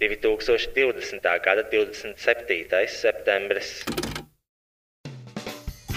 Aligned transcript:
2020. 0.00 1.38
gada 1.44 1.62
27. 1.62 2.86
septembris. 2.88 3.84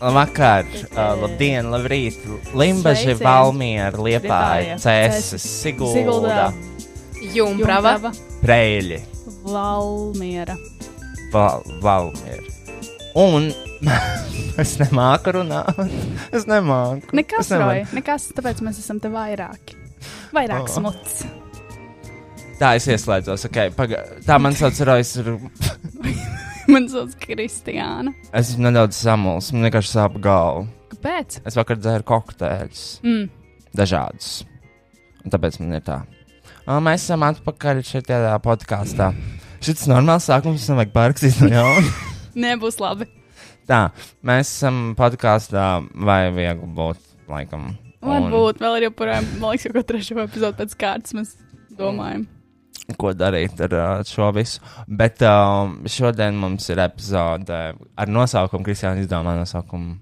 Labvakar, 0.00 0.66
uh, 0.92 1.14
labdien, 1.22 1.70
labrīt, 1.72 2.18
Sveiciens. 2.52 3.22
Valmiera, 3.22 3.96
Liepāja, 3.96 4.76
Cēsis, 4.82 5.46
Sigulda. 5.62 6.50
Jumprava. 7.32 8.12
Preļi, 8.42 9.00
Valmiera. 9.48 10.56
Val, 11.32 11.64
Valmiera. 11.80 12.44
Un 13.16 13.48
es 14.60 14.76
nemāku 14.82 15.32
runāt. 15.38 15.80
Es 16.36 16.44
nemāku. 16.48 17.08
Nekas, 17.16 17.46
Es 17.48 17.54
nemāku. 17.56 17.72
Roja, 17.72 17.88
nekas, 17.96 18.28
tāpēc 18.36 18.60
mēs 18.68 18.82
esam 18.84 19.00
te 19.00 19.08
vairāki. 19.12 19.80
Vairāk 20.36 20.68
Oh. 20.68 20.74
smuts. 20.76 21.24
Tā 22.60 22.76
es 22.76 22.86
ieslēdzos, 22.88 23.48
ok. 23.48 23.58
Paga... 23.76 24.04
Tā 24.28 24.36
man 24.40 24.52
sauc 24.56 24.76
Rojas. 24.88 25.16
Man 26.72 26.88
sauc 26.90 27.14
Kristiāna. 27.22 28.10
Es 28.32 28.50
esmu 28.50 28.66
nedaudz 28.66 28.98
samuls, 28.98 29.52
man 29.54 29.68
vienkārši 29.68 29.92
sāp 29.92 30.16
galva. 30.22 30.64
Kāpēc? 30.90 31.38
Es 31.46 31.54
vakar 31.58 31.78
dzēru 31.78 32.06
kokteļus. 32.08 32.82
Mm. 33.06 33.28
Dažādus. 33.76 34.30
Un 35.22 35.34
tāpēc 35.34 35.60
man 35.62 35.78
ir 35.78 35.84
tā. 35.86 36.00
O, 36.66 36.80
mēs 36.82 37.06
esam 37.06 37.22
atpakaļ 37.28 37.84
šajā 37.86 38.34
podkāstā. 38.42 39.12
Šis 39.62 39.86
ir 39.86 39.94
normāls 39.94 40.26
sākums, 40.26 40.66
man 40.72 40.82
vajag 40.82 40.94
pārrakstīt 40.96 41.40
no 41.44 41.52
jauna. 41.54 41.94
Nebūs 42.46 42.80
labi. 42.82 43.06
Tā, 43.70 43.80
mēs 44.26 44.50
esam 44.50 44.94
podkāstā, 44.98 45.66
vai 46.06 46.20
viegli 46.34 46.70
būt, 46.74 47.02
laikam. 47.30 47.74
Varbūt 48.06 48.62
vēl 48.62 48.80
ir 48.80 48.88
joprojām, 48.88 49.26
man 49.38 49.54
liekas, 49.54 49.68
jau 49.68 49.74
katru 49.74 49.88
trešo 49.94 50.18
epizodu 50.26 50.58
pēc 50.58 50.74
kārtas 50.82 51.14
mēs 51.14 51.36
domājam. 51.78 52.26
Ko 53.00 53.10
darīt 53.18 53.58
ar 53.66 53.72
uh, 53.74 54.02
šo 54.06 54.28
visu. 54.36 54.60
Bet 54.86 55.22
um, 55.26 55.80
šodien 55.90 56.36
mums 56.38 56.68
ir 56.70 56.78
epizode 56.84 57.56
ar 57.74 58.06
nosaukumu, 58.12 58.64
Kristiāna 58.66 59.02
izdomā 59.02 59.34
nosaukumu 59.38 59.96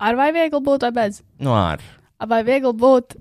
Ar 0.00 0.16
vai 0.16 0.30
viegli 0.32 0.60
būt 0.60 0.82
vai 0.88 0.92
bez? 0.92 1.22
no 1.40 1.54
ar. 1.56 1.80
Ar 2.20 2.28
vai 2.28 2.42
viegli 2.44 2.72
būt 2.76 3.14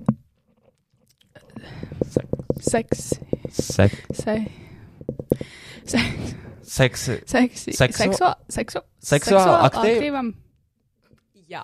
seks, 2.61 3.13
Sek 3.55 3.91
se, 4.13 4.35
se, 5.85 5.99
seksi. 6.63 7.19
seksi, 7.25 7.71
Seksu- 7.71 7.99
seksu, 8.03 8.31
seksu, 8.49 8.81
seksuāli 8.99 9.59
aktīvam? 9.69 10.31
Jā. 11.49 11.63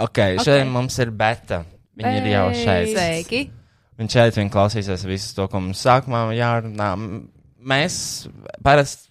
Ok, 0.00 0.18
šodien 0.42 0.66
Ok. 0.68 0.72
mums 0.74 0.98
ir 0.98 1.10
beta. 1.12 1.62
Viņa 1.96 2.12
ir 2.18 2.26
jau 2.32 2.44
Ei. 2.50 2.60
šeit. 2.64 2.92
Sveiki. 2.96 3.40
Un 4.00 4.08
šeit 4.08 4.36
viņa 4.38 4.52
klausīsies 4.54 5.04
visu 5.08 5.34
to, 5.36 5.46
ko 5.52 5.60
mums 5.60 5.82
sākumā 5.84 6.22
jārunā. 6.36 6.90
Mēs 7.60 7.94
parasti. 8.64 9.06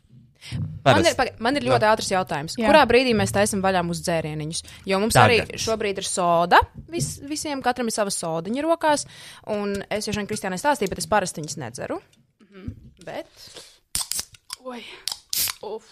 Man 0.85 1.03
ir, 1.05 1.13
paga- 1.19 1.35
man 1.45 1.57
ir 1.59 1.65
ļoti 1.67 1.85
ātrs 1.85 2.07
jautājums. 2.09 2.55
Jā. 2.57 2.65
Kurā 2.71 2.81
brīdī 2.89 3.11
mēs 3.13 3.29
taisām 3.35 3.61
vaļā 3.61 3.83
mūsu 3.85 4.01
dzērieniņus? 4.07 4.61
Jo 4.89 4.97
mums 5.03 5.13
Tagad. 5.13 5.51
arī 5.51 5.59
šobrīd 5.61 5.99
ir 6.01 6.07
soda. 6.07 6.61
Vis, 6.89 7.19
visiem 7.21 7.61
katram 7.61 7.91
ir 7.91 7.93
sava 7.93 8.09
sodiņa 8.09 8.63
rokās. 8.65 9.05
Un 9.53 9.75
es 9.91 10.07
jau 10.07 10.15
šodien 10.15 10.29
Kristiānai 10.31 10.57
stāstīju, 10.57 10.89
bet 10.95 11.03
es 11.03 11.09
parasti 11.11 11.43
viņas 11.43 11.59
nedzeru. 11.61 11.99
Mhm. 12.47 12.71
Bet 13.05 13.29
Oi, 14.65 14.81
uf. 15.63 15.85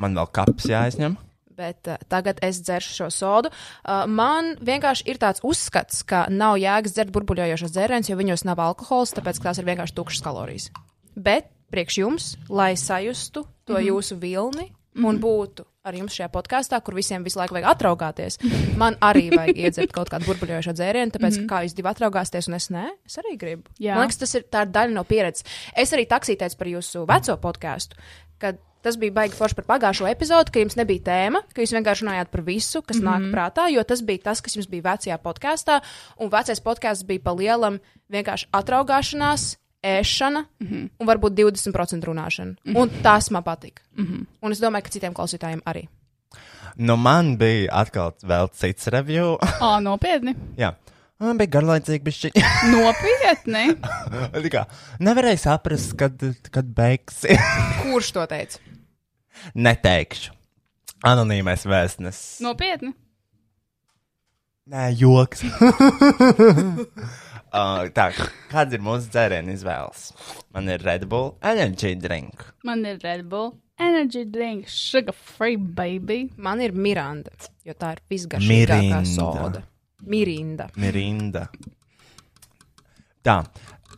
man 0.00 0.14
vēl 0.16 0.30
kaps 0.32 0.64
jāizņem. 0.70 1.18
Bet 1.54 1.90
uh, 1.90 1.98
tagad 2.10 2.40
es 2.42 2.60
dzeršu 2.64 2.94
šo 2.98 3.10
sodu. 3.14 3.52
Uh, 3.84 4.04
man 4.10 4.54
vienkārši 4.58 5.06
ir 5.10 5.20
tāds 5.22 5.44
uzskats, 5.46 6.02
ka 6.06 6.26
nav 6.30 6.58
jēgas 6.62 6.96
dzert 6.96 7.12
burbuļojošos 7.14 7.74
dzērienus, 7.74 8.10
jo 8.10 8.18
viņos 8.18 8.46
nav 8.48 8.62
alkohols, 8.64 9.14
tāpēc 9.14 9.42
tās 9.44 9.60
ir 9.60 9.68
vienkārši 9.68 9.96
tukšas 9.98 10.24
kalorijas. 10.24 10.70
Bet 11.14 11.50
priekš 11.74 12.00
jums, 12.02 12.32
lai 12.48 12.74
sajustu 12.76 13.46
to 13.64 13.74
mm 13.74 13.76
-hmm. 13.76 13.88
jūsu 13.90 14.18
vilni 14.18 14.72
un 14.94 15.18
būtu 15.20 15.64
ar 15.84 15.96
jums 15.98 16.14
šajā 16.16 16.30
podkāstā, 16.32 16.80
kur 16.84 16.96
visiem 16.96 17.24
visu 17.26 17.38
laiku 17.38 17.56
vajag 17.58 17.66
atraugāties, 17.74 18.38
man 18.80 18.96
arī 19.04 19.26
vajag 19.38 19.58
iedzert 19.66 19.92
kaut 19.92 20.08
kādu 20.12 20.28
burbuļojošo 20.30 20.72
dzērienu, 20.72 21.12
tāpēc 21.12 21.34
mm 21.34 21.40
-hmm. 21.42 21.48
kā 21.50 21.64
jūs 21.64 21.74
divi 21.76 21.90
atraugāsieties, 21.90 22.48
un 22.48 22.54
es 22.54 22.70
nē, 22.70 22.84
es 23.06 23.18
arī 23.20 23.36
gribu. 23.36 23.62
Jā. 23.78 23.94
Man 23.98 24.06
liekas, 24.08 24.18
tas 24.22 24.34
ir 24.34 24.46
daļa 24.52 24.92
no 24.94 25.04
pieredzes. 25.04 25.44
Es 25.76 25.92
arī 25.92 26.06
taksīju 26.08 26.38
teicu 26.38 26.56
par 26.56 26.66
jūsu 26.66 27.06
veco 27.08 27.36
podkāstu, 27.36 27.96
kad 28.38 28.56
tas 28.84 28.98
bija 29.00 29.14
baigi 29.16 29.36
forši 29.38 29.56
par 29.58 29.66
pagājušo 29.72 30.08
epizodu, 30.10 30.52
ka 30.52 30.62
jums 30.62 30.76
nebija 30.76 31.06
tēma, 31.08 31.42
ka 31.54 31.64
jūs 31.64 31.74
vienkārši 31.76 32.04
runājāt 32.04 32.30
par 32.32 32.44
visu, 32.46 32.82
kas 32.82 33.00
mm 33.00 33.06
-hmm. 33.06 33.10
nāk 33.10 33.34
prātā, 33.34 33.66
jo 33.72 33.82
tas 33.82 34.02
bija 34.02 34.24
tas, 34.30 34.40
kas 34.44 34.56
jums 34.56 34.68
bija 34.68 34.86
vecajā 34.90 35.18
podkāstā, 35.18 35.80
un 36.18 36.30
vecais 36.30 36.60
podkāsts 36.60 37.06
bija 37.06 37.24
pa 37.24 37.32
lielam 37.32 37.80
vienkārši 38.12 38.50
atraugāšanās. 38.52 39.56
Ēšana 39.84 40.44
mm 40.60 40.66
-hmm. 40.66 40.88
un 40.98 41.06
varbūt 41.06 41.34
20% 41.36 42.04
runāšana. 42.08 42.54
Mm 42.64 42.72
-hmm. 42.72 42.80
Un 42.80 42.90
tas 43.02 43.30
man 43.30 43.42
patika. 43.42 43.82
Mm 43.96 44.04
-hmm. 44.04 44.26
Un 44.40 44.52
es 44.52 44.60
domāju, 44.60 44.82
ka 44.82 44.90
citiem 44.90 45.12
klausītājiem 45.12 45.60
arī. 45.66 45.88
Nu, 46.76 46.96
man 46.96 47.36
bija 47.36 47.68
atkal 47.72 48.12
vēl 48.22 48.48
cits 48.52 48.86
review. 48.86 49.36
Ā, 49.40 49.80
nopietni. 49.82 50.34
Jā. 50.62 50.74
Man 51.22 51.38
bija 51.38 51.46
garlaicīgi, 51.46 52.02
bet 52.02 52.14
šī. 52.14 52.30
Nopietni! 52.74 53.76
Nevarēju 54.98 55.38
saprast, 55.38 55.94
kad, 55.96 56.24
kad 56.50 56.64
beigsies. 56.64 57.38
Kurš 57.82 58.10
to 58.16 58.26
teica? 58.26 58.73
Neteikšu. 59.54 60.32
Anonīmais 61.04 61.66
vēstnesis. 61.68 62.38
Nopietni! 62.44 62.94
Nē, 64.72 64.86
joks. 64.96 65.42
uh, 65.44 66.78
tā, 67.96 68.06
kāds 68.48 68.72
ir 68.72 68.80
mūsu 68.84 69.10
dzērienu 69.12 69.52
izvēles? 69.52 70.06
Man 70.56 70.70
ir 70.72 70.80
Red 70.86 71.04
Bull 71.10 71.34
Energy 71.44 71.92
Drink. 72.00 72.46
Man 72.64 72.86
ir 72.88 72.96
Red 73.04 73.26
Bull, 73.28 73.52
energy 73.78 74.24
drink, 74.24 74.68
sugar 74.72 75.12
free 75.12 75.56
baby. 75.56 76.30
Man 76.36 76.60
ir 76.64 76.72
Miranda, 76.72 77.30
jo 77.66 77.74
tā 77.76 77.92
ir 77.96 78.02
visgaršīgākā 78.10 78.80
Mirinda. 78.80 79.04
soda. 79.04 79.62
Mirinda. 80.08 80.70
Mirinda. 80.80 81.46
Tā, 83.24 83.38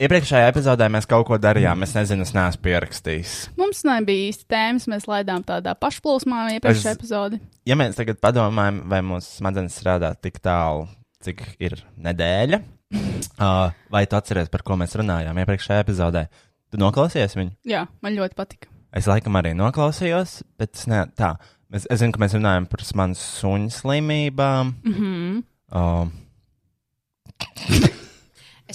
iepriekšējā 0.02 0.50
epizodē 0.50 0.88
mēs 0.92 1.08
kaut 1.08 1.26
ko 1.28 1.38
darījām. 1.40 1.82
Es 1.86 1.94
nezinu, 1.96 2.26
es 2.26 2.32
neesmu 2.36 2.62
pierakstījis. 2.66 3.34
Mums 3.58 3.82
nebija 3.88 4.28
īsti 4.30 4.48
tēmas, 4.52 4.86
mēs 4.92 5.08
laidām 5.10 5.44
tādā 5.46 5.74
pašplūsmā 5.80 6.46
iepriekšējā 6.56 6.92
Es- 6.92 6.98
epizodē. 7.00 7.40
Ja 7.66 7.76
mēs 7.78 7.98
tagad 7.98 8.20
padomājam, 8.22 8.82
vai 8.90 9.00
mūsu 9.06 9.40
smadzenes 9.40 9.76
strādā 9.78 10.12
tik 10.20 10.38
tālu, 10.44 10.86
cik 11.24 11.42
ir 11.58 11.78
nedēļa, 11.98 12.62
uh, 13.42 13.74
vai 13.90 14.04
tu 14.06 14.18
atceries, 14.18 14.52
par 14.52 14.62
ko 14.66 14.78
mēs 14.78 14.96
runājām 15.00 15.42
iepriekšējā 15.42 15.84
epizodē? 15.86 16.26
Tu 16.70 16.80
noklausies 16.82 17.36
viņu? 17.38 17.52
Jā, 17.66 17.86
man 18.02 18.16
ļoti 18.18 18.38
patika. 18.38 18.70
Es 18.96 19.06
laikam 19.10 19.36
arī 19.38 19.52
noklausījos, 19.58 20.40
bet 20.58 20.78
ne, 20.90 21.04
tā. 21.18 21.34
Mēs, 21.72 21.84
es 21.90 22.00
zinu, 22.00 22.14
ka 22.14 22.22
mēs 22.22 22.36
runājam 22.38 22.66
par 22.70 22.80
manas 22.98 23.20
suņu 23.40 23.70
slimībām. 23.74 24.74
Mm 24.86 24.94
-hmm. 24.94 25.42
uh, 25.74 26.06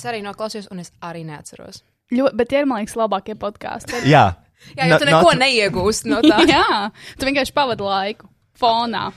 Es 0.01 0.05
arī 0.09 0.23
noklausījos, 0.25 0.67
un 0.73 0.81
es 0.81 0.89
arī 1.05 1.21
neatceros. 1.27 1.83
Ļoti, 2.11 2.35
bet 2.41 2.49
tie 2.51 2.63
ir, 2.63 2.65
man 2.67 2.81
liekas, 2.81 2.97
labākie 2.97 3.37
podkāsti. 3.39 4.01
jā, 4.09 4.31
Jā, 4.77 4.85
jo 4.91 4.97
tu 5.01 5.05
No- 5.05 5.11
neko 5.11 5.29
not- 5.33 5.39
neiegūsti 5.41 6.09
no 6.11 6.19
tā. 6.21 6.37
Jā, 6.53 6.91
tu 7.17 7.25
vienkārši 7.25 7.53
pavadi 7.55 7.81
laiku 7.81 8.27
fonā. 8.61 9.07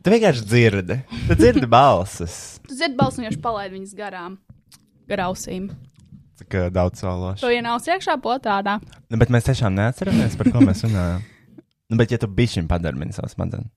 Tu 0.00 0.12
vienkārši 0.14 0.44
dzirdi. 0.48 0.96
Tu 1.28 1.34
dzirdi 1.36 1.66
balsis. 1.68 2.36
Tu 2.68 2.72
dzirdi 2.78 2.96
balsi, 2.96 3.20
un 3.20 3.26
viņš 3.28 3.36
palaid 3.44 3.74
viņas 3.74 3.92
garām. 3.98 4.38
Garausīm. 5.10 5.66
Cik 6.40 6.56
daudz 6.72 7.02
sološu. 7.04 7.44
To 7.44 7.50
ienāc 7.52 7.84
iekšā 7.92 8.16
potādā. 8.24 8.78
Nu, 9.12 9.18
bet 9.20 9.28
mēs 9.28 9.44
tiešām 9.50 9.76
neatceramies, 9.76 10.38
par 10.40 10.48
ko 10.54 10.64
mēs 10.64 10.80
runājam. 10.88 11.20
Nu, 11.92 11.98
bet, 12.00 12.10
ja 12.10 12.18
tu 12.18 12.26
bišķiņ 12.26 12.66
padarbini 12.72 13.12
savu 13.12 13.28
smadzenes. 13.28 13.68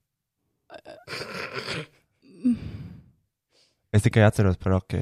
Es 3.92 4.02
tikai 4.04 4.24
atceros 4.26 4.56
par 4.60 4.78
ok. 4.80 4.96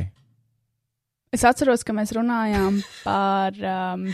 Es 1.35 1.45
atceros, 1.45 1.83
ka 1.85 1.95
mēs 1.97 2.13
runājām 2.17 2.81
par. 3.05 3.57
Um, 3.63 4.07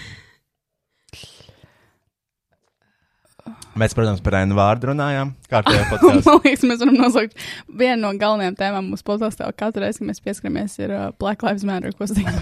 Mēs, 3.72 3.94
protams, 3.96 4.20
par 4.22 4.36
ēnu 4.42 4.54
vārdu 4.54 4.90
runājām. 4.90 5.30
Man 5.50 6.40
liekas, 6.44 6.62
mēs 6.68 6.82
varam 6.82 6.98
nosaukt 7.00 7.38
vienu 7.72 8.02
no 8.04 8.10
galvenajām 8.20 8.56
tēmām 8.58 8.90
mūsu 8.92 9.06
podkāstā. 9.08 9.48
Katru 9.56 9.82
reizi, 9.82 10.02
kad 10.02 10.10
mēs 10.10 10.20
pieskaramies, 10.24 10.76
ir 10.84 10.92
uh, 10.92 11.06
Black 11.18 11.42
Lives 11.46 11.64
Matter 11.66 11.94
kustība. 11.96 12.34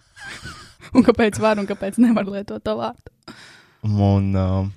un 0.94 1.06
kāpēc 1.06 1.38
var 1.40 1.62
un 1.62 1.68
kāpēc 1.70 2.00
nevar 2.02 2.26
lietot 2.28 2.64
to 2.66 2.74
vārdu? 2.80 3.36
Un, 3.86 4.28
um, 4.36 4.72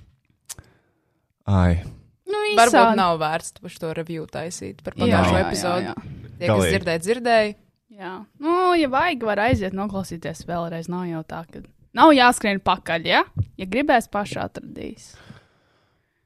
ai, 1.50 1.82
Nu, 2.24 2.40
Varbūt 2.56 2.72
īsādi. 2.72 2.96
nav 2.98 3.18
vērts 3.20 3.52
par 3.60 3.70
šo 3.74 3.90
review 3.94 4.24
taisīt 4.30 4.80
par 4.82 4.94
Jā, 4.96 5.04
pagājušo 5.04 5.34
jā, 5.34 5.38
jā, 5.38 5.44
epizodu. 5.44 5.90
jā. 5.90 6.30
Tie, 6.38 6.46
kas 6.48 6.64
dzirdēja, 6.70 7.02
dzirdēja. 7.04 7.52
Jā, 7.94 8.14
nu, 8.42 8.74
ja 8.74 8.88
vajag, 8.90 9.22
var 9.28 9.38
aiziet 9.44 9.74
noklausīties 9.76 10.44
vēlreiz. 10.48 10.88
Nav 10.90 11.04
jau 11.06 11.20
tā, 11.30 11.44
ka 11.46 11.60
nav 11.94 12.10
jāskrien 12.16 12.58
pakaļ, 12.64 13.04
ja? 13.06 13.20
Ja 13.60 13.66
gribēs, 13.70 14.08
paši 14.10 14.40
atradīs. 14.42 15.12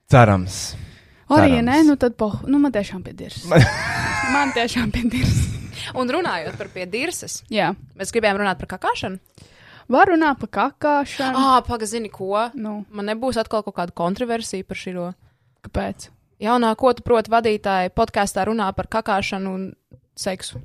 cerams. 0.09 0.75
Arī, 1.29 1.59
ja 1.59 1.63
nē, 1.65 1.83
nu 1.85 1.99
tad, 2.01 2.15
poh, 2.17 2.39
nu, 2.49 2.57
man 2.63 2.73
tiešām 2.73 3.03
piedirs. 3.05 3.43
man 4.35 4.55
tiešām 4.57 4.89
piedirs. 4.95 5.43
Un 5.99 6.09
runājot 6.11 6.57
par 6.59 6.71
piedirses, 6.73 7.43
Jā, 7.53 7.75
mēs 7.97 8.11
gribējām 8.13 8.41
runāt 8.41 8.59
par 8.61 8.71
kakāšanu. 8.73 9.21
var 9.93 10.09
runāt 10.09 10.41
par 10.41 10.51
kakāšanu. 10.57 11.37
Ah, 11.37 11.61
pagaidi, 11.67 12.09
ko? 12.13 12.49
Nu, 12.57 12.85
Man 12.91 13.07
nebūs 13.13 13.37
atkal 13.41 13.63
kaut 13.63 13.77
kāda 13.77 13.93
kontroversija 13.93 14.65
par 14.65 14.77
šo. 14.81 15.13
kāpēc? 15.69 16.09
Jaunā, 16.41 16.73
ko 16.81 16.93
tu 16.95 17.03
proti 17.05 17.31
vadītāji 17.31 17.93
podkāstā 17.93 18.47
runā 18.49 18.73
par 18.75 18.87
kakāšanu 18.89 19.53
un 19.55 19.73
seksu. 20.17 20.61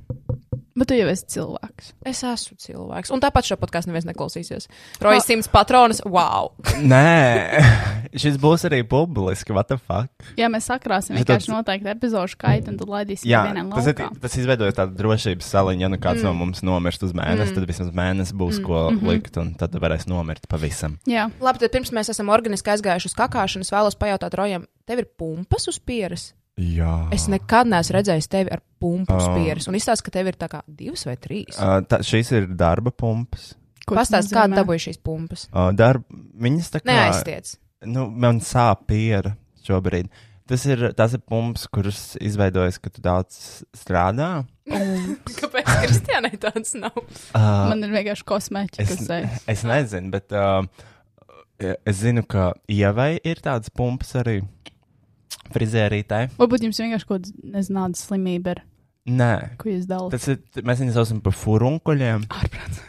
Bet 0.74 0.88
tu 0.90 0.96
jau 0.98 1.06
esi 1.06 1.22
cilvēks. 1.30 1.92
Es 2.10 2.24
esmu 2.26 2.56
cilvēks. 2.58 3.12
Un 3.14 3.20
tāpat 3.22 3.46
šo 3.46 3.54
podkāstu 3.60 3.92
neviens 3.92 4.08
neklausīsies. 4.08 4.66
Rojas 5.04 5.28
simts 5.28 5.46
patronas, 5.50 6.00
wow! 6.02 6.50
Nē, 6.82 7.62
šis 8.22 8.40
būs 8.42 8.66
arī 8.66 8.80
publiski. 8.82 9.54
What 9.54 9.70
the 9.70 9.78
fuck? 9.78 10.10
Ja 10.40 10.50
mēs 10.50 10.66
sakrāsim 10.66 11.14
vienkārši 11.14 11.46
tāds- 11.46 11.54
noteikti 11.54 11.92
epizodu 11.94 12.34
skaitu, 12.34 12.74
un 12.74 12.82
tad 12.82 12.90
laidīsim 12.90 13.30
Jā, 13.30 13.44
vienam 13.46 13.70
tas, 13.70 13.86
ir, 13.92 14.02
tas 14.26 14.36
izveidoja 14.42 14.74
tādu 14.82 14.98
drošības 14.98 15.54
saliņu. 15.54 15.86
Ja 15.86 15.94
nu 15.94 16.02
kāds 16.02 16.24
mm. 16.24 16.26
no 16.26 16.34
mums 16.42 16.66
nomirst 16.66 17.06
uz 17.06 17.14
mēnesi, 17.14 17.52
mm. 17.52 17.60
tad 17.60 17.70
vismaz 17.70 17.94
mēnesis 17.94 18.34
būs 18.42 18.58
mm. 18.58 18.66
ko 18.66 19.12
likt, 19.12 19.38
un 19.38 19.54
tad 19.60 19.78
varēs 19.78 20.08
nomirt 20.10 20.50
pavisam. 20.50 20.98
Jā, 21.06 21.28
Labi, 21.38 21.62
tad 21.62 21.70
pirms 21.76 21.94
mēs 21.94 22.10
esam 22.10 22.34
organiski 22.34 22.74
aizgājuši 22.74 23.12
uz 23.12 23.20
kakāšanu, 23.22 23.62
es 23.62 23.70
vēlos 23.70 23.94
pajautāt 24.00 24.34
Rojam, 24.34 24.66
tev 24.90 25.06
ir 25.06 25.12
pumpas 25.14 25.70
uz 25.70 25.78
pieres? 25.78 26.32
Jā. 26.60 27.08
Es 27.14 27.24
nekad 27.32 27.66
neesmu 27.66 27.96
redzējis 27.96 28.28
tevi 28.30 28.52
ar 28.54 28.60
pumpu 28.78 29.10
uz 29.16 29.24
Oh. 29.26 29.34
pieres. 29.34 29.66
Un 29.70 29.74
izstāsta, 29.74 30.04
ka 30.06 30.12
tev 30.14 30.28
ir 30.30 30.36
tā 30.38 30.46
kā 30.52 30.60
divas 30.68 31.02
vai 31.08 31.16
trīs. 31.18 31.56
Uh, 31.58 31.80
tā, 31.82 31.98
šīs 32.06 32.30
ir 32.36 32.46
darba 32.54 32.92
pumpas. 32.94 33.54
ko 33.86 33.96
Pastāst, 33.98 34.30
kāda 34.32 34.60
dabūja 34.62 34.84
šīs 34.86 35.00
pumpas. 35.02 35.48
Uh, 35.52 35.72
darb, 35.76 36.04
viņas 36.40 36.70
tā 36.76 36.80
kā. 36.80 36.88
Neaiztiec. 36.92 37.56
Nu, 37.90 38.06
man 38.08 38.38
sāp 38.40 38.86
piera 38.88 39.34
šobrīd. 39.66 40.08
Tas 40.46 40.62
ir, 40.68 40.92
tas 40.92 41.12
ir 41.16 41.20
pumps, 41.24 41.66
kuras 41.72 42.16
izveidojas, 42.20 42.78
kad 42.78 42.92
tu 42.92 43.00
daudz 43.04 43.64
strādā. 43.76 44.44
Kāpēc 45.40 45.68
Kristiānai 45.82 46.36
tāds 46.40 46.74
nav? 46.76 46.92
Uh, 47.34 47.68
Man 47.72 47.82
ir 47.84 47.92
vienkārši 47.96 48.26
kosmēķi, 48.28 48.82
es, 48.84 48.90
kas 48.92 49.06
sēž. 49.08 49.38
es 49.48 49.62
nezinu, 49.68 50.10
bet 50.12 50.32
uh, 50.36 50.62
es 51.60 51.96
zinu, 52.02 52.22
ka 52.28 52.52
ievai 52.68 53.14
ir 53.24 53.40
tādas 53.44 53.72
pumpas 53.72 54.12
arī 54.20 54.42
frizērītē. 55.52 56.20
Varbūt 56.40 56.64
jums 56.68 56.80
vienkārši 56.80 57.08
kaut 57.10 57.28
kāda 57.28 57.88
slimība 57.98 58.54
ir, 58.56 58.62
Nē, 59.04 59.32
ko 59.60 59.68
jūs 59.68 59.84
dalāt. 59.90 60.14
tas 60.16 60.28
ir, 60.32 60.38
mēs 60.64 60.80
viņus 60.80 60.94
saucam 60.96 61.20
par 61.20 61.34
furunkuļiem. 61.36 62.22
Ārprāts. 62.32 62.80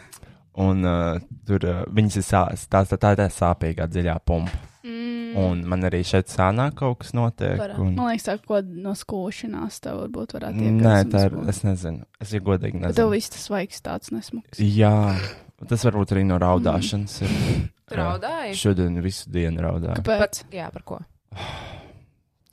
Un 0.56 0.80
uh, 0.88 1.18
tur 1.44 1.66
uh, 1.68 1.82
viņas 1.92 2.16
ir 2.16 2.24
sā, 2.24 2.46
tā, 2.72 2.80
tā, 2.88 2.96
tā, 2.96 3.10
tā 3.20 3.26
sāpīgā 3.28 3.84
dziļā 3.92 4.14
pumpa. 4.24 4.56
Mm. 4.86 5.34
Un 5.36 5.58
man 5.68 5.82
arī 5.84 6.00
šeit 6.06 6.30
sānā 6.32 6.70
kaut 6.72 7.02
kas 7.02 7.12
notiek. 7.12 7.58
Var, 7.60 7.74
Un... 7.76 7.90
Man 7.98 8.08
liekas, 8.08 8.24
tā 8.30 8.38
kaut 8.40 8.62
kāda 8.62 8.80
no 8.86 8.94
skūšanās 8.96 9.82
tev 9.84 9.98
varbūt 10.06 10.32
varētu 10.38 10.56
Nē, 10.56 10.70
iekļūt. 10.70 11.10
tā 11.12 11.24
ir. 11.28 11.36
Es 11.52 11.60
nezinu. 11.66 12.06
Es 12.24 12.32
jau 12.32 12.40
godīgi 12.46 12.78
Tev 12.80 12.86
nezinu. 12.88 13.10
viss 13.12 13.34
tas 13.34 13.44
vaigs 13.52 13.84
tāds 13.84 14.14
nesmuks. 14.14 14.62
Jā, 14.64 14.94
tas 15.68 15.84
varbūt 15.84 16.16
arī 16.16 16.24
no 16.24 16.38
raudāšanas. 16.40 17.18
Ir, 17.26 17.36
Tu 17.86 17.94
raudāji? 18.00 18.56
Šodien 18.58 18.96
visu 19.04 19.28
dienu 19.30 19.60
raudāju. 19.62 20.00
Par, 20.08 20.24
Kāpēc? 20.24 20.40
jā, 20.56 20.70
par 20.72 20.82
ko? 20.88 21.02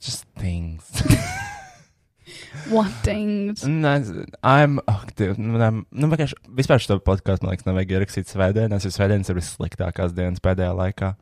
Just 0.03 0.25
things. 0.35 0.83
What 2.69 2.91
things? 3.03 3.63
I'm 4.43 4.79
active. 4.87 5.37
Nu, 5.39 5.57
I'm- 5.59 5.85
nu, 5.91 6.07
vienkārši, 6.11 6.37
vispār 6.59 6.81
šo 6.83 6.97
podkāstu, 7.03 7.45
man 7.47 7.53
liekas, 7.53 7.67
nevajag 7.67 7.93
ierakstīt 7.97 8.31
svētdienās, 8.31 8.85
jo 8.87 8.91
svētdienas 8.95 9.29
ir 9.31 9.37
vissliktākās 9.39 10.15
dienas 10.17 10.43
pēdējā 10.43 10.71
laikā. 10.79 11.13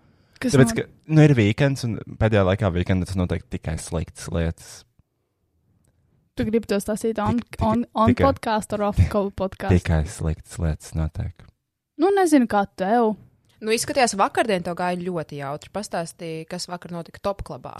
Kas 0.42 0.56
Tāpēc, 0.56 0.72
man- 0.74 0.78
ka, 0.80 0.86
nu, 1.14 1.26
ir 1.28 1.34
weekends, 1.38 1.86
un 1.86 1.98
pēdējā 2.22 2.44
laikā 2.48 2.72
weekendā 2.74 3.06
tas 3.10 3.18
notiek 3.20 3.46
tikai 3.54 3.78
sliktas 3.82 4.30
lietas. 4.34 4.72
Tu 6.40 6.46
gribi 6.48 6.66
to 6.72 6.78
stāstīt 6.82 7.20
on, 7.22 7.38
Tik- 7.42 7.58
tik- 7.58 7.66
on, 7.68 7.86
on 7.94 8.14
tikai- 8.14 8.28
podkāstu 8.32 8.80
or 8.80 8.88
off 8.90 9.02
podkāstu? 9.42 9.78
Tikai 9.78 10.04
sliktas 10.10 10.58
lietas 10.64 10.94
notiek. 10.98 11.36
Nu, 12.02 12.10
nezinu, 12.16 12.48
kā 12.50 12.64
tev. 12.80 13.14
Nu, 13.62 13.70
izskatījās, 13.76 14.16
vakardien 14.18 14.64
tev 14.66 14.74
gāja 14.80 14.98
ļoti 14.98 15.38
jautri. 15.44 15.70
Pastāstīja, 15.76 16.48
kas 16.50 16.66
vakar 16.72 16.96
notika 16.96 17.22
top 17.22 17.44
klubā. 17.46 17.76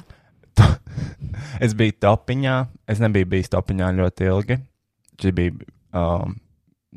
Es 1.62 1.76
biju 1.78 1.94
topiņā, 2.02 2.56
es 2.90 3.02
nebiju 3.02 3.28
bijis 3.36 3.52
topiņā 3.54 3.92
ļoti 3.98 4.28
ilgi. 4.30 4.58
Šī 5.22 5.32
bija, 5.38 5.68
um, 5.98 6.34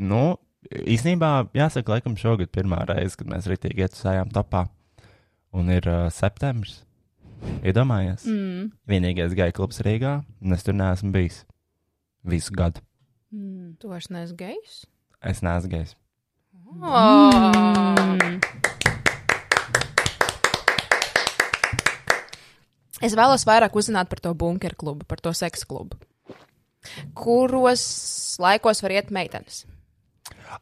nu, 0.08 0.22
īsnībā, 0.70 1.30
jāsaka, 1.56 1.96
laikam 1.96 2.16
šogad 2.20 2.52
pirmā 2.54 2.80
reize, 2.88 3.18
kad 3.20 3.28
mēs 3.30 3.48
ritīgi 3.50 3.84
ietusējām 3.84 4.32
topā. 4.34 4.64
Un 5.54 5.68
ir 5.70 5.86
uh, 5.90 6.06
septembris. 6.12 6.80
Iedomājies? 7.60 8.24
Mm. 8.24 8.72
Vienīgais 8.88 9.36
gāja 9.36 9.54
klubs 9.54 9.82
Rīgā, 9.84 10.16
un 10.40 10.56
es 10.56 10.64
tur 10.64 10.76
neesmu 10.78 11.12
bijis. 11.14 11.42
Visu 12.24 12.56
gadu. 12.56 12.80
Mm. 13.34 13.74
Tu 13.80 13.92
vairs 13.92 14.08
neesi 14.14 14.36
gejs? 14.40 14.84
Es 15.20 15.44
neesmu 15.44 15.76
gājis. 15.76 15.96
Oh. 16.80 18.08
Mm. 18.08 18.63
Es 23.04 23.14
vēlos 23.18 23.44
vairāk 23.48 23.76
uzzināt 23.76 24.08
par 24.08 24.22
to 24.24 24.32
bunkeru 24.38 24.78
klubu, 24.80 25.06
par 25.08 25.20
to 25.20 25.32
seksu 25.36 25.68
klubu. 25.68 25.98
Kuros 27.16 27.84
laikos 28.40 28.82
var 28.84 28.94
iet 28.96 29.12
meitenes? 29.14 29.64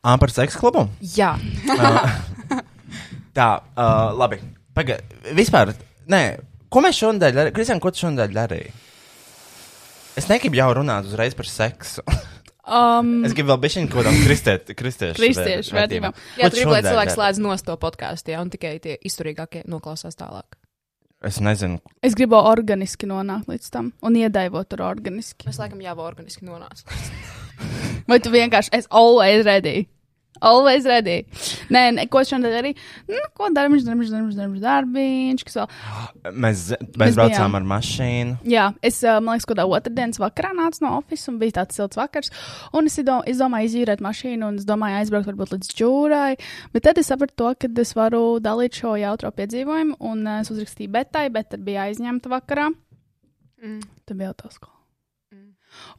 Ā, 0.02 0.16
par 0.18 0.30
seksu 0.32 0.60
klubu? 0.62 0.86
Jā, 1.14 1.34
Tā, 3.36 3.48
uh, 3.78 4.10
labi. 4.18 4.38
Pagaid, 4.76 5.14
vispār, 5.36 5.72
nē, 6.10 6.22
ko 6.72 6.82
mēs 6.84 6.98
šodien 6.98 7.20
darījām? 7.22 7.54
Kristian, 7.56 7.80
ko 7.80 7.92
tu 7.92 8.02
šodien 8.04 8.34
darīji? 8.34 8.72
Es 10.20 10.28
negribu 10.28 10.58
jau 10.58 10.68
runāt 10.76 11.08
uzreiz 11.08 11.36
par 11.36 11.48
seksu. 11.48 12.04
Um, 12.62 13.24
es 13.26 13.32
gribu 13.34 13.50
vēl 13.50 13.62
bišķiņu 13.64 13.88
kaut 13.90 14.04
kādām 14.04 14.20
kristiešu 14.22 15.74
vērtībām. 15.74 16.12
jā 16.38 16.50
tu 16.52 16.60
gribi, 16.60 16.70
lai 16.70 16.82
cilvēks 16.84 17.16
slēdz 17.16 17.40
nost 17.42 17.66
to 17.66 17.74
podkāstu, 17.80 18.34
jā, 18.34 18.42
un 18.44 18.52
tikai 18.52 18.76
tie 18.84 18.94
izturīgākie 19.02 19.64
noklausās 19.66 20.14
tālāk. 20.20 20.61
Es 21.22 21.38
nezinu, 21.38 21.78
es 22.02 22.16
gribu 22.18 22.34
organiski 22.34 23.06
nonākt 23.06 23.46
līdz 23.46 23.68
tam 23.70 23.92
un 24.02 24.16
iedaivot 24.18 24.66
tur 24.72 24.80
organiski. 24.82 25.46
Es 25.46 25.60
laikam 25.60 25.78
jau 25.84 25.94
organiski 26.02 26.48
nonācu. 26.48 26.82
Vai 28.10 28.18
tu 28.18 28.32
vienkārši 28.34 28.72
esi 28.74 28.90
always 28.90 29.44
ready? 29.46 29.86
Always 30.42 30.86
ready. 30.90 31.20
Nē, 31.70 31.82
nē 31.94 32.06
ko 32.10 32.24
šodien 32.26 32.50
darīju? 32.50 32.78
Nu, 33.12 33.20
ko 33.38 33.46
darbiņš, 33.54 33.84
darbiņš, 33.86 34.08
darbiņš, 34.10 34.38
darbiņš, 34.40 34.62
darbiņš, 34.64 35.44
kas 35.46 35.58
vēl. 35.60 35.68
mēs, 36.34 36.64
Mēs 36.82 36.98
mēs 36.98 37.18
braucām 37.18 37.36
bijām. 37.36 37.54
ar 37.60 37.68
mašīnu. 37.72 38.34
Jā, 38.50 38.64
es, 38.82 38.98
man 39.06 39.36
liekas, 39.36 39.46
kādā 39.52 39.68
otrdienas 39.70 40.18
vakarā 40.22 40.50
nācu 40.58 40.82
no 40.82 40.96
oficiāla 40.98 41.34
un 41.34 41.38
bija 41.44 41.56
tāds 41.60 41.78
silts 41.78 42.00
vakars. 42.00 42.32
Un 42.74 42.90
es, 42.90 42.98
ido, 42.98 43.20
es 43.30 43.38
domāju, 43.38 43.70
izīrēt 43.70 44.02
mašīnu, 44.02 44.50
un 44.50 44.58
es 44.58 44.66
domāju, 44.66 44.98
aizbraukt 44.98 45.30
varbūt 45.30 45.54
līdz 45.56 45.72
džūrai. 45.78 46.34
Bet 46.74 46.88
tad 46.88 46.98
es 46.98 47.12
sapratu 47.14 47.38
to, 47.44 47.54
ka 47.62 47.70
es 47.86 47.94
varu 47.94 48.24
dalīt 48.42 48.82
šo 48.82 48.96
jautro 48.98 49.30
piedzīvojumu, 49.38 50.00
un 50.10 50.26
es 50.40 50.50
uzrakstīju 50.50 50.90
betai, 50.98 51.28
bet 51.30 51.52
tad 51.54 51.62
bija 51.62 51.86
aizņemta 51.86 52.34
vakarā. 52.34 52.70
Mm. 53.62 53.82
Tad 54.04 54.18
bija 54.18 54.34
autoskola. 54.34 54.81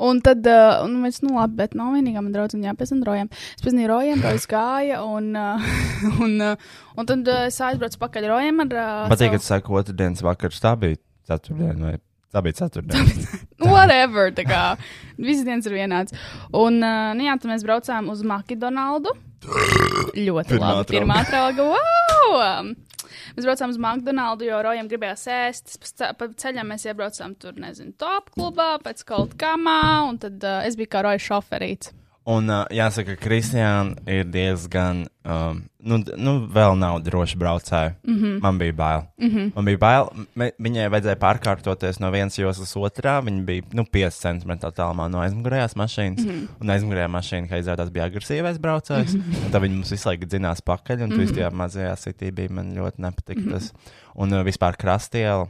Un 0.04 0.22
tad, 0.26 0.46
uh, 0.50 0.84
un 0.86 0.96
mēs, 1.04 1.22
nu, 1.26 1.36
labi, 1.38 1.58
bet 1.62 1.76
nav 1.78 1.94
vienīgā 1.98 2.24
man 2.24 2.34
draudzene 2.36 2.70
jāpiezina 2.70 3.08
rojam. 3.08 3.30
Es 3.58 3.66
pazinu 3.66 3.90
rojam, 3.92 4.24
rojas 4.26 4.48
gāja, 4.50 5.02
un, 5.06 5.34
uh, 5.38 5.68
un, 6.26 6.40
uh, 6.42 6.72
un 6.98 7.10
tad 7.10 7.28
uh, 7.28 7.46
es 7.50 7.60
aizbraucu 7.64 8.02
pakaļ 8.02 8.30
rojam 8.32 8.64
ar. 8.66 8.74
Uh, 8.74 9.12
Patīk, 9.14 9.36
ka 9.36 9.44
tu 9.44 9.50
saki, 9.50 9.78
otrdienas 9.82 10.26
vakars. 10.26 10.62
Tā 10.64 10.76
bija 10.80 11.00
ceturtdiena 11.30 11.92
vai 11.92 11.98
tā 12.34 12.42
bija 12.46 12.60
ceturtdiena. 12.64 13.42
Whatever, 13.74 14.32
tā 14.36 14.46
kā 14.48 14.64
visas 15.18 15.46
dienas 15.48 15.70
ir 15.70 15.78
vienāds. 15.78 16.16
Un, 16.50 16.82
uh, 16.82 17.12
nu 17.18 17.28
jā, 17.28 17.38
tad 17.40 17.54
mēs 17.54 17.66
braucām 17.68 18.10
uz 18.14 18.26
McDonaldu. 18.26 19.14
Ļoti 20.16 20.56
Pirmā 20.56 20.74
labi. 20.80 20.96
Pirmā 20.96 21.20
trauga, 21.28 21.68
wow! 21.76 22.74
Mēs 23.34 23.48
braucām 23.48 23.72
uz 23.74 23.80
McDonaldu, 23.82 24.46
jo 24.46 24.60
Rojam 24.62 24.88
gribējās 24.92 25.24
ēst. 25.34 25.78
Pa 25.82 25.88
ce- 25.90 26.12
Pa 26.20 26.28
ceļam 26.44 26.68
mēs 26.70 26.86
iebraucām 26.86 27.34
tur, 27.42 27.54
nezinu, 27.58 27.94
top 27.98 28.30
klubā, 28.36 28.78
pēc 28.86 29.04
kaut 29.10 29.34
kamā, 29.42 29.80
un 30.10 30.18
tad 30.22 30.44
uh, 30.44 30.62
es 30.68 30.76
biju 30.78 30.92
kā 30.94 31.02
Roja 31.08 31.18
šoferīts. 31.18 31.90
Un 32.24 32.48
uh, 32.48 32.62
jāsaka, 32.72 33.18
ka 33.18 33.26
Kristiāna 33.26 33.98
ir 34.08 34.30
diezgan, 34.32 35.02
um, 35.28 35.58
nu, 35.84 35.98
nu, 36.16 36.34
vēl 36.56 36.78
nav 36.80 37.02
droši 37.04 37.36
braucēji. 37.40 37.96
Mm. 38.08 38.20
-hmm. 38.20 38.38
Man 38.42 38.58
bija 38.62 38.74
bail. 38.74 39.02
Mm 39.18 39.30
-hmm. 39.30 39.52
Man 39.56 39.66
bija 39.66 39.78
bail. 39.78 40.08
Me, 40.36 40.52
viņai 40.60 40.90
vajadzēja 40.90 41.20
pārkārtoties 41.20 42.00
no 42.00 42.12
vienas 42.12 42.38
joslas 42.38 42.76
otrā. 42.76 43.20
Viņa 43.26 43.44
bija, 43.46 43.64
nu, 43.74 43.84
5 43.84 44.22
centimetru 44.22 44.72
tālumā 44.72 45.10
no 45.12 45.20
aizmugurējās 45.20 45.76
mašīnas. 45.76 46.24
Mm. 46.24 46.30
-hmm. 46.30 46.48
Un 46.62 46.70
aizmugurējā 46.70 47.08
mašīna, 47.08 47.50
kā 47.50 47.60
izrādās, 47.60 47.92
bija 47.92 48.06
agresīvais 48.06 48.60
braucējs. 48.60 49.14
Mm 49.14 49.22
-hmm. 49.22 49.52
Tad 49.52 49.62
viņi 49.62 49.76
mums 49.76 49.92
visu 49.92 50.10
laiku 50.10 50.26
dzinās 50.26 50.62
pakaļ, 50.62 51.04
un 51.04 51.10
mm 51.10 51.20
-hmm. 51.20 51.36
tajā 51.36 51.52
mazajā 51.52 51.96
sitī 51.96 52.32
bija 52.32 52.50
man 52.50 52.74
ļoti 52.76 52.96
nepatika 52.98 53.42
Mhm. 53.42 53.52
tas. 53.52 53.74
Un 54.16 54.34
uh, 54.34 54.46
vispār 54.46 54.78
krastiela. 54.78 55.48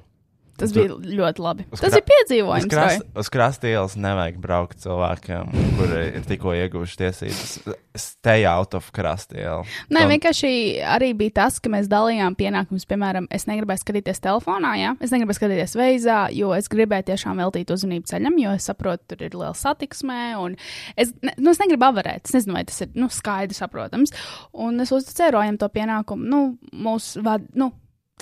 Tas 0.57 0.71
to- 0.71 0.79
bija 0.83 0.93
ļoti 1.17 1.39
labi. 1.41 1.65
uz 1.71 1.79
Tas 1.81 1.93
kra- 1.93 1.97
ir 1.97 2.03
piedzīvojums. 2.11 2.65
Uz, 2.67 2.69
krast, 2.69 3.01
uz 3.17 3.29
krastielas 3.33 3.95
nevajag 3.97 4.37
braukt 4.37 4.77
cilvēkam, 4.83 5.49
kuri 5.79 6.01
ir 6.19 6.21
tikko 6.29 6.53
ieguvuši 6.53 6.97
tiesības. 7.01 7.75
Stay 7.95 8.45
out 8.45 8.73
of 8.73 8.91
krastielu. 8.91 9.63
Nē, 9.89 9.99
Tam- 9.99 10.09
vienkārši 10.13 10.51
arī 10.85 11.11
bija 11.17 11.33
tas, 11.41 11.59
ka 11.59 11.69
mēs 11.69 11.87
dalījām 11.89 12.35
pienākumus. 12.37 12.85
Piemēram, 12.89 13.27
es 13.31 13.45
negribēju 13.45 13.81
skatīties 13.83 14.21
telefonā, 14.21 14.75
ja? 14.79 14.95
es 15.01 15.11
negribēju 15.13 15.39
skatīties 15.41 15.75
veizā, 15.77 16.19
jo 16.33 16.53
es 16.53 16.67
gribēju 16.69 17.03
tiešām 17.11 17.37
veltīt 17.41 17.69
uzmanību 17.73 18.05
ceļam, 18.09 18.37
jo 18.41 18.51
es 18.57 18.69
saprotu, 18.69 19.01
tur 19.13 19.25
ir 19.25 19.31
liela 19.31 19.53
satiksme. 19.53 20.37
un 20.37 20.55
Es, 20.97 21.11
ne, 21.21 21.33
nu, 21.37 21.49
es 21.51 21.57
negribu 21.57 21.85
avarēt, 21.91 22.25
es 22.25 22.31
nezinu, 22.33 22.53
vai 22.53 22.63
tas 22.63 22.81
ir 22.81 22.89
nu, 22.95 23.07
skaidrs, 23.09 23.57
saprotams. 23.61 24.11
Un 24.53 24.79
es 24.79 24.89
uzticēju 24.91 25.31
Rojam 25.33 25.57
to 25.57 25.69
pienākumu, 25.69 26.25
nu, 26.29 26.57
mūsu 26.73 27.21
vad, 27.23 27.45
nu, 27.55 27.71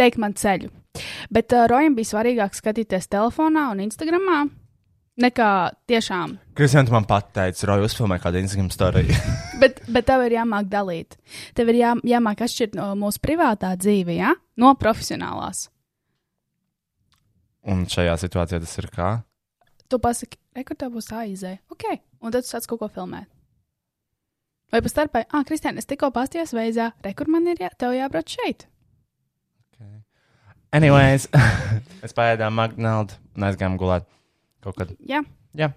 teikt 0.02 0.22
man 0.22 0.34
ceļu. 0.38 0.72
Bet 1.32 1.54
uh, 1.56 1.68
Rojam 1.72 1.96
bija 1.96 2.12
svarīgāk 2.12 2.58
skatīties 2.58 3.08
telefonā 3.12 3.70
un 3.72 3.86
Instagramā. 3.86 4.42
Nekā 5.22 5.48
tiešām 5.92 6.38
Kristian, 6.58 6.88
man 6.90 7.06
pateici, 7.06 7.66
Roja, 7.68 7.84
uzfilmē 7.86 8.18
kādu 8.24 8.40
Instagram 8.42 8.72
storiju. 8.74 9.18
Bet, 9.62 9.78
bet 9.94 10.08
tev 10.08 10.24
ir 10.26 10.34
jāmāk 10.34 10.66
dalīt. 10.72 11.20
Tev 11.54 11.70
ir 11.70 11.78
jā, 11.78 11.92
jāmāk 12.10 12.40
atšķirt 12.42 12.74
no 12.80 12.88
mūsu 12.98 13.22
privātā 13.22 13.76
dzīve, 13.78 14.16
ja? 14.18 14.32
no 14.58 14.72
profesionālās. 14.80 15.68
Un 17.70 17.84
šajā 17.86 18.16
situācijā 18.24 18.58
tas 18.64 18.74
ir 18.82 18.88
kā? 18.90 19.10
Tu 19.86 20.00
pasaki, 20.02 20.40
rekur, 20.58 20.80
tev 20.82 20.96
būs 20.96 21.12
aizē. 21.14 21.60
Ok, 21.70 21.86
un 22.26 22.34
tad 22.34 22.48
tu 22.48 22.50
sāc 22.50 22.66
kaut 22.72 22.82
ko 22.82 22.90
filmēt. 22.90 23.30
Vai 24.74 24.82
pa 24.82 24.90
starpai, 24.90 25.26
ah, 25.30 25.46
Kristiāna, 25.46 25.84
es 25.84 25.90
tikko 25.90 26.10
pastījos 26.16 26.56
veizā, 26.58 26.92
rekur 27.06 27.30
man 27.30 27.50
ir 27.52 27.62
jā, 27.62 27.70
tev 27.78 27.94
jābrauc 27.98 28.34
šeit. 28.34 28.66
Anyways, 30.72 31.28
es 32.06 32.16
pēdām 32.16 32.56
McDonald's 32.56 33.20
un 33.36 33.48
aizgājām 33.50 33.78
gulēt 33.80 34.08
kaut 34.64 34.78
kad. 34.80 34.94
Jā. 35.08 35.24
Jā. 35.58 35.74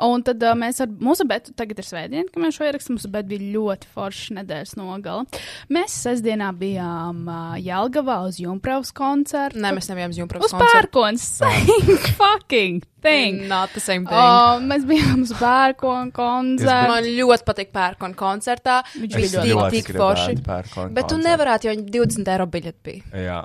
Un 0.00 0.22
tad 0.24 0.40
uh, 0.40 0.54
mēs 0.56 0.80
ar 0.80 0.88
mūsu 0.88 1.26
betu, 1.28 1.52
tagad 1.56 1.82
ir 1.82 1.84
svētdiena, 1.84 2.30
kad 2.32 2.40
mēs 2.40 2.56
šo 2.56 2.64
ierakstām. 2.64 2.96
Mūsu 2.96 3.10
bet 3.12 3.28
bija 3.28 3.50
ļoti 3.58 3.90
forša 3.92 4.38
nedēļas 4.38 4.72
nogala. 4.80 5.42
Mēs 5.68 5.98
sestdienā 6.06 6.48
bijām 6.56 7.26
uh, 7.28 7.58
Jelgavā 7.60 8.22
uz 8.30 8.40
Junkraus 8.40 8.94
koncertu. 8.96 9.60
Nē, 9.60 9.74
mēs 9.76 9.90
nebijām 9.92 10.16
Zjumprovs 10.16 10.48
uz 10.48 10.56
pērkons. 10.56 11.26
Same 11.42 11.98
fucking 12.16 12.89
thing. 13.02 13.46
Not 13.48 13.74
the 13.74 13.82
same 13.82 14.06
thing. 14.06 14.16
Oh, 14.16 14.60
mēs 14.62 14.84
bijām 14.88 15.24
uz 15.24 15.32
pērkonu 15.38 16.12
koncertu. 16.14 16.90
Man 16.90 17.08
ļoti 17.08 17.46
patīk 17.48 17.72
pērkona 17.74 18.16
koncertā. 18.18 18.80
Viņš 18.96 19.16
Viss 19.18 19.36
bija 19.36 19.56
ļoti 19.56 19.80
tik 19.80 19.96
forši. 19.96 20.36
Bet 20.96 21.10
tu 21.10 21.18
nevarētu, 21.20 21.68
jo 21.68 21.74
viņi 21.76 21.86
20 21.96 22.32
eiro 22.34 22.46
biļeti 22.50 22.80
bija. 22.86 23.24
Jā. 23.26 23.40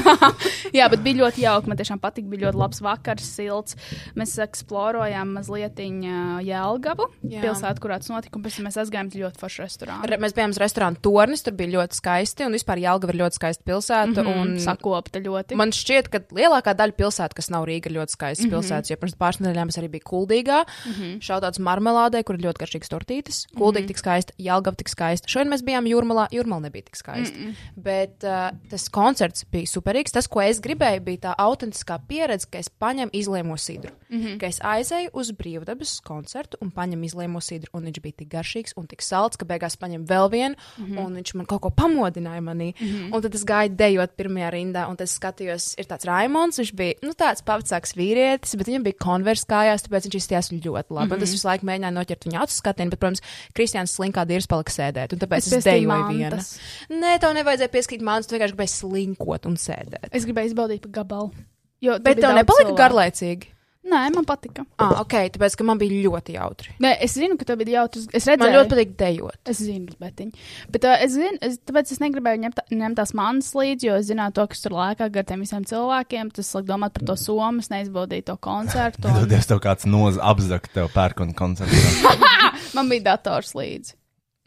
Jā, 0.78 0.88
bet 0.92 1.02
bija 1.04 1.22
ļoti 1.22 1.44
jauki. 1.44 1.70
Man 1.70 1.80
tiešām 1.80 2.02
patika. 2.02 2.28
Bija 2.28 2.48
ļoti 2.48 2.62
labs 2.62 2.82
vakars, 2.84 3.28
silts. 3.38 3.78
Mēs 4.18 4.36
eksplorējām 4.44 5.34
mazliet 5.38 5.78
Jēlgavu, 5.78 7.06
Jā. 7.28 7.42
pilsētu, 7.44 7.82
kurā 7.82 7.98
tas 8.02 8.10
notika. 8.10 8.36
Un 8.38 8.44
pēc 8.44 8.58
tam 8.58 8.68
mēs 8.68 8.78
aizgājām 8.82 9.10
ļoti 9.14 9.40
foršu 9.40 9.64
restorānu. 9.64 10.08
Re, 10.10 10.18
mēs 10.20 10.34
bijām 10.36 10.54
uz 10.54 10.60
restorāna 10.60 10.98
tornis, 11.02 11.44
tur 11.46 11.54
bija 11.58 11.76
ļoti 11.76 12.00
skaisti. 12.00 12.46
Un 12.48 12.56
vispār 12.56 12.82
Jālgava 12.82 13.14
ir 13.14 13.20
ļoti 13.22 13.40
skaista 13.40 13.68
pilsēta. 13.68 14.24
Mm 14.24 14.26
Un 14.28 14.48
-hmm. 14.54 14.58
sakopta 14.62 15.20
ļoti. 15.22 15.56
Man 15.58 15.72
šķiet, 15.72 16.08
ka 16.12 16.20
lielākā 16.34 16.74
daļa 16.76 16.94
pilsētu, 16.98 17.38
kas 17.38 17.50
nav 17.50 17.64
Rīga, 17.68 17.90
ir 17.90 17.96
ļoti 17.98 18.12
skaistas 18.12 18.44
mm. 18.44 18.50
-hmm. 18.50 18.56
Pilsētas. 18.78 18.90
Jo 18.90 18.98
pirms 19.00 19.16
pāris 19.18 19.40
nedēļām 19.42 19.72
es 19.72 19.78
arī 19.78 19.88
biju 19.92 20.06
Kuldīgā. 20.08 20.62
Mm 20.64 20.92
-hmm. 20.92 21.20
Šautauts 21.20 21.58
marmelādē, 21.58 22.22
kur 22.24 22.36
ir 22.36 22.44
ļoti 22.46 22.62
garšīgas 22.62 22.92
tortītes. 22.92 23.46
Kuldīga 23.54 23.80
mm 23.80 23.84
-hmm. 23.84 23.88
tik 23.88 23.98
skaista, 23.98 24.32
Jālgava 24.38 24.76
tik 24.76 24.88
skaista. 24.88 25.28
Šodien 25.28 25.52
mēs 25.52 25.64
bijām 25.64 25.86
Jūrmalā. 25.86 26.28
Jūrmala 26.32 26.62
nebija 26.62 26.84
tik 26.84 26.96
skaista. 26.96 27.36
Mm 27.36 27.44
-hmm. 27.44 27.54
Bet 27.76 28.24
uh, 28.24 28.50
tas 28.70 28.88
koncerts 28.88 29.44
bija 29.44 29.66
superīgs. 29.66 30.12
Tas, 30.12 30.26
ko 30.26 30.40
es 30.40 30.60
gribēju, 30.60 31.00
bija 31.00 31.18
tā 31.18 31.34
autentiskā 31.38 31.98
pieredze, 32.08 32.46
ka 32.50 32.58
es 32.58 32.68
paņemu 32.68 33.10
izliemo 33.12 33.56
sidru. 33.56 33.92
Mm 34.08 34.18
-hmm. 34.20 34.38
Ka 34.38 34.46
es 34.46 34.60
aizēju 34.60 35.10
uz 35.12 35.30
brīvdabas 35.32 36.00
koncertu 36.02 36.56
un 36.60 36.70
paņemu 36.70 37.04
izliemo 37.04 37.40
sidru. 37.40 37.70
Un 37.72 37.84
viņš 37.84 38.00
bija 38.00 38.12
tik 38.12 38.28
garšīgs 38.28 38.72
un 38.76 38.86
tik 38.86 39.02
salds, 39.02 39.36
ka 39.36 39.44
beigās 39.44 39.76
paņemu 39.76 40.04
vēl 40.04 40.30
vienu. 40.30 40.54
Mm 40.78 40.84
-hmm. 40.84 41.06
Un 41.06 41.14
viņš 41.14 41.34
man 41.34 41.46
kaut 41.46 41.60
ko 41.60 41.70
pamodināja 41.70 42.40
manī. 42.40 42.74
Mm 42.80 42.86
-hmm. 42.86 43.14
Un 43.14 43.22
tad 43.22 43.34
es 43.34 43.44
gāju 43.44 43.68
dejot 43.76 44.10
pirmajā 44.16 44.50
rindā, 44.50 44.88
un 44.90 44.96
tad 44.96 45.08
skatījos, 45.08 45.74
ir 45.78 45.86
tāds 45.86 46.04
Raimons. 46.04 46.58
Viņš 46.58 46.74
bija 46.74 46.94
nu, 47.02 47.14
tāds 47.18 47.44
pavacāks 47.46 47.94
vīrietis, 47.98 48.56
bet 48.58 48.67
viņam 48.68 48.86
bija 48.86 48.98
konvers 49.02 49.44
kājās, 49.48 49.84
tāpēc 49.86 50.08
viņš 50.08 50.18
izties 50.20 50.52
ļoti 50.52 50.94
labi. 50.94 51.08
Mm 51.08 51.12
-hmm. 51.12 51.20
Tas 51.24 51.34
visu 51.34 51.48
laiku 51.48 51.68
mēģināja 51.68 51.96
noķert 51.96 52.28
viņa 52.28 52.42
acu 52.44 52.54
skatienu, 52.54 52.94
bet, 52.94 53.00
protams, 53.02 53.22
Kristians 53.56 53.96
slinkā 53.98 54.24
dīrs 54.28 54.46
palika 54.46 54.72
sēdēt. 54.72 55.12
Un 55.12 55.22
tāpēc 55.24 55.46
es, 55.48 55.52
es 55.52 55.64
dejoju 55.64 56.08
viena. 56.12 56.40
Nē, 56.88 57.18
tev 57.20 57.34
nevajadzēja 57.34 57.74
pieskatīt 57.74 58.02
mākslas, 58.02 58.28
tu 58.28 58.36
vienkārši 58.36 58.54
gribēji 58.54 58.74
slinkot 58.76 59.46
un 59.46 59.56
sēdēt. 59.56 60.10
Es 60.12 60.24
gribēju 60.28 60.52
izbaudīt 60.52 60.82
pa 60.86 61.00
gabalu. 61.00 61.32
Jo 61.80 61.98
Bet 62.02 62.18
tev 62.18 62.34
nepalika 62.34 62.68
cilvēku. 62.68 62.78
garlaicīgi. 62.78 63.54
Nē, 63.88 64.00
man 64.12 64.26
patika. 64.28 64.64
Ah, 64.80 64.98
ok, 65.00 65.14
tāpēc, 65.34 65.54
ka 65.56 65.64
man 65.64 65.78
bija 65.80 66.02
ļoti 66.04 66.34
jautri. 66.34 66.74
Nē, 66.84 66.90
es 67.04 67.14
zinu, 67.16 67.38
ka 67.40 67.46
tev 67.48 67.60
bija 67.62 67.80
jautrs. 67.80 68.08
Es 68.12 68.26
Man 68.28 68.34
redzēju, 68.36 68.56
ļoti 68.56 68.72
patīk 68.74 68.92
dejot. 69.00 69.38
Es 69.48 69.62
zinu, 69.64 69.94
betiņ. 70.02 70.32
Bet 70.74 70.86
uh, 70.88 70.96
es 71.06 71.14
zinu, 71.14 71.40
es, 71.46 71.56
tāpēc 71.68 71.92
es 71.94 72.02
negribēju 72.02 72.42
ņemt, 72.44 72.62
ņemt 72.82 73.00
tās 73.00 73.14
manas 73.16 73.48
līdzi, 73.56 73.88
jo 73.88 73.96
es 74.02 74.10
zināju 74.10 74.36
to, 74.36 74.46
kas 74.52 74.64
tur 74.64 74.76
lēkā 74.76 75.08
gar 75.14 75.28
tiem 75.30 75.46
visiem 75.46 75.64
cilvēkiem. 75.68 76.34
Tas 76.36 76.52
liek 76.58 76.68
domāt 76.68 76.98
par 76.98 77.08
to 77.08 77.16
somu, 77.20 77.64
es 77.64 77.72
neizbaudīju 77.72 78.28
to 78.28 78.36
koncertu. 78.44 79.08
un 79.08 79.22
Dodies 79.22 79.48
tev 79.48 79.62
kāds 79.64 79.88
noz 79.88 80.20
apzakt 80.20 80.74
tev 80.76 80.92
pērkona 80.92 81.36
koncertā. 81.38 82.14
Man 82.76 82.92
bija 82.92 83.14
dators 83.14 83.54
līdzi. 83.56 83.96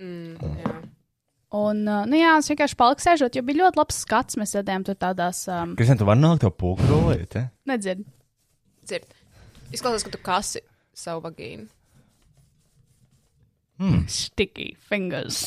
Mm, 0.02 0.58
jā. 0.62 0.80
Un, 1.52 1.82
nu 1.84 2.16
jā, 2.16 2.38
es 2.40 2.48
vienkārši 2.48 2.78
paliku 2.80 3.04
sēžot, 3.04 3.36
jo 3.36 3.44
bija 3.44 3.66
ļoti 3.66 3.80
labs 3.82 3.98
skats. 4.06 4.38
Mēs 4.40 4.54
sēdējām 4.56 4.86
tur 4.88 4.96
tādās, 4.96 5.44
um, 5.52 5.74
Kristian, 5.80 6.00
tu 6.00 6.08
vari 6.08 6.24
nolikt 6.24 6.46
to 6.46 6.52
pūkrolīt, 6.56 7.36
ja? 7.36 7.50
nedzird. 7.68 8.06
Dzird. 8.88 9.10
Izklausās, 9.72 10.08
ka 10.08 10.14
tu 10.14 10.22
kasi. 10.24 10.66
savu 10.98 11.24
vagīnu. 11.24 11.70
Sticky 14.12 14.72
fingers. 14.90 15.42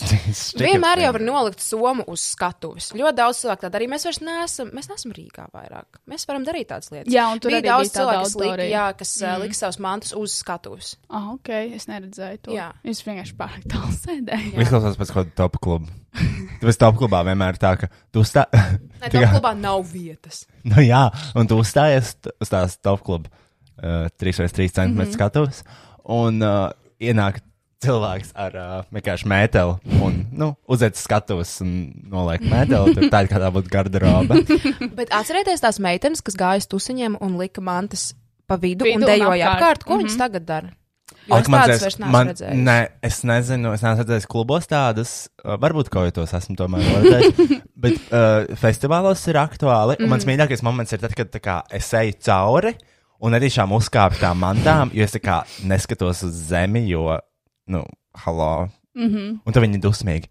Vienmēr 0.59 1.05
jau 1.05 1.13
var 1.17 1.25
nolikt 1.25 1.63
somu 1.63 2.05
uz 2.11 2.25
skatuves. 2.33 2.91
Ļoti 2.97 3.19
daudz 3.19 3.41
cilvēku 3.43 3.65
tā 3.65 3.71
darīja. 3.75 3.93
Mēs 3.95 4.07
vairs 4.09 4.21
neesam, 4.25 4.71
mēs 4.75 4.89
neesam 4.91 5.15
Rīgā 5.15 5.47
vairāk. 5.55 6.01
Mēs 6.11 6.27
varam 6.29 6.47
darīt 6.47 6.71
tādas 6.73 6.91
lietas. 6.93 7.13
Jā, 7.15 7.27
un 7.31 7.43
tur 7.43 7.53
bija 7.53 7.61
arī 7.63 7.71
daudz 7.71 7.93
cilvēku, 7.95 8.25
kas, 8.25 8.37
lika, 8.43 8.69
jā, 8.71 8.87
kas 8.99 9.13
mm. 9.21 9.45
lika 9.45 9.59
savus 9.61 9.81
mantus 9.87 10.17
uz 10.19 10.39
skatuves. 10.41 10.95
Ah, 11.09 11.31
ok, 11.35 11.53
es 11.77 11.87
neredzēju 11.91 12.43
to. 12.49 12.57
Jā. 12.57 12.71
Es 12.95 13.05
vienkārši 13.07 13.39
pārāk 13.39 13.69
tālu 13.71 13.93
sēdēju. 14.05 14.57
Izklausās 14.65 14.99
pēc 15.01 15.15
kāda 15.19 15.37
top 15.45 15.61
kluba. 15.63 16.01
Tāpēc 16.61 16.81
top 16.81 16.99
klubā 16.99 17.23
vienmēr 17.27 17.57
ir 17.57 17.63
tā, 17.63 17.75
ka 17.79 17.91
tu 18.15 18.23
uzstā... 18.25 18.47
Nē, 18.51 19.11
kā- 19.13 19.25
klubā 19.35 19.55
nav 19.59 19.83
vietas. 19.91 20.45
nu, 20.67 20.79
jā, 20.83 21.07
un 21.39 21.51
tu 21.51 21.59
uzstājies 21.61 22.17
uz 22.39 22.51
tās 22.51 22.79
top 22.83 23.03
kluba 23.07 23.44
uh, 23.83 24.07
3x3 24.21 24.69
cm 24.71 24.91
mm 24.93 25.01
-hmm. 25.01 25.13
skatuves, 25.13 25.65
un 26.05 26.43
uh, 26.43 26.71
ienāk 27.01 27.41
cilvēks 27.85 28.31
ar 28.35 28.55
uh, 28.57 28.85
vienkārši 28.95 29.27
mēteli 29.29 30.01
un 30.03 30.27
nu, 30.33 30.55
uzliek 30.69 30.97
skatuves 30.97 31.61
un 31.61 31.93
noliek 32.09 32.41
mēteli. 32.41 32.95
Tur 32.95 33.03
tā 33.13 33.23
ir 33.25 33.29
kā 33.29 33.41
tā 33.43 33.51
būtu 33.53 33.69
garderoba. 33.73 34.35
Bet 34.99 35.13
atcerieties 35.13 35.61
tās 35.61 35.79
meitenes, 35.79 36.23
kas 36.25 36.35
gāja 36.35 36.63
uz 36.63 36.67
tusiņiem 36.67 37.19
un 37.21 37.37
lika 37.39 37.61
mantas 37.61 38.15
pa 38.47 38.57
vidu, 38.57 38.85
Vidu 38.85 38.97
un 38.97 39.03
un 39.03 39.09
dejoja 39.09 39.51
apkārt. 39.51 39.61
apkārt. 39.61 39.85
Ko 39.85 39.95
Mhm. 39.97 40.05
viņas 40.05 40.17
tagad 40.19 40.45
dara? 40.45 40.69
Ak, 41.31 41.49
man 41.49 41.69
neesmu 41.69 42.07
man-. 42.13 42.29
Nē, 42.65 42.89
es 43.03 43.23
nezinu, 43.25 43.73
es 43.73 43.83
neesmu 43.83 44.03
redzējis 44.05 44.27
klubos 44.29 44.67
tādas. 44.69 45.29
Uh, 45.45 45.57
varbūt 45.61 45.89
kaut 45.93 46.13
kādos 46.13 46.33
esmu 46.37 46.57
tomēr 46.57 46.81
redzējis. 46.81 47.61
bet 47.85 47.95
uh, 48.13 48.57
festivālos 48.57 49.27
ir 49.29 49.37
aktuāli. 49.41 49.97
Mm. 50.01 50.09
Mans 50.09 50.25
mīļākais 50.25 50.63
moments 50.63 50.93
ir 50.93 50.99
tad, 50.99 51.15
kad 51.15 51.31
tā 51.33 51.41
kā, 51.41 51.63
es 51.71 51.93
eju 51.93 52.13
cauri 52.25 52.75
un 53.25 53.37
arī 53.37 53.51
šām 53.53 53.73
uzkāpu 53.77 54.21
tām 54.21 54.43
mantām, 54.45 54.93
jo 54.95 55.05
es 55.05 55.15
tā 55.17 55.23
kā 55.25 55.41
neskatos 55.65 56.23
uz 56.27 56.41
zemi, 56.51 56.85
jo, 56.91 57.19
nu, 57.67 57.85
halo. 58.25 58.69
Mm 58.95 59.09
-hmm. 59.09 59.39
Un 59.47 59.53
tad 59.53 59.63
viņi 59.63 59.81
dusmīgi. 59.81 60.29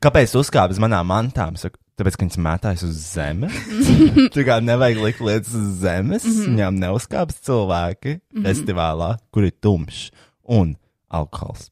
Kāpēc 0.00 0.36
uzkāpj 0.38 0.70
uz 0.70 0.78
manām 0.78 1.06
mantām? 1.06 1.56
Saku, 1.56 1.78
Tāpēc, 1.94 2.16
ka 2.16 2.24
viņas 2.24 2.40
mētājas 2.42 2.82
uz 2.82 2.96
zemes. 3.14 3.58
Tā 4.34 4.42
kā 4.46 4.58
nevajag 4.58 4.98
likt 4.98 5.20
lietas 5.20 5.54
uz 5.54 5.78
zemes. 5.78 6.24
Mm 6.24 6.30
-hmm. 6.30 6.48
Viņām 6.48 6.80
neuzkāps 6.82 7.38
cilvēki 7.46 8.14
mm 8.14 8.20
-hmm. 8.32 8.46
festivālā, 8.46 9.18
kur 9.30 9.44
ir 9.44 9.52
tumšs 9.60 10.10
un 10.42 10.76
alkohols. 11.08 11.70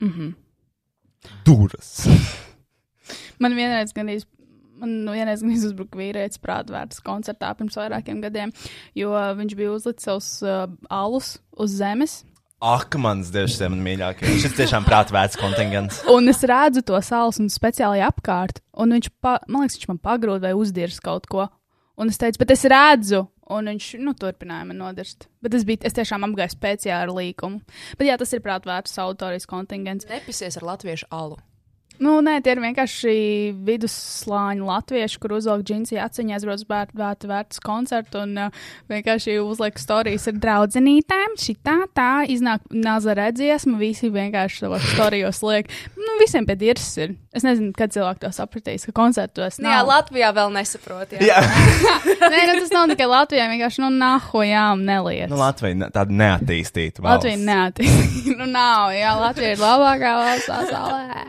Mm 0.00 0.12
-hmm. 0.12 0.34
Duras. 1.44 2.08
Man 3.38 3.54
vienreiz 3.54 3.92
gan 3.92 4.06
īsti. 4.06 4.39
Man 4.80 4.96
nu, 5.04 5.12
vienreiz 5.16 5.44
gan 5.44 5.52
uzbruka 5.52 6.00
vīrietis 6.00 6.40
prātvērts 6.42 7.02
koncertā 7.04 7.52
pirms 7.58 7.76
vairākiem 7.76 8.22
gadiem, 8.24 8.54
jo 8.96 9.12
viņš 9.12 9.56
bija 9.58 9.76
uzlicis 9.76 10.08
savus 10.08 10.32
uh, 10.46 10.66
alus 10.88 11.36
uz 11.60 11.76
zemes. 11.76 12.20
Ak, 12.60 12.92
mans 13.00 13.30
dievs, 13.32 13.54
tie 13.56 13.70
man 13.72 13.80
mīļākie. 13.80 14.34
Šis 14.42 14.52
tiešām 14.58 14.84
prāta 14.84 15.14
vērts 15.16 15.38
kontingents. 15.40 16.02
Un 16.14 16.28
es 16.28 16.42
redzu 16.44 16.82
to 16.84 16.98
salas 17.00 17.40
un 17.40 17.48
speciāli 17.48 18.02
apkārt. 18.04 18.60
Un 18.76 18.92
viņš, 18.92 19.08
pa, 19.24 19.38
man 19.48 19.64
liekas, 19.64 19.78
viņš 19.78 19.88
man 19.88 20.00
pagrūda 20.04 20.50
vai 20.50 20.52
uzdirs 20.58 21.00
kaut 21.00 21.24
ko. 21.32 21.48
Un 21.96 22.12
es 22.12 22.20
teicu, 22.20 22.42
bet 22.42 22.52
es 22.52 22.66
redzu. 22.68 23.24
Un 23.50 23.72
viņš 23.72 23.86
nu, 24.04 24.12
turpināja 24.12 24.68
man 24.68 24.78
nodirst. 24.78 25.30
Bet 25.40 25.56
es, 25.56 25.64
biju, 25.66 25.80
es 25.88 25.96
tiešām 25.96 26.28
apgāju 26.28 26.52
speciāli 26.52 27.08
ar 27.08 27.14
līkumu. 27.16 27.64
Bet 27.96 28.12
jā, 28.12 28.20
tas 28.20 28.36
ir 28.36 28.44
prātvērts 28.44 29.00
autorijas 29.08 29.48
kontingents. 29.48 30.08
Nepisies 30.12 30.60
ar 30.60 30.68
latviešu 30.74 31.08
alu. 31.16 31.40
Nu, 32.00 32.16
nē, 32.24 32.38
tie 32.40 32.54
ir 32.54 32.62
vienkārši 32.62 33.14
vidusslāņi 33.66 34.64
latvieši, 34.64 35.18
kur 35.20 35.34
uzvelk 35.36 35.66
džinsi 35.68 35.98
aciņā, 36.00 36.38
aizbrauc 36.38 36.62
bērnu 36.70 37.00
vērtu 37.00 37.28
vērtus 37.28 37.60
koncertu 37.64 38.22
un 38.24 38.36
uh, 38.46 38.62
vienkārši 38.88 39.36
uzliek 39.42 39.76
stāstījis 39.76 40.30
ar 40.32 40.38
draudzenītēm. 40.40 41.36
Šitā 41.40 41.76
tā 41.96 42.10
iznāk 42.32 42.64
nazarē 42.72 43.30
dziesma, 43.36 43.76
visi 43.80 44.08
vienkārši 44.12 44.64
savos 44.64 44.86
stāstījos 44.94 45.42
liek. 45.44 45.68
Nu, 45.98 46.16
visiem 46.22 46.48
pie 46.48 46.56
dirzs 46.60 46.96
ir. 47.04 47.18
Es 47.36 47.44
nezinu, 47.46 47.70
kad 47.76 47.92
cilvēki 47.94 48.24
to 48.24 48.32
sapratīs, 48.34 48.88
ka 48.88 48.94
koncertos 48.96 49.60
Nu, 49.60 49.68
jā, 49.68 49.82
nav. 49.84 49.90
Latvijā 49.92 50.32
vēl 50.34 50.50
nesaprot. 50.56 51.12
Jā. 51.14 51.22
Jā, 51.28 51.42
Nē, 52.32 52.40
nu, 52.48 52.56
tas 52.56 52.72
nav 52.74 52.88
tikai 52.90 53.06
Latvijā, 53.06 53.44
vienkārši, 53.52 53.84
nu, 53.84 53.90
nahojām 54.00 54.82
neliec. 54.88 55.28
nu, 55.30 55.38
Latvija 55.38 55.90
tāda 55.94 56.16
neattīstīta. 56.22 57.04
valsts. 57.04 57.28
Latvija 57.28 57.38
neattīstīt. 57.44 58.32
nu, 58.40 58.48
nav, 58.50 58.90
jā, 58.96 59.12
Latvija 59.20 59.54
ir 59.54 59.62
labākā 59.62 60.16
valsts 60.24 60.50
pasaulē. 60.50 61.20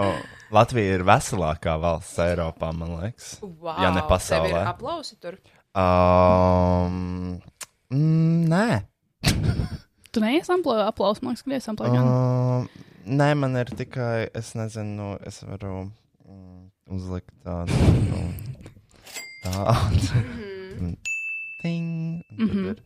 O, 0.00 0.06
Latvija 0.54 0.96
ir 0.98 1.04
veselākā 1.06 1.76
valsts 1.82 2.18
Eiropā, 2.24 2.72
man 2.76 2.96
liekas. 2.98 3.32
Wow, 3.42 3.78
Ja 3.82 3.90
ne 3.94 4.02
pasaulē. 4.08 4.64
Aplausi 4.70 5.16
tur. 5.22 5.38
Um, 5.78 7.38
mm, 7.94 8.50
nē. 8.50 8.80
Tu 10.10 10.22
neiesamplēji 10.22 10.86
aplausu, 10.90 11.22
man 11.22 11.36
liekas, 11.36 11.46
ka 11.46 11.54
iesamplēji 11.58 11.94
gan. 11.94 12.10
Um, 12.10 12.68
nē, 13.20 13.30
man 13.38 13.58
ir 13.60 13.70
tikai, 13.78 14.28
es 14.34 14.52
nezinu, 14.58 15.12
es 15.26 15.42
varu 15.46 15.84
mm, 16.26 16.64
uzlikt 16.98 17.30
tādu. 17.46 17.78
Nu, 18.10 18.24
tādu. 19.46 20.24
Mhm. 20.80 20.96
Ting, 21.60 21.88
un 22.40 22.48
tad 22.48 22.60
ir 22.72 22.78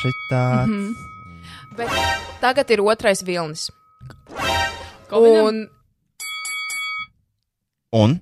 šitāds. 0.00 1.06
Bet 1.76 1.90
tagad 2.42 2.70
ir 2.70 2.82
otrais 2.86 3.24
vilnis. 3.26 3.68
Un, 5.16 5.64
Un? 7.92 8.20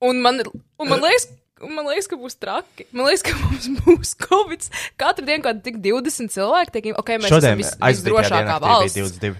un, 0.00 0.20
man, 0.24 0.38
ir- 0.40 0.48
un 0.80 0.88
man 0.88 1.02
liekas, 1.04 1.26
un 1.60 1.74
man 1.76 1.88
liekas, 1.90 2.06
ka 2.08 2.16
būs 2.16 2.38
traki. 2.40 2.86
Man 2.96 3.08
liekas, 3.10 3.24
ka 3.26 3.34
mums 3.42 3.66
būs 3.84 4.14
Covid. 4.22 4.64
Katru 5.00 5.26
dienu 5.28 5.44
kaut 5.44 5.58
kādi 5.58 5.66
tik 5.68 5.80
20 5.84 6.32
cilvēki. 6.32 6.72
Tiek, 6.78 6.88
okay, 6.96 7.18
mēs 7.20 7.32
Šodien 7.34 7.60
esam 7.60 7.84
visdrošākā 7.84 8.58
valsts. 8.64 8.96
22. 8.96 9.34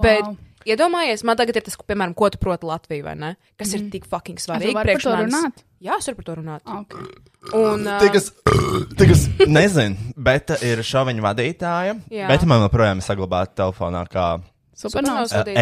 Bet, 0.00 0.22
Wow. 0.24 0.36
iedomājies, 0.64 1.24
man 1.28 1.36
tagad 1.36 1.58
ir 1.58 1.64
tas, 1.66 1.74
piemēram, 1.76 2.14
ko 2.16 2.30
tu 2.32 2.38
proti 2.40 2.64
Latviju, 2.70 3.04
vai 3.04 3.12
ne? 3.18 3.32
Kas 3.60 3.74
ir 3.76 3.82
tik 3.92 4.06
fucking 4.08 4.38
svarīgi. 4.40 4.72
vari 4.78 4.94
par 4.96 5.02
to 5.04 5.16
runāt? 5.24 5.60
Jā, 5.84 5.98
es 6.00 6.06
varu 6.08 6.16
par 6.22 6.24
to 6.30 6.36
runāt. 6.38 6.62
Okay. 6.64 7.02
Un, 7.52 7.82
uh, 7.84 7.98
Tie, 8.00 8.08
kas, 8.14 8.30
tie, 8.96 9.06
kas 9.10 9.26
nezina, 9.44 9.98
Beta 10.16 10.56
ir 10.64 10.80
šoviņu 10.86 11.20
vadītāja. 11.26 11.98
Jā. 12.14 12.30
Bet 12.30 12.46
man 12.48 12.62
joprojām 12.64 13.02
ir 13.02 13.04
saglabāta 13.04 13.58
telefonā 13.60 14.06
kā 14.08 14.28
Uh, 14.74 15.34
Vadītāja. 15.38 15.60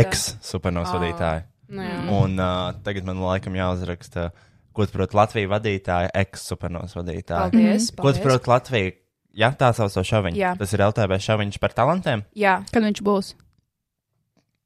vadītāja. 0.96 1.42
nu, 1.68 1.82
jā. 1.84 1.98
Un 2.16 2.38
uh, 2.40 2.72
tagad 2.84 3.04
man 3.08 3.20
laikam 3.20 3.54
jāuzraksta, 3.58 4.30
ko 4.72 4.86
tu 4.88 4.92
proti 4.96 5.16
Latvijas 5.18 5.50
vadītāja, 5.52 6.10
ex-supernovs 6.24 6.96
vadītāja. 6.96 7.50
Paldies. 7.52 7.90
Ko 7.92 7.96
tu 7.96 8.02
paldies. 8.02 8.22
proti 8.24 8.50
Latvija? 8.52 8.92
Jā, 9.32 9.48
tā 9.56 9.70
sauc 9.76 9.92
to 9.94 10.02
šoviņu. 10.04 10.36
Jā. 10.36 10.54
Tas 10.60 10.72
ir 10.76 10.80
LTV 10.84 11.16
šoviņš 11.24 11.58
par 11.60 11.72
talantiem. 11.76 12.24
Jā, 12.36 12.58
Kad 12.72 12.84
viņš 12.84 13.00
būs? 13.04 13.34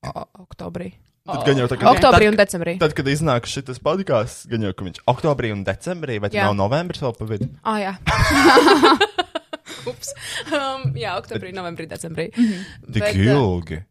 o, 0.07 0.25
oktobrī. 0.47 0.93
Tad, 1.27 1.43
gan 1.47 1.59
jau 1.59 1.67
tā, 1.67 1.75
kā- 1.79 1.91
Oktobrī 1.91 2.27
tad, 2.27 2.31
un 2.31 2.37
decembrī. 2.39 2.73
tad, 2.79 2.93
kad 2.95 3.07
iznāk 3.11 3.47
šis 3.51 3.81
podkāsts, 3.83 4.47
gan 4.47 4.63
jau, 4.63 4.71
ka 4.79 4.85
viņš 4.87 5.01
oktobrī 5.11 5.51
un 5.51 5.65
decembrī, 5.67 6.21
vai 6.23 6.31
nav 6.31 6.55
novembris 6.55 7.03
vēl 7.03 7.15
pa 7.19 7.27
vidu? 7.27 7.49
Ah, 7.67 7.79
jā. 7.83 7.93
Ups. 9.91 10.15
Um, 10.47 10.93
jā, 10.95 11.15
oktobrī, 11.19 11.51
novembrī, 11.55 11.87
decembrī. 11.91 12.29
Tik 12.31 13.03
Bet, 13.03 13.15
uh, 13.17 13.27
ilgi. 13.35 13.79
I- 13.81 13.85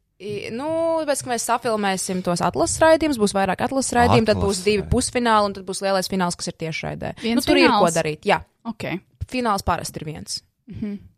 Nu, 0.56 0.68
tāpēc, 1.04 1.22
ka 1.26 1.30
mēs 1.34 1.44
safilmēsim 1.50 2.22
tos 2.24 2.40
atlases 2.46 2.80
raidījumus, 2.80 3.18
būs 3.20 3.34
vairāk 3.36 3.66
atlases 3.66 3.92
raidījumu, 3.98 4.28
tad 4.30 4.40
būs 4.40 4.62
divi 4.64 4.86
pusfināli, 4.92 5.50
un 5.50 5.56
tad 5.58 5.66
būs 5.68 5.82
lielais 5.84 6.08
fināls, 6.12 6.38
kas 6.40 6.48
ir 6.54 6.56
tiešraidē. 6.64 7.10
Nu, 7.36 7.44
tur 7.44 7.60
ir 7.60 7.68
ko 7.68 7.82
fināls? 7.82 7.98
darīt. 7.98 8.24
Jā, 8.30 8.40
Ok. 8.64 8.86
fināls 9.28 9.66
parasti 9.68 10.00
ir 10.00 10.06
viens. 10.08 10.38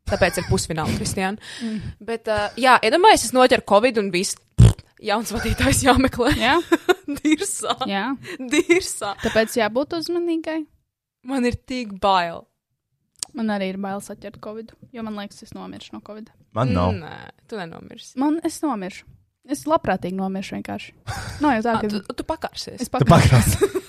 Tāpēc 0.08 0.40
ir 0.42 0.48
pusfināls, 0.50 0.96
Kristiāna. 0.98 1.38
Bet, 2.02 2.28
uh, 2.32 2.50
jā, 2.58 2.80
iedomājieties, 2.82 3.30
es 3.30 3.36
noķeru 3.38 3.66
Covid 3.70 3.98
un 4.02 4.10
viss. 4.12 4.36
Jauns 4.98 5.30
vadītājs 5.30 5.84
jāmeklē. 5.86 6.32
Jā, 6.42 6.56
Dirsā. 7.22 7.76
jā. 7.86 8.06
Dirsā. 8.40 9.14
Tāpēc 9.22 9.60
jābūt 9.60 9.94
uzmanīgai. 10.00 10.64
Man 11.28 11.46
ir 11.46 11.54
tik 11.70 11.94
bail. 12.02 12.48
Man 13.38 13.52
arī 13.54 13.68
ir 13.70 13.78
bailes 13.78 14.08
atķert 14.10 14.40
Covid, 14.42 14.72
jo 14.96 15.04
man 15.06 15.20
liekas, 15.20 15.44
es 15.46 15.54
nomiršu 15.54 15.94
no 15.94 16.02
Covid. 16.02 16.32
Man 16.58 16.74
nav. 16.74 16.96
Nē, 16.98 17.18
tu 17.50 17.60
nenomirsi. 17.60 18.16
Man, 18.22 18.40
es 18.48 18.60
nomiršu. 18.66 19.06
Es 19.48 19.62
labprātīgi 19.70 20.18
nomiršu 20.18 20.58
vienkārši. 20.58 20.94
Nav 21.44 21.54
jau 21.56 21.64
tā, 21.64 21.76
Ah, 21.78 21.82
ka 21.84 21.92
tu, 21.94 22.02
tu 22.20 22.24
pakārsies. 22.28 22.82
es 22.84 22.90
pakrās. 22.92 23.54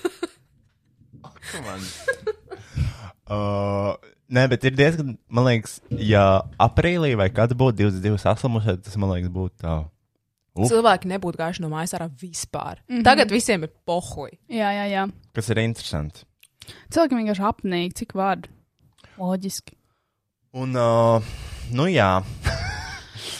uh, 3.33 3.95
nē, 4.31 4.43
bet 4.51 4.65
ir 4.69 4.75
diezgan, 4.77 5.15
man 5.31 5.47
liekas, 5.49 5.79
ja 5.91 6.25
aprīlī 6.61 7.15
vai 7.19 7.29
kad 7.33 7.53
būtu 7.57 7.89
22 7.89 8.21
saslimuši, 8.23 8.77
tas, 8.85 8.97
man 9.01 9.13
liekas, 9.15 9.33
būtu 9.33 9.65
tā. 9.65 9.79
Uf. 10.59 10.67
Cilvēki 10.71 11.07
nebūtu 11.11 11.39
gājuši 11.39 11.63
no 11.63 11.69
mājas 11.71 11.93
ārā 11.95 12.09
vispār. 12.19 12.81
Mm 12.87 12.97
-hmm. 12.97 13.03
Tagad 13.07 13.31
visiem 13.31 13.63
ir 13.63 13.71
pohuļi. 13.87 14.37
Jā, 14.49 14.71
jā, 14.75 14.85
jā. 14.91 15.03
Kas 15.33 15.49
ir 15.49 15.57
interesanti. 15.63 16.25
Cilvēki 16.91 17.15
vienkārši 17.19 17.45
apnīk, 17.49 17.93
cik 17.95 18.15
var. 18.15 18.37
Loģiski. 19.17 19.75
Un, 20.53 20.75
uh, 20.75 21.23
nu 21.75 21.89
jā, 21.91 22.11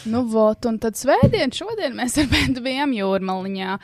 Nu, 0.09 0.23
vot, 0.31 0.63
un 0.69 0.77
tad 0.81 0.95
svētdien, 0.97 1.51
šodien 1.53 1.95
mēs 1.97 2.15
ar 2.21 2.29
bērnu 2.31 2.63
bijām 2.63 2.93
jūrmaliņā. 2.95 3.75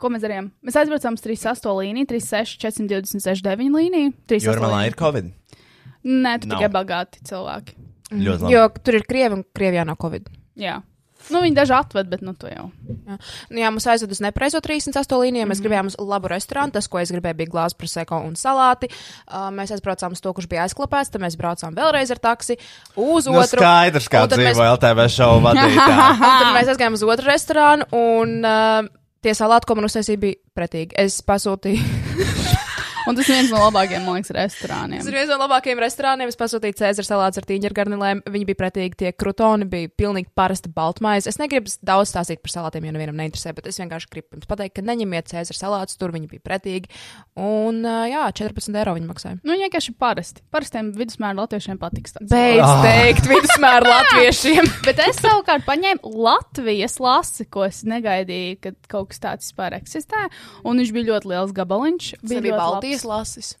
Ko 0.00 0.08
mēs 0.12 0.22
darījām? 0.24 0.48
Mēs 0.64 0.78
aizbraucām 0.80 1.18
uz 1.18 1.24
38 1.24 1.74
līniju, 1.76 2.08
36, 2.14 2.56
426, 2.62 3.44
9 3.44 3.76
līniju. 3.76 4.14
38 4.30 4.48
Jūrmalā 4.48 4.80
ir 4.88 4.96
Covid. 4.98 5.28
Nē, 6.00 6.38
tu 6.40 6.48
Nav. 6.48 6.56
tikai 6.56 6.70
bagāti 6.72 7.20
cilvēki. 7.28 7.76
Ļoti 8.10 8.46
labi. 8.46 8.54
Jo 8.54 8.62
tur 8.80 8.96
ir 8.96 9.04
krievi 9.06 9.36
un 9.36 9.42
krievijā 9.54 9.84
nav 9.86 9.98
covid. 10.00 10.30
Jā. 10.58 10.80
Nu, 11.30 11.40
viņi 11.44 11.56
daži 11.56 11.74
atved, 11.76 12.08
bet 12.10 12.22
nu 12.26 12.34
to 12.38 12.48
jau. 12.50 12.66
Jā, 13.06 13.16
nu, 13.50 13.60
jā 13.62 13.70
mums 13.72 13.86
aizved 13.90 14.10
uz 14.14 14.20
nepareizo 14.24 14.60
38 14.64 15.18
līniju. 15.22 15.46
Mēs 15.50 15.62
gribējām 15.64 15.90
uz 15.92 15.96
labu 15.98 16.30
restorānu. 16.32 16.74
Tas, 16.74 16.88
ko 16.90 16.98
es 17.02 17.12
gribēju, 17.14 17.38
bija 17.40 17.52
glāzes 17.52 17.76
proseko 17.78 18.20
un 18.26 18.34
salāti. 18.40 18.90
Uh, 19.26 19.48
mēs 19.54 19.72
aizbraucām 19.76 20.14
uz 20.16 20.22
to, 20.24 20.32
kurš 20.36 20.48
bija 20.50 20.66
aizklapēts. 20.68 21.12
Tad 21.14 21.22
mēs 21.24 21.38
braucām 21.40 21.74
vēlreiz 21.78 22.10
ar 22.14 22.22
taksi 22.30 22.58
uz 22.96 23.26
Nu, 23.30 23.38
otru. 23.40 23.60
skaidrs, 23.62 24.08
kā 24.10 24.24
tad 24.28 24.38
mēs- 24.42 24.54
dzīvo 24.58 24.70
LTV 24.76 25.08
šovu 25.16 25.42
vadītāji. 25.48 26.08
Un 26.16 26.24
tad 26.24 26.54
mēs 26.58 26.72
aizgājām 26.74 26.98
uz 26.98 27.06
otru 27.06 27.30
restorānu, 27.30 27.88
un 27.96 28.36
uh, 28.44 28.88
tie 29.22 29.34
salāti, 29.36 29.66
ko 29.70 29.78
man 29.78 29.88
uztaisīja, 29.90 30.18
bija 30.22 30.40
pretīgi. 30.56 30.94
Es 30.98 31.20
pasūtīju. 31.22 31.80
Un 33.10 33.18
tas 33.18 33.28
ir 33.28 33.34
viens 33.40 33.50
no 33.52 33.60
labākajiem, 33.64 34.04
man 34.06 34.18
liekas, 34.20 34.32
restorāniem. 34.36 35.00
Tas 35.02 35.10
ir 35.10 35.16
viens 35.18 35.30
no 35.32 35.38
labākajiem 35.42 35.82
restorāniem. 35.82 36.30
Es 36.30 36.38
pasūtīju 36.40 36.76
Cēzara 36.80 37.08
salātus 37.08 37.40
ar 37.42 37.48
tīņģeru 37.50 37.76
garnelēm. 37.80 38.22
Viņi 38.30 38.48
bija 38.50 38.60
pretīgi, 38.62 38.98
tie 39.02 39.10
krutoni 39.12 39.66
bija 39.70 39.90
pilnīgi 39.98 40.30
parasta 40.38 40.70
baltmaize. 40.74 41.28
Es 41.32 41.40
negribu 41.42 41.72
daudz 41.82 42.12
stāstīt 42.14 42.40
par 42.44 42.54
salātiem, 42.54 42.86
jo 42.88 42.94
nevienam 42.94 43.18
neinteresē, 43.18 43.52
bet 43.56 43.66
es 43.70 43.80
vienkārši 43.82 44.10
gribu 44.14 44.38
jums 44.38 44.48
pateikt, 44.50 44.76
ka 44.78 44.84
neņemiet 44.86 45.28
Cēzara 45.32 45.58
salātus, 45.58 45.98
tur 46.00 46.14
viņi 46.14 46.30
bija 46.30 46.44
pretīgi. 46.46 46.90
Un 47.40 47.82
jā, 47.84 48.24
14 48.40 48.78
eiro 48.80 48.94
viņi 48.96 49.08
maksāja. 49.10 49.38
Nu, 49.46 49.56
vienkārši 49.58 49.94
parasti. 50.00 50.44
Parastiem 50.54 50.92
vidusmēra 50.96 51.38
latviešiem 51.42 51.78
patiks. 51.80 52.14
Beidz 52.20 52.62
Ah. 52.64 52.82
teikt 52.84 53.26
vidusmēru 53.30 53.90
latviešiem. 53.94 54.70
Bet 54.86 55.00
es 55.06 55.18
savukārt 55.22 55.64
paņēmu 55.66 56.14
Latvijas 56.20 56.98
lasi, 57.02 57.46
ko 57.50 57.64
es 57.66 57.82
negaidīju, 57.88 58.58
ka 58.62 58.72
kaut 58.92 59.10
kas 59.12 59.22
tāds 59.22 59.48
vispār 59.50 59.76
eksistē. 59.80 60.28
Un 60.64 60.78
viņš 60.82 60.92
bija 60.94 61.08
ļoti 61.14 61.30
liels 61.32 61.54
gabaliņš. 61.56 62.10
Tas 62.20 62.30
bija 62.30 62.42
ļoti 62.46 62.60
Baltijas 62.60 62.99
labs. 63.04 63.36
lasis. 63.36 63.56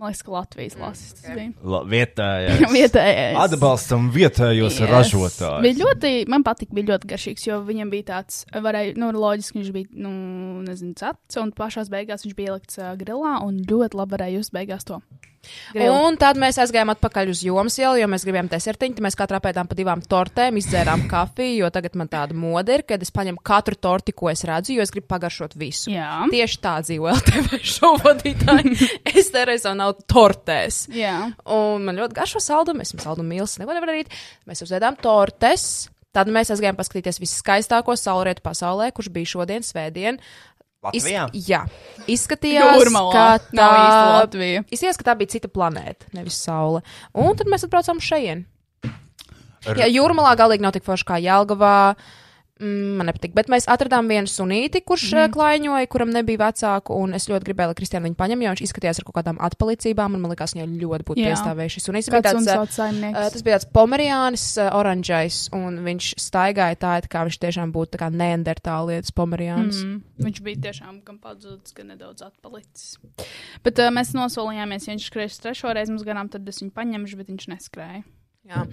Man 0.00 0.08
liekas, 0.14 0.22
ka 0.24 0.32
Latvijas 0.32 0.76
lasis 0.80 1.10
tas 1.12 1.34
bija. 1.36 1.50
La- 1.60 1.82
Vietējais. 1.84 2.62
Vietējais. 2.76 3.34
Atbalstam 3.36 4.06
vietējos 4.14 4.78
Yes. 4.80 4.88
ražotājus. 4.88 5.60
Bija 5.66 5.76
ļoti, 5.82 6.12
man 6.32 6.40
patīk, 6.46 6.70
bija 6.72 6.94
ļoti 6.94 7.10
garšīgs, 7.10 7.44
jo 7.50 7.58
viņam 7.68 7.90
bija 7.92 8.06
tāds, 8.14 8.38
varēja, 8.54 8.94
nu, 8.96 9.10
loģiski 9.12 9.58
viņš 9.60 9.72
bija, 9.76 9.90
nu, 10.00 10.12
nezinu, 10.64 10.94
cepts, 10.96 11.36
un 11.42 11.52
pašās 11.52 11.92
beigās 11.92 12.24
viņš 12.24 12.36
bija 12.38 12.54
ielikts 12.54 12.80
uh, 12.80 12.94
grilā, 12.96 13.42
un 13.44 13.60
ļoti 13.68 14.00
labi 14.00 14.16
varēja 14.16 14.40
just 14.40 14.56
beigās 14.56 14.88
to. 14.88 15.02
Grilu. 15.72 15.92
Un 16.06 16.16
tad 16.20 16.38
mēs 16.40 16.58
aizgājām 16.60 16.92
atpakaļ 16.92 17.30
uz 17.32 17.42
jomas 17.46 17.76
ielu, 17.80 18.00
jo 18.02 18.08
mēs 18.10 18.24
gribējām 18.26 18.50
desertiņu. 18.52 18.96
Tad 18.98 19.04
mēs 19.06 19.16
katrā 19.18 19.40
pēdām 19.42 19.70
pa 19.70 19.76
divām 19.78 20.02
tortēm 20.04 20.58
izdzērām 20.60 21.06
kafiju, 21.12 21.62
jo 21.62 21.70
tagad 21.74 21.96
man 22.00 22.10
tāda 22.12 22.36
mode 22.36 22.76
ir, 22.76 22.84
kad 22.88 23.02
es 23.02 23.12
paņemu 23.14 23.42
katru 23.46 23.78
torti, 23.80 24.14
ko 24.16 24.30
es 24.32 24.44
redzu, 24.48 24.74
jo 24.76 24.84
es 24.84 24.92
gribu 24.94 25.08
pagaršot 25.10 25.56
visu. 25.60 25.92
Jā. 25.94 26.26
Tieši 26.32 26.60
tā 26.64 26.74
dzīvo 26.84 27.12
LTV 27.14 27.62
šovu 27.76 28.02
vadītāji. 28.08 28.90
es 29.14 29.32
savu 29.32 29.76
naudu 29.78 30.04
tortēs. 30.10 30.84
Jā. 30.94 31.16
Un 31.56 31.88
man 31.88 32.00
ļoti 32.00 32.20
garšo 32.20 32.42
saldumu, 32.44 32.84
es 32.84 32.92
esmu 32.92 33.06
saldumu 33.06 33.32
mīlis, 33.34 33.56
neko 33.60 33.76
nevaru 33.76 33.94
darīt. 33.94 34.20
Mēs 34.50 34.62
uzvedām 34.66 34.98
tortes. 35.00 35.88
Tad 36.10 36.26
mēs 36.26 36.48
aizgājām 36.50 36.74
paskatīties 36.74 37.20
viskaistāko 37.22 37.94
saulrietu 37.94 38.42
pasaulē, 38.42 38.88
kurš 38.94 39.12
bija 39.14 39.30
šodien, 39.30 39.62
svētdien. 39.62 40.18
Latvijā? 40.80 41.26
jā, 41.34 41.60
izskatījās, 42.08 42.78
Jūrmalā. 42.80 43.12
ka 43.12 43.24
tā 43.52 43.66
īsti 43.80 44.06
Latvija. 44.14 44.62
Izskatījās, 44.70 45.00
ka 45.00 45.08
tā 45.10 45.16
bija 45.20 45.34
cita 45.34 45.50
planēta, 45.52 46.08
nevis 46.16 46.38
saule. 46.40 46.80
Un 47.12 47.36
tad 47.36 47.50
mēs 47.52 47.66
atbraucām 47.66 48.00
šeit. 48.00 48.46
Jā, 49.66 49.86
jūrmalā 49.92 50.32
galīgi 50.40 50.64
nav 50.64 50.72
tik 50.72 50.86
forši 50.86 51.04
kā 51.04 51.18
Jālgavā. 51.20 51.92
Mm, 51.92 52.19
man 52.60 53.08
nepatīk, 53.08 53.32
bet 53.36 53.48
mēs 53.52 53.66
atradām 53.70 54.08
vienu 54.10 54.28
sunīti, 54.28 54.82
kurš 54.86 55.06
mm. 55.14 55.32
klaiņoja, 55.34 55.88
kuram 55.90 56.12
nebija 56.12 56.42
vecāku, 56.42 56.96
un 57.00 57.16
es 57.16 57.26
ļoti 57.30 57.48
gribēju, 57.48 57.72
lai 57.72 57.78
Kristiāna 57.78 58.06
viņu 58.08 58.18
paņem, 58.18 58.44
jo 58.44 58.52
viņš 58.52 58.62
izskatījās 58.66 59.00
ar 59.00 59.06
kaut 59.08 59.16
kādām 59.16 59.40
atpalicībām, 59.46 60.16
un 60.16 60.24
man 60.24 60.34
liekas, 60.34 60.54
viņai 60.56 60.66
ļoti 60.82 61.06
būtu 61.08 61.24
piestāvējuši. 61.24 61.76
šis 61.76 61.88
sunītis. 61.88 62.10
tāds, 62.26 62.50
uh? 62.50 63.30
Tas 63.36 63.46
bija 63.46 63.56
tāds 63.58 63.70
pomerānis, 63.72 64.44
uh, 64.60 64.68
oranžais, 64.76 65.40
un 65.56 65.80
viņš 65.86 66.10
staigāja 66.20 66.78
tā, 66.80 66.92
it 67.00 67.08
kā 67.12 67.24
viņš 67.28 67.40
tiešām 67.46 67.72
būtu 67.74 68.02
neandertālietis 68.20 69.16
pomerānis. 69.16 69.80
Mm. 69.80 69.96
Mm, 69.96 70.28
viņš 70.28 70.44
bija 70.44 70.62
tiešām 70.68 71.00
gan 71.06 71.18
pazudis, 71.22 71.74
gan 71.76 71.92
nedaudz 71.94 72.26
atpalicis. 72.28 72.98
Bet 73.64 73.80
uh, 73.80 73.88
mēs 73.94 74.12
nosolījāmies, 74.16 74.88
ja 74.88 74.96
viņš 74.96 75.08
skrēs 75.08 75.40
trešo 75.40 75.72
reizi 75.76 75.94
mums 75.94 76.04
garām, 76.06 76.28
tad 76.32 76.48
es 76.50 76.60
viņu 76.60 76.74
paņemšu, 76.76 77.20
bet 77.20 77.32
viņš 77.32 77.50
neskrēja. 77.54 78.04
Jā. 78.50 78.64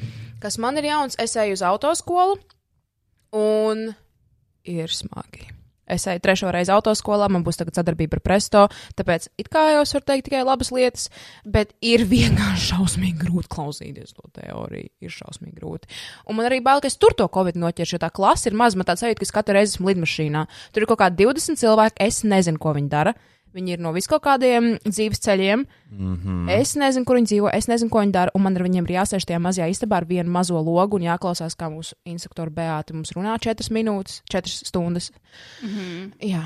Kas 0.42 0.56
man 0.62 0.80
ir 0.80 0.88
jauns, 0.88 1.18
es 1.22 1.36
eju 1.38 1.58
uz 1.58 1.64
autoskolu, 1.66 2.38
un 3.36 3.88
ir 4.68 4.92
smagi. 4.94 5.58
Es 5.88 6.04
eju 6.04 6.20
trešo 6.20 6.50
reizi 6.52 6.72
autoskolā, 6.76 7.30
man 7.32 7.46
būs 7.48 7.62
tagad 7.62 7.78
sadarbība 7.78 8.18
ar 8.18 8.24
Presto, 8.26 8.66
tāpēc 9.00 9.30
it 9.40 9.48
kā 9.52 9.62
jau 9.72 9.86
es 9.86 9.94
varu 9.96 10.06
teikt 10.10 10.26
tikai 10.28 10.42
labas 10.44 10.72
lietas, 10.76 11.06
bet 11.48 11.72
ir 11.80 12.04
vienkārši 12.14 12.74
šausmīgi 12.74 13.22
grūti 13.22 13.52
klausīties 13.56 14.18
to 14.18 14.28
teoriju. 14.36 14.92
Ir 15.00 15.14
šausmīgi 15.14 15.56
grūti. 15.62 15.88
Un 16.28 16.40
man 16.40 16.50
arī 16.50 16.60
bail, 16.66 16.84
ka 16.84 16.92
es 16.92 17.00
tur 17.00 17.16
to 17.16 17.30
covid 17.32 17.56
noķeršu, 17.62 17.96
jo 17.96 18.04
tā 18.04 18.12
klase 18.12 18.52
ir 18.52 18.60
maz. 18.60 18.76
Man 18.76 18.90
tāds 18.90 19.06
sajūta, 19.06 19.22
ka 19.22 19.30
es 19.30 19.36
katru 19.36 19.56
reizi 19.56 19.78
esmu 19.78 19.94
lidmašīnā. 19.94 20.44
Tur 20.76 20.84
ir 20.84 20.92
kaut 20.92 21.00
kādi 21.06 21.24
20 21.24 21.64
cilvēki, 21.64 22.02
es 22.04 22.24
nezinu, 22.28 22.60
ko 22.60 22.76
viņi 22.76 22.92
dara. 22.92 23.16
Viņi 23.58 23.74
ir 23.74 23.82
no 23.82 23.92
viskaut 23.96 24.22
kādiem 24.26 24.76
dzīves 24.86 25.24
ceļiem. 25.26 25.66
Mm 25.92 26.16
-hmm. 26.16 26.54
Es 26.60 26.76
nezinu, 26.78 27.06
kur 27.06 27.18
viņi 27.18 27.32
dzīvo, 27.32 27.52
es 27.54 27.68
nezinu, 27.68 27.90
ko 27.90 28.04
viņi 28.06 28.14
dara. 28.14 28.32
Un 28.36 28.46
man 28.46 28.56
ar 28.56 28.64
viņiem 28.64 28.86
ir 28.86 28.96
jāsēž 29.00 29.26
tajā 29.26 29.42
mazajā 29.42 29.70
istabā 29.74 29.98
ar 29.98 30.06
vienu 30.06 30.30
mazo 30.30 30.62
logu 30.62 30.96
un 30.96 31.10
jāklausās, 31.10 31.58
kā 31.58 31.72
mūsu 31.74 31.94
instruktora 32.06 32.52
Beāta 32.52 32.94
mums 32.94 33.12
runā 33.18 33.38
4 33.40 33.72
minūtes, 33.74 34.22
4 34.30 34.48
stundas. 34.68 35.12
Mm 35.64 35.70
-hmm. 35.70 36.12
Jā, 36.22 36.44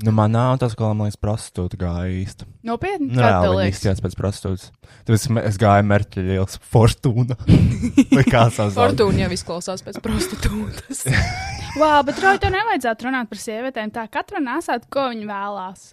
Nu, 0.00 0.12
manā 0.16 0.46
autoskolā, 0.54 0.94
man 0.96 1.10
liekas, 1.10 1.20
prostitūta 1.20 1.76
gāja 1.80 2.12
īsti. 2.22 2.46
Nopietni, 2.64 3.10
Nu, 3.12 3.20
kā 3.20 3.32
tev 3.44 3.56
liekas? 3.58 3.76
izskatījās 3.76 4.00
pēc 4.04 4.14
prostitūtas. 4.16 4.70
Tāpēc 5.04 5.26
es 5.50 5.58
gāju 5.60 5.88
mērķi 5.90 6.24
liels 6.30 6.60
fortūna. 6.72 7.36
Vai 8.16 8.24
kā 8.24 8.46
sauc? 8.54 8.72
Fortūna 8.78 9.26
jau 9.26 9.30
izklausās 9.36 9.84
pēc 9.84 10.00
prostitūtas. 10.04 11.04
Vā, 11.80 11.92
bet 12.08 12.22
Roja, 12.24 12.40
tev 12.40 12.54
nevajadzētu 12.56 13.08
runāt 13.08 13.28
par 13.28 13.42
sievietēm 13.42 13.92
tā, 13.92 14.06
katra 14.12 14.40
nesāt, 14.44 14.88
ko 14.92 15.10
viņa 15.12 15.28
vēlās. 15.28 15.84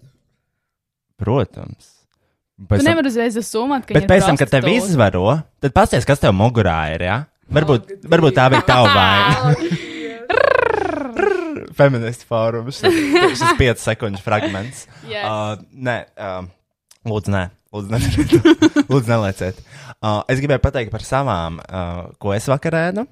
Protams. 1.19 1.95
Tu 2.59 2.67
Pēc 2.67 2.81
tam, 2.81 2.89
nevari 2.91 3.07
uzreiz 3.11 3.37
asumēt, 3.39 3.85
ka 3.87 3.95
bet 3.95 4.03
ir 4.03 4.09
pēc 4.11 4.25
tam, 4.27 4.39
kad 4.39 4.49
tev 4.51 4.67
izvaro, 4.71 5.27
tad 5.63 5.75
pasties, 5.75 6.07
kas 6.07 6.19
tev 6.19 6.33
mugurā 6.35 6.79
ir, 6.95 7.05
jā? 7.07 7.17
Varbūt, 7.55 7.93
varbūt 8.11 8.35
tā 8.37 8.45
bija 8.53 8.65
tava 8.67 8.89
vaina. 8.93 9.53
Feministu 11.79 12.27
fórums. 12.27 12.81
Šis 12.83 13.45
5 13.57 13.81
sekundžu 13.87 14.21
fragments. 14.25 14.83
Yes. 15.07 15.23
Uh, 15.23 15.55
nē, 15.71 15.95
uh, 16.19 16.43
lūdzu, 17.07 17.31
nē. 17.33 17.45
Lūdzu, 17.73 17.93
nedariet. 17.93 18.29
lūdzu 18.91 19.13
nelieciet. 19.13 19.63
Uh, 19.99 20.19
es 20.31 20.41
gribēju 20.43 20.61
pateikt 20.63 20.91
par 20.93 21.05
savām, 21.05 21.61
uh, 21.63 22.11
ko 22.21 22.35
es 22.35 22.49
vakar 22.51 22.75
ēdu. 22.81 23.07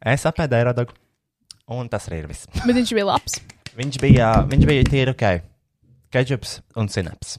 Es 0.00 0.24
apēdu 0.28 0.56
aerodogu. 0.56 0.96
Un 1.70 1.86
tas 1.92 2.08
arī 2.08 2.24
ir 2.24 2.30
viss. 2.32 2.48
Bet 2.64 2.74
viņš 2.74 2.96
bija 2.96 3.06
labs. 3.12 3.38
Viņš 3.76 4.00
bija, 4.02 4.32
viņš 4.50 4.66
bija 4.66 4.88
tīri 4.88 5.12
ok. 5.14 5.26
Ketčups 6.10 6.58
un 6.80 6.88
sinaps. 6.90 7.36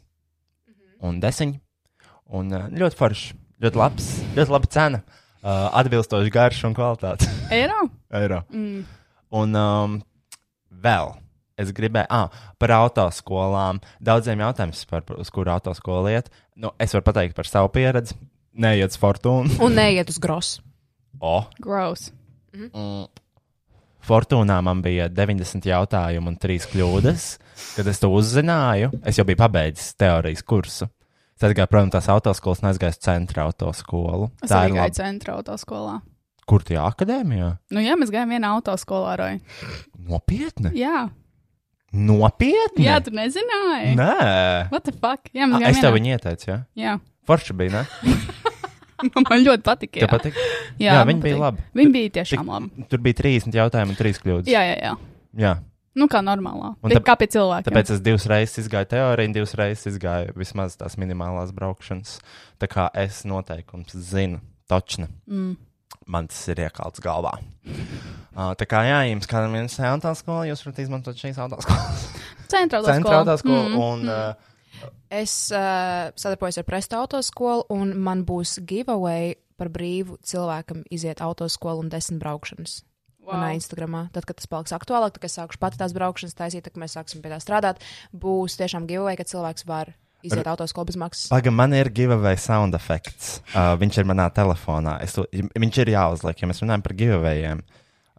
Un 1.04 1.20
desiņš. 1.24 1.58
Un 2.32 2.54
uh, 2.56 2.70
ļoti 2.72 2.96
foršs, 2.96 3.34
ļoti 3.64 3.80
labs, 3.82 4.06
ļoti 4.38 4.54
laba 4.54 4.70
cena. 4.72 5.02
Uh, 5.42 5.68
atbilstoši 5.82 6.32
garš 6.32 6.62
un 6.70 6.76
kvalitāte. 6.78 7.28
Eiro? 7.58 7.90
Eiro. 8.16 8.44
Mm. 8.54 8.86
Un 9.36 9.58
um, 9.60 9.98
vēl 10.84 11.12
es 11.62 11.72
gribēju, 11.76 12.08
ah, 12.10 12.44
par 12.62 12.74
autoskolām. 12.78 13.82
Daudziem 14.02 14.42
jautājumiem, 14.42 14.78
par, 14.90 15.04
uz 15.20 15.30
kuru 15.34 15.52
autoskolu 15.54 16.14
iet. 16.14 16.32
Nu, 16.56 16.72
es 16.82 16.94
varu 16.96 17.06
pateikt 17.10 17.36
par 17.38 17.50
savu 17.50 17.70
pieredzi. 17.74 18.16
Neiet 18.62 18.94
uz 18.94 19.00
fortūnu. 19.00 19.60
Un 19.64 19.76
neiet 19.78 20.10
uz 20.12 20.20
grosu. 20.22 20.62
O, 21.22 21.44
Gross. 21.62 22.08
mm, 22.56 23.04
Fortūnā 24.08 24.56
man 24.66 24.80
bija 24.82 25.06
90 25.12 25.68
jautājumu 25.70 26.32
un 26.32 26.38
3 26.42 26.66
kļūdas. 26.72 27.26
Kad 27.78 27.88
es 27.88 28.00
to 28.02 28.10
uzzināju, 28.14 28.92
es 29.08 29.18
jau 29.20 29.26
biju 29.28 29.40
pabeidzis 29.40 29.94
teorijas 30.00 30.44
kursu. 30.44 30.88
Es 31.38 31.46
aizgāju, 31.48 31.70
protams, 31.72 31.94
tās 31.96 32.10
autoskolas, 32.14 32.60
neaizgāju 32.62 32.94
uz 32.94 33.00
centra 33.02 33.48
autoskolu. 33.48 34.28
Es 34.44 34.52
Tā 34.52 34.60
arī 34.66 34.76
ir 34.76 34.82
gāju 34.82 34.98
centra 35.00 35.38
autoskolā. 35.40 35.96
Kur 36.50 36.62
tie 36.68 36.78
akadēmijā? 36.82 37.48
Nu, 37.72 37.82
jā, 37.82 37.96
mēs 37.98 38.12
gājām 38.14 38.34
vienā 38.36 38.52
autoskolā, 38.58 39.16
Roja. 39.18 39.40
Nopietni? 40.10 40.74
Jā, 40.78 41.08
Nopietni? 41.92 42.86
jā 42.88 43.00
tu 43.04 43.12
nezināji. 43.12 43.96
Nē. 44.00 44.70
What 44.72 44.86
the 44.88 44.94
fuck? 44.96 45.28
Jā, 45.36 45.48
mēs 45.50 45.58
Ah, 45.58 45.64
gājām 45.66 45.72
es 45.76 45.82
tev 45.82 45.92
vienā. 45.92 45.98
viņu 45.98 46.14
ieteicu, 46.16 46.46
jā. 46.52 46.58
Jā, 46.80 46.94
Forši 47.28 47.54
bija, 47.54 47.72
ne? 47.82 48.14
man 49.30 49.44
ļoti 49.46 49.64
patika. 49.66 50.00
Jā, 50.04 50.08
patīk? 50.12 50.38
jā, 50.80 50.94
Jā, 50.94 51.02
viņi 51.10 51.22
bija 51.22 51.36
patika. 51.36 51.42
labi. 51.44 51.66
Viņi 51.82 51.92
bija 51.98 52.14
tiešām 52.20 52.48
labi. 52.54 52.86
Tur 52.90 53.00
bija 53.04 53.18
30 53.22 53.58
jautājumu 53.60 53.94
un 53.94 54.00
3 54.00 54.22
kļūdas. 54.24 54.50
Jā, 54.52 54.62
jā, 54.70 54.78
jā. 54.82 54.94
jā. 55.42 55.54
Nu, 55.96 56.08
kā 56.08 56.22
normālā. 56.24 56.76
Un 56.80 56.94
tāp- 56.94 57.04
kā 57.04 57.18
pie 57.20 57.28
cilvēkiem. 57.28 57.68
Tāpēc 57.68 57.90
es 57.96 58.00
divas 58.04 58.26
reizes 58.32 58.62
izgāju 58.66 58.88
teoriju, 58.94 59.28
un 59.28 59.34
divas 59.36 59.54
reizes 59.60 59.90
izgāju 59.92 60.36
vismaz 60.40 60.78
tās 60.80 60.96
minimālās 60.96 61.52
braukšanas. 61.52 62.20
Tā 62.62 62.70
kā 62.72 62.88
es 62.96 63.24
noteikums 63.28 63.92
zinu, 63.92 64.40
točni. 64.72 65.10
Mm. 65.28 65.58
Man 66.08 66.28
tas 66.32 66.48
ir 66.48 66.64
iekalts 66.64 67.04
galvā. 67.04 67.34
Uh, 68.32 68.54
tā 68.56 68.64
kā, 68.66 68.86
jā, 68.88 69.02
jums 69.12 69.28
kādam 69.28 69.58
ir 69.60 69.68
autoskola, 69.68 70.48
jūs 70.48 70.64
varat 70.66 70.80
izmantot 70.80 71.20
šīs 71.20 71.38
autoskolas. 71.44 72.08
Centra 72.48 72.80
autoskola. 72.80 72.96
Centra 72.96 73.20
autoskola. 73.20 73.68
Mm, 73.68 73.78
Un, 73.82 74.10
uh, 74.10 74.34
Es 75.12 75.52
uh, 75.52 76.10
sadarbojos 76.16 76.58
ar 76.58 76.64
Presto 76.64 76.98
autoskolu, 76.98 77.66
un 77.70 77.92
man 78.00 78.24
būs 78.26 78.62
giveaway 78.66 79.36
par 79.60 79.68
brīvu 79.70 80.16
cilvēkam 80.26 80.86
iziet 80.90 81.22
autoskolu 81.22 81.84
un 81.84 81.90
desmit 81.92 82.22
braukšanas. 82.24 82.80
Wow. 83.22 83.36
Manā 83.38 83.52
Instagramā, 83.54 84.08
tad, 84.16 84.26
kad 84.26 84.40
tas 84.40 84.48
paliks 84.50 84.74
aktuālāk, 84.74 85.14
tad, 85.14 85.26
es 85.28 85.36
sākšu 85.38 85.60
pati 85.62 85.78
tās 85.78 85.94
braukšanas 85.94 86.34
taisīt, 86.40 86.66
tad, 86.66 86.80
mēs 86.82 86.96
sāksim 86.98 87.22
pie 87.22 87.30
tā 87.30 87.38
strādāt, 87.44 87.84
būs 88.18 88.56
tiešām 88.58 88.88
giveaway, 88.90 89.14
ka 89.20 89.28
cilvēks 89.30 89.68
var 89.70 89.92
iziet 90.26 90.48
autoskolu 90.50 90.90
bez 90.90 90.98
maksas. 90.98 91.28
Pagaidām, 91.30 91.58
man 91.60 91.76
ir 91.78 91.90
giveaway 91.94 92.38
sound 92.42 92.74
effects. 92.78 93.36
Uh, 93.54 93.76
viņš 93.82 94.02
ir 94.02 94.10
manā 94.10 94.26
telefonā. 94.34 94.98
Es 95.06 95.14
to, 95.18 95.28
viņš 95.32 95.80
ir 95.84 95.94
jāuzliek, 95.94 96.42
ja 96.42 96.50
mēs 96.50 96.62
runājam 96.66 96.86
par 96.86 96.98
giveawayiem. 96.98 97.64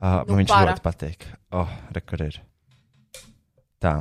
Uh, 0.02 0.22
Nu, 0.26 0.38
viņš 0.40 0.50
para. 0.50 0.72
ļoti 0.72 0.82
patīk. 0.82 1.26
Oh, 1.54 1.70
re, 1.94 2.02
kur 2.06 2.24
ir? 2.26 2.40
Tā. 3.82 4.00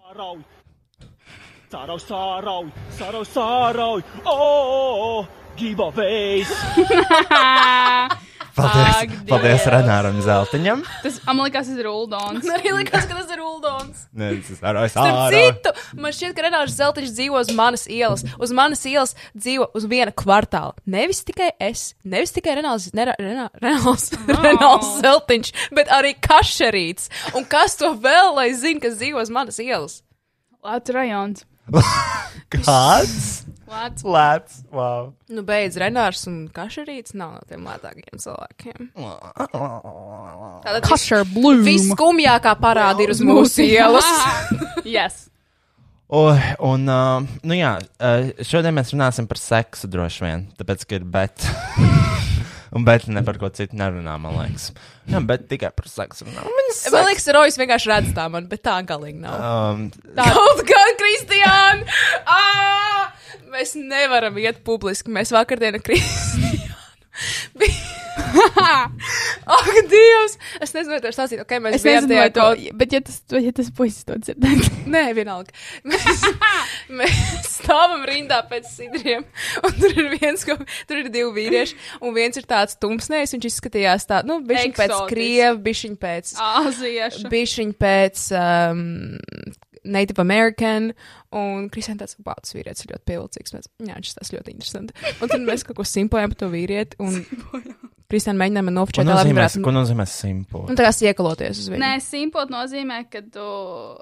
Sārauj, 0.00 0.40
sārauj, 1.72 2.00
sārauj, 2.08 2.72
sārauj, 2.96 3.28
sārauj, 3.32 4.04
oh, 4.32 5.28
giveaways! 5.60 6.52
Paldies, 8.52 8.96
Ak, 9.00 9.12
paldies. 9.30 9.62
Renāram 9.72 10.18
Zeltiņam. 10.20 10.82
Tas, 11.02 11.14
man 11.24 11.38
liekas, 11.46 11.70
tas 11.70 11.78
ir 11.80 11.86
Uldons. 11.88 12.42
Man 12.44 12.58
arī 12.58 12.72
likās, 12.76 13.06
ka 13.08 13.16
tas 13.16 13.30
ir 13.32 13.40
Uldons. 13.40 14.02
Nē, 14.12 14.28
tas 14.42 14.50
ir 14.52 14.58
Starp 14.60 14.90
sārauj. 14.92 15.36
citu, 15.38 15.72
man 16.02 16.12
šķiet, 16.12 16.34
ka 16.36 16.44
Renārs 16.44 16.74
Zeltiņš 16.76 17.14
dzīvo 17.16 17.40
uz 17.40 17.52
manas 17.56 17.86
ielas. 17.88 18.24
Uz 18.36 18.52
manas 18.52 18.84
ielas 18.84 19.14
dzīvo 19.32 19.70
uz 19.78 19.86
viena 19.88 20.12
kvartāla. 20.12 20.74
Nevis 20.84 21.22
tikai 21.24 21.48
es, 21.64 21.94
nevis 22.04 22.34
tikai 22.36 22.58
Renāls, 22.60 22.90
Nera- 22.92 23.16
Renā- 23.18 23.48
Renāls, 23.62 24.10
Renāls 24.44 24.92
Zeltiņš, 25.00 25.52
bet 25.72 25.88
arī 25.88 26.12
Kašerīts. 26.20 27.08
Un 27.38 27.48
kas 27.48 27.78
to 27.80 27.94
vēl, 27.96 28.34
lai 28.36 28.50
zina, 28.52 28.84
kas 28.84 29.00
dzīvo 29.00 29.24
uz 29.24 29.32
manas 29.32 29.56
ielas? 29.64 30.02
Lācis 30.62 30.92
rajons. 30.94 31.46
Kāds? 32.52 33.46
Lācis. 33.72 34.04
Lēts. 34.04 34.60
Wow. 34.74 35.12
Nu, 35.32 35.42
beidz, 35.46 35.78
Renārs 35.80 36.26
un 36.28 36.44
Kašerīts 36.52 37.14
nav 37.16 37.38
no 37.38 37.42
tiem 37.48 37.64
lētākajiem 37.64 38.20
cilvēkiem. 38.20 38.90
Tātad 40.66 40.88
Kašer 40.90 41.24
Blue. 41.32 41.62
Visskumjākā 41.64 42.52
parāda 42.60 43.04
ir 43.04 43.14
uz 43.14 43.22
mūsu 43.24 43.64
ielas. 43.64 44.08
yes. 44.96 45.28
O, 46.12 46.26
un, 46.68 46.84
uh, 46.92 47.24
nu 47.48 47.56
jā, 47.56 47.78
uh, 47.80 48.28
šodien 48.44 48.76
mēs 48.76 48.92
runāsim 48.92 49.24
par 49.30 49.40
seksu 49.40 49.88
droši 49.88 50.26
vien, 50.26 50.44
tāpēc, 50.60 50.84
ka 50.84 50.98
ir 50.98 51.08
bet. 51.08 51.46
un 52.76 52.84
bet 52.84 53.08
ne 53.08 53.22
par 53.24 53.40
ko 53.40 53.48
citu 53.56 53.78
nerunā, 53.80 54.18
man 54.20 54.36
liekas. 54.36 54.68
Jā, 55.08 55.24
bet 55.24 55.48
tikai 55.48 55.72
par 55.72 55.88
seksu. 55.88 56.28
Viņas 56.28 56.84
Man 56.92 57.08
liekas, 57.08 57.30
Rojas 57.32 57.56
vienkārši 57.60 57.94
redz 57.94 58.12
tā 58.16 58.28
man, 58.32 58.44
bet 58.52 58.60
tā 58.68 58.76
galīgi 58.84 59.24
nav. 59.24 59.40
Um, 59.40 59.88
Tā 60.12 60.28
kaut 60.36 60.66
kā, 60.68 60.84
Kristiāna! 61.00 61.88
Mēs 63.52 63.74
nevaram 63.76 64.38
iet 64.40 64.62
publiski. 64.64 65.12
Mēs 65.12 65.32
vakardien 65.34 65.76
ar 65.76 65.84
Kristiānu. 65.84 66.70
Ak, 69.52 69.68
Dievs! 69.90 70.36
Es 70.62 70.72
nezinu, 70.72 70.94
vai 70.94 71.00
tas 71.02 71.16
stāstīt, 71.16 71.40
ok, 71.42 71.52
mēs 71.64 71.76
Es 71.78 71.84
nezinu, 71.84 72.08
bijām 72.08 72.22
vai 72.22 72.30
tajā 72.30 72.34
to, 72.36 72.44
kaut... 72.46 72.78
bet 72.80 72.94
ja 72.94 73.00
tas, 73.04 73.18
ja 73.44 73.52
tas 73.56 73.70
puisis 73.76 74.06
to 74.08 74.16
dzirdēs. 74.20 74.70
Nē, 74.94 75.02
vienalga. 75.16 75.54
Mēs, 75.88 76.22
mēs 77.00 77.50
stāvam 77.58 78.06
rindā 78.08 78.42
pēc 78.50 78.68
sidriem, 78.70 79.26
un 79.62 79.76
tur 79.78 79.96
ir 79.96 80.10
viens, 80.14 80.46
ko, 80.48 80.56
tur 80.88 81.02
ir 81.02 81.10
divi 81.12 81.32
vīrieši, 81.40 81.78
un 82.00 82.16
viens 82.16 82.38
ir 82.40 82.48
tāds 82.48 82.78
tumsnējs, 82.82 83.34
viņš 83.36 83.50
izskatījās 83.50 84.08
tā, 84.10 84.22
nu, 84.28 84.40
bišķiņ 84.48 84.76
pēc 84.78 84.96
krievu, 85.12 85.60
bišķiņ 85.68 85.98
pēc, 86.06 86.32
Āziešu. 86.48 87.28
bišķiņ 87.32 87.76
pēc 87.82 88.26
um, 88.38 88.86
Native 89.84 90.22
American, 90.22 90.90
un 91.34 91.68
Kristiāna 91.72 92.04
tāds, 92.04 92.18
wow, 92.22 92.36
tas 92.38 92.54
vīrietis 92.54 92.84
ir 92.84 92.92
ļoti 92.94 93.08
pievilcīgs. 93.10 93.54
Mēs, 93.56 93.70
jā, 93.82 93.96
viņš 93.98 94.12
tas 94.18 94.34
ļoti 94.34 94.54
interesanti. 94.54 94.94
Un 95.18 95.32
tad 95.32 95.42
mēs 95.46 95.66
kaut 95.66 95.80
ko 95.80 95.86
simpojam 95.88 96.34
par 96.34 96.42
to 96.44 96.50
vīrieti, 96.52 96.98
un 97.02 97.18
Kristiāna 98.12 98.44
mēģināja 98.44 98.66
man 98.68 98.76
ko 98.76 98.80
nofočēt, 98.80 99.08
lai 99.08 99.16
nozīmē, 99.16 99.40
varētu, 99.40 99.64
ko 99.64 99.74
nozīmē 99.74 100.06
simpo? 100.10 100.66
un 100.68 100.78
tā 100.78 100.86
kā 100.86 100.92
iekaloties 101.08 101.64
uz 101.64 101.72
viņu. 101.72 101.82
Nē, 101.82 101.94
simpot 102.04 102.52
nozīmē, 102.52 103.02
ka 103.10 103.24
tu. 103.24 103.48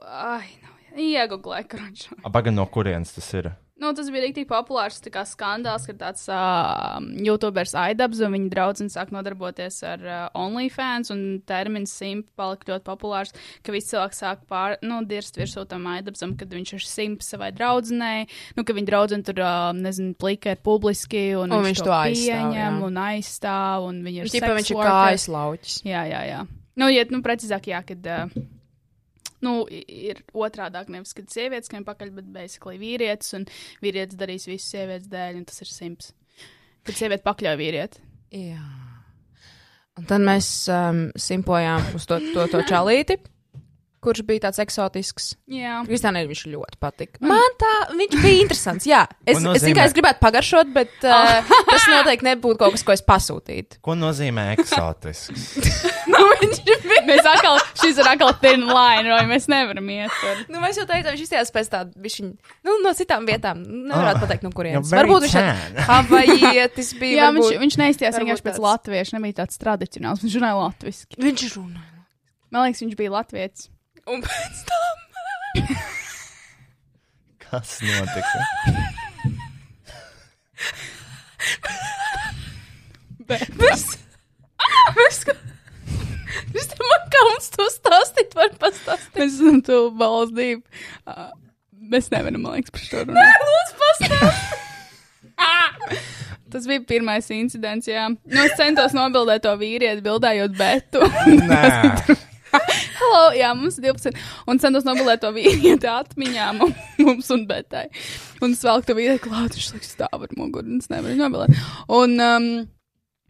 Ai, 0.04 0.50
nav. 0.64 0.76
Iegublē, 0.98 1.62
kranču. 1.70 2.16
Abaga 2.26 2.50
no 2.50 2.66
kurienes 2.66 3.14
tas 3.14 3.28
ir? 3.38 3.52
Nu, 3.80 3.94
tas 3.96 4.10
bija 4.12 4.28
tik 4.36 4.48
populārs 4.50 4.98
skandāls, 5.30 5.86
kad 5.88 5.96
tāds 6.02 6.26
uh, 6.28 6.98
YouTuberis 7.24 7.72
Aidabs 7.80 8.20
un 8.20 8.34
viņa 8.36 8.50
draugs 8.52 8.84
sāk 8.92 9.08
nodarboties 9.14 9.80
ar 9.88 10.04
uh, 10.04 10.18
OnlyFans, 10.36 11.08
un 11.14 11.40
termins 11.48 11.94
simp 11.96 12.28
palika 12.36 12.74
ļoti 12.74 12.84
populārs, 12.84 13.32
ka 13.64 13.72
visi 13.72 13.94
cilvēki 13.94 14.18
sāk 14.18 14.44
pār, 14.50 14.76
nu, 14.84 15.00
dirst 15.08 15.40
virsū 15.40 15.64
tam 15.70 15.88
Aidabsam, 15.94 16.36
kad 16.36 16.52
viņš 16.52 16.74
ir 16.76 16.84
simps 16.84 17.32
savai 17.32 17.50
draudzenei, 17.56 18.28
nu, 18.58 18.66
ka 18.68 18.76
viņa 18.76 18.92
draudzene 18.92 19.28
tur, 19.30 19.40
uh, 19.40 19.72
nezinu, 19.76 20.12
plika 20.20 20.52
ir 20.52 20.60
publiski, 20.60 21.30
un, 21.40 21.48
Un 21.48 21.64
viņš, 21.64 21.70
viņš 21.70 21.82
to 21.82 21.88
to 21.88 21.96
aizstāv, 21.96 22.30
pieņem 22.30 22.56
jā. 22.60 22.70
un 22.90 23.02
aizstāv, 23.08 23.88
un 23.88 24.04
viņa 24.04 24.20
ir 24.20 24.30
Viņš, 24.30 24.48
viņš 24.60 24.72
ir 24.76 24.84
kājas 24.84 25.28
lauķis. 25.32 25.82
Jā, 25.88 26.04
jā, 26.10 26.24
jā. 26.28 26.46
Nu, 26.76 26.92
ja, 26.92 27.08
nu, 27.08 27.24
precīzāk, 27.24 27.72
jā, 27.72 27.80
kad. 27.88 28.04
Uh, 28.04 28.48
Nu, 29.44 29.64
ir 29.70 30.20
otrādi, 30.36 30.82
nevis 30.92 31.14
kad 31.16 31.30
sievietes 31.32 31.70
skrien 31.70 31.86
pakaļ, 31.86 32.12
bet 32.18 32.30
basically 32.34 32.80
vīrietis, 32.80 33.32
un 33.38 33.46
vīrietis 33.80 34.18
darīs 34.20 34.46
visu 34.50 34.74
sievietes 34.74 35.08
dēļ, 35.12 35.40
un 35.40 35.48
tas 35.48 35.64
ir 35.64 35.70
simts. 35.72 36.12
Kad 36.86 36.96
sieviete 36.96 37.24
pakļauj 37.24 37.60
vīrieti. 37.60 38.04
Jā. 38.36 38.62
Un 40.00 40.06
tad 40.08 40.22
mēs 40.24 40.48
um, 40.72 41.06
simpojām 41.18 41.90
uz 41.96 42.06
to, 42.08 42.20
to, 42.32 42.46
to 42.52 42.62
čalīti, 42.68 43.18
kurš 44.00 44.22
bija 44.24 44.46
tāds 44.46 44.60
eksotisks. 44.62 45.34
Jā, 45.52 45.82
Kristānai 45.84 46.22
viņš 46.30 46.42
ļoti 46.54 46.78
patika. 46.80 47.20
Man 47.28 47.56
tā, 47.60 47.72
viņš 47.92 48.14
bija 48.22 48.38
interesants. 48.46 48.86
Jā, 48.88 49.02
es, 49.28 49.36
es 49.44 49.66
tikai 49.66 49.84
es 49.90 49.94
gribētu 49.96 50.22
pagaršot, 50.22 50.70
bet 50.72 50.92
uh, 51.04 51.42
tas 51.68 51.84
noteikti 51.92 52.24
nebūtu 52.30 52.60
kaut 52.62 52.72
kas, 52.78 52.84
ko 52.88 52.94
es 52.96 53.04
pasūtītu. 53.04 53.80
Ko 53.84 53.96
nozīmē 54.00 54.50
eksotisks? 54.58 55.48
Nu, 56.10 56.24
viņš 56.40 56.58
bija. 56.66 57.02
mēs 57.06 57.26
atkal, 57.28 57.58
šis 57.78 57.98
ir 58.02 58.08
atkal 58.10 58.32
thin 58.42 58.64
line, 58.66 59.06
vai 59.12 59.20
mēs 59.30 59.44
nevaram 59.52 59.86
iet 59.94 60.10
tur. 60.18 60.40
Nu, 60.50 60.58
mēs 60.62 60.80
jau 60.80 60.84
teicām, 60.88 61.12
viņš 61.14 61.22
izskatījās 61.22 61.52
pēc 61.54 61.68
tāda, 61.70 61.92
viņa, 62.02 62.26
nu, 62.66 62.74
no 62.82 62.92
citām 62.98 63.28
vietām. 63.28 63.60
Nevarētu 63.62 64.18
Ah, 64.18 64.24
pateikt, 64.24 64.42
no 64.44 64.50
kurienes. 64.56 64.90
Varbūt 64.90 65.26
viņš 65.28 65.36
ir 65.38 65.84
havajietis 65.90 66.90
bija. 66.98 67.20
Jā, 67.20 67.28
viņš, 67.36 67.44
varbūt- 67.46 67.62
viņš 67.62 67.78
neizties 67.84 68.08
varbūt 68.16 68.24
vienkārši 68.26 68.46
pēc 68.48 68.58
latviešu, 68.64 69.16
nebija 69.18 69.38
tāds 69.44 69.60
tradicionāls, 69.62 70.24
viņš 70.24 70.36
runāja 70.40 70.58
latviski. 70.64 71.20
Viņš 71.28 71.46
runā. 71.60 71.84
Man 72.50 72.66
liekas, 72.66 72.82
viņš 72.84 72.98
bija 72.98 73.14
latvietis. 73.14 73.68
Un 74.08 74.22
pēc 74.24 74.62
tam. 74.70 74.96
Kas 77.50 77.76
notika? 77.82 78.38
Mēs, 83.30 83.82
mēs 86.54 86.70
tam 86.70 86.86
man 86.90 87.04
kauns 87.14 87.50
to 87.54 87.66
stāstīt, 87.74 88.34
var 88.38 88.54
pastāstīt. 88.62 89.12
Mēs 89.18 89.36
esam 89.36 89.60
tu 89.66 89.82
balss 89.98 90.32
divi. 90.34 90.62
Uh, 91.04 91.28
mēs 91.92 92.10
nevaram, 92.14 92.42
man 92.46 92.58
liekas, 92.58 92.74
par 92.74 92.86
šo 92.86 93.04
runāt. 93.06 93.46
Lūdzu, 93.50 93.78
pastāstīt. 93.84 94.66
Tas 96.50 96.66
bija 96.66 96.82
pirmais 96.82 97.28
incidents, 97.30 97.86
jā. 97.86 98.08
Nu, 98.10 98.40
es 98.42 98.56
centos 98.58 98.94
nobildēt 98.96 99.44
to 99.44 99.52
vīrieti, 99.58 100.02
bildējot 100.02 100.56
betu. 100.58 101.04
Nē, 101.46 101.60
Hello, 103.00 103.22
jā, 103.36 103.52
mums 103.56 103.78
ir 103.78 103.86
12. 103.90 104.18
Un 104.50 104.60
centos 104.62 104.86
nobildēt 104.86 105.22
to 105.22 105.30
vīrieti 105.34 105.88
atmiņām 105.90 106.60
un 106.66 106.74
mums 107.04 107.30
un 107.34 107.46
betai. 107.48 107.86
Un 108.42 108.56
es 108.56 108.64
velku 108.66 108.90
to 108.90 108.96
vīrieti 108.98 109.24
klāt, 109.28 109.56
viņš 109.56 109.70
liks 109.76 109.94
stāv 109.96 110.26
ar 110.26 110.36
muguru, 110.36 110.66
un 110.66 110.82
es 110.82 110.90
nevaru 110.92 111.16
nobildēt. 111.18 111.62
Un, 111.96 112.16
um, 112.24 112.48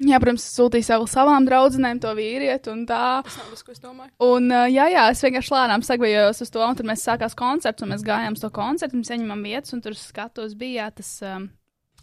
jā, 0.06 0.20
protams, 0.22 0.48
sūtīju 0.56 0.87
sev 0.87 1.06
savām 1.11 1.46
draudzenēm 1.48 2.00
to 2.02 2.12
vīrieti 2.18 2.72
un 2.72 2.83
tā. 2.88 3.20
Tas, 3.26 3.64
ko 3.66 3.76
es 3.76 3.83
domāju. 3.83 4.12
Un, 4.26 4.50
uh, 4.54 4.66
jā, 4.70 4.88
jā, 4.94 5.06
es 5.12 5.22
vienkārši 5.26 5.56
lēnām 5.56 5.87
sagājos 5.87 6.44
uz 6.46 6.52
to, 6.54 6.64
un 6.64 6.78
tad 6.78 6.90
mēs 6.90 7.06
sākās 7.06 7.38
koncerts, 7.38 7.85
un 7.85 7.94
mēs 7.94 8.04
gājām 8.06 8.38
uz 8.38 8.44
to 8.44 8.52
koncertu, 8.54 8.98
un 9.00 9.06
saņemam 9.06 9.46
vietas, 9.46 9.76
un 9.76 9.85
tur 9.85 9.98
skatos 9.98 10.56
bija 10.61 10.87
jā, 10.87 10.90
tas. 11.00 11.14
Um, 11.26 11.50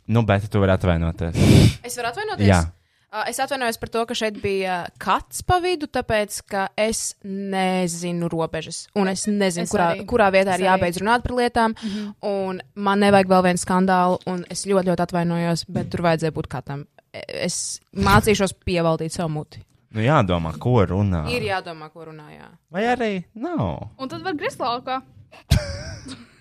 nu, 0.08 0.26
bet 0.28 0.50
tu 0.52 0.64
vari 0.64 0.78
atvainoties. 0.78 1.40
Es 1.88 1.98
varu 2.00 2.14
atvainoties? 2.14 2.50
Jā. 2.52 2.66
Uh, 3.14 3.24
Es 3.30 3.40
atvainojos 3.40 3.78
par 3.80 3.90
to, 3.90 4.02
ka 4.06 4.14
šeit 4.14 4.42
bija 4.44 4.82
kats 5.00 5.42
pa 5.48 5.60
vidu, 5.64 5.88
tāpēc, 5.88 6.42
ka 6.52 6.66
es 6.78 7.16
nezinu 7.24 8.28
robežas. 8.30 8.88
Un 9.00 9.08
es 9.08 9.24
nezinu, 9.28 9.64
Es 9.64 9.72
kurā, 9.72 9.94
arī. 9.96 10.06
kurā 10.06 10.28
vietā 10.34 10.54
Es 10.56 10.60
ir 10.60 10.66
arī. 10.66 10.72
jābeidz 10.74 11.00
runāt 11.02 11.24
par 11.24 11.32
lietām. 11.38 11.72
Mm 11.82 11.90
-hmm. 11.90 12.14
Un 12.22 12.62
man 12.76 13.00
nevajag 13.00 13.28
vēl 13.28 13.44
vienu 13.44 13.58
skandālu, 13.64 14.18
un 14.28 14.46
es 14.50 14.66
ļoti, 14.66 14.86
ļoti 14.92 15.02
atvainojos, 15.02 15.66
bet 15.70 15.90
tur 15.90 16.02
vajadzēja 16.02 16.32
būt 16.32 16.48
katam. 16.48 16.86
E- 17.14 17.24
Es 17.46 17.80
mācīšos 17.96 18.54
pievaldīt 18.66 19.12
savu 19.12 19.30
muti. 19.30 19.64
Nu, 19.92 20.02
jādomā, 20.02 20.58
ko 20.60 20.86
runā. 20.86 21.30
Ir 21.32 21.42
jādomā, 21.42 21.90
ko 21.94 22.06
runājā. 22.06 22.48
Vai 22.72 22.84
arī 22.84 23.24
nav? 23.36 23.88
un 23.98 24.10
tad 24.10 24.22
var 24.22 24.34
grist 24.34 24.60
laukā. 24.60 25.02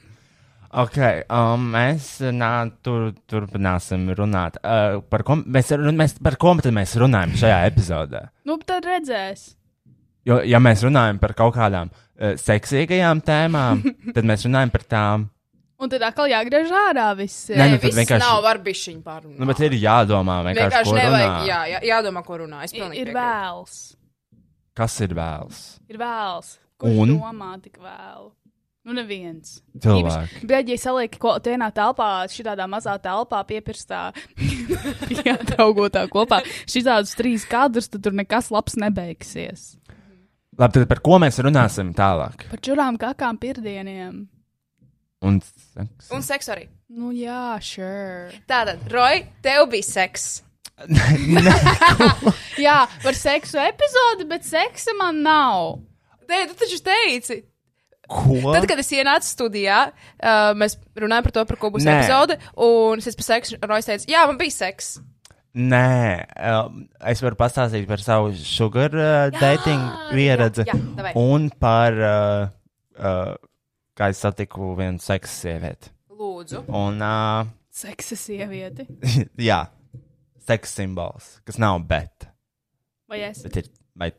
Ok, 0.72 0.96
um, 1.30 1.68
mēs 1.72 2.08
nā, 2.34 2.50
tur, 2.82 3.12
turpināsim 3.30 4.08
runāt. 4.18 4.58
Uh, 4.62 5.00
par, 5.10 5.22
ko, 5.22 5.36
mēs, 5.44 5.70
mēs, 5.94 6.16
par 6.22 6.36
ko 6.40 6.54
tad 6.62 6.74
mēs 6.76 6.96
runājam 7.00 7.36
šajā 7.38 7.60
epizodē? 7.70 8.24
Nu, 8.44 8.58
tad 8.66 8.84
redzēs. 8.84 9.54
Jo, 10.26 10.40
ja 10.42 10.58
mēs 10.58 10.82
runājam 10.82 11.20
par 11.22 11.34
kaut 11.38 11.54
kādām 11.54 11.92
uh, 11.94 12.34
seksīgajām 12.40 13.22
tēmām, 13.26 13.84
tad 14.16 14.24
mēs 14.26 14.44
runājam 14.48 14.74
par 14.74 14.86
tām 14.90 15.28
Un 15.76 15.90
tad 15.92 16.00
atkal 16.06 16.24
jāgriež 16.32 16.70
ārā 16.72 17.10
viss. 17.18 17.50
Nē, 17.52 17.66
nu 17.74 17.76
viss 17.82 17.98
vienkārši- 17.98 18.24
nav 18.24 18.38
var 18.46 18.56
bišķiņ 18.64 19.00
pārunāt. 19.04 19.36
Nu, 19.36 19.44
bet 19.50 19.58
ir 19.60 19.74
jādomā 19.76 20.38
vienkārši, 20.46 20.62
vienkārši 20.62 20.88
ko 20.88 20.94
nevajag, 20.96 21.32
runā. 21.34 21.42
jā, 21.50 21.58
jā, 21.68 21.80
jādomā, 21.90 22.22
ko 22.24 22.38
runā. 22.40 22.62
Es 22.64 22.72
Ir, 22.72 22.80
pilnīgi 22.80 23.02
ir 23.02 23.10
piekrītu. 23.10 23.18
vēls. 23.20 23.74
Kas 24.80 24.94
ir 25.04 25.12
vēls? 25.18 25.58
Ir 25.92 25.98
vēls. 26.00 26.54
Kurš 26.80 26.96
Un? 27.04 27.12
domā 27.20 27.50
tik 27.60 27.76
vēlu? 27.76 28.30
Nu, 28.86 28.94
neviens. 28.94 29.56
Cilvēki. 29.82 30.44
Bet, 30.46 30.68
ja 30.70 30.76
saliek 30.78 31.16
ko 31.18 31.32
vienā 31.42 31.72
telpā, 31.74 32.10
šitādā 32.30 32.68
mazā 32.70 32.94
telpā, 33.02 33.40
piepirstā, 33.48 34.12
ietraugotā 35.26 36.04
kopā, 36.12 36.38
šitādus 36.70 37.16
trīs 37.18 37.48
kadrus, 37.50 37.90
tad 37.90 38.04
tur 38.06 38.14
nekas 38.14 38.52
labs 38.54 38.78
nebeigsies. 38.78 39.72
Labi, 40.56 40.78
tad 40.78 40.86
par 40.92 41.02
ko 41.04 41.18
mēs 41.20 41.42
runāsim 41.42 41.90
tālāk? 41.98 42.46
Par 42.52 42.62
čurām, 42.62 42.94
kakām, 43.00 43.40
pirdieniem. 43.42 44.22
Un, 45.26 45.42
Un 46.14 46.22
seks 46.22 46.52
arī. 46.54 46.68
Nu, 46.94 47.10
jā, 47.10 47.56
sure. 47.66 48.30
Tātad, 48.46 48.86
Roy, 48.92 49.24
tev 49.42 49.66
bija 49.72 49.88
seks. 49.88 50.28
Jā, 52.66 52.82
par 53.02 53.16
seksu 53.16 53.58
epizodi, 53.64 54.26
bet 54.28 54.44
seksa 54.44 54.92
man 54.98 55.22
nav. 55.24 55.78
Nē, 56.28 56.42
tu 56.50 56.58
taču 56.60 56.78
teici. 56.84 57.40
Ko? 58.10 58.38
Tad, 58.54 58.66
kad 58.70 58.80
es 58.82 58.90
ienācu 58.94 59.28
studijā, 59.28 59.80
uh, 59.90 60.52
mēs 60.58 60.78
runājām 60.98 61.26
par 61.26 61.34
to, 61.36 61.44
par 61.50 61.58
ko 61.62 61.70
būs 61.74 61.86
Nē. 61.86 61.98
epizode. 62.00 62.38
Un 62.66 63.02
es 63.02 63.18
par 63.18 63.26
seksu, 63.28 63.58
Rojas 63.62 63.88
teica, 63.90 64.08
jā, 64.12 64.24
man 64.30 64.38
bija 64.40 64.54
seks. 64.54 64.96
Nē, 65.56 66.26
um, 66.52 66.82
es 67.08 67.22
varu 67.24 67.38
pastāstīt 67.40 67.86
par 67.88 68.02
savu 68.04 68.34
sugar 68.36 68.92
uh, 68.92 69.30
dating 69.32 69.80
pieredzi 70.10 70.66
jā, 70.68 70.74
davai. 70.98 71.14
un 71.16 71.46
par, 71.62 71.96
uh, 71.96 72.50
uh, 73.00 73.30
kā 73.96 74.10
es 74.12 74.20
satiku 74.20 74.74
vienu 74.76 75.00
seksu 75.00 75.32
sievieti. 75.46 75.92
Lūdzu. 76.16 76.66
Un, 76.68 77.00
uh, 77.00 77.48
Seksa 77.76 78.16
sievieti. 78.16 78.84
jā, 79.50 79.62
seksa 80.48 80.82
simbols, 80.82 81.26
kas 81.48 81.58
nav 81.60 81.82
bet, 81.88 82.28
Vai 83.08 83.18
es? 83.26 83.42
bet 83.44 83.58
ir, 83.60 83.66
vai 83.96 84.10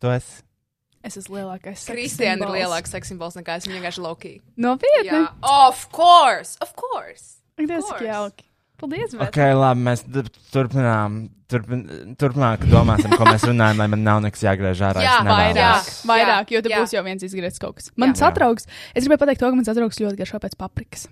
tu 0.00 0.10
esi? 0.12 0.42
Es 1.06 1.16
esmu 1.20 1.38
lielākais. 1.38 1.78
seksa 1.78 1.94
Kristiāna 1.94 2.34
ir 2.34 2.42
simbols. 2.42 2.58
lielāks 2.58 2.92
seks 2.96 3.12
simbols 3.12 3.38
nekā 3.38 3.60
es. 3.60 3.68
Viņa 3.68 3.78
vienkārši 3.78 4.02
laukī. 4.02 4.34
Nopietni. 4.58 5.22
Jā, 5.22 5.22
of 5.46 5.86
course, 5.94 6.58
of 6.60 6.74
course. 6.74 7.38
Ak, 7.54 7.64
Dievs, 7.64 7.86
course. 7.86 8.02
cik 8.02 8.08
jauki. 8.10 8.46
Paldies, 8.76 9.14
bet. 9.16 9.30
Ok, 9.30 9.38
labi, 9.56 9.84
mēs 9.86 10.02
turpinām, 10.52 11.14
turpin, 11.48 11.84
turpmāk 12.20 12.66
domāsim, 12.68 13.14
ko 13.16 13.24
mēs 13.24 13.46
runājam, 13.48 13.80
lai 13.80 13.86
man 13.88 14.02
nav 14.04 14.20
nekas 14.26 14.42
jāgriež 14.44 14.82
ārā. 14.84 15.04
Jā. 15.06 15.14
Vairāk, 15.24 15.88
vairāk, 16.10 16.52
jo 16.52 16.60
te 16.60 16.74
jā. 16.74 16.82
būs 16.82 16.92
jau 16.92 17.04
viens 17.06 17.24
izgriezts 17.24 17.62
kaut 17.62 17.78
kas. 17.78 17.88
Man 17.96 18.12
satrauks, 18.18 18.68
es 18.92 19.06
gribēju 19.06 19.22
pateikt 19.22 19.40
to, 19.40 19.48
ka 19.48 19.56
man 19.56 19.68
satrauks 19.68 20.02
ļoti 20.02 20.20
garšo 20.20 20.42
pēc 20.44 20.58
paprikas. 20.60 21.06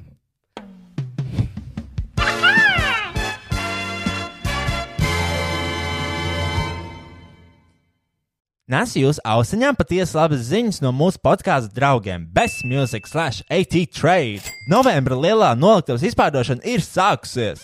Nesu 8.64 9.02
jūs 9.02 9.18
ausiņām 9.28 9.76
patiesi 9.76 10.16
labas 10.16 10.46
ziņas 10.48 10.78
no 10.80 10.88
mūsu 10.96 11.18
podkāstu 11.20 11.68
draugiem 11.76 12.22
Best 12.32 12.62
Music 12.64 13.04
slash 13.04 13.44
AT 13.52 13.74
Trade. 13.92 14.40
Novembra 14.72 15.18
lielā 15.20 15.50
noliktavas 15.52 16.00
izpārdošana 16.08 16.64
ir 16.72 16.80
sākusies. 16.80 17.60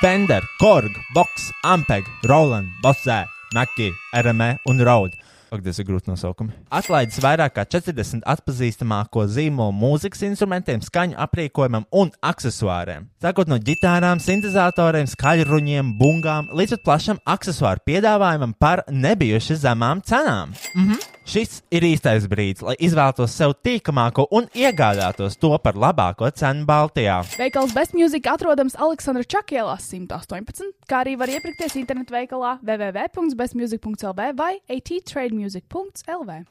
Fender, 0.00 0.42
Korg, 0.58 0.90
Vox, 1.14 1.52
Ampeg, 1.62 2.10
Roland, 2.26 2.74
Bosē, 2.82 3.20
Naki, 3.54 3.92
RME 4.18 4.56
un 4.66 4.82
Raud. 4.82 5.14
Ak, 5.52 5.60
tas 5.60 5.76
ir 5.82 5.84
grūti 5.84 6.08
nosaukumi. 6.08 6.54
Atlaides 6.72 7.18
vairāk 7.20 7.52
kā 7.58 7.66
40 7.68 8.24
atpazīstamāko 8.24 9.26
zīmolu 9.28 9.74
mūzikas 9.76 10.24
instrumentiem, 10.30 10.80
skaņu 10.80 11.18
aprīkojumam 11.20 11.84
un 11.92 12.08
accessoriem. 12.24 13.10
Sākot 13.20 13.52
no 13.52 13.60
ģitārām, 13.60 14.22
sintēzatoriem, 14.24 15.10
skaļruņiem, 15.12 15.92
bungām 16.00 16.48
līdz 16.56 16.78
pat 16.78 16.86
plašam 16.88 17.20
accessoru 17.28 17.84
piedāvājumam 17.84 18.56
par 18.56 18.86
nebijuši 18.88 19.60
zemām 19.66 20.00
cenām. 20.08 20.56
Mhm. 20.72 21.12
Šis 21.22 21.60
ir 21.70 21.84
īstais 21.86 22.24
brīdis, 22.26 22.64
lai 22.66 22.74
izvēlētos 22.82 23.30
sev 23.30 23.52
tīkamāko 23.62 24.24
un 24.34 24.48
iegādātos 24.58 25.36
to 25.38 25.52
par 25.62 25.76
labāko 25.78 26.26
cenu 26.34 26.66
Baltijā. 26.66 27.20
Veikals 27.38 27.74
Best 27.76 27.94
Music 27.94 28.26
atrodams 28.26 28.74
Aleksandra 28.74 29.22
Čakielā 29.22 29.76
118, 29.78 30.72
kā 30.90 31.04
arī 31.04 31.14
var 31.20 31.30
iepirkties 31.30 31.78
internetu 31.78 32.16
veikalā 32.16 32.56
www.bestmusic.lv 32.66 34.32
vai 34.34 34.56
attrademusic.lv. 35.46 36.44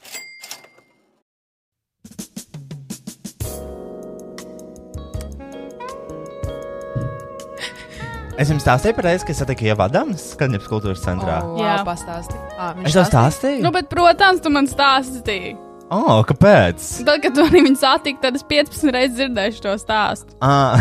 Es 8.40 8.48
jums 8.48 8.64
stāstīju 8.64 8.96
par 8.96 9.04
reizi, 9.06 9.26
kad 9.28 9.36
satiku 9.38 9.66
ievadams 9.68 10.22
Skaņas 10.32 10.64
kultūras 10.70 11.02
centrā. 11.04 11.36
Oh, 11.44 11.58
Jā. 11.60 11.74
jā, 11.76 11.82
pastāsti. 11.86 12.38
Ah, 12.56 12.72
viņš 12.78 12.88
Es 12.88 12.94
stāstīja? 12.94 13.10
stāstīju? 13.10 13.60
Nu, 13.66 13.70
bet, 13.74 13.90
protams, 13.92 14.40
tu 14.42 14.50
man 14.50 14.66
stāstīji. 14.70 15.52
Oh, 15.92 16.22
kāpēc? 16.24 16.86
Tad, 17.04 17.20
kad 17.22 17.36
tu 17.36 17.44
viņu 17.52 17.74
satiki, 17.76 18.22
tad 18.22 18.38
es 18.38 18.44
15 18.48 18.94
reizes 18.96 19.18
dzirdēju 19.18 19.58
šo 19.60 19.74
stāstu. 19.82 20.36
Ah, 20.40 20.80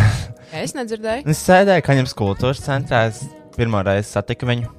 Es 0.55 0.73
nedzirdēju. 0.75 1.27
es 1.31 1.43
sēdēju 1.47 1.83
Kaņas 1.85 2.15
kultūras 2.17 2.63
centrā. 2.63 3.05
Es 3.11 3.21
pirmo 3.55 3.83
reizi 3.87 4.09
satiku 4.15 4.47
viņu. 4.49 4.71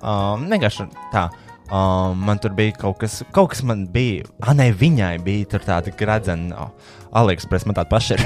Um, 0.00 0.48
vienkārši 0.50 0.88
tā. 1.12 1.28
Um, 1.66 2.20
man 2.22 2.38
tur 2.38 2.52
bija 2.54 2.76
kaut 2.78 3.00
kas, 3.00 3.22
kaut 3.34 3.50
kas 3.50 3.64
man 3.66 3.86
bija. 3.90 4.26
Ah, 4.38 4.54
nē, 4.54 4.70
viņai 4.78 5.16
bija 5.24 5.48
tur 5.50 5.64
tāda 5.66 5.90
gradzena. 5.98 6.68
Oh, 6.68 6.92
Aliexpress 7.18 7.66
man 7.66 7.74
tāda 7.74 7.90
paša 7.90 8.18
ir. 8.20 8.22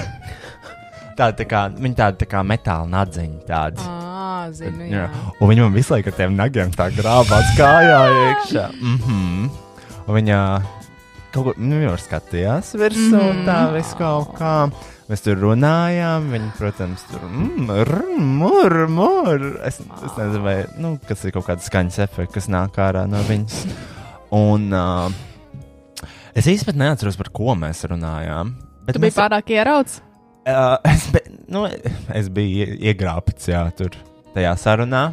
tāda 1.18 1.32
tā 1.38 1.46
kā, 1.48 1.62
viņa 1.72 1.96
tāda 2.02 2.20
tā 2.20 2.28
kā 2.28 2.42
metāla 2.44 2.88
nadziņa. 2.92 3.40
Tāda. 3.48 3.86
Ah, 3.86 4.44
zinu, 4.52 4.84
Jā. 4.90 5.06
jā. 5.06 5.32
Un 5.40 5.52
viņa 5.52 5.64
man 5.64 5.78
visu 5.78 5.94
laiku 5.94 6.12
ar 6.12 6.18
tiem 6.18 6.36
nagiem 6.36 6.74
tā 6.76 6.90
grābās 6.96 7.56
kājā 7.58 8.02
iekšā. 8.26 8.68
Mm 8.80 8.98
-hmm. 9.06 9.50
Un 10.06 10.14
viņa 10.14 10.38
kaut 11.32 11.44
ko 11.44 11.52
nu, 11.56 11.80
jau 11.82 11.96
skatījās 11.96 12.74
virsū, 12.74 13.16
mm 13.16 13.20
-hmm. 13.20 13.44
tā 13.46 13.58
viss 13.74 13.94
kaut 13.94 14.34
kā. 14.38 14.70
Mēs 15.10 15.24
tur 15.24 15.40
runājām, 15.42 16.28
viņa, 16.30 16.50
protams, 16.54 17.02
tur 17.10 17.24
murmur, 17.30 18.74
mur. 18.94 19.44
Es, 19.66 19.80
es 19.82 20.12
nezinu, 20.14 20.42
vai, 20.44 20.56
nu, 20.78 20.92
kas 21.08 21.24
ir 21.26 21.32
kaut 21.34 21.48
kāda 21.48 21.64
skaņas 21.64 21.98
efekta, 22.04 22.36
kas 22.36 22.46
nāk 22.52 22.78
ārā 22.78 23.02
no 23.10 23.18
viņas. 23.26 23.56
Un 24.38 24.68
uh, 24.70 25.08
es 26.38 26.46
īstenībā 26.46 26.78
neatceros, 26.84 27.18
par 27.18 27.32
ko 27.34 27.56
mēs 27.58 27.82
runājām. 27.90 28.52
Bet 28.86 28.94
Tu 28.94 29.02
biji 29.02 29.10
mēs- 29.10 29.18
pārāk 29.18 29.50
ierauts. 29.56 29.98
Uh, 30.46 30.76
es, 30.88 31.08
be, 31.12 31.24
nu, 31.52 31.64
es 32.16 32.30
biju 32.32 32.62
ie- 32.68 32.78
iegrābts, 32.92 33.50
jā, 33.50 33.64
tur 33.76 33.90
tajā 34.36 34.54
sarunā. 34.62 35.08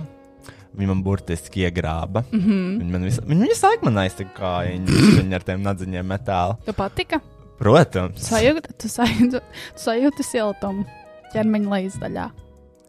Viņa 0.77 0.91
man 0.93 1.01
burtiski 1.01 1.63
iegrāba. 1.65 2.21
Mm 2.29 2.39
-hmm. 2.45 2.77
Viņa 2.83 2.91
man 2.93 3.03
visu, 3.09 3.21
viņa 3.25 3.47
visu 3.49 3.65
laiku 3.65 3.85
man 3.89 3.97
aiztika 4.03 4.29
kājiņas, 4.37 5.17
viņa 5.23 5.35
ar 5.39 5.43
tiem 5.47 5.63
nadziņiem 5.65 6.05
metāli. 6.13 6.55
Tu 6.69 6.73
patika? 6.77 7.19
Protams. 7.57 8.21
Sajūti, 8.21 8.73
tu 8.77 8.89
sajūti, 8.91 9.41
tu 9.41 9.81
sajūti 9.81 10.25
siltumu 10.25 10.85
ķermeņa 11.33 11.71
lejasdaļā. 11.73 12.27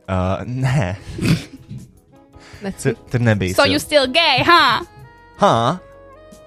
Uh, 0.09 0.44
nē, 0.48 0.87
tur, 2.81 2.96
tur 3.12 3.24
nebija. 3.24 3.57
So 3.57 3.64
you 3.68 3.78
still 3.78 4.07
gay, 4.09 4.44
huh? 4.44 4.85
Huh? 5.40 5.78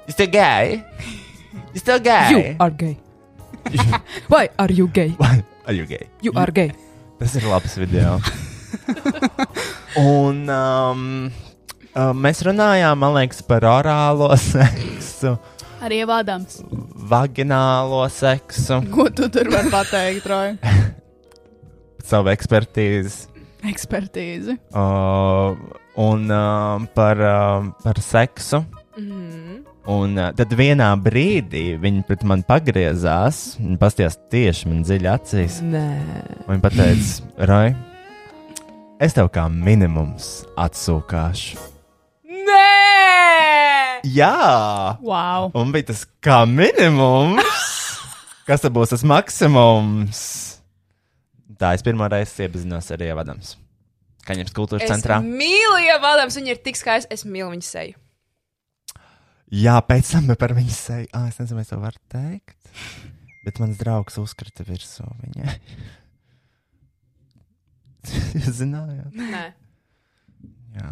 You 0.08 0.14
still 0.14 0.32
gay? 0.34 0.84
You 1.74 1.80
still 1.80 2.00
gay? 2.00 2.30
You 2.32 2.56
are 2.60 2.72
gay. 2.72 2.98
Why 4.32 4.50
are 4.58 4.72
you 4.72 4.88
gay? 4.88 5.14
Are 5.66 5.74
you 5.74 5.86
gay? 5.86 6.10
You 6.22 6.34
are 6.36 6.52
gay. 6.52 6.74
Tas 7.22 7.36
ir 7.38 7.46
labs 7.46 7.78
video. 7.78 8.18
Un 10.02 10.50
um, 10.50 11.04
uh, 11.94 12.12
mēs 12.18 12.42
runājām, 12.48 12.98
man 12.98 13.14
liekas, 13.20 13.44
par 13.46 13.66
orālo 13.68 14.32
seksu, 14.42 15.36
Arī 15.82 16.02
ievādāms. 16.04 16.60
vaginālo 17.12 18.04
seksu, 18.14 18.82
Ko 18.94 19.08
tu 19.10 19.30
tur 19.34 19.50
vari 19.50 19.72
pateikt, 19.74 20.28
Roja? 20.30 20.56
savu 22.12 22.30
ekspertīzi. 22.34 23.28
Ekspertīzi. 23.70 24.58
Uh, 24.74 25.54
un 26.02 26.26
uh, 26.34 26.82
par, 26.98 27.20
uh, 27.22 27.68
par 27.84 28.02
seksu. 28.02 28.64
Mhm. 28.98 29.60
Un 29.92 30.14
uh, 30.22 30.30
tad 30.38 30.52
vienā 30.54 30.92
brīdī 31.02 31.72
viņi 31.82 32.04
pret 32.06 32.22
mani 32.30 32.46
pagriezās, 32.46 33.56
viņi 33.58 33.80
pastījās 33.82 34.20
tieši 34.30 34.70
man 34.70 34.84
dziļi 34.86 35.10
acīs. 35.10 35.58
Nē. 35.66 35.88
un 36.46 36.60
Viņi 36.60 36.74
teica, 36.78 37.48
Rai, 37.50 37.72
es 39.02 39.18
tev 39.18 39.32
kā 39.34 39.48
minimums 39.50 40.44
atsūkāšu. 40.62 41.71
Jā! 44.08 44.98
Wow. 45.04 45.52
Un 45.58 45.72
bija 45.74 45.92
tas 45.92 46.06
kā 46.24 46.42
minimums. 46.50 47.46
Kas 48.48 48.64
tad 48.64 48.74
būs 48.76 48.92
tas 48.94 49.04
maksimums? 49.08 50.22
Tā 51.62 51.76
es 51.78 51.84
pirmo 51.86 52.08
reizi 52.10 52.48
iepazinos 52.48 52.90
ar 52.92 53.04
Ievadams. 53.06 53.54
Kaņepes 54.26 54.54
kultūras 54.58 54.86
Es 54.86 54.92
centrā. 54.92 55.20
mīlu, 55.22 55.78
ja 55.86 56.00
Valdams 56.02 56.38
viņa 56.38 56.56
ir 56.56 56.62
tik 56.66 56.78
skaista. 56.80 57.14
Es 57.14 57.24
mīlu 57.26 57.52
viņu 57.54 57.66
seju. 57.66 57.98
Jā, 59.52 59.76
pēc 59.86 60.10
tam 60.14 60.30
par 60.40 60.54
viņu 60.58 60.74
seju. 60.74 61.10
Ah, 61.14 61.28
es 61.30 61.38
nezinu, 61.42 61.60
vai 61.60 61.66
to 61.70 61.80
var 61.82 61.98
teikt. 62.12 62.58
Bet 63.46 63.58
mans 63.62 63.80
draugs 63.82 64.18
uzkrita 64.22 64.66
virsū 64.66 65.06
viņai. 65.24 65.58
Jūs 68.42 68.56
zinājāt? 68.62 69.12
Nē, 69.18 69.48
Jā. 70.72 70.92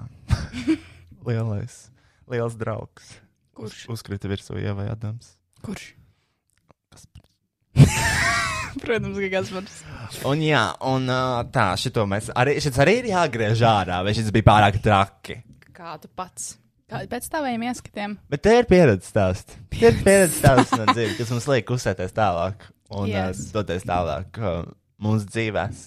Lielais, 1.28 1.76
liels 2.32 2.56
draugs. 2.60 3.16
Kurš? 3.58 3.82
Uz, 3.90 4.00
uzkrita 4.00 4.30
virsū 4.32 4.60
Ievai 4.62 4.88
Adams. 4.92 5.34
Kurš? 5.66 5.92
Kas 6.94 7.06
Protams, 8.84 9.18
ka 9.18 9.30
Gaspars. 9.34 9.82
Un 10.30 10.42
jā, 10.46 10.64
un 10.88 11.10
tā, 11.54 11.68
šito 11.82 12.06
mēs 12.10 12.30
arī, 12.38 12.58
šis 12.64 12.78
arī 12.82 13.00
ir 13.02 13.12
jāgriež 13.12 13.62
ārā, 13.66 14.00
vai 14.06 14.14
šis 14.18 14.30
bija 14.36 14.48
pārāk 14.52 14.80
traki. 14.84 15.42
kā 15.76 15.98
tu 16.02 16.10
pats. 16.16 16.54
Pēc 16.90 17.28
taviem 17.30 17.62
ieskatiem? 17.70 18.16
Bet 18.32 18.42
te 18.46 18.56
ir 18.58 18.66
pieredze 18.70 19.06
stāsts. 19.12 19.58
Tie 19.74 19.92
ir 19.92 20.00
pieredze 20.02 20.40
stāsts 20.40 20.74
no 20.74 20.88
dzīves, 20.90 21.20
kas 21.20 21.34
mums 21.34 21.46
liek 21.52 21.70
uzsēties 21.76 22.16
tālāk 22.18 22.66
un 22.98 23.12
yes. 23.12 23.44
Uh, 23.50 23.60
doties 23.60 23.86
tālāk 23.86 24.40
uh, 24.42 24.64
mūsu 25.02 25.30
dzīvēs. 25.30 25.84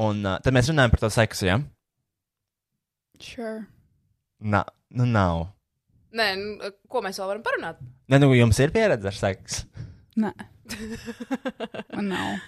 Un 0.00 0.22
uh, 0.24 0.38
tad 0.44 0.56
mēs 0.56 0.70
runājam 0.72 0.94
par 0.94 1.02
to 1.04 1.10
seksu, 1.12 1.50
ja? 1.50 1.58
Sure. 3.20 3.66
Nā, 4.40 4.62
nu 4.96 5.04
nav. 5.10 5.48
Nē, 6.16 6.28
nu, 6.40 6.70
ko 6.88 7.02
mēs 7.04 7.18
vēl 7.20 7.28
varam 7.34 7.44
parunāt? 7.44 7.80
Nē, 8.08 8.20
nu 8.22 8.30
jums 8.36 8.58
ir 8.64 8.72
pieredze 8.72 9.10
ar 9.10 9.16
seksu. 9.16 9.66
Nē. 10.18 10.32
Man 11.94 12.08
nav. 12.08 12.38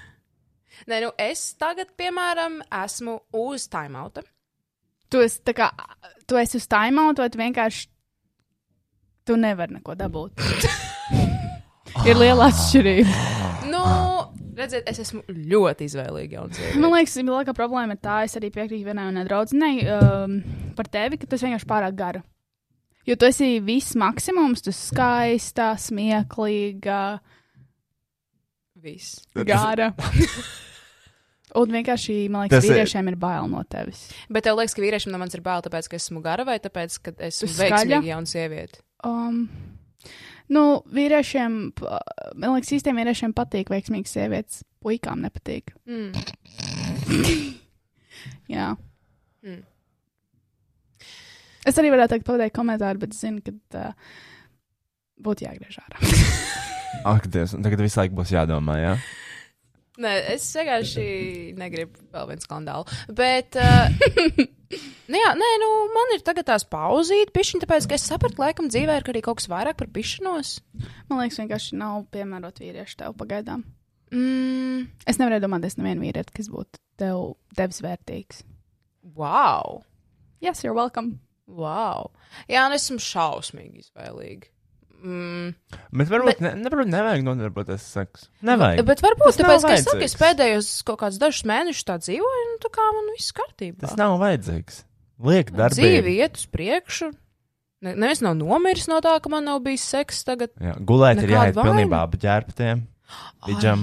Nē, 0.89 1.01
nu 1.05 1.11
es 1.21 1.43
tagad, 1.61 1.93
piemēram, 1.99 2.61
esmu 2.85 3.19
uz 3.37 3.67
timeouta. 3.73 4.25
Tu 5.11 5.21
esi 5.27 5.43
tā 5.45 5.55
kā, 5.57 5.69
tu 6.31 6.39
esi 6.41 6.61
uz 6.61 6.69
timeout, 6.71 7.21
vai 7.21 7.29
tu 7.33 7.41
vienkārši, 7.41 7.89
tu 9.29 9.37
nevari 9.37 9.77
neko 9.77 9.97
dabūt. 9.99 10.41
ir 12.09 12.21
liela 12.21 12.49
atšķirība. 12.49 13.17
Nu, 13.71 13.83
redziet, 14.57 14.89
es 14.89 15.03
esmu 15.05 15.23
ļoti 15.29 15.91
izvēlīga 15.91 16.47
Man 16.81 16.95
liekas, 16.95 17.19
lielākā 17.21 17.55
problēma 17.57 17.99
ir 17.99 18.03
tā, 18.03 18.23
es 18.25 18.39
arī 18.41 18.53
piekrītu 18.55 18.87
vienai 18.87 19.11
un 19.11 19.21
draudzenei 19.27 19.85
um, 19.85 20.41
par 20.79 20.89
tevi, 20.89 21.21
ka 21.21 21.29
tu 21.29 21.37
esi 21.37 21.49
vienkārši 21.49 21.69
pārāk 21.69 21.99
gara. 21.99 22.25
Jo 23.09 23.17
tu 23.17 23.27
esi 23.27 23.61
viss 23.65 23.95
maksimums, 23.99 24.61
tu 24.63 24.73
skaista, 24.77 25.73
smieklīga, 25.81 27.19
Viss. 28.81 29.23
gara. 29.35 29.91
Un 31.61 31.73
vienkārši, 31.75 32.15
man 32.31 32.45
liekas, 32.47 32.61
Tas 32.61 32.69
ir- 32.69 32.77
vīriešiem 32.77 33.09
ir 33.11 33.17
bail 33.19 33.49
no 33.51 33.65
tevis. 33.67 34.05
Bet 34.31 34.45
tev 34.47 34.61
liekas, 34.61 34.77
ka 34.77 34.85
vīriešiem 34.85 35.11
no 35.11 35.19
manis 35.19 35.35
ir 35.35 35.43
bail, 35.43 35.65
tāpēc, 35.65 35.89
ka 35.91 35.99
esmu 35.99 36.23
gara 36.23 36.45
vai 36.47 36.61
tāpēc, 36.63 36.99
ka 37.03 37.15
esmu 37.27 37.49
veiksmīga 37.59 37.99
jauna 38.07 38.31
sieviete? 38.31 38.79
Um, 39.09 39.41
nu, 40.53 40.63
vīriešiem, 40.95 41.57
man 42.39 42.55
liekas, 42.55 42.71
īstiem 42.79 43.01
vīriešiem 43.03 43.35
patīk 43.35 43.73
veiksmīgas 43.75 44.15
sievietes, 44.15 44.61
puikām 44.85 45.25
nepatīk. 45.27 45.75
Mm. 45.91 46.15
Jā. 48.55 48.71
Mm. 49.43 49.65
Es 51.71 51.79
arī 51.79 51.93
varētu 51.95 52.17
teikt, 52.17 52.27
pateikt 52.27 52.57
komentāru, 52.57 53.03
bet 53.05 53.15
zinu, 53.15 53.43
ka 53.47 53.85
uh, 53.87 54.13
būtu 55.23 55.47
jāgriež 55.47 55.81
ārā. 55.85 56.01
Ak, 57.13 57.29
Dievs, 57.31 57.55
tagad 57.63 57.83
visu 57.85 58.01
laiku 58.01 58.17
būs 58.19 58.33
jādomā, 58.35 58.79
jā? 58.81 58.95
Nē, 60.01 60.11
es 60.33 60.47
vienkārši 60.57 61.05
negribu 61.61 62.01
vēl 62.15 62.31
vienu 62.31 62.43
skandālu. 62.43 62.99
Bet, 63.15 63.59
uh, 63.61 63.93
nu 65.13 65.21
jā, 65.21 65.31
nē, 65.39 65.51
nu, 65.63 65.71
man 65.95 66.15
ir 66.17 66.25
tagad 66.27 66.49
tās 66.49 66.65
pauzīt, 66.67 67.31
pišķiņ, 67.37 67.63
tāpēc, 67.67 67.87
ka 67.91 67.99
es 67.99 68.09
sapratu, 68.11 68.41
laikam 68.43 68.71
dzīvē 68.73 68.97
ir 68.99 69.13
arī 69.13 69.23
kaut 69.27 69.43
kas 69.43 69.51
vairāk 69.53 69.79
par 69.79 69.93
pišanos. 69.95 70.57
Man 71.11 71.23
liekas, 71.23 71.39
vienkārši 71.43 71.79
nav 71.79 72.07
piemērot 72.15 72.63
vīriešu 72.65 73.03
tev 73.05 73.15
pagaidām. 73.21 73.63
Mm, 74.11 74.89
Es 75.07 75.21
nevarēju 75.21 75.45
domāties, 75.45 75.77
nevienu 75.79 76.09
vīrieti, 76.09 76.35
kas 76.41 76.51
būtu 76.51 76.81
tev, 76.99 77.37
tevis 77.55 77.85
vērtīgs. 77.85 78.43
wow! 79.15 79.85
Yes, 80.41 80.65
you're 80.65 80.75
welcome. 80.75 81.21
Wow! 81.59 82.11
Jā, 82.51 82.67
un 82.69 82.77
esmu 82.77 83.01
šausmīgi 83.03 83.85
izvēlīga. 83.87 84.51
Mm. 85.01 85.55
Bet 85.97 86.11
varbūt, 86.13 86.43
bet, 86.43 86.43
ne, 86.45 86.69
varbūt 86.69 86.91
nevajag 86.93 87.25
nodarboties 87.25 87.81
ar 87.81 88.05
seksu. 88.05 88.29
Nevajag. 88.45 88.83
Bet 88.89 89.01
varbūt 89.05 89.31
Tas 89.33 89.41
tāpēc, 89.41 89.65
ka 89.65 89.73
es 89.79 89.87
saku, 89.87 90.05
es 90.05 90.17
pēdējos 90.21 90.69
kaut 90.89 91.01
kādus 91.01 91.21
dažus 91.23 91.47
mēnešus 91.49 91.89
tā 91.89 91.97
dzīvoju, 92.03 92.45
un 92.51 92.61
tā 92.61 92.73
kā 92.75 92.85
man 92.99 93.09
viss 93.15 93.33
kārtībā. 93.37 93.81
Tas 93.87 93.97
nav 94.01 94.19
vajadzīgs. 94.21 94.85
Liek 95.31 95.53
darbību. 95.57 95.81
Dzīve 95.81 96.15
iet 96.21 96.39
uz 96.41 96.47
priekšu. 96.53 97.11
Ne, 97.81 97.95
neviens 97.97 98.21
nav 98.25 98.37
nomiris 98.37 98.89
no 98.93 99.01
tā, 99.05 99.15
ka 99.25 99.33
man 99.33 99.47
nav 99.49 99.63
bijis 99.65 99.87
seks 99.89 100.21
tagad. 100.29 100.53
Jā, 100.61 100.77
gulēt 100.85 101.23
ir 101.25 101.33
jāiet 101.33 101.57
vaina. 101.57 101.71
pilnībā 101.71 102.05
apģērbtiem. 102.05 102.85
Ai, 103.41 103.55
jā. 103.57 103.75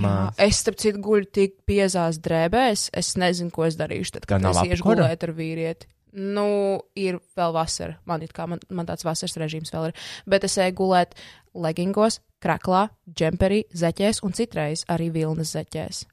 Es, 0.46 0.62
starp 0.62 0.78
citu, 0.80 1.02
guļu 1.04 1.28
tik 1.34 1.58
piezās 1.68 2.22
drēbēs. 2.24 2.88
Es 2.96 3.16
nezinu, 3.20 3.50
ko 3.54 3.66
es 3.68 3.76
darīšu, 3.80 4.20
tad, 4.20 4.28
kad 4.30 4.46
es 4.54 4.62
iešu 4.70 4.86
gulēt 4.86 5.26
ar 5.26 5.34
vīrieti. 5.36 5.90
Nu, 6.18 6.82
ir 6.98 7.20
vēl 7.38 7.52
vasara. 7.54 8.00
Man, 8.10 8.24
kā, 8.34 8.48
man, 8.50 8.62
man 8.74 8.88
tāds 8.90 9.06
vasaras 9.06 9.38
režīms 9.38 9.74
vēl 9.74 9.92
ir. 9.92 10.06
Bet 10.26 10.48
es 10.48 10.58
eju 10.58 10.74
gulēt 10.80 11.14
leggingos, 11.54 12.20
kraklā, 12.42 12.88
džemperī, 13.06 13.64
zeķēs 13.70 14.24
un 14.26 14.34
citreiz 14.38 14.86
arī 14.90 15.12
vilnas 15.14 15.54
zeķēs. 15.54 16.06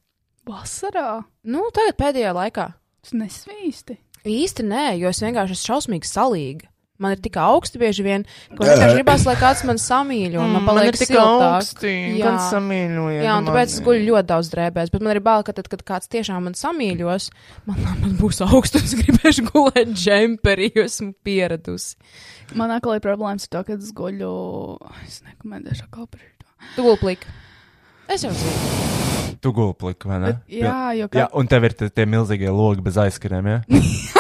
Vasarā 0.44 1.22
Nu, 1.48 1.64
tagad 1.72 1.96
pēdējā 2.00 2.34
laikā. 2.36 2.66
tas 3.04 3.16
nesvīsti. 3.16 3.96
Īsti 4.24 4.64
nē, 4.64 4.84
jo 5.00 5.08
es 5.08 5.20
vienkārši 5.24 5.56
esmu 5.56 5.68
šausmīgi 5.70 6.08
salīga. 6.08 6.68
Man 7.02 7.10
ir 7.10 7.18
tik 7.18 7.34
augsti 7.42 7.80
bieži 7.82 8.04
vien, 8.06 8.22
ka 8.52 8.60
man 8.60 8.68
vienkārši 8.68 8.94
gribās, 9.00 9.24
lai 9.26 9.34
kāds 9.40 9.64
man 9.66 9.80
samīļo, 9.82 10.38
un 10.38 10.52
man 10.54 10.66
paliek 10.68 10.94
siltāk. 10.94 11.82
Jā. 12.20 12.34
samīļojiet. 12.52 13.24
Jā, 13.26 13.32
un 13.40 13.48
tāpēc 13.48 13.72
es 13.74 13.80
guļu 13.82 14.04
ļoti 14.12 14.28
daudz 14.30 14.50
drēbēs, 14.52 14.92
bet 14.94 15.02
man 15.02 15.16
ir 15.16 15.20
bail, 15.26 15.42
ka 15.42 15.56
tad, 15.56 15.66
kad 15.72 15.82
kāds 15.82 16.06
tiešām 16.14 16.46
man 16.46 16.54
samīļos, 16.54 17.26
man, 17.66 17.82
man 18.04 18.14
būs 18.20 18.38
augsts, 18.46 18.78
un 18.78 18.86
es 18.86 18.94
gribēšu 19.02 19.46
gulēt 19.50 19.90
džemperī, 19.90 20.70
jo 20.78 20.86
esmu 20.86 21.10
pieradusi. 21.26 21.96
Man 22.54 22.70
atkal 22.76 22.94
ir 22.94 23.02
problēmas 23.02 23.48
ar 23.50 23.56
to, 23.56 23.64
ka 23.66 23.74
es 23.80 23.90
guļu. 23.98 24.30
Es 25.02 25.18
nekomentēšu 25.26 25.88
atkal 25.88 26.06
par 26.06 26.22
to. 26.22 26.50
Tu 26.76 26.86
gulēji 26.86 27.02
pliki. 27.02 27.34
Es 28.14 28.22
jau 28.22 28.30
zinu. 28.38 28.82
Tu 29.42 29.50
gulēji 29.52 29.80
pliku, 29.82 30.08
vai 30.14 30.22
ne? 30.22 30.30
Bet, 30.30 30.44
jā, 30.62 30.78
jo 30.94 31.08
Jā, 31.10 31.26
kā. 31.26 31.30
un 31.40 31.48
tev 31.50 31.66
ir 31.66 31.74
tie 31.82 32.06
milzīgie 32.08 32.54
logi 32.54 32.84
bez 32.86 32.96
aizskariem, 33.02 33.50
jā? 33.50 33.58
Ah, 33.66 33.88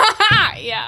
jā. 0.72 0.84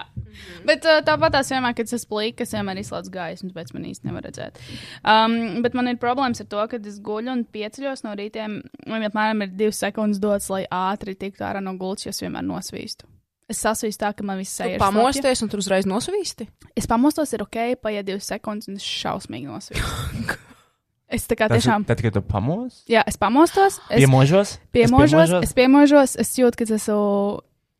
Bet 0.69 0.85
uh, 0.85 1.01
tāpat 1.07 1.37
tās 1.37 1.51
vienmēr, 1.53 1.75
kad 1.79 1.89
es 1.89 1.97
esmu 1.97 2.12
plīka, 2.12 2.45
es 2.45 2.55
vienmēr 2.55 2.81
izslēdzu 2.83 3.12
gaismu, 3.14 3.51
tāpēc 3.53 3.73
man 3.73 3.89
īsti 3.89 4.09
nevar 4.09 4.27
redzēt. 4.27 4.61
Um, 5.01 5.37
bet 5.64 5.77
man 5.79 5.91
ir 5.91 6.01
problēmas 6.03 6.43
ar 6.45 6.49
to, 6.53 6.62
ka 6.71 6.81
es 6.81 6.99
guļu 7.05 7.33
un 7.33 7.45
pieceļos 7.57 8.05
no 8.07 8.14
rītiem. 8.19 8.59
Man 8.91 9.07
apmēram 9.09 9.47
ir 9.47 9.55
divas 9.57 9.81
sekundes 9.83 10.21
dots, 10.23 10.51
lai 10.53 10.64
ātri 10.69 11.17
tiktu 11.19 11.47
ārā 11.47 11.62
no 11.64 11.77
gultas, 11.81 12.09
jo 12.09 12.14
es 12.14 12.23
vienmēr 12.25 12.45
nosvīstu. 12.47 13.09
Es 13.47 13.61
sasvīstu 13.62 14.03
tā, 14.03 14.11
ka 14.19 14.27
man 14.27 14.41
viss 14.41 14.59
sēž. 14.59 14.75
pamosties, 14.83 15.45
un 15.45 15.51
tur 15.53 15.62
uzreiz 15.62 15.87
nosvīsti. 15.87 16.49
Es 16.77 16.89
pamostos, 16.91 17.31
ir 17.37 17.45
ok, 17.45 17.77
paiet 17.79 18.09
divas 18.09 18.27
sekundes, 18.27 18.67
un 18.67 18.81
es 18.81 18.87
šausmīgi 18.87 19.47
nosvīstu. 19.47 20.39
es 21.17 21.29
tā 21.31 21.39
kā 21.39 21.47
Tas 21.47 21.61
ir 21.61 21.62
tiešām. 21.62 21.87
Tad, 21.87 22.03
kad 22.03 22.17
tu 22.19 22.25
pamos, 22.27 22.83
Jā, 22.91 23.05
es 23.07 23.19
pamostos, 23.23 23.79
es 23.87 24.03
piemožos, 24.03 24.57
piemožos, 24.75 25.37
es 25.47 25.55
piemožos, 25.55 26.17
es 26.19 26.35
jūtu, 26.41 26.59
ka 26.59 26.67
es 26.67 26.75
esmu 26.81 26.99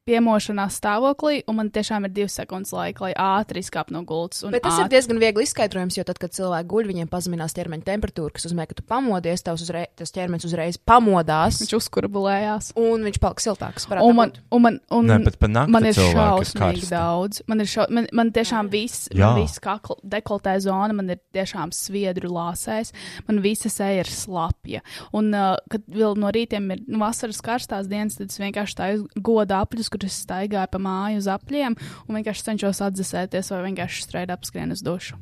piemošanās 0.07 0.77
stāvoklī, 0.79 1.41
un 1.51 1.57
man 1.59 1.71
tiešām 1.75 2.07
ir 2.07 2.13
divas 2.15 2.37
sekundes 2.39 2.71
laika, 2.75 3.09
lai 3.09 3.13
ātri 3.19 3.59
izkāptu 3.65 3.91
no 3.97 4.05
gultas. 4.07 4.45
un 4.47 4.53
Bet 4.55 4.63
tas 4.63 4.79
ir 4.79 4.85
ātri- 4.85 4.95
diezgan 4.95 5.19
viegli 5.19 5.43
izskaidrojams, 5.43 5.97
jo 5.99 6.05
tad, 6.07 6.21
kad 6.23 6.31
cilvēki 6.31 6.69
guļ, 6.71 6.87
viņiem 6.93 7.09
pazeminās 7.11 7.55
ķermeņa 7.57 7.83
temperatūra, 7.89 8.33
kas 8.37 8.47
nozīmē, 8.47 8.69
ka 8.71 8.77
tu 8.79 8.85
pamodies, 8.87 9.43
tavs 9.43 9.65
uzreiz, 9.67 9.91
tas 9.99 10.13
ķermenis 10.15 10.47
uzreiz 10.47 10.79
pamodās, 10.79 11.59
Viņš 11.65 11.75
uzkurbulējās. 11.81 12.71
un 12.79 13.03
viņš 13.03 13.19
palika 13.21 13.43
siltāks. 13.43 13.89
Un 13.91 14.15
man, 14.15 14.33
un 14.53 14.63
man, 14.63 14.79
un 14.95 15.07
Nē, 15.11 15.19
pat 15.25 15.39
pa 15.43 15.49
nakti 15.51 15.75
man 15.75 15.83
ir 15.85 15.95
ir 15.97 16.15
šausmīgi 16.15 16.89
daudz. 16.91 17.43
Man 17.49 17.61
ir 17.61 17.67
šau, 17.67 17.87
man, 17.91 18.07
man 18.13 18.31
tiešām 18.31 18.71
viss, 18.71 19.09
viss 19.11 19.59
kakla, 19.59 19.97
dekoltē 20.07 20.55
zona, 20.63 20.93
man 20.95 21.11
ir 21.11 21.19
tiešām 21.35 21.73
sviedru 21.75 22.31
lāsēs, 22.31 22.93
man 23.27 23.43
visa 23.43 23.69
seja 23.69 24.05
ir 24.05 24.11
slapja. 24.11 24.83
Un, 25.13 25.35
uh, 25.35 25.57
kad 25.69 25.83
vēl 25.91 26.15
no 26.17 26.31
rītiem 26.31 26.71
ir 26.73 26.85
nu, 26.87 26.99
vasaras 27.03 27.43
karstās 27.43 27.89
dienas, 27.91 28.17
tad 28.21 28.31
es 28.31 28.39
vienkārši 28.39 28.79
tādu 28.79 29.09
godu 29.19 29.55
apļus, 29.59 29.91
kur 29.97 30.07
es 30.09 30.21
staigāju 30.27 30.69
pa 30.73 30.83
māju 30.83 31.23
uz 31.23 31.31
apļiem 31.33 31.77
un 31.79 32.19
vienkārši 32.19 32.51
cenšos 32.51 32.83
atdzesēties 32.91 33.53
vai 33.55 33.63
vienkārši 33.71 34.05
straight 34.05 34.35
apskrien 34.35 34.75
uz 34.75 34.85
dušu. 34.85 35.17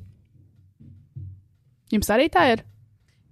Jums 1.94 2.10
arī 2.10 2.26
tā 2.32 2.48
ir? 2.56 2.64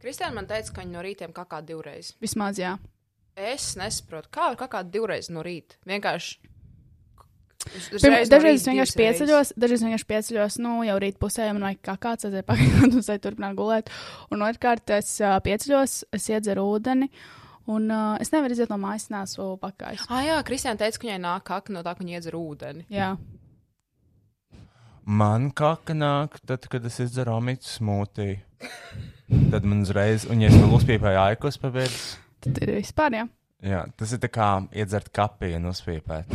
Kristiāna 0.03 0.36
man 0.38 0.49
teica, 0.51 0.70
ka 0.74 0.82
viņa 0.82 0.95
no 0.95 1.03
rītiem 1.03 1.34
kakā 1.34 1.61
divreiz. 1.66 2.12
Vismaz 2.22 2.59
jā. 2.59 2.76
Es 3.38 3.72
nesaprotu, 3.80 4.30
kā 4.34 4.51
var 4.51 4.59
kakāt 4.61 4.90
divreiz 4.93 5.30
no 5.32 5.43
rīta. 5.43 5.78
Vienkārši. 5.88 6.38
no 7.95 8.11
dažreiz 8.28 8.61
es 8.61 8.66
vienkārši 8.68 8.99
pieceļos, 8.99 9.53
dažreiz 9.57 9.84
vienkārši 9.86 10.09
pieceļos, 10.11 10.59
nu, 10.62 10.80
jau 10.86 10.99
rīt 11.03 11.20
pusē, 11.22 11.49
man 11.55 11.68
vajag 11.70 11.84
kā 11.86 11.97
kāds 12.07 12.28
aiziet 12.28 12.47
pagaidāt, 12.51 12.88
un 12.90 12.99
es 13.03 13.22
turpināt 13.24 13.59
gulēt. 13.59 13.93
Un 14.34 14.45
otrkārt, 14.47 14.90
es 14.99 15.14
uh, 15.22 15.38
pieceļos, 15.43 16.03
es 16.18 16.28
iedzeru 16.34 16.66
ūdeni, 16.74 17.09
un 17.67 17.91
uh, 17.91 18.17
es 18.21 18.33
nevaru 18.33 18.57
iziet 18.57 18.71
no 18.73 18.79
mājas, 18.83 19.09
nesu 19.13 19.53
pakājis. 19.63 20.07
Ah, 20.09 20.23
jā, 20.27 20.39
Kristiāna 20.47 20.81
teica, 20.81 20.99
ka 20.99 21.07
viņai 21.09 21.21
nāk 21.23 21.45
kaka 21.47 21.73
no 21.77 21.83
tā, 21.87 21.95
ka 21.95 22.03
viņa 22.05 22.19
iedzer 22.19 22.39
ūdeni. 22.39 22.87
Jā, 22.91 23.13
Man 25.05 25.49
kaka 25.51 25.95
nāk, 25.99 26.37
tad, 26.47 26.69
kad 26.71 26.85
es 26.87 27.01
izdzeru 27.03 27.33
omītu 27.35 27.67
smūtiju. 27.67 28.37
tad 29.51 29.65
man 29.67 29.83
uzreiz, 29.83 30.29
un 30.31 30.45
ja 30.45 30.51
es 30.53 30.55
vēl 30.55 30.77
uzpīpēju 30.79 31.19
aikus 31.25 31.59
pa 31.59 31.73
vidu, 31.75 31.97
Tad 32.43 32.59
ir 32.63 32.73
vispār, 32.77 33.15
jā. 33.19 33.25
jā, 33.67 33.81
tas 33.99 34.13
ir 34.15 34.21
tā 34.23 34.31
kā 34.31 34.47
iedzert 34.75 35.11
kapiju 35.15 35.59
un 35.59 35.69
uzpīpēt. 35.73 36.31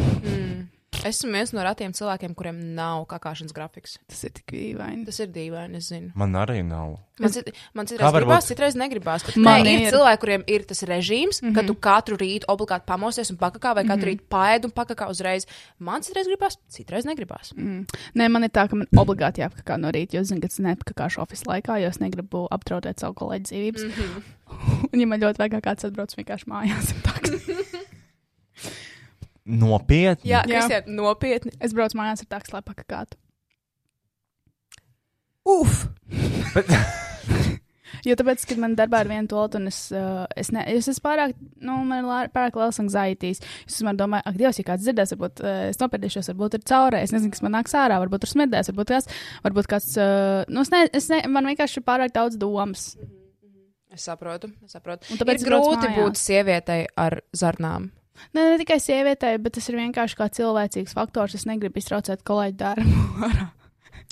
Esmu 1.07 1.31
viens 1.31 1.53
no 1.55 1.63
retiem 1.63 1.93
cilvēkiem, 1.95 2.33
kuriem 2.37 2.57
nav 2.75 3.05
kakāšanas 3.11 3.55
grafiks. 3.55 3.97
Tas 4.09 4.23
ir 4.27 4.33
tik 4.35 4.51
dīvaini. 4.53 5.05
Tas 5.07 5.19
ir 5.23 5.29
dīvaini, 5.31 5.79
es 5.79 5.89
zinu. 5.91 6.11
Man 6.19 6.35
arī 6.35 6.59
nav. 6.67 6.97
Man, 7.17 7.31
cit, 7.33 7.49
man 7.73 7.87
citreiz 7.89 8.13
var 8.13 8.21
gribās, 8.21 8.47
citreiz 8.49 8.75
negribās. 8.77 9.23
Man 9.41 9.63
ir, 9.63 9.71
ir. 9.71 9.85
ir 9.87 9.95
cilvēki, 9.95 10.21
kuriem 10.21 10.43
ir 10.53 10.65
tas 10.69 10.83
režīms, 10.85 11.39
mm 11.41 11.47
-hmm. 11.47 11.55
ka 11.55 11.63
tu 11.65 11.75
katru 11.87 12.17
rītu 12.19 12.49
obligāti 12.53 12.85
pamosies 12.85 13.31
un 13.33 13.39
pakakā, 13.41 13.73
vai 13.73 13.85
katru 13.87 13.95
mm 13.95 14.03
-hmm. 14.03 14.19
rītu 14.19 14.27
paēd 14.29 14.67
un 14.69 14.71
pakakā 14.75 15.09
uzreiz. 15.09 15.47
Man 15.79 16.01
citreiz 16.01 16.27
gribās, 16.27 16.59
citreiz 16.69 17.05
negribās. 17.05 17.53
Mm. 17.55 17.85
Nē, 18.15 18.29
man 18.29 18.43
ir 18.43 18.49
tā, 18.49 18.67
ka 18.69 18.75
man 18.75 18.87
obligāti 18.97 19.41
jāpakā 19.41 19.77
no 19.77 19.89
rīta, 19.89 20.17
jo 20.17 20.23
zinu, 20.23 20.41
ka 20.41 20.47
tas 20.47 20.59
nepakāšu 20.59 21.21
oficiālā 21.21 21.57
laikā, 21.57 21.81
jo 21.81 21.89
es 21.89 21.99
negribu 21.99 22.47
apdraudēt 22.51 22.99
savu 22.99 23.13
kolēģi 23.13 23.45
dzīvības. 23.49 23.83
Mm 23.83 23.91
-hmm. 23.91 24.21
un, 24.93 24.99
ja 24.99 25.07
man 25.07 25.21
ļoti 25.21 25.37
vajag, 25.37 25.53
kā 25.53 25.61
kāds 25.69 25.85
atbrauc 25.85 26.17
vienkārši 26.17 26.45
mājās, 26.45 26.93
un 26.93 27.01
tā, 27.01 27.13
Nopietni. 29.47 30.29
Jā, 30.29 30.43
Jā. 30.43 30.61
Kristian, 30.67 30.95
nopietni. 30.97 31.53
es 31.63 31.73
braucu 31.73 31.97
mājās 31.99 32.25
ar 32.25 32.31
tāks, 32.35 32.51
lai 32.53 32.61
pakātu. 32.67 33.15
Uf! 35.47 35.85
Bet, 36.53 36.67
Jo 38.07 38.15
tāpēc, 38.19 38.43
kad 38.47 38.59
man 38.61 38.75
darbā 38.77 39.01
ir 39.03 39.09
viena 39.09 39.27
tolta, 39.31 39.59
un 39.59 39.67
es, 39.71 39.79
uh, 39.95 40.25
es, 40.37 40.51
ne, 40.55 40.61
es 40.69 40.87
esmu 40.91 41.03
pārāk, 41.07 41.33
nu, 41.63 41.79
man 41.87 42.03
ir 42.03 42.07
lā- 42.07 42.29
pārāk 42.31 42.55
liels 42.59 42.79
anxietīs. 42.83 43.41
Es 43.67 43.79
vienmēr 43.79 43.97
domāju, 43.99 44.23
ak, 44.29 44.37
Dievs, 44.39 44.59
ja 44.61 44.65
kāds 44.67 44.85
dzirdēs, 44.85 45.13
varbūt 45.15 45.41
uh, 45.43 45.55
es 45.71 45.81
nopēdīšos, 45.81 46.29
varbūt 46.31 46.59
ir 46.59 46.63
caurē, 46.71 47.01
es 47.03 47.13
nezinu, 47.15 47.33
kas 47.33 47.43
man 47.43 47.55
nāks 47.57 47.75
ārā, 47.79 47.97
varbūt 48.03 48.23
tur 48.23 48.31
smērdēs, 48.31 48.71
varbūt 48.71 48.93
kas, 48.93 49.09
varbūt 49.47 49.69
kāds, 49.73 49.89
uh, 49.99 50.43
nu, 50.51 50.63
es 50.63 50.71
ne, 50.71 50.83
es 51.01 51.09
ne, 51.11 51.21
man 51.31 51.49
vienkārši 51.51 51.81
ir 51.81 51.87
pārāk 51.89 52.13
daudz 52.15 52.39
domas. 52.39 52.89
Es 53.91 54.05
saprotu, 54.07 54.51
es 54.67 54.75
saprotu. 54.77 55.09
Un 55.11 55.19
tāpēc 55.19 55.41
ir 55.41 55.49
grūti 55.49 55.87
mājās. 55.87 55.97
būt 55.97 56.21
sievietei 56.21 56.81
ar 57.01 57.21
zarnām. 57.35 57.89
Ne, 58.33 58.43
ne 58.51 58.57
tikai 58.61 58.79
sievietei, 58.81 59.37
bet 59.41 59.57
tas 59.57 59.69
ir 59.69 59.79
vienkārši 59.79 60.17
kā 60.19 60.29
cilvēcīgs 60.39 60.95
faktors. 60.97 61.35
Es 61.37 61.47
negribu 61.49 61.81
iztraucēt 61.81 62.25
kolēģi 62.27 62.57
darbu. 62.59 63.05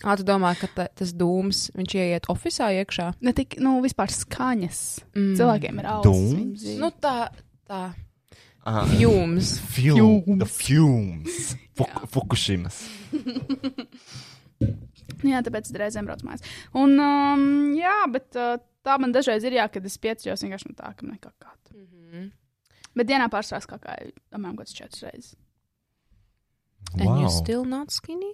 Ā, 0.04 0.16
tu 0.20 0.26
domā, 0.28 0.52
ka 0.60 0.68
ta, 0.76 0.88
tas 0.92 1.14
dūms, 1.16 1.70
viņš 1.78 1.94
ieiet 1.96 2.28
oficiālā 2.30 2.84
iekšā? 2.84 3.08
ne 3.24 3.32
tik, 3.36 3.56
nu, 3.64 3.78
vispār 3.84 4.12
skaņas. 4.12 4.82
Mm. 5.16 5.36
Cilvēkiem 5.40 5.80
ir 5.82 5.88
ausis. 5.94 6.66
Nu, 6.82 6.92
tā, 7.02 7.30
tā. 7.70 7.82
uh, 8.68 8.92
Jums. 9.00 9.56
fume, 9.72 10.38
the 10.42 10.50
fumes. 10.50 11.56
Fuk 11.76 12.06
Fukushimas. 12.12 12.84
Jā, 15.26 15.42
tāpēc 15.46 15.70
es 15.70 15.76
reizēm 15.80 16.08
braucu 16.08 16.28
mājās. 16.28 16.44
Un, 16.78 16.96
um, 17.02 17.46
jā, 17.78 17.96
bet 18.12 18.38
uh, 18.40 18.58
tā 18.86 18.98
man 19.02 19.14
dažreiz 19.16 19.46
ir, 19.48 19.58
jā, 19.58 19.66
kad 19.72 19.86
es 19.88 19.98
pieceļos 20.02 20.44
vienkārši 20.46 20.72
no 20.72 20.78
tā, 20.78 20.92
ka 20.98 21.08
nekā 21.08 21.32
kāda. 21.32 21.74
Mm 21.74 21.86
-hmm. 21.88 22.26
Bet 22.96 23.10
dienā 23.10 23.28
pārstrādās 23.32 23.68
kā 23.70 23.80
kā 23.82 23.98
apmēram 24.32 24.56
kāds 24.60 24.76
četras 24.76 25.04
reizes. 25.04 25.34
And 26.94 27.10
wow. 27.10 27.22
you 27.22 27.30
still 27.30 27.66
not 27.66 27.92
skinny? 27.92 28.32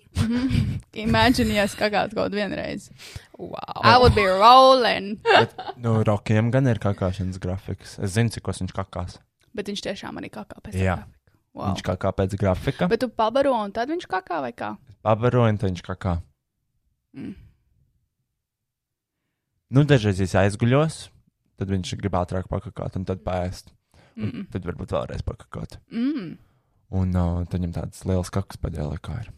Imagine, 0.93 1.55
ja 1.55 1.63
es 1.65 1.73
kā 1.77 1.87
kādu 1.89 2.17
kaut 2.17 2.35
vienu 2.35 2.57
reizi. 2.59 2.91
Wow. 3.39 3.79
I 3.81 3.95
would 3.97 4.13
be 4.13 4.27
rolling. 4.27 5.15
Bet, 5.25 5.55
nu, 5.81 5.95
Rokiem 6.05 6.51
gan 6.53 6.67
ir 6.69 6.81
kakāšanas 6.83 7.39
grafiks. 7.41 7.95
Es 7.97 8.13
zinu, 8.17 8.29
cik 8.33 8.51
viņš 8.51 8.75
kakās. 8.75 9.17
Bet 9.55 9.71
viņš 9.71 9.85
tiešām 9.87 10.19
arī 10.21 10.29
kā 10.31 10.43
kā 10.45 10.61
pēc 10.61 10.77
Jā. 10.77 10.99
tā. 11.01 11.37
Wow. 11.51 11.71
Viņš 11.71 11.83
kakā 11.83 12.11
pēc 12.15 12.35
grafika. 12.39 12.87
Bet 12.91 13.01
tu 13.03 13.09
pabaro 13.11 13.55
un 13.57 13.73
tad 13.75 13.89
viņš 13.91 14.05
kā 14.11 14.21
kā 14.23 14.39
vai 14.43 14.53
kā? 14.55 14.75
Pabaroju, 15.03 15.55
un 15.55 15.57
tad 15.59 15.71
viņš 15.71 15.83
kakā. 15.87 16.19
Mm. 17.17 17.33
Nu, 19.71 19.83
dažreiz 19.87 20.19
es 20.23 20.35
aizguļos, 20.35 21.05
tad 21.59 21.71
viņš 21.71 21.95
grib 21.99 22.15
ātrāk 22.19 22.47
pakakāt 22.51 22.95
un 22.99 23.07
tad 23.07 23.23
pēst. 23.25 23.71
Mm. 24.15 24.47
Tad 24.51 24.63
varbūt 24.65 24.91
vēlreiz 24.91 25.21
pakakāt. 25.23 25.77
Mm. 25.91 26.37
Un 26.91 27.15
uh, 27.15 27.45
tad 27.47 27.59
viņam 27.61 27.73
tāds 27.73 28.05
liels 28.05 28.29
kakas 28.29 28.57
padēlē, 28.57 28.97
kā 29.01 29.21
ir. 29.21 29.29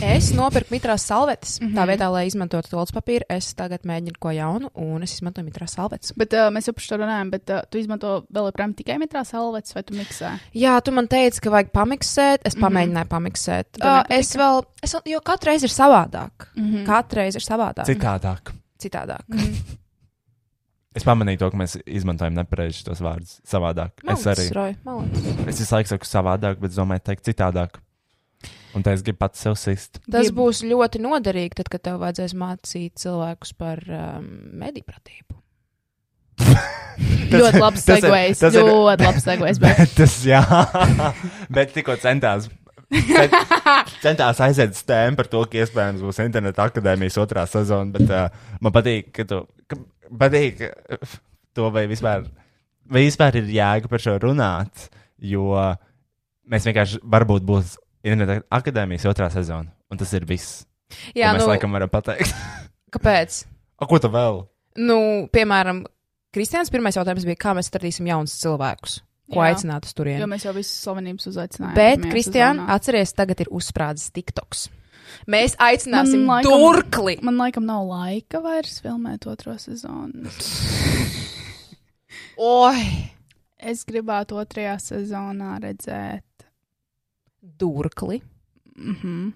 Es 0.00 0.30
nopirku 0.32 0.72
mitrās 0.72 1.02
salvetes. 1.04 1.58
Mm 1.60 1.66
Mhm. 1.66 1.74
-hmm. 1.74 1.78
Tā 1.78 1.86
vietā, 1.90 2.06
lai 2.12 2.26
izmantotu 2.26 2.70
tolts 2.70 2.92
papīru, 2.92 3.26
es 3.28 3.52
tagad 3.54 3.82
mēģinu 3.84 4.16
ko 4.18 4.30
jaunu, 4.30 4.70
un 4.74 5.02
es 5.02 5.12
izmantoju 5.14 5.44
mitrās 5.44 5.74
salvetes. 5.74 6.12
Bet 6.16 6.32
uh, 6.32 6.48
mēs 6.50 6.66
jau 6.66 6.72
par 6.72 6.82
šo 6.82 6.96
runājam, 6.96 7.30
bet 7.30 7.50
uh, 7.50 7.60
tu 7.70 7.78
izmanto 7.78 8.24
vēl 8.32 8.46
joprojām 8.48 8.74
tikai 8.74 8.96
metrā 8.98 9.24
salvetes 9.24 9.74
vai 9.74 9.82
tu 9.82 9.94
miksē? 9.94 10.38
Jā, 10.54 10.80
tu 10.82 10.92
man 10.92 11.08
teici, 11.08 11.40
ka 11.40 11.50
vajag 11.50 11.70
pamiksēt. 11.72 12.38
Es 12.44 12.54
Mhm. 12.56 12.64
pamēģināju 12.64 13.08
pamiksēt. 13.08 13.66
Uh, 13.84 14.02
es 14.08 14.34
vēl, 14.36 14.62
es 14.82 14.94
jo 15.04 15.20
katru 15.20 15.50
reizi 15.50 15.64
ir 15.64 15.70
savādāk. 15.70 16.30
Mm 16.56 16.62
Mhm. 16.64 16.76
-hmm. 16.76 16.86
Katru 16.86 17.16
reizi 17.20 17.36
ir 17.36 17.42
savādāk. 17.42 17.84
Citādāk. 17.84 18.52
Citādāk. 18.78 19.24
Es 20.98 21.04
pamanīju 21.06 21.38
to, 21.38 21.48
ka 21.52 21.58
mēs 21.60 21.76
izmantojam 21.86 22.34
nepareizi 22.34 22.82
tos 22.88 22.98
vārdus 23.04 23.36
savādāk. 23.46 23.92
es 24.10 24.24
arī. 24.26 24.48
Roy, 24.56 24.72
malācis. 24.86 25.28
Es 25.46 25.60
visu 25.62 25.74
laiku 25.76 25.92
saku 25.92 26.08
savādāk, 26.08 26.58
bet 26.58 26.72
es 26.72 26.78
domāju, 26.80 27.04
teikt 27.06 27.28
citādāk. 27.30 27.78
Un 28.74 28.82
tā 28.86 28.92
es 28.96 29.02
gribu 29.06 29.18
pats 29.22 29.38
sev 29.42 29.54
sist. 29.58 30.00
Tas 30.10 30.26
Grib- 30.28 30.36
būs 30.40 30.64
ļoti 30.66 30.98
noderīgi, 31.02 31.54
tad, 31.60 31.70
kad 31.70 31.82
tev 31.86 32.00
vajadzēs 32.02 32.34
mācīt 32.38 32.98
cilvēkus 33.02 33.52
par 33.58 33.82
um, 33.86 34.26
medīpratību. 34.62 35.38
Ļoti 37.30 37.60
labs 37.62 37.84
tas 37.86 37.98
ir- 37.98 38.04
segvejs. 38.04 38.38
tas 38.42 38.54
ir- 38.58 38.66
Ļoti 38.66 39.06
labs 39.06 39.26
segvejs. 39.26 39.60
Bet... 39.62 39.78
Bet 39.84 39.94
tas, 40.00 40.16
jā, 40.26 40.42
bet 41.56 41.74
tikko 41.76 41.96
centās. 42.02 42.48
cent- 42.90 43.38
Centās 44.02 44.40
aiziet 44.42 44.74
uz 44.74 44.82
tēmu 44.90 45.18
par 45.20 45.28
to, 45.30 45.44
ka 45.46 45.62
iespējams 45.62 46.02
būs 46.02 46.18
interneta 46.24 46.66
akadēmijas 46.66 47.18
otrā 47.22 47.46
sezona, 47.50 47.90
bet 47.94 48.10
uh, 48.10 48.26
man 48.60 48.74
patīk, 48.74 49.12
ka 49.14 49.26
tu 49.30 49.44
patīk 50.20 50.62
to, 51.56 51.68
vai 51.74 51.86
vispār, 51.90 52.26
vai 52.90 53.04
vispār 53.06 53.40
ir 53.40 53.52
jēga 53.56 53.90
par 53.90 54.02
šo 54.02 54.16
runāt, 54.22 54.88
jo 55.18 55.52
mēs 56.50 56.66
vienkārši 56.68 57.02
varbūt 57.12 57.46
būs 57.46 57.76
interneta 58.06 58.46
akadēmijas 58.56 59.06
otrā 59.10 59.28
sezona, 59.32 59.70
un 59.92 60.00
tas 60.00 60.12
ir 60.16 60.26
viss. 60.28 60.64
Jā, 61.14 61.30
mēs 61.34 61.44
nu, 61.44 61.52
laikam 61.52 61.76
varam 61.76 61.90
pateikt. 61.92 62.34
kāpēc? 62.94 63.44
A, 63.80 63.86
ko 63.88 64.00
tu 64.02 64.10
vēl? 64.12 64.42
Nu, 64.80 64.98
piemēram, 65.32 65.84
Kristians 66.34 66.70
pirmais 66.70 66.94
jautājums 66.94 67.26
bija, 67.26 67.38
kā 67.42 67.54
mēs 67.58 67.70
atradīsim 67.70 68.06
jaunus 68.06 68.36
cilvēkus, 68.38 69.00
ko 69.30 69.42
Jā. 69.42 69.50
aicināt 69.50 69.86
uz 69.88 69.94
turieni. 69.98 70.22
Jo 70.22 70.28
mēs 70.30 70.46
jau 70.46 70.54
visas 70.54 70.76
slavenības 70.84 71.30
uzaicinājām. 71.30 71.78
Bet, 71.78 72.04
sezonā. 72.26 72.68
atceries, 72.76 73.14
tagad 73.18 73.42
ir 73.42 73.50
uzsprādzis 73.54 74.12
TikToks. 74.14 74.68
Mēs 75.26 75.56
aicināsim 75.58 76.24
Man 76.24 76.40
laikam... 76.44 76.52
durkli. 76.52 77.18
Man 77.22 77.36
laikam 77.36 77.64
nav 77.68 77.86
laika 77.88 78.40
vairs 78.40 78.80
filmēt 78.84 79.26
otro 79.26 79.56
sezonu. 79.58 80.30
Oi, 82.40 82.84
Es 83.60 83.84
gribētu 83.84 84.38
otrajā 84.40 84.78
sezonā 84.80 85.58
redzēt. 85.60 86.24
durkli. 87.40 88.22
Mm 88.76 88.94
-hmm. 89.02 89.32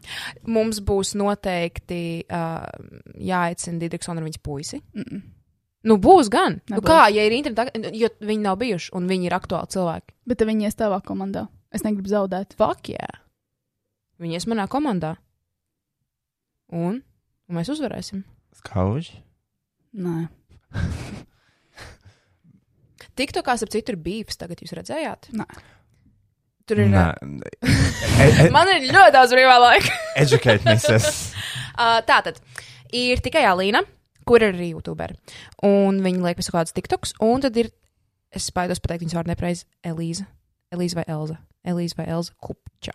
Mums 0.47 0.81
būs 0.81 1.15
noteikti 1.15 2.25
uh, 2.33 2.65
jāaicina 3.21 3.79
Digitrisona 3.79 4.21
ar 4.21 4.25
viņas 4.25 4.43
puisi. 4.43 4.81
Mm 4.95 5.03
-mm. 5.03 5.23
Nu, 5.85 5.97
būs 5.97 6.29
gan. 6.31 6.61
Nu, 6.71 6.77
Nebūs. 6.77 6.89
kā, 6.89 7.15
ja 7.15 7.25
ir 7.27 7.33
internetā, 7.33 7.93
jo 7.93 8.09
viņi 8.21 8.41
nav 8.41 8.57
bijuši 8.57 8.91
un 8.95 9.09
viņi 9.09 9.25
ir 9.27 9.33
aktuāli 9.33 9.69
cilvēki. 9.69 10.15
Bet 10.27 10.41
viņi 10.41 10.65
ies 10.65 10.75
tavā 10.75 11.01
komandā. 11.03 11.47
Es 11.73 11.83
negribu 11.83 12.09
zaudēt. 12.09 12.55
Fuck, 12.57 12.89
jā. 12.89 13.09
Viņi 14.19 14.33
ies 14.33 14.47
manā 14.47 14.67
komandā. 14.69 15.17
Un, 16.73 17.01
un 17.49 17.59
mēs 17.59 17.71
uzvarēsim. 17.75 18.25
Skauži? 18.61 19.19
Nē. 19.95 20.27
TikTokā, 23.19 23.55
ap 23.55 23.73
citu, 23.73 23.95
ir 23.95 24.01
bijis. 24.01 24.39
Tagad 24.41 24.63
jūs 24.63 24.75
redzējāt? 24.77 25.31
Nē. 25.37 25.47
Tur 26.69 26.85
ir. 26.85 26.93
Nē. 26.93 27.09
E, 28.15 28.27
e, 28.31 28.51
Man 28.55 28.69
ir 28.71 28.85
ļoti 28.95 29.11
daudz 29.11 29.33
brīvā 29.35 29.55
laika. 29.59 29.91
educate 30.23 30.63
me, 30.63 30.77
sis. 30.79 31.33
Uh, 31.75 31.99
tā 32.07 32.21
tad 32.23 32.37
ir 32.95 33.19
tikai 33.25 33.43
Alīna, 33.51 33.81
kur 34.23 34.45
ir 34.45 34.55
arī 34.55 34.69
YouTuber. 34.71 35.17
Un 35.67 35.99
viņi 36.05 36.23
liek 36.23 36.39
visu 36.39 36.55
kādus 36.55 36.77
TikToks. 36.77 37.17
Un 37.27 37.43
tad 37.43 37.59
ir, 37.59 37.73
es 38.31 38.47
spēju 38.53 38.79
pateikt 38.79 39.03
viņas 39.03 39.17
vārdu 39.19 39.33
nepareizi, 39.33 39.67
Elīza. 39.83 40.29
Elīza 40.71 41.01
vai 41.01 41.07
Elza? 41.11 41.41
Elīza 41.67 41.99
vai 41.99 42.07
Elza 42.15 42.37
Kupča. 42.39 42.95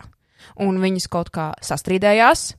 Un 0.64 0.80
viņas 0.80 1.10
kaut 1.12 1.28
kā 1.36 1.50
sastrīdējās. 1.68 2.54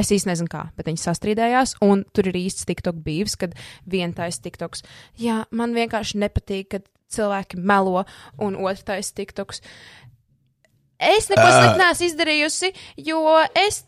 Es 0.00 0.12
īsti 0.14 0.30
nezinu, 0.30 0.48
kā, 0.52 0.64
bet 0.78 0.88
viņi 0.88 1.02
sastrīdējās. 1.02 1.76
Un 1.84 2.06
tur 2.16 2.30
ir 2.30 2.38
īsts 2.40 2.64
TikTok 2.68 3.02
bijis, 3.04 3.36
kad 3.40 3.56
vienais 3.90 4.40
TikToks. 4.40 4.84
Jā, 5.20 5.42
man 5.52 5.76
vienkārši 5.76 6.20
nepatīk, 6.22 6.70
kad 6.76 6.86
cilvēki 7.10 7.58
melo, 7.58 8.04
un 8.40 8.56
otrais 8.64 9.12
TikToks. 9.16 9.60
Es 11.00 11.28
neko 11.32 11.42
Ā. 11.46 11.50
sliktu 11.56 11.80
neesmu 11.80 12.08
izdarījusi, 12.10 12.72
jo 13.08 13.20
es, 13.56 13.82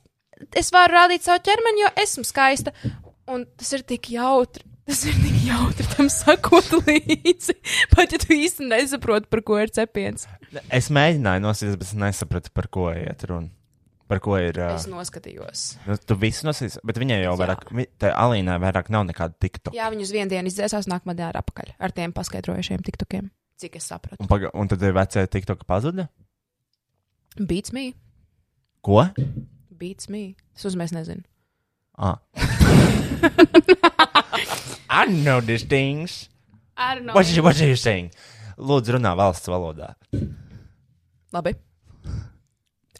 es 0.56 0.72
varu 0.74 0.96
rādīt 0.96 1.24
savu 1.26 1.42
ķermeni, 1.44 1.84
jo 1.84 1.94
esmu 2.02 2.26
skaista. 2.26 2.74
Un 3.30 3.46
tas 3.56 3.72
ir 3.76 3.84
tik 3.86 4.10
jautri. 4.12 4.64
Tas 4.88 5.04
ir 5.06 5.14
tik 5.22 5.36
jautri 5.46 5.86
tam 5.92 6.08
sakot 6.10 6.72
līdzi. 6.82 7.54
Pat 7.94 8.12
ja 8.12 8.18
tu 8.18 8.32
īsti 8.34 8.66
nesaproti, 8.66 9.30
par 9.30 9.44
ko 9.46 9.60
ir 9.62 9.70
cepiens. 9.72 10.26
Es 10.74 10.90
mēģināju 10.92 11.44
nosīties, 11.44 11.76
bet 11.78 11.92
es 11.92 11.98
nesapratu, 12.00 12.50
par 12.56 12.66
ko 12.72 12.90
iet 12.90 13.22
runa. 13.28 13.52
Par 14.12 14.20
ko 14.24 14.36
ir. 14.36 14.58
Uh, 14.60 14.74
Es 14.76 14.84
noskatījos. 14.90 15.62
nu, 15.88 15.96
tu 15.96 16.16
visu 16.20 16.44
nosīs, 16.46 16.76
bet 16.84 16.98
viņai 17.00 17.22
jau 17.24 17.32
vairāk, 17.40 17.64
vi- 17.72 17.88
tai 17.98 18.10
Alīnai 18.12 18.58
vairāk 18.60 18.90
nav 18.92 19.06
nekāda 19.08 19.32
tiktu. 19.40 19.72
Jā, 19.72 19.88
viņi 19.94 20.04
uz 20.04 20.12
vienu 20.12 20.28
dienu 20.28 20.52
izdzēsās, 20.52 20.88
nākamā 20.92 21.14
dienā 21.16 21.32
apakaļ 21.40 21.72
ar 21.80 21.90
tiem 21.96 22.12
paskaidrojušiem 22.12 22.84
tiktokiem. 22.84 23.30
Cik 23.62 23.76
es 23.80 23.86
sapratu. 23.88 24.20
Un, 24.20 24.28
paga, 24.28 24.50
un 24.58 24.68
tad 24.68 24.82
ir 24.82 24.92
vecie 24.96 25.24
tiktoka 25.30 25.64
pazuda? 25.64 26.08
Beats 27.38 27.72
me. 27.72 27.92
Ko? 28.84 29.04
Beats 29.78 30.08
me. 30.12 30.34
Es 30.56 30.64
uzmēs 30.68 30.92
nezinu. 30.92 31.22
Ah. 31.96 32.18
I 34.90 35.06
know 35.06 35.40
these 35.40 35.64
things. 35.64 36.28
I 36.76 36.94
don't 36.96 37.06
know. 37.06 37.14
What, 37.14 37.26
you- 37.34 37.42
what 37.42 37.60
are 37.60 37.66
you 37.68 37.76
saying? 37.76 38.10
Lūdzu, 38.58 38.96
runā 38.98 39.14
valsts 39.16 39.48
valodā. 39.48 39.94
Labi. 41.32 41.54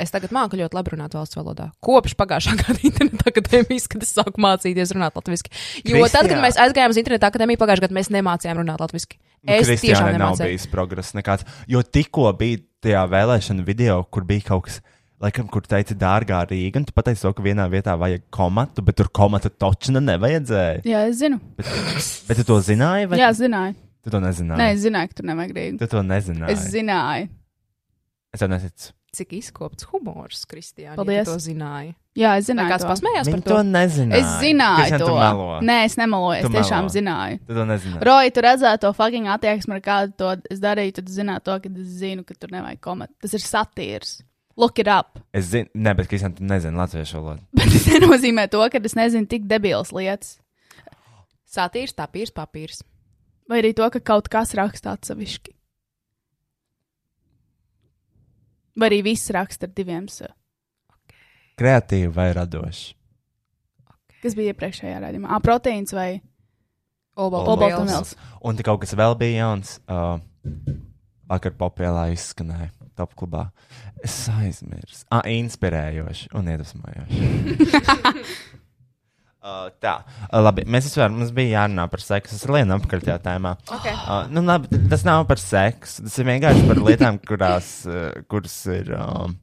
Es 0.00 0.08
tagad 0.08 0.32
māku 0.32 0.56
ļoti 0.56 0.72
labi 0.72 0.94
runāt 0.94 1.12
valsts 1.12 1.36
valodā. 1.36 1.66
Kopš 1.84 2.14
pagājušā 2.16 2.54
gada 2.62 2.78
interneta 2.80 3.28
akadēmijas, 3.28 3.88
kad 3.92 4.06
es 4.06 4.14
sāku 4.16 4.40
mācīties 4.40 4.94
runāt 4.96 5.18
latviešu. 5.18 5.50
Jo 5.84 5.98
Kristija. 5.98 6.12
tad, 6.14 6.30
kad 6.32 6.40
mēs 6.40 6.56
aizgājām 6.64 6.94
uz 6.94 7.00
interneta 7.02 7.28
akadēmiju, 7.28 7.60
pagājušajā 7.60 7.84
gadā 7.88 7.98
mēs 7.98 8.08
nemācījām 8.16 8.62
runāt 8.62 8.80
latviešu. 8.80 9.18
Es 9.42 9.66
tiešām 9.66 9.68
Kristiānai 9.68 10.14
nav 10.16 10.32
nemācīju. 10.32 10.48
bijis 10.48 10.66
progress 10.72 11.12
nekāds. 11.18 11.44
Jo 11.68 11.82
tikko 11.84 12.30
bija 12.38 12.62
tajā 12.86 13.02
vēlēšana 13.12 13.66
video, 13.66 13.98
kur 14.08 14.24
bija 14.24 14.46
kaut 14.48 14.68
kas, 14.68 14.78
laikam, 15.22 15.50
kur 15.52 15.66
teica, 15.66 15.96
dārgā 15.98 16.40
Rīga, 16.48 16.80
un 16.80 16.86
tu 16.88 16.94
pateici 16.96 17.26
ka 17.26 17.44
vienā 17.44 17.68
vietā 17.70 17.98
vajag 17.98 18.24
komatu, 18.32 18.86
bet 18.86 18.96
tur 18.96 19.10
komata 19.12 19.50
točna 19.50 20.00
nevajadzēja. 20.00 20.80
Jā, 20.88 21.04
es 21.10 21.20
zinu. 21.20 21.38
Bet, 21.58 21.68
bet 22.30 22.40
tu 22.40 22.46
to 22.48 22.58
zināji, 22.64 23.10
vai 23.12 23.20
Jā, 23.20 23.28
zināju. 23.36 23.76
tu 24.02 24.14
to 24.14 24.22
nezināji? 24.22 24.62
Nē, 24.62 24.72
es 24.72 24.82
zināju, 24.86 25.12
ka 25.12 25.20
tur 25.20 25.28
nevajag 25.30 25.54
rīgu. 25.58 25.78
Tu 25.82 25.90
to 25.90 26.02
nezināji. 26.06 26.56
Es 26.56 26.66
zināju. 26.72 27.28
Es 28.32 28.40
tev 28.42 28.50
neticu. 28.54 28.94
Cik 29.12 29.32
izkopts 29.36 29.84
humors, 29.90 30.46
Kristija. 30.48 30.94
Paldies. 30.96 31.18
Ja 31.18 31.24
tu 31.28 31.34
to 31.34 31.40
zināji. 31.44 31.90
Jā, 32.16 32.30
es 32.40 32.46
zināju. 32.48 32.70
kāds 32.72 32.84
to. 32.86 32.88
pasmējās 32.88 33.28
par 33.28 33.34
Viņi 33.34 33.44
to? 33.44 33.50
to 33.52 33.64
nezināja. 33.68 34.20
Es 34.22 34.30
zināju 34.40 34.78
Kristian, 34.86 35.02
to. 35.04 35.48
Nē, 35.68 35.76
es 35.84 35.96
nemeloju. 36.00 36.38
Es 36.38 36.46
Tu 36.46 36.52
tiešām 36.54 36.86
melo. 36.86 36.92
zināju. 36.94 37.40
Tu 37.44 37.56
to 37.58 37.66
nezināji. 37.68 38.00
Roja, 38.08 38.30
tu 38.32 38.44
redzēji 38.46 38.80
to 38.86 38.92
fucking 38.96 39.28
attieksmi, 39.34 39.76
ar 39.76 39.82
kādu 39.84 40.16
to 40.16 40.30
es 40.56 40.62
darīju. 40.64 40.94
Tad 40.96 41.12
zināji 41.12 41.44
to, 41.44 41.58
ka 41.60 41.72
es 41.84 41.92
zinu, 42.00 42.24
ka 42.24 42.38
tur 42.40 42.54
nevajag 42.56 42.80
komentāru. 42.88 43.18
Tas 43.20 43.36
ir 43.36 43.44
satīrs. 43.44 44.14
Look 44.56 44.78
it 44.80 44.88
up. 44.88 45.20
Es 45.36 45.50
zinu, 45.52 45.68
ne, 45.74 45.92
bet 46.00 46.08
Kristian, 46.08 46.32
tu 46.32 46.44
nezini 46.48 46.76
latviešu 46.80 47.20
valodu. 47.20 47.44
Bet 47.60 47.68
tas 47.68 47.86
nenozīmē 47.92 48.48
to, 48.52 48.64
ka 48.72 48.80
es 48.80 48.96
nezinu 48.96 49.28
tik 49.28 49.44
debils 49.48 49.92
lietas. 49.92 50.38
Satīrs, 51.52 51.92
tapīrs, 51.92 52.32
papīrs. 52.32 52.80
Vai 53.48 53.60
arī 53.60 53.74
to, 53.76 53.84
ka 53.92 54.00
kaut 54.00 54.28
kas 54.32 54.54
raksta 54.56 54.96
atsevišķi. 54.96 55.52
Vai 58.78 58.88
arī 58.88 59.02
viss 59.10 59.32
raksta 59.34 59.68
ar 59.68 59.74
diviem 59.76 60.08
s. 60.08 60.26
Kreatīvi 61.60 62.10
vai 62.14 62.30
radoši? 62.36 62.94
Kas 64.22 64.36
bija 64.38 64.54
iepriekšējā 64.54 65.00
rādījumā? 65.02 65.28
Ah, 65.34 65.42
proteīns 65.42 65.92
vai 65.96 66.22
olbaltumvielas? 67.18 68.14
Un 68.46 68.56
te 68.56 68.64
kaut 68.66 68.80
kas 68.84 68.94
vēl 68.98 69.16
bija 69.18 69.42
jauns. 69.42 69.76
Uh, 69.90 70.20
vakar 71.32 71.54
popēlā 71.58 72.08
izskanēja 72.14 72.70
top 72.98 73.14
klubā. 73.18 73.46
Es 74.04 74.16
aizmirsu. 74.32 75.04
Ah, 75.12 75.24
inspirējoši 75.26 76.32
un 76.38 76.50
iedvesmojoši. 76.52 77.20
uh, 79.42 79.66
tā, 79.82 79.98
uh, 80.28 80.38
labi. 80.42 80.64
Mēs 80.70 80.88
vispār, 80.88 81.12
mums 81.14 81.34
bija 81.36 81.60
jārunā 81.60 81.86
par 81.92 82.04
seksu. 82.04 82.38
Es 82.38 82.46
lienu 82.48 82.76
apkārt 82.78 83.06
tajā 83.08 83.18
tēmā. 83.26 83.54
Okay. 83.68 83.94
Uh, 84.06 84.24
nu, 84.32 84.44
labi, 84.48 84.70
tas 84.90 85.04
nav 85.08 85.26
par 85.30 85.42
seksu. 85.42 86.06
Tas 86.06 86.18
ir 86.22 86.30
vienkārši 86.30 86.66
par 86.70 86.82
lietām, 86.86 87.20
kurās, 87.28 87.70
uh, 87.90 88.10
kuras 88.32 88.56
ir, 88.72 88.92
um, 88.98 89.36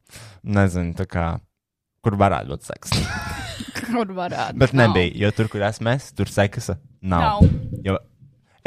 nezinu, 0.44 0.96
tā 1.00 1.08
kā, 1.10 1.30
kur 2.06 2.20
varētu 2.20 2.56
būt 2.56 2.70
seks. 2.72 2.96
Kur 3.90 4.12
varētu? 4.14 4.60
Bet 4.62 4.76
Nav. 4.78 4.92
nebija, 4.92 5.16
jo 5.18 5.30
tur, 5.34 5.48
kur 5.50 5.64
esmu 5.66 5.90
es, 5.96 6.12
tur 6.14 6.30
seksa 6.30 6.76
nav. 7.02 7.40
Nav. 7.42 7.56
Jo 7.82 7.96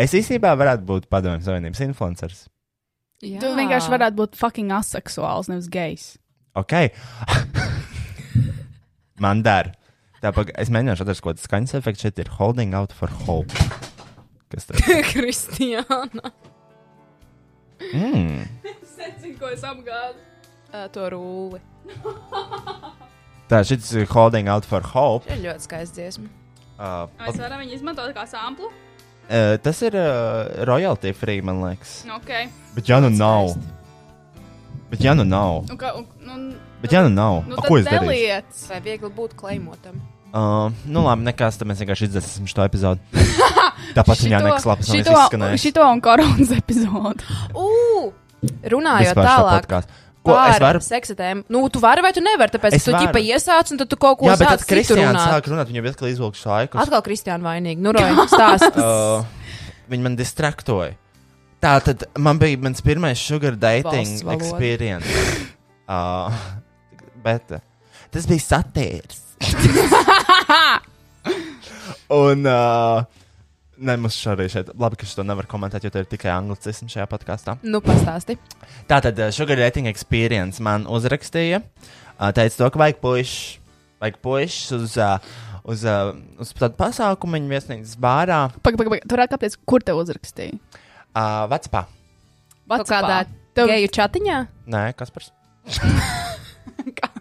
es 0.00 0.14
īstenībā 0.16 0.52
varētu 0.58 0.86
būt 0.88 1.06
padomju 1.12 1.44
savienības 1.46 1.82
influenceris. 1.86 2.46
Jā. 3.22 3.38
Tu 3.42 3.52
vienkārši 3.54 3.92
varētu 3.92 4.18
būt 4.18 4.38
fucking 4.38 4.72
aseksuāls, 4.74 5.50
nevis 5.50 5.68
gejs. 5.70 6.06
Ok. 6.58 6.74
Man 9.22 9.44
der. 9.46 9.72
Tāpēc 10.22 10.52
es 10.62 10.70
mēģināšu 10.70 11.02
atrast, 11.04 11.22
ko 11.24 11.32
tas 11.34 11.46
skaņas 11.48 11.74
efekts 11.80 12.04
šeit 12.06 12.20
ir. 12.22 12.28
Holding 12.38 12.74
out 12.78 12.92
for 12.94 13.10
hope. 13.26 13.54
Kas 14.52 14.68
tas 14.68 14.82
ir? 14.86 15.02
Kristiāna. 15.12 16.30
Mm. 17.92 18.44
Es 18.70 18.92
nezinu, 19.00 19.34
ko 19.40 19.50
es 19.50 19.64
apgādu. 19.66 20.20
Uh, 20.72 20.86
to 20.94 21.08
rūli. 21.12 21.58
Tā, 23.50 23.58
šis 23.66 23.90
ir 23.98 24.06
holding 24.14 24.48
out 24.48 24.64
for 24.68 24.80
hope. 24.94 25.26
Šī 25.26 25.36
ir 25.40 25.42
ļoti 25.48 25.66
skaista 25.66 25.98
dziesma. 25.98 26.30
Uh, 26.78 27.04
Mēs 27.20 27.36
varam 27.42 27.60
viņu 27.62 27.74
izmantot 27.76 28.14
kā 28.16 28.24
samplu. 28.30 28.70
uh, 28.70 29.56
tas 29.62 29.82
ir 29.84 29.98
uh, 29.98 30.62
royalty 30.70 31.12
free, 31.14 31.42
man 31.44 31.60
liekas. 31.66 31.98
Ok. 32.16 32.30
Bet 32.78 32.88
ja 32.88 33.00
nu 33.02 33.10
nav. 33.12 33.52
Bet 34.92 35.02
ja 35.04 35.12
nu 35.18 35.24
nav. 35.26 35.64
Un, 35.70 35.76
ka, 35.80 35.92
un, 35.98 36.06
un, 36.30 36.46
Bet 36.82 36.92
ja 36.94 37.02
nu 37.04 37.12
nav. 37.12 37.42
nu, 37.48 37.56
A, 37.58 37.66
ko 37.66 37.76
es 37.80 37.86
neliec. 37.90 38.56
Vai 38.70 38.80
viegli 38.84 39.10
būt 39.18 39.36
kleimotam? 39.38 40.00
Uh, 40.32 40.72
nu 40.88 41.02
labi, 41.04 41.26
nekas, 41.28 41.58
tad 41.60 41.68
mēs 41.68 41.82
vienkārši 41.82 42.06
izdzēsim 42.08 42.46
šo 42.48 42.64
epizodu. 42.64 43.00
Tāpat 43.96 44.22
viņā 44.24 44.38
nekas 44.40 44.64
labs 44.64 44.88
nav 44.88 44.96
šito, 44.96 45.12
izskanējis. 45.12 45.64
šito 45.66 45.84
un 45.84 46.00
koronas 46.04 46.54
epizodu. 46.56 47.26
Ugh! 47.52 48.12
Runājot 48.72 49.18
tālāk. 49.18 49.68
Ko 50.22 50.36
es 50.38 50.60
varu? 50.62 50.80
Seksatēm. 50.82 51.42
Nu, 51.50 51.64
tu 51.72 51.82
vari 51.82 52.02
vai 52.04 52.12
tu 52.14 52.22
nevari, 52.22 52.52
tāpēc 52.54 52.76
Es 52.78 52.86
tu 52.86 52.94
ķipa 52.94 53.20
iesāc 53.20 53.72
un 53.74 53.80
tad 53.82 53.90
tu 53.90 53.98
kaut 54.00 54.20
ko 54.20 54.28
Jā, 54.30 54.36
bet 54.38 54.52
tad 54.54 54.62
sāc 54.62 54.92
runāt. 54.94 55.18
sāk 55.18 55.48
runāt, 55.50 55.70
viņam 55.72 55.88
atkal 55.90 56.10
izvilks 56.12 56.44
laikus. 56.46 56.78
Atkal 56.78 57.02
Kristiāna 57.04 57.42
vainīga. 57.42 57.82
Nu, 57.82 57.92
Roja, 57.96 58.26
stāst. 58.32 58.78
Uh, 58.78 59.26
viņi 59.90 60.06
man 60.06 60.16
distraktoja. 60.18 60.94
Tā 61.62 61.74
tad 61.84 62.06
man 62.18 62.38
bija 62.42 62.58
mans 62.62 62.80
pirmais 62.82 63.18
sugar 63.20 63.58
dating 63.58 64.22
experience. 64.34 65.10
Uh, 65.90 66.30
bet 67.26 67.58
tas 68.14 68.30
bija 68.30 68.46
satīrs. 68.46 69.20
Un. 72.22 72.46
Uh, 72.46 73.20
Nē, 73.82 73.96
mums 73.98 74.14
šodien 74.14 74.46
šeit, 74.52 74.68
labi, 74.78 74.94
ka 75.00 75.06
šo 75.08 75.24
nevar 75.26 75.46
komentēt, 75.50 75.82
jo 75.82 75.90
tā 75.90 76.04
ir 76.04 76.06
tikai 76.06 76.30
anglicisms 76.30 76.92
šajā 76.94 77.06
podkāstā. 77.10 77.56
nu, 77.66 77.80
pastāsti. 77.82 78.36
Tātad, 78.86 79.18
uh, 79.18 79.32
Sugar 79.34 79.58
Dating 79.58 79.88
Experience 79.90 80.62
man 80.62 80.84
uzrakstīja. 80.86 81.58
Uh, 82.14 82.28
teica, 82.36 82.60
to, 82.60 82.68
ka 82.70 82.78
vajag 82.78 83.00
puikas, 83.02 83.32
vajag 83.98 84.20
puikas 84.22 84.58
uz, 84.76 84.94
uh, 85.02 85.18
uz, 85.66 85.82
uz 86.38 86.52
tādu 86.60 86.78
pasākumu, 86.78 87.40
viņa 87.40 87.50
viesnīcas 87.56 87.96
bārā, 87.98 88.44
Pagaid, 88.62 88.78
pagaid, 88.78 88.92
pagaid. 88.92 89.08
Tur 89.10 89.24
kāpēc, 89.34 89.58
kur 89.66 89.82
te 89.82 89.96
uzrakstīja? 89.98 90.60
uh, 91.16 91.48
Vecpā. 91.50 91.86
Kaut 92.70 92.86
kādā 92.86 93.24
Tev- 93.56 93.72
geju 93.72 93.90
chatiņā? 93.98 94.38
Nē, 94.70 94.84
Kaspars. 94.94 95.32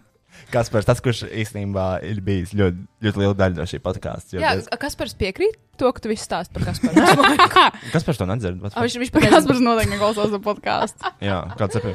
Kaspars, 0.52 0.86
tas, 0.88 1.00
kurš 1.04 1.24
īstenībā 1.28 1.86
ir 2.06 2.20
bijis 2.24 2.52
ļoti, 2.58 2.82
ļoti 3.06 3.20
liela 3.22 3.36
daļa 3.40 3.58
no 3.60 3.66
šī 3.70 3.80
podkāsta. 3.84 4.38
Jā, 4.42 4.52
kas 4.80 4.96
par 5.00 5.10
piekrīt 5.18 5.56
to, 5.80 5.90
ka 5.96 6.02
tu 6.04 6.10
viss 6.12 6.26
stāst 6.28 6.52
par 6.54 6.66
Kasparu? 6.68 7.04
Kaspars 7.94 8.20
to 8.20 8.28
nedzird. 8.28 8.60
bet- 8.62 8.76
Ah, 8.76 8.84
viņš 8.86 8.98
viņš 9.02 9.12
pateica, 9.14 9.40
par 9.48 9.60
noteikti 9.64 9.94
neklausās 9.94 10.32
to 10.34 10.40
podkāstu? 10.44 11.12
Jā, 11.30 11.40
kāds 11.60 11.80
ir. 11.80 11.88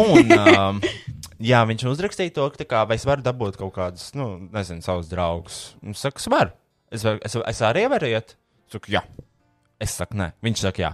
Un, 0.00 0.30
um, 0.32 0.78
jā, 1.44 1.58
viņš 1.68 1.82
uzrakstīja 1.90 2.32
to, 2.38 2.46
ka, 2.54 2.64
kā, 2.70 2.84
vai 2.88 2.96
es 2.96 3.04
varu 3.04 3.24
dabūt 3.26 3.58
kaut 3.60 3.74
kādus, 3.76 4.06
nu, 4.16 4.30
nezinu, 4.54 4.80
savus 4.86 5.10
draugus. 5.10 5.58
Viņš 5.84 6.04
saka, 6.06 6.22
es 6.24 6.30
varu. 6.32 6.54
Es, 6.94 7.04
var, 7.04 7.18
es, 7.26 7.34
es 7.50 7.60
arī 7.68 7.82
varu 7.92 8.08
iet. 8.08 8.32
Es 8.64 8.78
saku, 8.78 8.94
jā. 8.94 9.02
Es 9.82 9.92
saku, 9.98 10.16
nē. 10.22 10.30
Viņš 10.46 10.62
saka, 10.64 10.86
jā. 10.86 10.92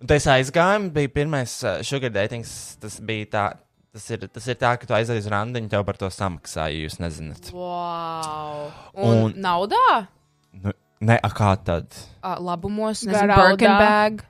Un 0.00 0.08
tas 0.08 0.24
aizgājums 0.32 0.92
bija 0.94 1.10
pirmais 1.12 1.56
sugar 1.84 2.12
datings. 2.14 2.52
Tas 2.80 3.00
bija 3.04 3.26
tā. 3.34 3.44
Tas 3.92 4.04
ir, 4.14 4.22
tas 4.30 4.44
ir 4.46 4.54
tā, 4.54 4.70
ka 4.78 4.86
tu 4.86 4.94
aizies 4.94 5.24
uz 5.24 5.30
randiņu, 5.32 5.68
tev 5.72 5.82
par 5.88 5.96
to 5.98 6.06
samaksā, 6.14 6.68
ja 6.70 6.84
jūs 6.86 7.00
nezināt. 7.02 7.50
wow. 7.52 8.68
Un, 8.94 9.16
Un- 9.24 9.34
naudā? 9.42 10.06
Nu, 10.54 10.70
nē, 11.02 11.16
a 11.22 11.30
kā 11.34 11.56
tad? 11.64 11.88
Uh, 12.22 12.36
labumos, 12.38 13.02
nezinu. 13.04 13.34
Birkenbag. 13.34 14.22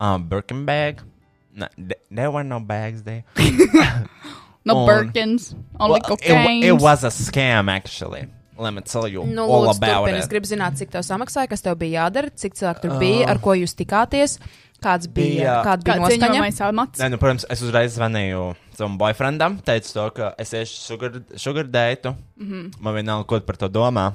Ah, 0.00 0.18
Birkin 0.18 0.64
bag? 0.66 1.04
No, 1.54 1.68
th- 1.76 2.00
there 2.10 2.30
were 2.30 2.44
no 2.44 2.58
bags 2.60 3.02
there. 3.04 3.22
No 4.66 4.78
Un- 4.82 4.88
Birkins, 4.88 5.54
only 5.78 5.92
Well, 5.92 5.96
it, 5.98 6.02
cocaine. 6.02 6.60
wa- 6.60 6.66
it 6.74 6.82
was 6.82 7.04
a 7.04 7.08
scam, 7.14 7.70
actually. 7.70 8.26
Let 8.58 8.72
me 8.74 8.80
tell 8.80 9.06
you 9.06 9.22
Nu, 9.24 9.42
all 9.44 9.66
lūdzu, 9.68 9.76
about 9.76 10.06
turpini. 10.08 10.18
Es 10.18 10.24
it. 10.26 10.30
gribu 10.32 10.48
zināt, 10.50 10.74
cik 10.80 10.90
tev 10.90 11.04
samaksāja, 11.06 11.46
kas 11.48 11.62
tev 11.62 11.76
bija 11.78 12.00
jādara, 12.10 12.32
cik 12.34 12.54
cilvēku 12.58 12.82
tur 12.82 12.96
bija, 12.98 13.28
ar 13.30 13.38
ko 13.38 13.54
jūs 13.54 13.76
tikāties, 13.78 14.38
kāds 14.82 15.08
bija, 15.08 15.40
Bija- 15.40 15.56
kāda 15.64 15.84
bija 15.84 15.96
Kā 15.96 16.00
noskaņa. 16.00 16.86
Nē, 17.00 17.10
nu, 17.10 17.18
protams, 17.18 17.46
es 17.50 17.62
uzreiz 17.62 17.96
zvanīju 17.96 18.54
savam 18.76 18.98
boyfriendam, 18.98 19.58
teicu 19.64 19.92
to, 19.92 20.10
ka 20.10 20.34
es 20.38 20.52
iešu 20.52 20.82
sugar, 20.82 21.22
sugar 21.36 21.64
dētu. 21.64 22.14
Mm 22.36 22.50
-hmm. 22.50 22.72
Man 22.80 22.94
vienalga, 22.94 23.26
ko 23.26 23.40
par 23.40 23.56
to 23.56 23.68
domā. 23.68 24.12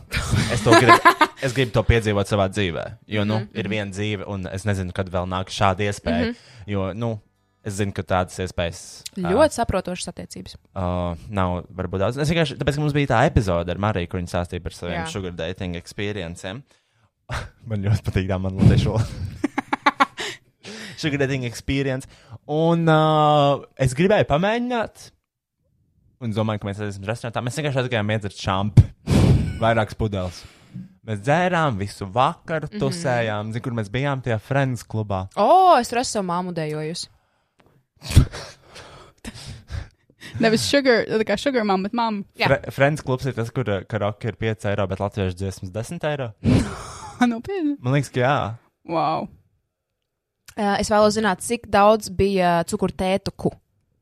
Es, 0.53 0.61
to 0.63 0.71
gribu, 0.71 0.97
es 1.45 1.53
gribu 1.53 1.71
to 1.71 1.83
piedzīvot 1.83 2.27
savā 2.27 2.49
dzīvē. 2.49 2.97
Jo, 3.07 3.25
nu, 3.25 3.39
mm 3.39 3.41
-hmm. 3.45 3.59
ir 3.59 3.67
viena 3.67 3.91
dzīve, 3.91 4.23
un 4.27 4.47
es 4.47 4.63
nezinu, 4.65 4.91
kad 4.93 5.09
vēl 5.09 5.25
nāk 5.27 5.49
šāda 5.49 5.79
iespēja. 5.89 6.25
Mm 6.25 6.31
-hmm. 6.31 6.35
Jo, 6.67 6.93
nu, 6.93 7.19
Es 7.61 7.73
zinu, 7.77 7.93
ka 7.93 8.01
tādas 8.01 8.39
iespējas 8.41 9.03
Ļoti 9.21 9.53
saprotošas 9.53 10.07
attiecības. 10.07 10.55
uh, 10.73 11.17
nav 11.29 11.63
varbūt 11.69 11.99
daudz. 11.99 12.17
Es 12.17 12.29
vienkārši 12.29 12.57
tāpēc, 12.57 12.75
ka 12.75 12.81
mums 12.81 12.93
bija 12.93 13.07
tā 13.07 13.19
epizode 13.29 13.69
ar 13.69 13.77
Mariju, 13.77 14.07
kur 14.07 14.19
viņa 14.19 14.33
stāstīja 14.33 14.63
par 14.63 14.73
saviem 14.73 15.03
Jā. 15.03 15.07
sugar 15.07 15.31
dating 15.31 15.75
experienciem. 15.75 16.63
man 17.69 17.85
ļoti 17.85 18.01
patīk 18.01 18.27
tā 18.27 18.39
man 18.41 18.57
latviešu. 18.57 18.97
Sugar 21.01 21.21
dating 21.21 21.47
experience. 21.47 22.09
Un 22.51 22.85
uh, 22.89 23.65
es 23.81 23.95
gribēju 23.97 24.29
pamēģināt. 24.29 25.09
Un 26.21 26.29
es 26.29 26.37
domāju, 26.37 26.61
ka 26.61 26.69
mēs 26.69 26.81
esam 26.85 27.05
restorānā. 27.09 27.45
Mēs 27.47 27.57
vienkārši 27.57 27.81
aizgājām 27.81 28.11
iedzert 28.13 28.37
šāpu. 28.37 28.85
Vairākas 29.63 29.97
pudeles. 29.97 30.43
Mēs 31.07 31.23
dzērām 31.25 31.79
visu 31.81 32.05
vakaru, 32.13 32.69
tusējām. 32.69 33.41
Mm 33.41 33.49
-hmm. 33.49 33.53
Zinu, 33.57 33.63
kur 33.65 33.73
mēs 33.73 33.89
bijām 33.89 34.21
tajā 34.21 34.37
Friends 34.39 34.85
klubā. 34.85 35.25
O, 35.35 35.77
es 35.79 35.89
tur 35.89 35.97
esmu 36.03 36.21
māmu 36.29 36.53
dejojusi. 36.53 37.09
Nevis 40.41 40.63
sugar, 40.69 41.03
tā 41.05 41.25
kā 41.27 41.37
sugar 41.37 41.65
mama, 41.67 41.89
bet 41.89 41.93
mama. 41.97 42.23
Jā. 42.39 42.47
Fre 42.47 42.71
Friends 42.71 43.01
klubs 43.05 43.25
ir 43.25 43.33
tas, 43.33 43.49
kur 43.51 43.67
uh, 43.67 43.81
karaoke 43.89 44.27
ir 44.31 44.37
5 44.39 44.69
eiro, 44.71 44.87
bet 44.87 44.99
latviešu 45.01 45.35
dziesmas 45.41 45.71
10 45.73 46.07
eiro. 46.07 46.31
Nopietni. 47.33 47.75
Man 47.81 47.93
liekas, 47.93 48.09
ka 48.13 48.19
jā. 48.21 48.35
Wow. 48.89 49.27
Uh, 50.57 50.75
Es 50.81 50.89
vēlos 50.91 51.15
zināt, 51.15 51.41
cik 51.45 51.67
daudz 51.71 52.09
bija 52.11 52.61
cukurtētuku. 52.67 53.53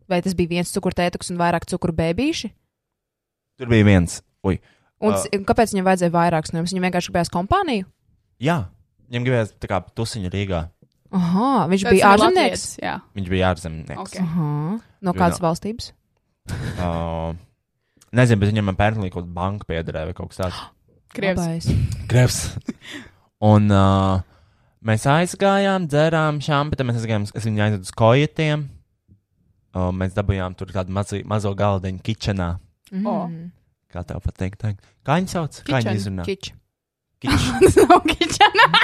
Vai 0.10 0.22
tas 0.26 0.34
bija 0.34 0.50
viens 0.58 0.72
cukurtētuks 0.74 1.30
un 1.32 1.38
vairāk 1.38 1.68
cukurbēbīši? 1.70 2.50
Tur 3.60 3.70
bija 3.70 3.86
viens. 3.86 4.22
Ui. 4.44 4.58
Un 5.00 5.14
Uh. 5.14 5.44
kāpēc 5.46 5.72
viņam 5.76 5.86
vajadzēja 5.86 6.12
vairākus 6.16 6.52
no 6.54 6.60
jums? 6.64 6.74
Viņam 6.74 6.88
vienkārši 6.90 7.12
gribējās 7.12 7.32
kompāniju? 7.36 7.86
Jā, 8.42 8.58
viņam 9.12 9.28
gribējās 9.28 9.54
tā 9.62 9.70
kā 9.70 9.80
tusiņu 9.96 10.32
Rīgā. 10.34 10.64
Aha, 11.12 11.68
viņš 11.70 11.84
Tas 11.86 11.92
bija 11.94 12.10
ārzemnieks. 12.14 12.66
Jā. 12.82 12.96
Viņš 13.18 13.30
bija 13.30 13.48
ārzemnieks. 13.54 14.02
Ok. 14.04 14.18
Aha. 14.22 14.50
No 15.02 15.14
kādas 15.18 15.40
valstības? 15.42 15.92
Uh, 16.78 17.34
nezinu, 18.20 18.40
bet 18.42 18.52
viņam 18.52 18.70
apparently 18.74 19.10
kaut 19.10 19.26
kāda 19.26 19.34
banka 19.38 19.70
piederēja 19.70 20.10
vai 20.12 20.18
kaut 20.18 20.34
kas 20.34 20.42
tāds. 20.44 20.60
Krievs. 21.16 21.70
Krevs. 22.10 22.40
Un 23.42 23.72
uh, 23.74 24.22
mēs 24.86 25.04
aizgājām, 25.10 25.88
dzērām 25.92 26.40
šāmu, 26.44 26.72
bet 26.74 26.84
mēs 26.88 27.00
aizgājām, 27.02 27.24
es 27.36 27.44
viņu 27.48 27.64
aizvedu 27.66 27.86
uz 27.88 27.94
kojetiem. 28.00 28.60
Uh, 29.70 29.90
mēs 29.94 30.16
dabūjām 30.16 30.56
tur 30.58 30.68
tādu 30.74 30.94
mazi, 30.96 31.20
mazo 31.30 31.52
galdiņu 31.58 32.00
kitchenā. 32.06 32.50
Mm. 32.90 33.52
Kā 33.94 34.00
tev 34.06 34.18
patīk? 34.26 34.54
Kā 34.58 35.18
viņi 35.20 35.30
sauc? 35.30 35.54
Kā 35.66 35.78
viņi 35.78 35.92
Kitchen. 35.92 36.00
izrunā? 36.02 36.24
Kič. 36.26 36.44
Kitchen. 37.22 37.60
Tas 37.66 37.76
nav 37.84 38.00
kičana. 38.10 38.66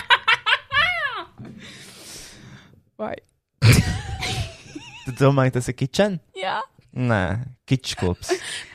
Vai? 3.02 3.16
Tu 5.06 5.12
domāji, 5.20 5.52
tas 5.58 5.68
ir 5.70 5.76
kitchen? 5.78 6.12
Jā. 6.38 6.60
Nē, 6.96 7.22
kitchen 7.70 7.98
klubs. 8.00 8.28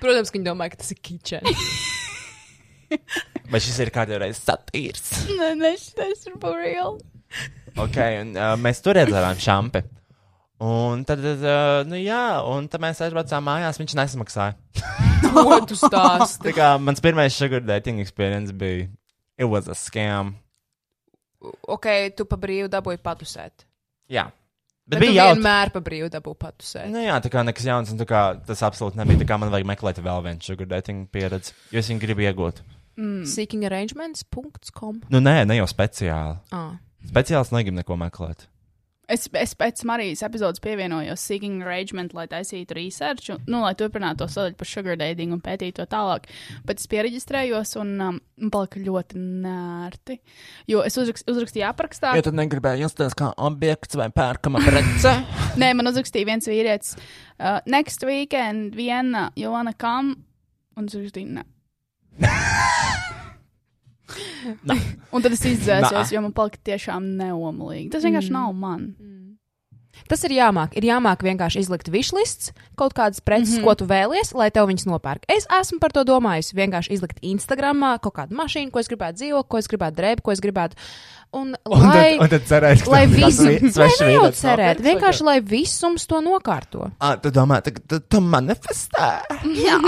Protams, 0.02 0.30
ka 0.30 0.36
viņi 0.38 0.46
domāja, 0.46 0.70
ka 0.74 0.78
tas 0.82 0.90
ir 0.94 0.98
kitchen. 1.02 1.42
Vai 3.50 3.58
šis 3.62 3.78
ir 3.82 3.90
kādreiz 3.94 4.38
satīrs? 4.44 5.08
Nē, 5.38 5.52
nē, 5.58 5.72
tas 5.98 6.26
ir 6.28 6.36
for 6.42 6.58
real. 6.60 6.98
Ok, 7.78 7.96
un 8.22 8.34
uh, 8.38 8.52
mēs 8.58 8.80
tur 8.84 8.98
iedzērām 9.00 9.38
šāpi. 9.42 9.82
Un 10.60 11.02
tad, 11.08 11.22
uh, 11.24 11.80
nu 11.88 11.96
jā, 11.96 12.20
un 12.50 12.66
tad 12.68 12.82
mēs 12.84 12.98
aizbraucām 13.06 13.46
mājās, 13.46 13.78
viņš 13.80 13.94
nesamaksāja. 13.96 14.56
Ko 15.32 15.60
tu 15.68 15.76
stāsti? 15.78 16.50
Tā 16.50 16.52
kā 16.56 16.68
mans 16.82 17.00
pirmais 17.02 17.32
sugar 17.36 17.62
dating 17.64 18.00
experience 18.02 18.52
bija, 18.52 18.88
it 19.40 19.48
was 19.48 19.68
a 19.72 19.76
scam. 19.78 20.34
ok, 21.40 21.86
tu 22.18 22.26
pa 22.28 22.36
brīvu 22.36 22.68
dabūji 22.72 23.00
patusēt. 23.02 23.64
Jā. 24.12 24.26
Bet, 24.90 24.98
Bet, 24.98 25.04
bija 25.06 25.22
jautri. 25.22 25.38
vienmēr 25.38 25.70
pa 25.72 25.80
brīvu 25.86 26.10
dabūji 26.12 26.38
patusēt. 26.42 26.90
Nu 26.92 27.00
jā, 27.04 27.16
tā 27.22 27.30
kā 27.32 27.44
nekas 27.46 27.66
jauns, 27.68 27.92
un 27.94 28.02
kā 28.10 28.22
tas 28.46 28.60
absolūti 28.66 28.98
nebija. 28.98 29.20
Tā 29.22 29.28
kā 29.30 29.38
man 29.40 29.52
vajag 29.54 29.68
meklēt 29.70 30.00
vēl 30.02 30.24
vienu 30.26 30.42
sugar 30.44 30.68
dating 30.74 31.06
pieredzi, 31.14 31.54
jo 31.70 31.78
es 31.80 31.88
viņu 31.92 32.02
gribu 32.02 32.26
iegūt. 32.26 32.60
Mm. 33.00 33.24
Seekingarrangements.com. 33.24 35.02
Nu 35.08 35.24
nē, 35.24 35.40
ne 35.48 35.56
jau 35.56 35.68
speciāli. 35.70 36.36
Ah. 36.52 36.74
Speciāls 37.08 37.52
negribu 37.54 37.80
neko 37.80 37.96
meklēt. 37.96 38.50
Es, 39.10 39.24
es 39.34 39.56
pēc 39.58 39.80
Marijas 39.88 40.20
epizodes 40.22 40.62
pievienojos 40.62 41.22
Seeking 41.26 41.64
Arrangement, 41.64 42.12
lai 42.14 42.28
taisītu 42.30 42.76
research, 42.76 43.32
un, 43.34 43.40
nu, 43.50 43.58
lai 43.64 43.72
turpinātu 43.78 44.22
to 44.22 44.28
sadaļu 44.30 44.54
par 44.60 44.70
sugar 44.70 44.98
dating 45.00 45.34
un 45.34 45.40
pētītu 45.42 45.80
to 45.80 45.86
tālāk. 45.90 46.28
Bet 46.68 46.78
es 46.78 46.86
pieregistrējos 46.92 47.74
un 47.80 47.90
um, 48.06 48.20
palika 48.54 48.78
ļoti 48.84 49.18
nērti. 49.18 50.20
Jo 50.70 50.84
es 50.86 50.98
uzrakst, 51.00 51.26
uzrakstīju 51.30 51.66
aprakstā, 51.72 52.14
Ja 52.20 52.26
tu 52.26 52.34
negribēji 52.36 52.84
justies 52.84 53.18
kā 53.18 53.32
objekts 53.34 53.98
vai 53.98 54.12
pērkama 54.14 54.62
prece, 54.62 55.16
Nē, 55.60 55.72
man 55.74 55.90
uzrakstīja 55.90 56.30
viens 56.30 56.46
vīrietis. 56.46 56.94
Uh, 57.40 57.58
next 57.66 58.06
weekend, 58.06 58.78
viena, 58.78 59.30
you 59.34 59.50
wanna 59.50 59.74
come? 59.74 60.20
Un 60.78 60.86
nē. 60.86 61.48
Un 65.14 65.24
tad 65.24 65.34
es 65.36 65.44
izdzēsos, 65.52 66.14
jo 66.14 66.24
man 66.24 66.34
palika 66.36 66.60
tiešām 66.72 67.12
neomlīgi. 67.20 67.90
Tas 67.94 68.06
vienkārši 68.06 68.32
mm. 68.32 68.38
nav 68.40 68.56
man. 68.56 68.90
Tas 70.08 70.22
ir 70.26 70.34
jāmāk. 70.34 70.74
Ir 70.78 70.86
jāmāk 70.88 71.22
vienkārši 71.26 71.64
izlikt 71.64 71.90
wishlists, 71.92 72.54
kaut 72.78 72.94
kādas 72.96 73.22
preces, 73.22 73.56
mm. 73.56 73.60
-hmm. 73.60 73.66
ko 73.66 73.74
tu 73.74 73.86
vēlies, 73.90 74.32
lai 74.34 74.50
tev 74.50 74.68
viņas 74.70 74.86
nopērk. 74.88 75.26
Es 75.28 75.46
esmu 75.60 75.78
par 75.82 75.92
to 75.92 76.04
domājis. 76.04 76.54
Vienkārši 76.56 76.92
izlikt 76.96 77.22
Instagramā 77.22 77.98
kaut 78.00 78.14
kādu 78.16 78.34
mašīnu, 78.38 78.70
ko 78.70 78.80
es 78.80 78.88
gribētu 78.88 79.20
dzīvot, 79.20 79.48
ko 79.48 79.58
es 79.58 79.68
gribētu 79.68 79.96
drēbt, 79.96 80.22
ko 80.22 80.32
es 80.32 80.40
gribētu. 80.40 80.76
Un, 81.30 81.54
un 81.62 81.82
lai, 81.86 82.18
tad, 82.18 82.22
un 82.24 82.28
tad 82.28 82.46
cerēs, 82.48 82.80
ka 82.82 82.90
lai 82.90 83.04
visu, 83.06 83.44
vīrietis 83.46 84.40
cerēt, 84.40 84.80
vienkārši 84.82 85.22
kā? 85.22 85.26
lai 85.28 85.36
visums 85.40 86.06
to 86.10 86.18
nokārto. 86.18 86.90
Ah, 86.98 87.14
tu 87.22 87.30
domā, 87.30 87.60
ka 87.62 87.70
tu, 87.86 88.00
tu 88.00 88.18
manifestē? 88.20 89.10
Jā. 89.54 89.78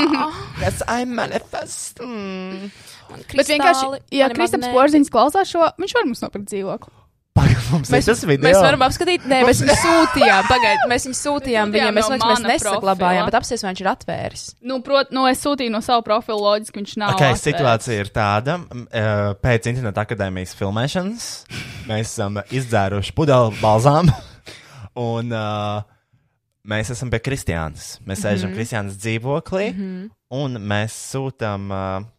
Yes, 0.62 0.84
I 0.86 1.02
manifest. 1.04 1.98
Mm. 1.98 2.70
Bet 3.36 3.52
vienkārši, 3.52 4.02
ja 4.18 4.28
Kristaps 4.32 4.72
Porziņš 4.74 5.12
klausās 5.12 5.52
šo, 5.52 5.70
viņš 5.80 5.96
var 5.98 6.10
mums 6.10 6.24
nopirkt 6.24 6.50
dzīvokli. 6.52 7.02
Pagaid, 7.32 8.04
tas 8.04 8.22
video. 8.28 8.44
Mēs 8.44 8.58
varam 8.60 8.82
apskatīt, 8.84 9.22
nē, 9.28 9.38
mēs 9.48 9.62
viņu 9.64 9.76
sūtījām. 9.80 10.48
Pagaidiet, 10.50 10.82
mēs 10.90 11.06
viņu 11.08 11.16
sūtījām 11.16 11.70
viņam. 11.72 11.94
Mēs, 11.96 12.10
no 12.10 12.18
no 12.18 12.26
mēs 12.28 12.42
mana 12.42 12.50
nesaglabājām, 12.50 13.22
profila. 13.22 13.30
bet 13.30 13.36
apsies, 13.38 13.62
vai 13.64 13.70
viņš 13.70 13.80
ir 13.80 13.88
atvēris. 13.92 14.42
Nu, 14.68 14.76
prot, 14.84 15.14
nu, 15.16 15.24
es 15.30 15.40
sūtīju 15.40 15.72
no 15.72 15.80
sava 15.84 16.04
profila 16.04 16.50
loģiski, 16.50 16.82
viņš 16.82 16.94
nav. 17.00 17.14
Okay, 17.14 17.32
atvērts. 17.32 17.46
situācija 17.48 18.04
ir 18.04 18.12
tāda, 18.12 18.58
eh, 18.84 19.22
pēc 19.40 19.70
interneta 19.72 20.04
akadēmijas 20.04 20.52
filmēšanas 20.58 21.30
mēs 21.88 22.12
esam 22.12 22.36
izdzēruši 22.52 23.16
pudeli 23.16 23.56
balzām, 23.62 24.12
un 25.08 25.32
uh, 25.32 25.80
mēs 26.68 26.92
esam 26.92 27.12
pie 27.12 27.22
Kristiānas. 27.24 27.94
Mēs 28.04 28.26
sēžam 28.26 28.50
mm 28.50 28.52
-hmm. 28.52 28.58
Kristiānas 28.60 29.00
dzīvoklī, 29.00 29.70
mm 29.72 29.80
-hmm. 29.80 30.10
un 30.36 30.60
mēs 30.60 31.00
sūtām 31.14 31.72
uh, 31.72 32.10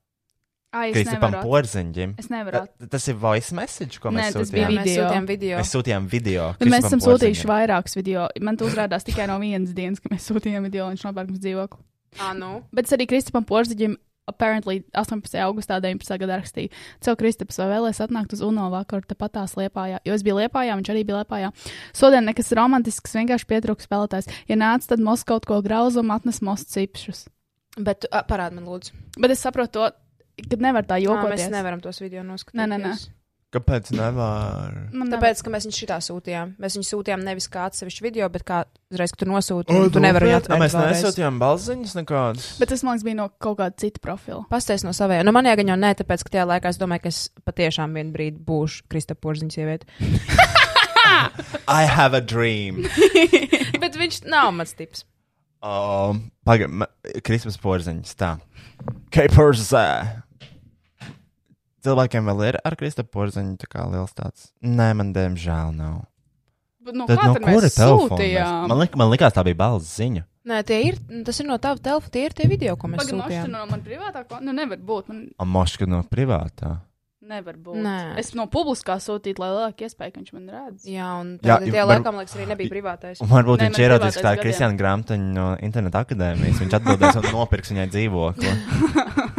Ai, 0.74 0.88
es 0.89 0.95
Kristapam 0.97 1.32
nevaru. 1.36 1.49
Porziņģim. 1.49 2.13
Es 2.17 2.28
nevaru. 2.34 2.63
Ta- 2.82 2.88
Tas 2.95 3.07
ir 3.07 3.15
voice 3.21 3.53
message, 3.53 3.99
ko 4.01 4.09
Nē, 4.09 4.24
mēs 4.24 4.34
tas 4.34 4.49
sūtījām. 4.49 4.53
bija 4.53 4.69
Jā, 4.69 4.78
mēs 4.80 4.86
video. 4.89 5.03
sūtījām 5.09 5.28
video. 5.28 5.57
Mēs 5.59 5.74
sūtījām 5.76 6.07
video. 6.09 6.47
Bet 6.59 6.67
mēs 6.74 6.88
esam 6.89 6.99
sūtījuši 6.99 7.43
Porziņģim. 7.45 7.51
vairākus 7.53 7.95
video. 7.95 8.28
Man 8.41 8.57
tu 8.57 8.65
uzrādās 8.65 9.05
tikai 9.05 9.28
no 9.28 9.38
vienas 9.39 9.74
dienas, 9.78 9.99
kad 10.01 10.11
mēs 10.11 10.26
sūtījām 10.32 10.63
video, 10.65 10.88
un 10.88 10.95
viņš 10.95 11.05
nopērk 11.05 11.30
mums 11.30 11.39
dzīvokli. 11.45 11.80
Ah, 12.19 12.34
nu. 12.34 12.63
Bet 12.74 12.86
es 12.86 12.91
arī 12.97 13.05
Kristapam 13.07 13.45
Porziņam, 13.45 13.95
apparently 14.28 14.84
18. 14.95 15.36
augustā 15.43 15.82
19. 15.82 16.17
gadā 16.17 16.38
rakstīju, 16.41 16.69
Cel 17.01 17.15
Kristaps, 17.19 17.57
vai 17.59 17.67
vēlēs 17.76 17.99
atnākt 17.99 18.32
uz 18.34 18.41
UNO 18.41 18.69
vakaru 18.71 19.03
tepatās 19.05 19.53
Liepājā, 19.59 19.99
jo 20.05 20.13
es 20.13 20.24
biju 20.24 20.38
Liepājā, 20.39 20.78
viņš 20.80 20.89
arī 20.93 21.03
bija 21.05 21.21
Liepājā. 21.24 21.51
Sodien 21.93 22.24
nekas 22.26 22.49
romantisks, 22.55 23.13
vienkārši 23.13 23.45
pietrūks 23.45 23.86
spēlētājs. 23.86 24.30
Ja 24.47 24.55
nāc, 24.55 24.88
tad 24.88 24.99
Moskva 24.99 25.36
kaut 25.38 25.45
ko 25.45 25.61
grauzumu 25.61 26.15
atnes 26.15 26.41
most 26.41 26.69
cipšus. 26.71 27.28
Bet 27.78 28.05
parādi 28.30 28.53
man, 28.53 28.65
lūdzu. 28.65 28.91
Bet 29.19 29.32
es 29.32 29.41
saprotu 29.43 29.71
to, 29.71 29.91
ka 30.38 30.57
nevar 30.59 30.84
tā 30.88 30.97
Jā, 31.01 31.09
jokoties. 31.09 31.43
mēs 31.47 31.51
nevaram 31.53 31.81
tos 31.84 31.99
video 32.01 32.23
noskatīties. 32.23 32.61
Nē, 32.61 32.67
nē, 32.69 32.77
nē. 32.88 32.95
Kāpēc 33.53 33.91
nevar? 33.93 34.71
Man 34.89 35.09
nevar- 35.11 35.19
Tāpēc, 35.21 35.43
ka 35.45 35.51
mēs 35.53 35.67
viņu 35.67 35.77
šitā 35.77 35.97
sūtījām. 36.01 36.55
Mēs 36.57 36.73
viņu 36.73 36.88
sūtījām 36.89 37.21
nevis 37.21 37.45
kā 37.53 37.67
atsevišķu 37.69 38.01
video, 38.01 38.29
bet 38.34 38.41
kā 38.43 38.63
uzreiz, 38.89 39.11
kad 39.13 39.19
tu 39.21 39.25
nosūti, 39.29 39.69
O, 39.69 39.84
un 39.84 39.91
tu 39.93 39.99
nevari 40.01 40.31
nopietni? 40.31 40.57
atvērt. 40.57 40.59
Mēs 40.63 41.03
nesūtījām 41.03 41.38
balziņas 41.38 41.93
nekādas. 42.01 42.47
Bet 42.57 42.69
tas, 42.73 42.81
man 42.81 42.95
liekas, 42.97 43.03
bija 43.05 43.15
no 43.19 43.29
kaut 43.38 43.59
kāda 43.59 43.77
cita 43.77 43.99
profila. 44.01 44.41
Pastāst 44.49 44.84
no 44.84 44.89
saviem. 44.89 45.21
Nu, 45.23 45.31
man 45.31 45.45
jāgaņo 45.45 45.69
jau 45.69 45.77
nē, 45.86 45.93
tāpēc, 46.01 46.23
ka 46.25 46.29
tajā 46.34 46.47
laikā 46.49 46.65
es 46.73 46.81
domāju, 46.81 47.01
ka 47.05 47.09
es 47.13 47.29
patiešām 47.45 47.93
vienā 47.93 48.11
brīdī 48.11 48.41
būšu 48.41 48.89
Krista 48.89 49.13
Porziņas 49.13 49.53
sieviete. 49.53 49.86
I 51.67 51.84
have 51.86 52.15
a 52.17 52.21
dream. 52.21 52.88
bet 53.84 53.93
viņš 53.99 54.23
nav 54.34 54.49
mans 54.51 54.73
tips. 54.73 55.05
Um, 55.63 56.31
Pagaidām, 56.43 56.84
Kristus 57.23 57.55
porziņš. 57.61 58.15
Tā. 58.19 58.34
Kapers. 59.15 59.69
Cilvēkiem 61.84 62.29
vēl 62.31 62.43
ir 62.47 62.57
ar 62.63 62.75
Kristus 62.79 63.07
porziņu 63.11 63.57
tā 63.59 63.67
kā 63.67 63.84
liels 63.91 64.13
tāds. 64.15 64.51
Nē, 64.63 64.91
man 64.95 65.13
diemžēl 65.15 65.73
nav. 65.75 66.03
Bet 66.84 66.95
no 66.99 67.05
Tad 67.07 67.17
no 67.19 67.34
kura 67.36 67.43
telefona? 67.43 67.57
mēs- 67.57 67.77
sūtījām? 68.11 68.67
Man, 68.71 68.79
lik, 68.84 68.95
man 68.99 69.11
likās, 69.11 69.34
tā 69.36 69.43
bija 69.47 69.55
balss 69.55 69.97
ziņa. 69.99 70.23
Nē, 70.45 70.57
tie 70.67 70.81
ir, 70.89 70.97
tas 71.23 71.38
ir 71.39 71.45
no 71.47 71.55
tava 71.57 71.79
telefona, 71.79 72.11
tie 72.11 72.25
ir 72.27 72.34
tie 72.36 72.47
video, 72.51 72.75
ko 72.75 72.88
mēs 72.91 73.05
Pagaidām, 73.05 73.21
sūtījām. 73.23 73.51
no 73.51 73.65
man 73.69 73.81
privātā 73.86 74.25
konta. 74.27 74.43
Nu, 74.43 74.51
nevar 74.51 74.77
būt. 74.84 75.07
Man... 75.07 75.21
A 75.39 75.45
moška 75.47 75.88
no 75.88 76.01
privātā. 76.03 76.81
Nevar 77.23 77.55
būt. 77.55 77.77
Nē. 77.79 78.17
Es 78.19 78.34
no 78.36 78.43
publiskā 78.51 78.97
sūtītu, 78.99 79.39
lai 79.39 79.47
lielāka 79.53 79.86
iespēja, 79.88 80.11
ka 80.11 80.19
viņš 80.19 80.34
man 80.36 80.49
redz. 80.51 80.84
Jā, 80.84 81.07
un 81.21 81.38
Jā, 81.39 81.55
jā, 81.63 81.71
tie 81.71 81.79
var- 81.86 81.93
laikam, 82.01 82.17
liekas, 82.19 82.36
arī 82.36 82.47
nebija 82.51 82.67
privātais. 82.73 83.21
Un 83.23 83.29
varbūt 83.31 83.63
Nē, 83.63 83.69
viņš 83.69 83.77
man 83.79 83.86
ierodīs 83.86 84.17
privātais 84.17 84.25
tā 84.27 84.34
gadiem. 84.36 84.43
Kristiāna 84.43 84.77
Grāmataņa 84.81 85.31
no 85.39 85.47
interneta 85.63 86.03
akadēmijas. 86.03 86.59
Viņš 86.59 86.75
atbildēs 86.81 87.15
un 87.23 87.29
nopirks 87.31 87.71
viņai 87.71 87.88
dzīvokli. 87.95 88.51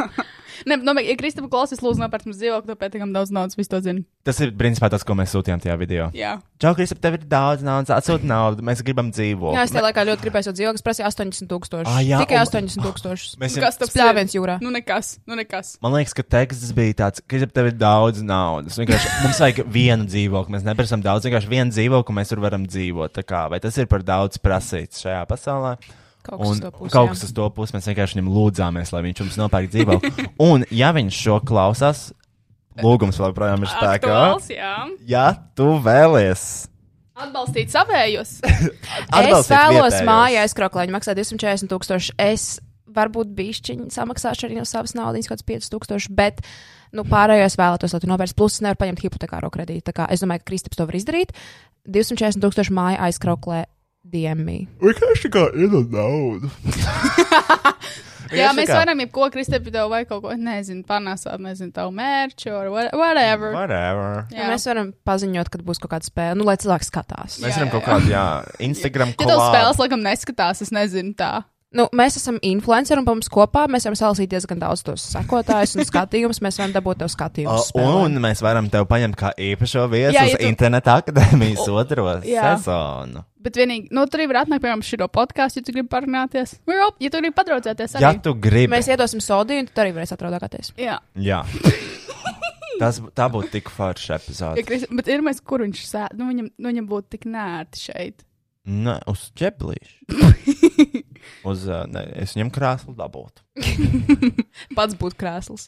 Nē, 0.65 0.79
no, 0.81 0.95
ja 0.97 1.13
Kristapa 1.19 1.49
klausīs, 1.51 1.81
lūdzu, 1.85 2.01
nopērts 2.01 2.25
mums 2.25 2.39
dzīvokli, 2.41 2.71
to 2.71 2.75
pietiekami 2.79 3.13
daudz 3.13 3.29
naudas, 3.35 3.57
visu 3.57 3.69
to 3.69 3.79
zinu. 3.85 4.01
Tas 4.25 4.39
ir 4.41 4.49
principā 4.57 4.89
tas, 4.89 5.03
ko 5.05 5.13
mēs 5.17 5.33
sūtījām 5.35 5.61
tajā 5.61 5.75
video. 5.77 6.07
Jā. 6.17 6.39
Čau, 6.61 6.71
Kristap, 6.77 6.97
tev 7.03 7.19
ir 7.19 7.25
daudz 7.29 7.61
naudas, 7.65 7.91
atsūti 7.93 8.25
naudu, 8.25 8.65
mēs 8.65 8.81
gribam 8.85 9.11
dzīvot. 9.13 9.53
Jā, 9.53 9.65
es 9.67 9.73
tajā 9.75 9.83
laikā 9.85 10.05
ļoti 10.09 10.25
gribēju 10.25 10.53
dzīvokli, 10.57 10.81
es 10.81 10.85
prasīju 10.85 11.05
80 11.11 11.51
tūkstošus. 11.51 11.91
Ah, 11.91 11.99
jā, 12.01 12.21
Tikai 12.23 12.39
un- 12.39 12.47
80 12.47 12.81
tūkstošus. 12.87 13.35
Mēs 13.41 13.59
Kas 13.61 13.77
tas 13.77 13.91
Spļāviens 13.93 14.33
jūrā. 14.33 14.55
Nu, 14.65 14.71
nekas, 14.73 15.19
nu, 15.29 15.37
nekas. 15.37 15.75
Man 15.85 15.93
liekas, 15.93 16.15
ka 16.17 16.25
teksts 16.25 16.73
bija 16.73 16.97
tāds, 17.03 17.21
ka 17.21 17.45
tev 17.45 17.69
ir 17.69 17.77
daudz 17.77 18.23
naudas. 18.25 18.79
Vienkārši 18.81 19.11
Mums 19.21 19.43
vajag 19.43 19.61
vienu 19.69 20.09
dzīvokli. 20.09 20.55
Mēs 20.57 20.65
neprasām 20.65 21.05
daudz, 21.05 21.27
vienkārši 21.29 21.51
vienu 21.51 21.75
dzīvokli, 21.75 22.09
un 22.09 22.19
mēs 22.19 22.33
tur 22.33 22.41
varam 22.41 22.65
dzīvot. 22.65 23.13
Tā 23.13 23.25
Kā, 23.25 23.45
vai 23.49 23.57
tas 23.59 23.77
ir 23.81 23.87
par 23.89 24.03
daudz 24.05 24.37
prasīts 24.41 25.01
šajā 25.05 25.23
pasaulē? 25.29 25.77
Kaut 26.25 26.41
kas 26.41 26.49
Un 26.49 26.53
uz 26.55 26.61
to 26.63 26.71
pusi, 26.73 26.91
kaut 26.93 27.11
kas 27.13 27.25
uz 27.27 27.33
to 27.37 27.47
pusi 27.53 27.75
mēs 27.77 27.89
vienkārši 27.91 28.17
viņam 28.17 28.29
lūdzāmies, 28.35 28.93
lai 28.95 29.01
viņš 29.05 29.23
mums 29.23 29.41
nopērk 29.43 29.73
dzīvokli. 29.73 30.29
un, 30.49 30.65
ja 30.73 30.93
viņš 30.95 31.23
šo 31.27 31.39
klausās, 31.45 32.05
lūgums 32.81 33.19
vēl 33.21 33.35
projām 33.37 33.65
ir 33.65 33.71
spēkā. 33.71 34.13
Aktuāls, 34.13 34.49
jā. 34.53 34.77
Ja 35.09 35.27
tu 35.57 35.75
vēlies 35.85 36.47
Atbalstīt 37.15 37.71
savējos. 37.71 38.39
Es 38.43 39.07
atbalstīt 39.07 39.53
vēlos 39.53 39.93
vietējos. 39.93 40.07
mājā 40.07 40.41
aizkrauklē, 40.43 40.83
viņi 40.83 40.95
maksā 40.97 41.13
240 41.15 41.71
tūkstoši. 41.71 42.15
Es 42.19 42.47
varbūt 42.95 43.31
bišķiņi 43.37 43.87
samaksāšu 43.93 44.47
arī 44.47 44.57
no 44.57 44.65
savas 44.67 44.95
naudas, 44.97 45.29
kaut 45.29 45.39
kāds 45.39 45.47
5 45.47 45.69
tūkstoši, 45.71 46.11
bet 46.15 46.41
nu, 46.95 47.05
pārējo 47.07 47.45
es 47.47 47.55
vēlētos, 47.59 47.95
lai 47.95 48.01
tu 48.03 48.09
nopērci. 48.11 48.35
Plus, 48.39 48.57
es 48.57 48.65
nevaru 48.65 48.81
paņemt 48.83 49.05
hipotekāro 49.05 49.51
kredītu. 49.53 49.85
Tā 49.89 49.95
kā 49.95 50.09
es 50.11 50.23
domāju, 50.23 50.43
ka 50.43 50.49
Kristaps 50.51 50.79
to 50.79 50.87
var 50.89 50.99
izdarīt. 50.99 51.31
240 51.87 52.43
tūkstoši 52.43 52.75
māja 52.75 53.07
aizkrauklē 53.07 53.63
DMI. 54.11 54.59
Vienkārši 54.83 55.31
kā 55.33 55.47
iedod 55.57 55.91
naudu. 55.93 56.51
Jā, 58.35 58.49
mēs 58.57 58.67
kā- 58.67 58.79
varam 58.79 58.99
jebko 59.03 59.27
Kristēpi 59.31 59.71
tev 59.71 59.89
vai 59.91 60.01
kaut 60.09 60.23
ko, 60.23 60.33
nezinu, 60.39 60.81
panāsāt, 60.87 61.37
nezinu, 61.39 61.71
tavu 61.75 61.93
mērķu, 61.95 62.49
or 62.57 62.69
what- 62.73 62.93
whatever. 62.97 63.53
Whatever. 63.53 64.25
Jā. 64.33 64.49
Mēs 64.49 64.65
varam 64.65 64.91
paziņot, 65.05 65.51
kad 65.53 65.61
būs 65.67 65.79
kaut 65.79 65.93
kāda 65.93 66.09
spēle, 66.09 66.35
nu, 66.39 66.43
lai 66.47 66.57
cilvēks 66.57 66.89
skatās. 66.89 67.37
Mēs 67.43 67.53
Jā, 67.53 67.59
varam 67.59 67.69
jā, 67.69 67.73
kaut 67.75 67.85
kādu, 67.85 68.09
jā, 68.11 68.25
Instagram 68.59 69.13
Ja 69.13 69.27
tev 69.29 69.43
spēles, 69.45 69.77
laikam, 69.83 70.01
neskatās, 70.01 70.61
es 70.65 70.71
nezinu 70.73 71.13
tā. 71.15 71.43
Nu, 71.75 71.85
mēs 71.91 72.15
esam 72.21 72.37
influenceri 72.45 73.01
un 73.01 73.05
mums 73.09 73.27
kopā 73.31 73.65
mēs 73.71 73.83
varam 73.87 73.97
salasīt 73.99 74.29
diezgan 74.31 74.61
daudz 74.61 74.83
tos 74.87 75.03
sekotājus 75.11 75.75
un 75.75 75.83
skatījumus. 75.89 76.39
Mēs 76.45 76.59
varam 76.61 76.73
dabūt 76.75 77.01
tev 77.03 77.11
skatījumus. 77.11 77.71
Uh, 77.75 78.01
Un 78.05 78.15
mēs 78.23 78.39
varam 78.45 78.69
tev 78.71 78.87
paņemt 78.87 79.17
kā 79.19 79.33
īpašo 79.35 79.85
viesu 79.91 80.15
Jā, 80.15 80.23
uz 80.29 80.35
ja 80.35 80.39
tu- 80.39 80.47
interneta 80.47 80.95
akadēmijas 81.01 81.67
otro 81.67 82.07
jā. 82.23 82.53
sezonu. 82.55 83.25
Bet 83.45 83.59
vienīgi, 83.59 83.91
nu, 83.93 84.07
tur 84.09 84.23
arī 84.23 84.29
var 84.31 84.39
atnākt, 84.45 84.63
piemēram, 84.63 84.81
šo 84.87 85.05
podkāstu, 85.13 85.59
ja 85.61 85.67
tu 85.67 85.73
gribi 85.75 85.91
parunāties. 85.91 86.55
Up, 86.65 86.95
ja 87.03 87.11
tu 87.13 87.19
gribi 87.21 87.35
padraudzēties. 87.37 87.99
Ja 88.01 88.09
Arī. 88.09 88.23
tu 88.25 88.33
gribi, 88.41 88.71
Mēs 88.73 88.87
iedosim 88.89 89.21
sodīju, 89.21 89.67
un 89.67 89.69
tu 89.69 89.83
arī 89.83 89.91
varēsi 89.93 90.15
atraudāties. 90.15 90.71
Jā, 90.81 90.95
jā. 91.13 91.43
Tas, 92.81 92.97
tā 93.15 93.27
būtu 93.31 93.51
tik 93.53 93.69
forša 93.71 94.15
ja 94.15 94.17
epizode. 94.19 94.63
Kris, 94.67 94.87
bet 94.91 95.07
ir 95.13 95.21
mēs, 95.23 95.37
kur 95.45 95.61
viņš 95.63 95.83
sēž, 95.87 96.15
nu, 96.19 96.27
viņam, 96.31 96.49
nu, 96.57 96.71
viņam 96.71 96.87
būtu 96.89 97.13
tik 97.15 97.27
nērti 97.31 97.83
šeit. 97.85 98.25
Nē, 98.65 98.95
uz 99.11 99.27
ķeblīšu. 99.37 100.23
uz, 101.51 101.67
uh, 101.69 101.83
ne, 101.85 102.01
es 102.23 102.33
viņam 102.33 102.49
krāslu 102.53 102.95
dabūtu. 102.97 103.43
Pats 104.77 104.97
būtu 104.97 105.19
krēsls. 105.21 105.67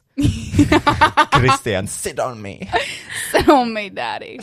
Kristians, 1.38 1.94
sit 1.94 2.18
on 2.24 2.42
me. 2.42 2.56
Tell 3.36 3.70
me, 3.70 3.88
daddy. 3.94 4.40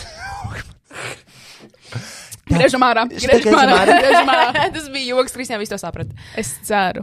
Griežam 2.47 2.87
ārā, 2.87 3.09
griežam 3.11 3.59
ārā, 3.59 3.83
griežam 3.91 4.31
ārā. 4.31 4.71
Tas 4.77 4.87
bija 4.95 5.17
joks, 5.17 5.35
Kristija, 5.35 5.59
visu 5.59 5.75
to 5.75 5.83
saprat. 5.83 6.15
Es 6.39 6.55
ceru. 6.63 7.03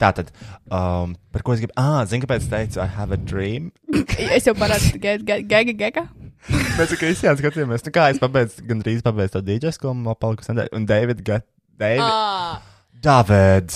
Tātad, 0.00 0.30
um, 0.72 1.12
par 1.34 1.44
ko 1.44 1.52
es 1.52 1.60
gribu? 1.60 1.74
Ah, 1.78 2.02
zini, 2.08 2.24
kāpēc 2.24 2.48
teicu, 2.48 2.80
I 2.80 2.88
have 2.96 3.12
a 3.12 3.20
dream? 3.20 3.68
Es 4.16 4.48
jau 4.48 4.56
parādīju, 4.56 4.96
gēga, 5.44 5.74
gēga. 5.76 6.08
Mēs 6.78 6.90
ar 6.92 6.98
Kristiānu 7.00 7.40
skatījāmies, 7.40 7.84
nu 7.86 7.92
kā 7.94 8.08
es 8.12 8.18
pabeidzu, 8.22 8.64
gandrīz 8.68 9.04
pabeidzu 9.06 9.38
to 9.38 9.44
DJ 9.46 9.72
skolu, 9.76 9.94
man 10.04 10.18
palikusi 10.20 10.52
nedēļa. 10.52 10.74
Un 10.76 10.88
David, 10.90 11.22
ga, 11.26 11.40
David, 11.80 12.04
Ah. 12.04 12.60
David, 13.04 13.72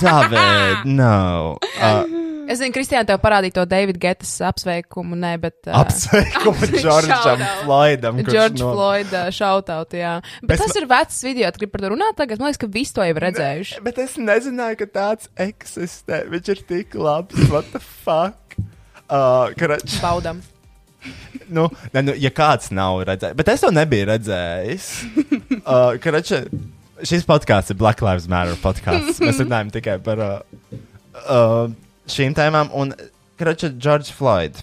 David, 0.00 0.84
no. 1.00 1.58
Uh, 1.80 2.22
Es 2.46 2.60
zinu, 2.60 2.70
Kristija, 2.76 3.00
tev 3.02 3.16
parādīja 3.18 3.56
to 3.56 3.62
Davida 3.66 3.98
Getas 3.98 4.36
apsveikumu, 4.46 5.16
ne, 5.18 5.32
bet. 5.42 5.56
Uh, 5.66 5.80
Apsveikumu 5.80 6.68
Džordžam. 6.78 7.42
Floydam. 7.64 8.20
kurš 8.22 8.36
George 8.36 8.60
no- 8.62 8.68
no... 8.68 8.74
Floyd 8.76 9.16
šautaut, 9.34 9.96
jā. 9.98 10.12
Bet 10.46 10.54
Es 10.60 10.62
tas 10.62 10.78
ir 10.78 10.86
vecs 10.92 11.18
video, 11.26 11.50
tu 11.50 11.64
gribi 11.64 11.72
par 11.74 11.82
to 11.82 11.90
runāt 11.96 12.14
tagad? 12.20 12.38
Man 12.38 12.52
liekas, 12.52 12.60
ka 12.62 12.70
visi 12.70 12.94
to 12.94 13.02
jau 13.02 13.16
redzējuši. 13.26 13.82
Bet 13.88 13.98
es 14.04 14.14
nezināju, 14.22 14.78
ka 14.84 14.88
tāds 14.94 15.26
eksistē. 15.42 16.22
Viņš 16.30 16.52
ir 16.54 16.62
tik 16.70 16.94
labs. 16.94 17.48
What 17.50 17.72
the 17.74 17.82
fuck? 17.82 18.54
Uh, 19.10 19.50
karač, 19.58 19.98
Baudam. 19.98 20.38
nu, 21.56 21.66
ne, 21.94 22.02
nu, 22.06 22.14
ja 22.20 22.30
kāds 22.34 22.70
nav 22.74 23.02
redzējis, 23.08 23.36
bet 23.38 23.48
es 23.54 23.64
to 23.64 23.70
nebiju 23.74 24.08
redzējis. 24.12 24.88
Uh, 25.66 25.96
karač, 25.98 26.30
šis 27.02 27.24
podkāsts 27.26 27.72
ir 27.72 27.78
Black 27.80 27.98
Lives 28.04 28.28
Matter 28.30 28.54
podkāsts. 28.62 29.18
Mēs 29.18 29.40
runājam 29.42 29.72
tikai 29.74 29.96
par 30.04 30.20
uh, 30.22 30.76
uh, 31.26 31.72
šīm 32.12 32.36
tēmām. 32.38 32.70
Un, 32.78 32.92
karač, 33.40 33.64
George 33.82 34.14
Floyd. 34.14 34.60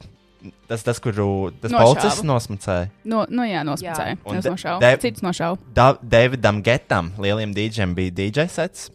Tas, 0.67 0.81
tas 0.83 0.99
kuru 1.03 1.51
tas 1.59 1.71
policists 1.75 2.23
nosmacēja. 2.27 2.87
Nu, 3.07 3.25
nu 3.31 3.43
jā, 3.47 3.65
nosmacēja. 3.67 4.15
Un 4.27 4.39
Es 4.39 4.47
nošauju. 4.47 4.79
de- 4.83 4.93
Cits 5.03 5.23
nošauju. 5.23 5.59
Da 5.75 5.89
Davidam 5.99 6.61
Getam, 6.63 7.11
lieliem 7.19 7.51
dīdžiem, 7.55 7.91
bija 7.99 8.15
DJ 8.21 8.47
sets. 8.51 8.87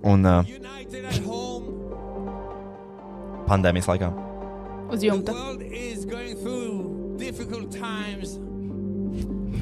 Un 0.00 0.24
uh, 0.24 0.40
United 0.48 1.04
at 1.04 1.20
home. 1.26 1.68
pandēmijas 3.48 3.88
laikā. 3.92 4.08
Uz 4.90 5.00
The 5.00 5.08
jumta. 5.08 5.32
world 5.32 5.62
is 5.62 6.04
going 6.04 6.36
through 6.36 7.16
difficult 7.18 7.70
times. 7.72 8.38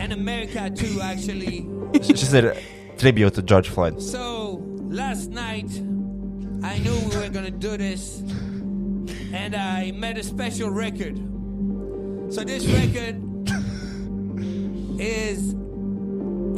And 0.00 0.12
America 0.12 0.70
too, 0.70 1.00
actually. 1.00 1.66
Š- 1.94 2.18
Šis 2.20 2.34
ir 2.34 2.54
tribute 2.98 3.34
to 3.34 3.42
George 3.42 3.68
Floyd. 3.70 4.00
So 4.02 4.62
last 4.90 5.30
night, 5.30 5.70
I 6.62 6.78
knew 6.78 6.94
we 7.10 7.16
were 7.16 7.28
gonna 7.30 7.50
do 7.50 7.76
this, 7.76 8.20
and 9.32 9.54
I 9.54 9.92
made 9.92 10.18
a 10.18 10.22
special 10.22 10.70
record. 10.70 11.16
So 12.30 12.44
this 12.44 12.66
record 12.66 13.16
is 15.00 15.52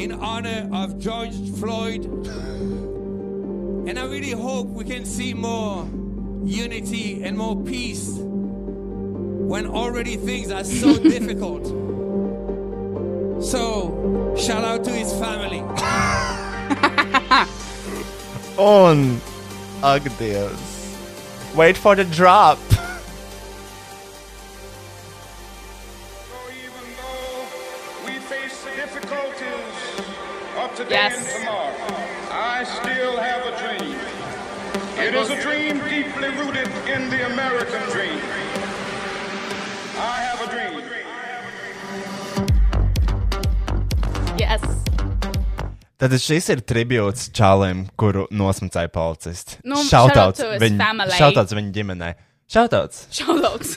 in 0.03 0.12
honor 0.12 0.69
of 0.73 0.99
George 0.99 1.35
Floyd, 1.59 2.05
and 3.89 3.99
I 3.99 4.05
really 4.07 4.31
hope 4.33 4.66
we 4.69 4.85
can 4.85 5.05
see 5.05 5.33
more 5.35 5.87
unity 6.45 7.23
and 7.23 7.37
more 7.37 7.57
peace 7.64 8.19
when 9.49 9.66
already 9.66 10.16
things 10.16 10.53
are 10.53 10.62
so 10.62 10.99
difficult. 11.14 11.66
So, 13.42 14.34
shout 14.36 14.62
out 14.62 14.84
to 14.84 14.90
his 14.90 15.11
family. 15.14 15.61
On 18.59 19.20
ak, 19.82 20.03
Wait 21.55 21.78
for 21.78 21.96
the 21.96 22.05
drop. 22.05 22.59
Tad 46.09 46.22
šis 46.24 46.46
ir 46.54 46.61
tribūts 46.64 47.26
čalim, 47.36 47.82
kuru 48.00 48.22
nosmacēja 48.32 48.88
policists. 48.94 49.59
Nu, 49.61 49.76
shout 49.84 50.14
out 50.16 50.38
Šautauts 50.38 50.40
to 50.40 50.50
his 50.54 50.62
viņ- 50.62 50.78
family. 50.80 51.16
šautauts 51.18 51.52
viņa 51.59 51.72
ģimenei. 51.74 52.14
Šautauts. 52.48 53.02
Šaudauts. 53.12 53.74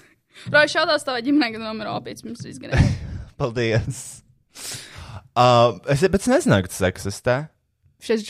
Roja, 0.47 0.69
šaudauts 0.71 1.03
tavai 1.03 1.21
ģimenei, 1.25 1.51
kad 1.57 1.63
nomira 1.65 1.91
opīts. 1.99 2.23
Mums 2.23 2.45
ganīgi. 2.63 2.93
Paldies. 3.41 4.21
Uh, 5.35 5.75
es, 5.91 5.99
bet 6.07 6.21
es 6.23 6.29
nezināju, 6.31 6.69
ka 6.69 6.71
tas 6.71 6.85
eksistē. 6.87 7.35
Šis 8.01 8.23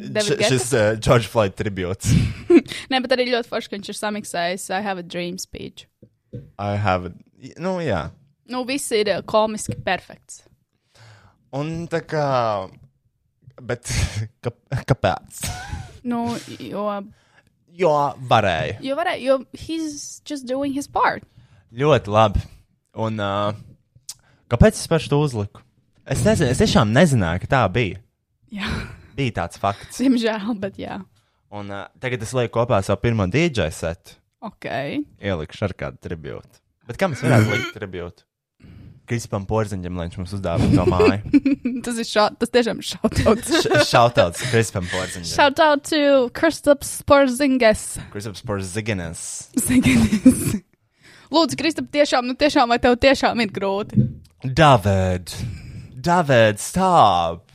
David 0.00 0.46
šis 0.48 0.70
uh, 0.74 0.94
George 0.96 1.28
Floyd 1.30 1.54
tribūts. 1.58 2.08
Nē, 2.90 3.02
bet 3.04 3.12
arī 3.14 3.28
ļoti 3.34 3.52
forši, 3.52 3.68
ka 3.70 3.76
viņš 3.76 3.92
ir 3.92 3.98
samiksējis 4.00 4.64
I 4.72 4.80
have 4.86 4.98
a 5.02 5.04
dream 5.04 5.36
speech. 5.38 5.84
I 6.58 6.72
have 6.80 7.12
it. 7.12 7.58
Nu, 7.60 7.76
jā. 7.84 8.08
Nu, 8.48 8.64
viss 8.64 8.88
ir 8.96 9.12
eh, 9.12 9.20
komiski 9.26 9.76
perfekts. 9.84 10.40
Un 11.54 11.86
tā 11.90 12.00
kā. 12.06 12.24
Bet 13.62 13.88
kā, 14.44 14.52
kāpēc? 14.88 15.44
Nu, 16.06 16.26
jo 16.60 16.88
Jo 17.76 17.90
varēja. 18.30 18.78
Jo 18.80 18.94
varēja, 18.96 19.20
jo 19.20 19.34
he's 19.52 20.22
just 20.24 20.46
doing 20.48 20.72
his 20.72 20.86
part. 20.88 21.24
Ļoti 21.76 22.12
labi. 22.12 22.40
Un 22.96 23.20
uh, 23.20 23.52
kāpēc 24.48 24.78
es 24.78 24.88
pašu 24.88 25.10
to 25.12 25.18
uzliku? 25.20 25.60
Es 26.08 26.22
nezinu, 26.24 26.48
es 26.54 26.62
tiešām 26.62 26.94
nezināju, 26.96 27.42
ka 27.42 27.50
tā 27.52 27.60
bija. 27.74 27.98
Jā, 28.54 28.70
Bija 29.16 29.34
tāds 29.42 29.60
fakts. 29.60 29.98
diemžēl, 30.00 30.54
bet 30.62 30.78
jā. 30.80 31.00
Un 31.52 31.68
uh, 31.72 31.84
tagad 32.00 32.24
es 32.24 32.32
lieku 32.36 32.54
kopā 32.62 32.78
savu 32.86 33.02
pirmo 33.04 33.26
DJ 33.28 33.68
setu. 33.74 34.16
Ok. 34.46 34.64
Ielikšu 35.20 35.66
ar 35.68 35.74
kādu 35.76 36.00
tribūtu. 36.06 36.62
Bet 36.88 36.96
kam 37.00 37.12
es 37.16 37.20
varētu 37.26 37.52
likt 37.52 37.76
tribūtu? 37.76 38.24
Krispam 39.06 39.46
Porziņam, 39.48 39.98
lai 39.98 40.08
viņš 40.08 40.18
mums 40.20 40.34
uzdāvina 40.36 40.80
to 40.80 40.84
māju. 40.90 41.40
tas 41.86 42.00
ir 42.02 42.08
šā, 42.08 42.26
tas 42.40 42.52
tiešām 42.54 42.82
šautauts. 42.84 43.68
Šautauts 43.88 44.44
Krispam 44.50 44.86
Porziņam. 44.90 45.28
Shout 45.30 45.62
out 45.62 45.86
to 45.88 46.26
Kristaps 46.36 46.96
Porzinges. 47.06 47.84
Kristaps 48.12 48.42
Porziņas. 48.46 49.26
Ziganis. 49.66 50.56
Lūdzu, 51.34 51.58
Kristap, 51.58 51.88
tiešām, 51.94 52.26
nu 52.28 52.36
tiešām, 52.38 52.70
vai 52.70 52.78
tev 52.82 52.98
tiešām 53.02 53.40
ir 53.42 53.54
grūti? 53.54 54.06
David! 54.46 55.32
David, 56.06 56.60
stop! 56.62 57.48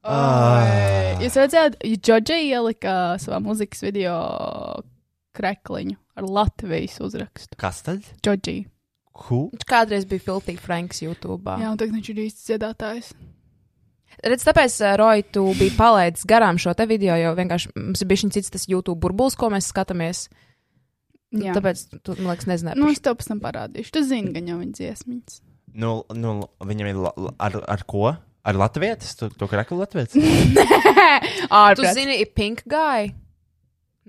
Uh. 0.00 1.18
Jūs 1.20 1.36
redzējāt, 1.36 1.80
Džordža 2.00 2.38
ielika 2.40 2.92
savā 3.20 3.40
mūzikas 3.44 3.82
video 3.84 4.14
krekliņu 5.36 5.98
ar 6.16 6.28
Latvijas 6.38 7.00
uzrakstu. 7.04 7.58
Kas 7.60 7.82
tad? 7.86 8.06
Džordžī. 8.24 8.62
Who? 9.26 9.48
Viņš 9.52 9.66
kādreiz 9.68 10.06
bija 10.08 10.24
Filthy 10.24 10.56
Franks 10.60 11.02
YouTube. 11.04 11.44
Jā, 11.60 11.72
un 11.72 11.80
tagad 11.80 11.96
viņš 11.98 12.12
ir 12.12 12.22
īsts 12.24 12.46
dziedātājs. 12.48 13.12
Redz, 14.20 14.44
tāpēc, 14.44 14.74
uh, 14.82 14.94
Roja, 15.00 15.24
tu 15.32 15.44
biji 15.56 15.72
palaidis 15.78 16.26
garām 16.28 16.58
šo 16.60 16.74
te 16.76 16.84
video, 16.88 17.14
jo 17.16 17.32
vienkārši 17.38 17.70
mums 17.78 18.02
ir 18.02 18.08
bijis 18.10 18.26
cits 18.34 18.52
tas 18.52 18.66
YouTube 18.68 19.00
burbulis, 19.00 19.36
ko 19.38 19.48
mēs 19.52 19.70
skatāmies. 19.70 20.26
Jā. 21.30 21.54
Tāpēc, 21.54 21.84
tu, 22.02 22.16
man 22.18 22.32
liekas, 22.32 22.48
nezināji. 22.50 22.80
Nu, 22.80 22.90
es 22.90 23.00
tev 23.04 23.14
pēc 23.20 23.30
tam 23.30 23.40
parādīšu. 23.44 23.94
Tu 23.94 24.02
zini, 24.08 24.32
gan 24.34 24.50
jau 24.50 24.58
viņa 24.58 24.76
dziesmiņas. 24.80 25.38
Nu, 25.78 25.92
nu, 26.18 26.34
viņam 26.66 26.90
ir 26.90 27.00
ar, 27.38 27.60
ar 27.76 27.86
ko? 27.88 28.10
Ar 28.40 28.56
latviešu? 28.56 29.12
Tu 29.20 29.28
to 29.38 29.46
kraklu 29.46 29.78
latviešu? 29.82 30.18
Tu 30.18 31.90
zini, 31.96 32.18
ir 32.24 32.32
Pink 32.34 32.64
Guy. 32.68 33.12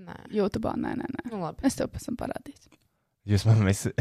Nē, 0.02 0.18
YouTube, 0.34 0.72
nē, 0.82 0.96
nē, 0.98 1.10
nē. 1.14 1.26
nu 1.30 1.44
labi. 1.44 1.62
Es 1.68 1.78
tev 1.78 1.92
pēc 1.94 2.08
tam 2.10 2.18
parādīšu. 2.18 2.71
Jūs 3.30 3.44
man, 3.46 3.60
visi, 3.68 3.92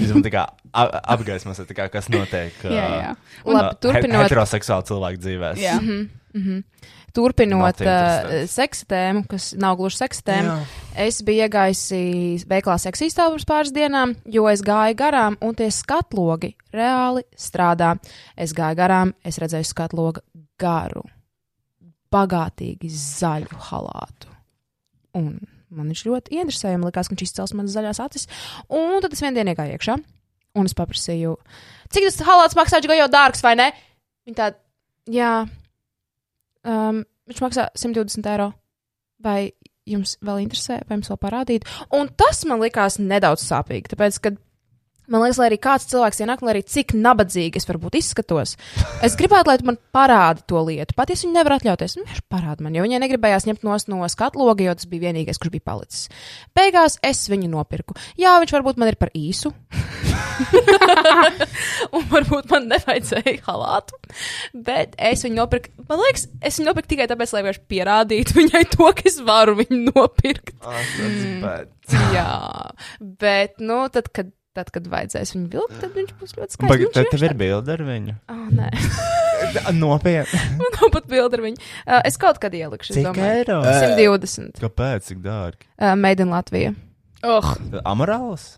jūs 0.00 0.14
man 0.16 0.22
kā 0.32 0.46
apgaismosiet, 0.72 1.68
kā, 1.76 1.90
kas 1.92 2.08
notiek. 2.08 2.54
Jā, 2.64 2.86
jā. 3.02 3.10
Labi, 3.44 3.74
turpinot. 3.84 4.16
he- 4.16 4.28
Heteroseksuālu 4.30 4.86
cilvēku 4.88 5.20
dzīvēs. 5.20 5.60
Jā. 5.60 5.76
Mm 5.80 6.08
-hmm. 6.34 6.62
Turpinot 7.12 7.58
Not 7.58 7.80
uh, 7.80 7.86
interesants. 7.86 8.52
seksa 8.54 8.84
tēmu, 8.86 9.24
kas 9.28 9.52
nav 9.58 9.76
gluži 9.76 9.96
seksa 9.96 10.22
tēma, 10.22 10.52
Jā. 10.56 10.66
es 11.06 11.22
biju 11.26 11.42
iegājusi 11.48 12.44
veiklā 12.46 12.76
seksistā 12.78 13.26
pirms 13.28 13.44
pāris 13.44 13.72
dienām, 13.74 14.14
jo 14.24 14.46
es 14.48 14.62
gāju 14.62 14.94
garām 14.94 15.36
un 15.40 15.54
tie 15.54 15.66
skatlogi 15.70 16.54
reāli 16.72 17.22
strādā. 17.36 17.96
Es 18.36 18.52
gāju 18.54 18.76
garām, 18.76 19.12
es 19.24 19.38
redzēju 19.38 19.64
skatlogu 19.64 20.20
garu, 20.58 21.02
bagātīgi 22.12 22.88
zaļu 22.90 23.58
halātu. 23.70 24.28
Un 25.14 25.40
man 25.74 25.90
viņš 25.90 26.02
ļoti 26.08 26.36
interesēja, 26.38 26.78
man 26.80 26.90
likās, 26.90 27.08
ka 27.08 27.16
viņš 27.16 27.26
izcels 27.26 27.54
manas 27.56 27.76
zaļās 27.76 28.02
acis. 28.02 28.26
Un 28.68 28.98
tad 29.02 29.14
es 29.14 29.22
vienā 29.22 29.38
dienā 29.38 29.54
gāju 29.58 29.76
iekšā, 29.76 29.96
un 30.58 30.68
es 30.68 30.76
paprasīju, 30.78 31.36
cik 31.94 32.08
tas 32.08 32.20
halāts 32.26 32.58
maksā, 32.58 32.82
viņš 32.82 33.02
jau 33.02 33.08
dārgs 33.12 33.44
vai 33.46 33.54
ne? 33.58 33.70
Viņa 34.28 34.38
tāda, 34.42 34.60
jā, 35.10 35.32
um, 36.66 37.02
viņš 37.30 37.42
maksā 37.46 37.70
120 37.78 38.30
eiro. 38.34 38.50
Vai 39.20 39.50
jums 39.88 40.14
vēl 40.24 40.46
interesē, 40.46 40.78
vai 40.88 40.96
jums 40.96 41.10
vēl 41.12 41.18
parādīt? 41.20 41.66
Un 41.96 42.08
tas 42.16 42.40
man 42.48 42.62
likās 42.62 42.96
nedaudz 43.02 43.44
sāpīgi, 43.44 43.92
tāpēc, 43.92 44.20
ka 44.24 44.32
man 45.12 45.24
liekas, 45.24 45.40
lai 45.40 45.48
arī 45.50 45.58
kāds 45.62 45.88
cilvēks 45.90 46.22
ienāk, 46.24 46.44
lai 46.44 46.54
arī 46.54 46.62
cik 46.66 46.94
nabadzīgi 46.98 47.60
es 47.60 47.68
varbūt 47.68 47.98
izskatos, 48.00 48.56
es 49.04 49.16
gribētu, 49.18 49.50
lai 49.50 49.58
tu 49.60 49.68
man 49.68 49.78
parādi 49.94 50.44
to 50.50 50.62
lietu. 50.66 50.96
Pat 50.98 51.12
ja 51.12 51.18
viņi 51.18 51.34
nevar 51.34 51.56
atļauties, 51.58 51.96
nu, 51.98 52.06
viņš 52.08 52.24
parāda 52.32 52.66
man, 52.66 52.76
jo 52.76 52.84
viņai 52.86 53.02
negribējās 53.04 53.48
ņemt 53.50 53.66
nos 53.66 53.88
no 53.90 54.00
skatloga, 54.10 54.64
jo 54.66 54.76
tas 54.78 54.88
bija 54.90 55.08
vienīgais, 55.08 55.40
kurš 55.40 55.54
bija 55.56 55.66
palicis. 55.72 56.06
Beigās 56.56 56.98
es 57.06 57.24
viņu 57.30 57.50
nopirku. 57.52 57.96
Jā, 58.20 58.36
viņš 58.42 58.54
varbūt 58.56 58.80
man 58.80 58.92
ir 58.92 58.98
par 59.00 59.12
īsu. 59.16 59.52
un 61.96 62.06
varbūt 62.10 62.50
man 62.52 62.68
nevajadzēja 62.70 63.36
halātu. 63.46 63.98
Bet 64.66 64.96
es 65.10 65.24
viņu 65.26 65.38
nopirku. 65.38 65.72
Man 65.90 66.02
liekas, 66.04 66.26
es 66.44 66.58
viņu 66.58 66.70
nopirku 66.70 66.94
tikai 66.94 67.08
tāpēc, 67.10 67.34
lai 67.34 67.44
vienkārši 67.44 67.66
pierādītu 67.70 68.38
viņai 68.40 68.64
to, 68.74 68.90
ka 68.96 69.06
es 69.10 69.20
varu 69.26 69.58
viņu 69.60 69.80
nopirkt. 69.90 70.56
Mm. 70.60 71.44
Jā, 72.14 72.34
bet, 73.00 73.58
nu, 73.62 73.82
tad, 73.92 74.10
kad, 74.14 74.30
tad, 74.56 74.70
kad 74.74 74.86
vajadzēs 74.90 75.32
viņu 75.36 75.48
vilkt, 75.52 75.76
tad 75.82 75.94
viņš 75.96 76.12
būs 76.20 76.34
ļoti 76.36 76.56
skaists. 76.56 76.70
Pagaid, 76.70 76.92
tad 76.94 77.06
ir 77.06 77.10
tev 77.14 77.24
ir 77.28 77.34
bilde 77.38 77.74
ar 77.76 77.82
viņu. 77.86 78.14
Oh, 78.32 78.44
nē, 78.56 78.70
Nopietni. 79.80 80.40
man 80.60 80.76
nav 80.80 80.90
pat 80.96 81.08
bildi 81.10 81.38
ar 81.38 81.44
viņu. 81.46 81.62
Uh, 81.86 82.00
es 82.08 82.18
kaut 82.20 82.40
kad 82.42 82.54
ielikšu. 82.56 82.94
Cik 82.98 83.08
domāju. 83.10 83.40
eiro? 83.40 83.58
120. 83.64 84.60
Kāpēc 84.62 85.10
tik 85.12 85.22
dārgi? 85.24 85.68
Uh, 85.78 85.94
Made 85.98 86.26
in 86.26 86.32
Latvija. 86.34 86.74
Oh, 87.26 87.52
Amorāls? 87.84 88.54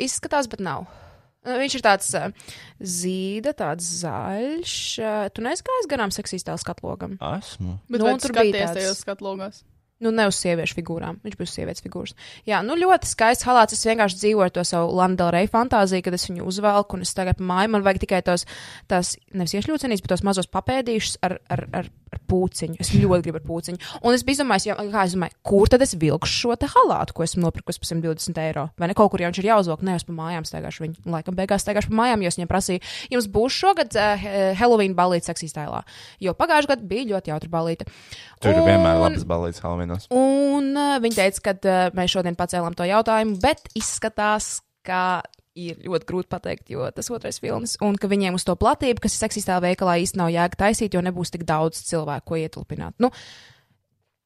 Izskatās, 0.00 0.48
bet 0.50 0.62
nav. 0.64 0.88
Viņš 1.46 1.74
ir 1.78 1.82
tāds 1.86 2.08
uh, 2.18 2.26
zīda, 2.84 3.54
tāds 3.56 3.86
zaļš. 4.02 4.72
Uh, 5.00 5.22
tu 5.32 5.40
neizgājies 5.46 5.88
garām 5.88 6.12
seksīstā 6.12 6.52
skatlogam. 6.60 7.14
Esmu. 7.16 7.78
bet 7.88 8.02
Nu, 8.02 8.10
un 8.12 8.20
tur 8.20 8.34
bija 8.36 8.66
tāds- 8.66 8.76
tajos 8.76 9.00
skatlogos. 9.06 9.62
Nu, 10.00 10.08
ne 10.16 10.24
uz 10.30 10.38
sieviešu 10.40 10.78
figūrām. 10.78 11.18
Viņš 11.20 11.34
bija 11.36 11.44
uz 11.44 11.52
sievietes 11.52 11.84
figūras. 11.84 12.14
Jā, 12.48 12.62
nu 12.64 12.72
ļoti 12.80 13.08
skaists 13.10 13.44
halāts. 13.44 13.76
Es 13.76 13.84
vienkārši 13.84 14.16
dzīvoju 14.22 14.54
to 14.56 14.64
savu 14.64 14.94
Landela 14.96 15.42
fantāziju, 15.52 16.06
kad 16.06 16.16
es 16.16 16.24
viņu 16.30 16.46
uzvelku 16.48 16.96
un 16.96 17.04
es 17.04 17.12
tagad 17.16 17.42
māju. 17.44 17.74
Man 17.74 17.84
vajag 17.84 18.00
tikai 18.06 18.22
tos, 18.24 18.46
tās, 18.88 19.18
nevis 19.36 19.58
iešļūcenīs, 19.58 20.00
bet 20.00 20.14
tos 20.14 20.24
mazos 20.24 20.48
papēdīšus 20.48 21.18
ar, 21.26 21.36
ar, 21.52 21.66
ar, 21.76 21.90
ar 22.16 22.22
pūciņu. 22.30 22.78
Es 22.80 22.94
ļoti 22.94 23.26
gribu 23.26 23.40
ar 23.42 23.44
pūciņu. 23.44 23.90
Un 24.00 24.16
es 24.16 24.24
jā, 24.24 24.76
kā 24.78 25.04
es 25.04 25.14
domāju, 25.18 25.36
kur 25.44 25.68
tad 25.68 25.84
es 25.84 25.92
vilkšu 26.00 26.32
šo 26.46 26.56
te 26.56 26.70
halātu, 26.70 27.14
ko 27.16 27.26
esmu 27.26 27.44
nopirkusi 27.44 27.82
par 27.82 27.90
120 27.92 28.40
eiro. 28.40 28.66
Vai 28.80 28.88
ne 28.88 28.96
kaut 28.96 29.12
kur 29.12 29.20
jau 29.20 29.28
viņš 29.28 29.42
ir 29.42 29.50
jāuzvelk, 29.50 29.84
nevis 29.86 30.06
pa 30.08 30.16
mājām 30.16 30.48
staigāšu 30.48 30.86
viņu. 30.86 30.96
Un, 31.04 31.14
laikam 31.18 31.36
beigās 31.36 31.64
staigāšu 31.66 31.92
pa 31.92 32.00
mājām, 32.00 32.24
jo 32.24 32.32
es 32.32 32.40
viņiem 32.40 32.50
prasīju, 32.50 32.84
jums 33.12 33.28
būs 33.36 33.60
šogad 33.60 34.00
uh, 34.00 34.26
Halloween 34.58 34.96
balīte 34.98 35.28
seksīs 35.28 35.54
tēlā. 35.56 35.84
Jo 36.24 36.34
pagājušajā 36.38 36.72
gadā 36.74 36.88
bija 36.88 37.08
ļoti 37.12 37.34
jautra 37.34 37.52
balīte. 37.52 37.88
Tur 38.40 38.54
ir 38.54 38.64
vienmēr 38.64 38.96
Un- 38.96 39.04
labas 39.04 39.26
balīdzes 39.28 39.64
Halvinos. 39.90 40.08
Un 40.14 40.70
uh, 40.78 40.96
viņi 41.02 41.18
teica, 41.18 41.42
ka 41.48 41.56
uh, 41.58 41.82
mēs 41.96 42.14
šodien 42.14 42.38
pacēlām 42.38 42.76
to 42.78 42.86
jautājumu, 42.88 43.38
bet 43.42 43.70
izskatās, 43.78 44.60
ka 44.86 45.22
ir 45.58 45.80
ļoti 45.82 46.06
grūti 46.08 46.30
pateikt, 46.30 46.70
jo 46.72 46.86
tas 46.94 47.10
otrais 47.12 47.40
filmas, 47.42 47.76
un 47.84 47.98
ka 48.00 48.08
viņiem 48.10 48.36
uz 48.38 48.46
to 48.46 48.54
platību, 48.56 49.02
kas 49.02 49.16
ir 49.16 49.24
seksistā 49.24 49.58
veikalā, 49.62 49.98
īsti 50.00 50.20
nav 50.20 50.30
jēga 50.32 50.60
taisīt, 50.62 50.94
jo 50.94 51.02
nebūs 51.04 51.34
tik 51.34 51.44
daudz 51.48 51.82
cilvēku, 51.88 52.28
ko 52.30 52.38
ietilpināt. 52.38 52.96
Nu, 53.02 53.10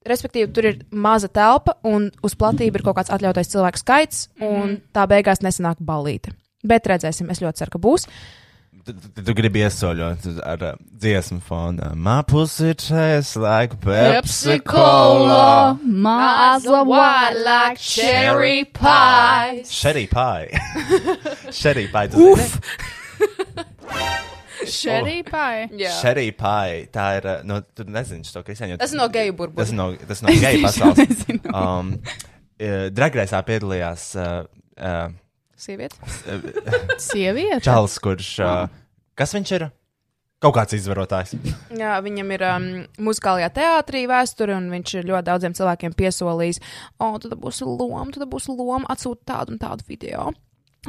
respektīvi, 0.06 0.52
tur 0.54 0.68
ir 0.68 0.80
maza 0.92 1.30
telpa, 1.32 1.78
un 1.88 2.10
uz 2.24 2.36
platību 2.38 2.78
ir 2.78 2.86
kaut 2.86 3.00
kāds 3.00 3.12
atļautais 3.14 3.50
cilvēku 3.54 3.80
skaits, 3.80 4.24
un 4.44 4.78
tā 4.94 5.08
beigās 5.10 5.42
nesanāk 5.44 5.80
balīte. 5.80 6.36
Bet 6.64 6.86
redzēsim, 6.88 7.28
es 7.32 7.42
ļoti 7.44 7.64
ceru, 7.64 7.74
ka 7.74 7.82
būs. 7.88 8.06
Tu, 8.08 8.43
tu, 8.84 9.22
tu 9.24 9.34
gribi 9.36 9.62
iesaļot 9.64 10.26
ar 10.44 10.64
uh, 10.68 10.74
dziesmu 11.02 11.40
fonā. 11.46 11.90
Māpus 11.96 12.56
ir 12.64 12.76
čēs, 12.80 13.34
like 13.40 13.78
Pepsi 13.84 14.58
Cola. 14.64 15.78
Maza 15.82 16.82
white 16.84 17.40
like 17.44 17.78
cherry 17.80 18.64
pie. 18.64 19.62
Sherry 19.68 20.06
pie. 20.06 20.50
Sherry 21.50 21.88
pie. 21.92 22.06
tu 22.12 22.34
zini? 22.36 22.50
Cherry 24.64 25.22
pie. 25.22 25.68
Sherry 26.00 26.30
pie. 26.32 26.86
Tā 26.92 27.08
ir, 27.18 27.26
uh, 27.28 27.42
no, 27.46 27.60
tu 27.76 27.84
nezini 27.88 28.24
šo 28.28 28.44
kristiāņu. 28.46 28.78
Tas 28.80 28.94
no 28.96 29.08
geju 29.12 29.34
Tas 29.34 29.40
burbuļa. 29.42 29.66
ir 29.68 29.76
no, 29.76 29.88
tas 30.08 30.22
no 30.24 30.32
geju 30.40 30.62
pasaules. 30.68 31.26
Um, 31.50 31.92
uh, 31.98 32.86
Dragreisā 32.94 33.42
piedalījās 33.48 34.06
uh, 34.20 34.30
uh, 34.78 35.06
Sieviete. 35.60 35.96
Sieviete. 37.08 37.62
Čāls, 37.64 37.96
kurš. 38.02 38.30
Uh, 38.42 38.68
kas 39.18 39.34
viņš 39.36 39.54
ir? 39.58 39.68
Kaut 40.44 40.56
kāds 40.58 40.76
izvarotājs. 40.76 41.36
Jā, 41.72 41.94
viņam 42.04 42.32
ir 42.36 42.42
um, 42.44 42.64
muzikālajā 43.06 43.48
teātrī 43.56 44.02
vēsture, 44.10 44.56
un 44.58 44.66
viņš 44.74 44.96
ir 44.98 45.06
ļoti 45.08 45.28
daudziem 45.30 45.54
cilvēkiem 45.56 45.94
piesolījis, 45.96 46.60
o, 46.98 47.06
oh, 47.06 47.14
tad 47.22 47.32
būs 47.40 47.62
loma, 47.64 48.10
tad 48.12 48.26
būs 48.28 48.50
loma, 48.52 48.84
atsūta 48.92 49.30
tādu 49.30 49.54
un 49.54 49.62
tādu 49.62 49.86
video 49.88 50.26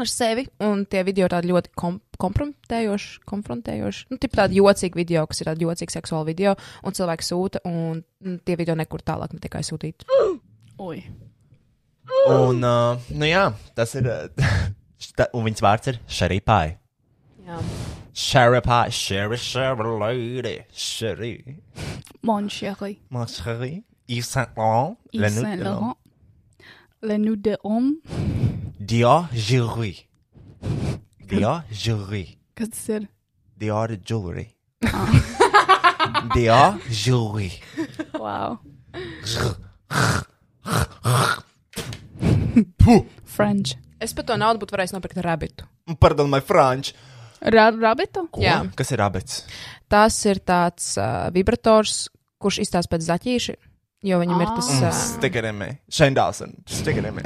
ar 0.01 0.09
sevi. 0.11 0.45
Un 0.63 0.85
tie 0.89 1.03
video 1.07 1.27
ir 1.27 1.35
tādi 1.35 1.51
ļoti 1.51 1.71
kom 1.77 1.99
kompromitējoši, 2.21 3.21
konfrontējoši. 3.27 4.05
Nu, 4.11 4.19
tip 4.23 4.35
tādi 4.37 4.61
jocīgi 4.61 4.99
video, 4.99 5.25
kas 5.27 5.41
ir 5.41 5.49
tādi 5.51 5.67
jocīgi 5.67 5.97
seksuāli 5.97 6.31
video, 6.31 6.55
un 6.87 6.95
cilvēki 6.95 7.27
sūta, 7.27 7.63
un 7.67 7.99
mm, 7.99 8.41
tie 8.47 8.55
video 8.59 8.77
nekur 8.79 9.03
tālāk 9.03 9.35
netiek 9.35 9.59
aizsūtīti. 9.59 10.07
Ui. 10.79 11.01
Un, 12.29 12.63
uh, 12.63 12.97
nu 13.09 13.27
jā, 13.29 13.49
tas 13.77 13.95
ir. 13.97 14.07
Uh, 14.09 14.47
šta, 15.05 15.29
un 15.33 15.45
viņas 15.47 15.63
vārds 15.65 15.91
ir 15.91 15.99
Sherry 16.07 16.39
Pie. 16.41 16.77
Jā. 17.45 17.59
Sherry 18.15 18.61
Pie, 18.63 18.91
Sherry, 18.95 19.37
Sherry, 19.37 19.89
lady, 19.99 20.57
Sherry. 20.71 21.57
Mon 22.23 22.47
chéri. 22.47 22.99
Ma 23.09 23.25
chérie. 23.25 23.83
Yves 24.07 24.27
Saint 24.27 24.49
Laurent. 24.55 24.97
Yves 25.13 25.41
Saint 25.41 25.61
Laurent. 25.61 25.97
Le 27.01 27.17
nu 27.17 27.35
de 27.35 27.57
homme. 27.63 27.97
Dior 28.79 29.27
Jewelry. 29.33 30.07
Dior 31.27 31.63
Jewelry. 31.71 32.37
Kas 32.55 32.69
tas 32.69 32.89
ir? 32.89 33.07
Dior 33.59 33.97
Jewelry. 34.03 34.55
Dior 36.33 36.79
Jewelry. 36.89 37.51
Wow. 38.13 38.59
French. 43.35 43.75
Es 44.03 44.13
par 44.13 44.25
to 44.27 44.35
naudu 44.39 44.61
būtu 44.63 44.75
varējis 44.75 44.93
nopirkt 44.95 45.21
rabitu. 45.23 45.65
Pardon, 46.01 46.29
my 46.31 46.41
French. 46.43 46.93
Ra 47.41 47.67
rabitu? 47.71 48.25
Ko? 48.33 48.41
Jā. 48.43 48.61
Kas 48.77 48.91
ir 48.95 49.01
abets? 49.05 49.43
Tas 49.91 50.15
ir 50.25 50.39
tāds 50.47 50.93
uh, 50.97 51.27
vibrators, 51.35 52.07
kurš 52.41 52.61
izstāsta 52.63 52.95
pēc 52.95 53.05
zaķīša, 53.05 53.55
jo 54.09 54.19
viņam 54.21 54.41
ir 54.45 54.51
tas. 54.55 54.69
Mm, 54.71 54.87
Uh, 54.89 54.99
Stikerimi. 55.15 55.69
Shane 55.91 56.15
Dawson. 56.17 56.55
Stikerimi. 56.69 57.23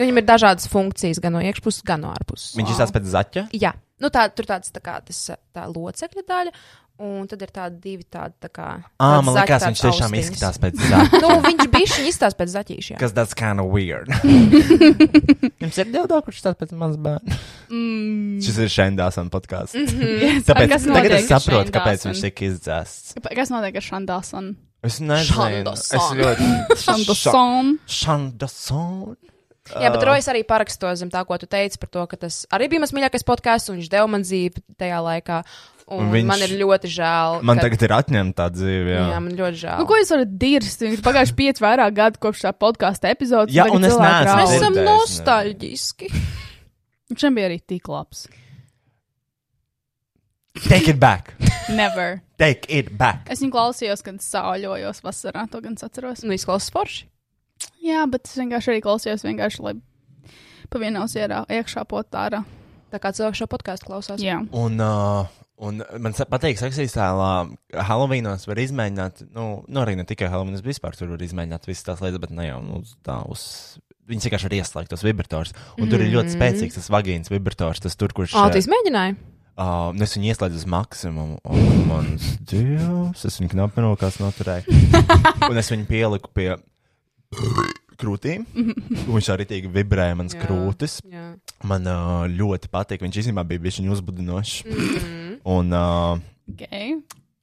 viņam 0.00 0.20
ir 0.22 0.26
dažādas 0.28 0.68
funkcijas, 0.70 1.18
gan 1.20 1.34
no 1.36 1.42
iekšpuses, 1.44 1.82
gan 1.86 2.04
no 2.06 2.12
ārpuses. 2.14 2.54
Viņš 2.58 2.70
izstāsta 2.76 2.96
pēc 2.98 3.10
zaķa. 3.12 3.42
Jā, 3.60 3.74
nu 4.00 4.08
tā, 4.14 4.28
tur 4.32 4.46
tāds 4.48 4.70
tā 4.72 4.80
kā 4.84 4.96
tas, 5.04 5.18
tā 5.56 5.66
locekļa 5.68 6.24
daļa, 6.30 6.54
un 7.00 7.26
tad 7.30 7.42
ir 7.44 7.50
tādi 7.54 7.80
divi 7.82 8.04
tādi 8.04 8.36
tā 8.44 8.50
kā. 8.52 8.68
Tādi 9.00 9.26
man 9.26 9.36
liekas, 9.38 9.66
viņš 9.66 9.82
tiešām 9.86 10.06
austiņas. 10.08 10.28
izskatās 10.28 10.60
pēc 10.62 10.80
zaķa. 10.92 11.20
Nu, 11.24 11.32
viņš 11.46 11.66
bija 11.74 11.90
šī 11.94 12.06
izstāsta 12.10 12.40
pēc 12.40 12.54
zaķīša. 12.54 12.98
Kas 13.00 13.14
tas 13.16 13.34
kind 13.38 13.62
of 13.64 13.70
weird. 13.72 14.12
Jums 15.62 15.80
ir 15.80 15.92
dildo, 15.92 16.20
kurš 16.26 16.42
tāds 16.46 16.60
pēc 16.60 16.74
manas 16.76 17.00
bērna. 17.00 17.38
Mm. 17.70 18.40
Šis 18.44 18.60
ir 18.66 18.96
Dawson 19.00 19.32
podkāsts. 19.32 19.78
Yes, 20.20 20.44
Tāpēc 20.48 20.72
kas 20.74 20.84
tagad 20.88 21.14
es 21.16 21.28
saprotu, 21.30 21.72
kāpēc 21.74 22.04
viņš 22.08 22.20
tika 22.26 22.46
izdzēsts. 22.50 23.14
Kas 23.24 23.52
notiek 23.52 23.78
ar 23.80 23.84
Šandāsonu? 23.84 24.56
Es 24.86 24.96
nezinu. 25.00 25.34
Shandason. 25.36 25.98
Es 25.98 26.12
ļoti. 26.16 26.50
Šandāsonu. 26.84 27.74
Šandason. 28.00 29.18
Jā, 29.70 29.90
bet 29.92 30.02
Rojas 30.06 30.26
arī 30.32 30.40
paraksto 30.48 30.90
zem 30.98 31.10
tā, 31.12 31.20
ko 31.28 31.36
tu 31.38 31.46
teici 31.50 31.78
par 31.78 31.90
to, 31.92 32.04
ka 32.10 32.18
tas 32.24 32.42
arī 32.54 32.70
bija 32.72 32.82
mans 32.82 32.94
mīļākais 32.96 33.26
podkāsts, 33.28 33.70
un 33.70 33.78
viņš 33.78 33.90
deva 33.92 34.08
man 34.10 34.24
dzīvi 34.26 34.64
tajā 34.80 34.98
laikā. 35.04 35.42
Un 35.90 36.04
Un 36.06 36.12
viņš... 36.14 36.26
man 36.28 36.42
ir 36.44 36.52
ļoti 36.60 36.90
žēl. 36.94 37.40
Man 37.46 37.58
ka... 37.58 37.66
tagad 37.66 37.84
ir 37.86 37.94
atņemta 37.96 38.36
tā 38.38 38.44
dzīve. 38.54 38.92
Jā, 38.94 39.06
Jā, 39.10 39.22
man 39.24 39.32
ļoti 39.40 39.62
žēl. 39.64 39.80
Nu, 39.80 39.86
ko 39.90 39.96
jūs 39.98 40.12
varat 40.14 40.34
dirst? 40.44 40.84
Ir 40.86 41.02
pagājuši 41.02 41.34
pieci 41.40 41.64
vairāk 41.64 41.96
gadi 41.96 42.20
kopš 42.22 42.44
tā 42.44 42.52
podkāstu 42.54 43.10
epizodes. 43.10 43.54
Jā, 43.56 43.66
un 43.74 43.88
es 43.88 43.96
neesmu. 43.98 44.36
Mēs 44.38 44.54
esam 44.60 44.78
nostalģiski. 44.86 46.12
Viņš 47.10 47.26
bija 47.34 47.50
arī 47.50 47.58
tik 47.66 47.90
labs. 47.90 48.28
Take 50.68 50.94
it 50.94 51.00
back. 51.02 51.34
Never. 51.68 52.22
Take 52.38 52.70
it 52.70 52.94
back. 52.98 53.26
Es 53.30 53.42
viņu 53.42 53.54
klausījos, 53.54 54.02
kad 54.06 54.22
sauļojos 54.22 55.02
vasarā, 55.02 55.46
to 55.50 55.60
gan 55.64 55.74
atceros. 55.74 56.22
Nu, 56.22 56.34
izklausās 56.34 56.70
forši. 56.74 57.06
Jā, 57.84 58.04
bet 58.10 58.30
es 58.30 58.38
vienkārši 58.38 58.72
arī 58.72 58.82
klausījos, 58.84 59.26
vienkārši, 59.26 59.62
lai 59.64 59.74
pavienos 60.72 61.14
ierā, 61.18 61.42
iekšā 61.50 61.84
potārā. 61.90 62.42
Tā 62.90 62.98
kā 63.02 63.12
cilvēks 63.14 63.42
šo 63.42 63.46
podkāstu 63.50 63.86
klausās. 63.86 64.22
Jā. 64.22 64.40
Un, 64.56 64.80
uh, 64.82 65.30
un 65.60 65.82
man 66.02 66.16
patīk, 66.16 66.58
seksīs 66.60 66.94
tēlā, 66.96 67.30
Halloweenos 67.88 68.46
var 68.48 68.60
izmēģināt, 68.62 69.24
nu, 69.36 69.46
nu 69.68 69.82
arī 69.82 69.96
ne 69.98 70.06
tikai 70.08 70.30
Halloweenos, 70.32 70.64
vispār 70.64 70.96
tur 70.96 71.12
var 71.14 71.24
izmēģināt 71.24 71.68
visas 71.68 71.86
tās 71.86 72.02
lietas, 72.04 72.22
bet 72.22 72.34
ne 72.36 72.48
jau 72.48 72.60
nu, 72.64 72.82
tā 73.06 73.20
uz. 73.30 73.44
Viņas 74.10 74.26
vienkārši 74.26 74.48
var 74.48 74.54
ieslēgt 74.56 74.90
tos 74.90 75.04
vibrators. 75.06 75.52
Un 75.78 75.86
tur 75.86 76.02
ir 76.02 76.08
ļoti 76.10 76.32
spēcīgs 76.34 76.80
tas 76.80 76.88
vagīns 76.90 77.30
vibrators, 77.30 77.78
tas 77.84 77.94
tur, 77.94 78.10
kurš. 78.16 78.34
Ā, 78.34 78.48
tu 78.50 78.58
izmēģināji? 78.58 79.14
Uh, 79.60 79.92
nu 79.94 80.02
es 80.02 80.16
viņu 80.16 80.32
ieslēdzu 80.32 80.58
uz 80.58 80.66
maksimumu, 80.72 81.36
un 81.46 81.84
mans 81.86 82.26
dievs, 82.48 83.22
es 83.28 83.38
viņu 83.38 83.52
knapi 83.52 83.84
rokās 83.84 84.18
noturēju. 84.18 84.80
un 85.50 85.62
es 85.62 85.70
viņu 85.70 85.86
pieliku 85.86 86.32
pie 86.34 86.48
krūtīm. 88.00 88.48
Viņš 89.06 89.30
arī 89.36 89.46
tīgi 89.52 89.70
vibrēja 89.70 90.16
manas 90.18 90.34
krūtis. 90.40 90.98
Jā. 91.06 91.28
Man 91.68 91.86
uh, 91.86 92.24
ļoti 92.32 92.72
patīk. 92.72 93.04
Viņš 93.04 93.22
īstenībā 93.24 93.44
bija 93.46 93.66
bijis 93.68 93.82
uzbudinošs. 93.84 94.62
Mhm. 94.66 95.19
Un, 95.44 95.72
uh, 95.72 96.18
Okay. 96.50 96.96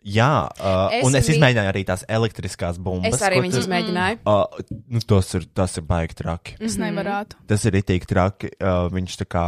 jā, 0.04 0.32
uh, 0.60 0.90
Es 0.92 1.06
un 1.08 1.16
es 1.16 1.30
izmēģināju 1.32 1.72
arī 1.72 1.84
tās 1.88 2.04
elektriskās 2.12 2.80
bumbas. 2.82 3.16
Es 3.16 3.24
arī 3.24 3.42
viņas 3.46 3.62
izmēģināju. 3.64 4.20
Uh, 4.28 4.78
nu, 4.92 5.00
tas 5.00 5.34
ir, 5.38 5.48
tas 5.56 5.78
ir 5.80 5.86
baigi 5.88 6.20
traki. 6.20 6.58
Es 6.60 6.78
nevarētu. 6.82 7.40
Tas 7.48 7.66
ir 7.70 7.80
itī 7.80 8.00
traki. 8.04 8.52
Uh, 8.60 8.88
viņš 8.94 9.20
tā 9.24 9.28
kā, 9.32 9.46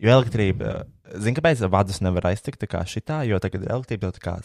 jo 0.00 0.14
elektrība, 0.16 0.84
zina, 1.14 1.36
kāpēc 1.40 1.64
vadus 1.72 2.00
nevar 2.04 2.30
aiztikt 2.32 2.62
tā 2.64 2.70
kā 2.70 2.84
šitā, 2.88 3.22
jo 3.28 3.40
tagad 3.42 3.66
elektrība 3.68 4.08
jau 4.08 4.16
tā 4.16 4.24
kā 4.24 4.36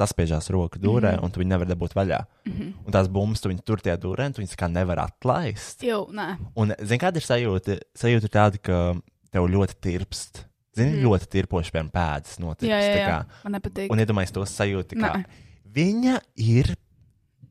saspiežās 0.00 0.48
roku 0.48 0.80
dūrē, 0.80 1.12
mm 1.12 1.18
-hmm. 1.18 1.24
un 1.24 1.30
tu 1.30 1.40
viņu 1.40 1.52
nevar 1.52 1.68
dabūt 1.68 1.94
vaļā. 1.94 2.24
Mm 2.46 2.52
-hmm. 2.52 2.72
Un 2.86 2.92
tās 2.92 3.08
bumbas, 3.08 3.40
tu 3.40 3.48
viņu 3.48 3.64
tur 3.64 3.80
tie 3.80 3.96
dūrē, 3.96 4.26
un 4.26 4.32
tu 4.32 4.42
viņus 4.42 4.56
kā 4.56 4.68
nevar 4.72 4.98
atlaist. 4.98 5.82
Jau, 5.82 6.08
nē. 6.12 6.36
Un, 6.56 6.72
zini, 6.78 6.98
kāda 6.98 7.16
ir 7.16 7.22
sajūta? 7.22 7.78
Sajūta 7.94 8.24
ir 8.24 8.32
tāda, 8.32 8.58
ka 8.58 9.00
tev 9.30 9.48
ļoti 9.48 9.74
tirpst. 9.80 10.49
Zini, 10.80 10.96
mm. 10.96 11.06
ļoti 11.06 11.30
tirpoši, 11.36 11.72
piemēram, 11.74 11.92
pēdas 11.94 12.40
notiek. 12.42 12.68
Jā, 12.72 12.80
jā, 12.82 13.00
jā. 13.04 13.18
Man 13.44 13.56
nepatīk. 13.58 13.92
Un 13.92 14.02
iedomājieties 14.02 14.36
to 14.36 14.46
sajūtu, 14.48 14.98
ka 15.00 15.12
Nē. 15.20 15.24
viņa 15.76 16.20
ir 16.50 16.72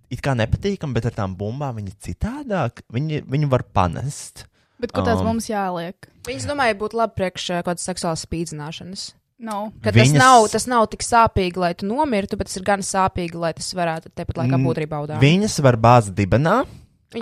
it 0.09 0.23
kā 0.25 0.33
nepatīkama, 0.37 0.97
bet 0.97 1.09
ar 1.09 1.15
tām 1.21 1.35
bumbām 1.37 1.77
viņa 1.79 1.95
citādāk. 2.05 2.83
Viņi, 2.93 3.23
viņu 3.29 3.49
var 3.51 3.63
panest. 3.77 4.47
Bet 4.79 4.93
kur 4.95 5.03
tās 5.03 5.19
Um, 5.19 5.33
mums 5.33 5.49
jāliek? 5.51 6.07
Viņas, 6.25 6.47
domāju, 6.49 6.77
būtu 6.79 6.97
labi 6.97 7.17
priekš 7.19 7.49
eh, 7.51 7.61
kaut 7.63 7.75
kādas 7.75 7.87
seksuālas 7.87 8.23
spīdzināšanas. 8.25 9.09
Nav. 9.39 9.69
Ka 9.83 9.91
tas, 9.91 10.01
Viņas- 10.01 10.19
nav, 10.19 10.47
tas 10.51 10.65
nav 10.67 10.87
tik 10.91 11.03
sāpīgi, 11.05 11.55
lai 11.59 11.73
tu 11.73 11.87
nomirtu, 11.87 12.35
bet 12.39 12.47
tas 12.47 12.57
ir 12.57 12.63
gan 12.67 12.79
sāpīgi, 12.83 13.35
lai 13.39 13.53
tas 13.55 13.69
varētu 13.73 14.11
tepat 14.11 14.35
laikā 14.41 14.59
būt 14.59 14.81
arī 14.81 14.87
baudā. 14.91 15.19
Viņas 15.21 15.59
var 15.63 15.77
bāzt 15.79 16.11
dibenā. 16.15 16.65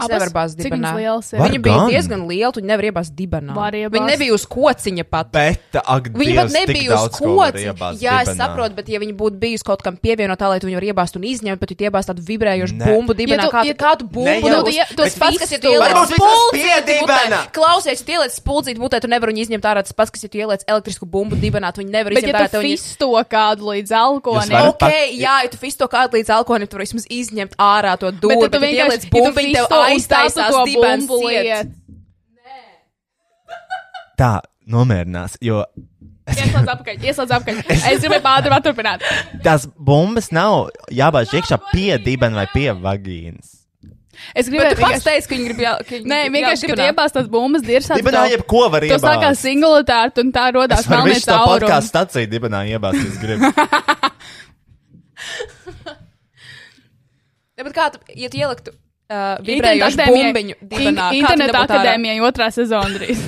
Abas? 0.04 0.10
nevar 0.12 0.30
bāzt 0.36 0.56
dibenā. 0.60 0.90
ir? 1.00 1.40
Var 1.40 1.48
Viņa 1.48 1.60
bija 1.64 1.76
gan. 1.80 1.88
diezgan 1.90 2.22
liela, 2.28 2.52
tu 2.52 2.60
nevari 2.60 2.90
iebāzt 2.92 3.14
dibenā. 3.16 3.54
Var. 3.56 3.72
Viņa 3.88 4.08
nebija 4.12 4.34
uz 4.36 4.44
kociņa 4.46 5.04
pat. 5.08 5.32
Bet, 5.32 5.62
ak, 5.80 6.10
Viņa 6.12 6.36
pat 6.36 6.48
Dievs, 6.48 6.52
tik 6.52 6.68
nebija 6.68 6.92
uz 6.92 7.00
var 7.00 7.10
kociņa. 7.24 7.94
Jā, 8.04 8.16
es 8.28 8.36
saprotu, 8.36 8.76
bet 8.76 8.90
ja 8.90 9.00
viņa 9.00 9.16
būtu 9.16 9.40
bijusi 9.40 9.64
kaut 9.64 9.82
kam 9.82 9.96
pievienotā, 9.96 10.50
lai 10.52 10.60
tu 10.60 10.68
viņu 10.68 10.76
varētu 10.76 10.92
iebāzt 10.92 11.16
un 11.16 11.24
izņemt, 11.24 11.60
bet 11.64 11.70
tu 11.72 11.76
iebāzt 11.88 12.12
tādu 12.12 12.20
vibrējošu 12.20 12.76
Ne. 12.76 12.86
bumbu 12.86 13.14
dibenā, 13.16 13.48
Ja 13.48 13.48
tu- 13.48 13.56
kā, 13.56 13.64
ja 13.64 13.74
tu, 13.74 13.78
tu- 13.80 13.86
kā 13.86 13.92
tu 13.98 14.06
bumbu 14.12 14.48
dabūsi? 14.52 14.76
ja 14.76 14.86
tu 14.92 14.96
tas 14.96 15.16
pats, 15.16 15.38
kas 15.40 15.52
ja 15.52 15.60
tu 15.64 15.68
dibenā. 15.72 15.88
mutē. 17.08 17.52
Klausies, 17.56 18.04
tu 18.04 18.12
ieliec 18.12 18.32
spuldzīti 18.36 18.78
mutē, 18.84 19.00
tu 19.00 19.08
nevari 19.08 19.32
viņu 19.32 19.42
izņemt 19.48 19.64
ārā. 19.64 19.84
Tas 19.88 19.94
pats, 19.96 20.12
kas 20.12 20.24
ja 20.24 20.28
tu 20.30 20.38
ieliec 20.38 20.64
elektrisku 20.68 21.06
bumbu 21.08 21.36
dibenā, 21.40 21.72
tu 21.74 21.80
viņu 21.82 21.92
nevari 21.96 22.14
Bet, 22.20 22.24
izņemt 22.28 22.34
ja 22.36 22.40
ārā. 22.44 22.52
tu 22.52 22.58
tev 22.60 22.62
viņa- 22.62 22.76
fisto 22.76 23.08
kādu 23.24 23.62
līdz 23.72 23.92
alkoholim, 23.96 24.68
Ok, 24.68 24.84
jā, 25.16 25.44
ja 25.44 25.48
tu 25.48 25.56
fisto 25.58 25.88
kādu 25.88 26.12
līdz 26.20 26.28
alkoholim, 26.28 26.68
tu 26.68 26.76
vari 26.76 26.86
vismaz 26.92 27.08
izņemt 27.08 27.56
ārā 27.56 27.98
to 27.98 28.12
dūri, 28.12 28.36
aiztaisās 29.86 30.52
to 30.56 30.64
dibens 30.70 31.08
bumbu 31.08 31.30
ciet. 31.30 31.44
lietu. 31.44 31.74
Tā, 34.22 34.32
nomierinās, 34.68 35.38
jo 35.42 35.64
Ieslēdz 36.28 36.68
apakaļ, 36.74 36.98
ieslēdz 37.08 37.32
apakaļ. 37.38 37.60
Es 37.88 38.02
gribēju 38.04 38.26
ātrāk 38.34 38.64
turpināt. 38.66 39.04
tās 39.46 39.64
bumbas 39.78 40.32
nav 40.36 40.68
jābāž 40.92 41.32
iekšā 41.40 41.58
pie 41.72 41.94
dibena 42.04 42.42
vai 42.42 42.48
pie 42.52 42.72
vagīnas. 42.76 43.54
Es 44.34 44.50
gribēju 44.50 44.74
pats 44.76 44.82
vienkārši- 44.82 45.06
teici, 45.06 45.28
ka 45.30 45.36
viņi 45.38 45.46
grib 45.48 45.60
jā, 45.62 45.72
ka 45.86 45.94
viņi 45.94 46.10
Nē, 46.12 46.18
vienkārši, 46.34 46.68
kad 46.72 46.80
iebāzt 46.88 47.14
tās 47.16 47.28
bumbas 47.32 47.62
dirsā, 47.64 47.96
Dibenā 48.02 48.24
jebko 48.34 48.64
var 48.74 48.82
tas 48.90 49.04
tā 49.06 49.14
kā 49.22 49.28
iebāzt. 49.30 49.44
singularitāte 49.46 50.24
un 50.26 50.32
tā 50.36 50.46
rodās 50.58 50.82
Es 50.84 50.90
varu 50.90 51.06
melnē 51.06 51.14
visu 51.16 51.30
to 51.30 51.38
podkāstu 51.38 51.70
caurums. 51.70 51.92
staciju 51.94 52.32
dibenā 52.34 52.64
iebāzt, 52.74 53.06
es 53.08 53.18
gribu. 53.22 53.54
Ja, 57.58 57.64
bet 57.66 57.74
kā 57.78 57.88
tu, 57.94 58.02
ja 58.18 58.28
tu 58.30 58.38
ieliktu 58.42 58.74
uh, 59.10 59.38
vibrējošu 59.48 60.06
bumbiņu 60.08 60.56
in- 60.82 61.02
ārā? 61.02 61.64
akadēmijai 61.64 62.20
otrā 62.28 62.50
sezona 62.54 62.98
drīz. 63.00 63.24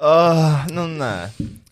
Uh, 0.00 0.66
nu, 0.76 0.86
nē. 1.00 1.12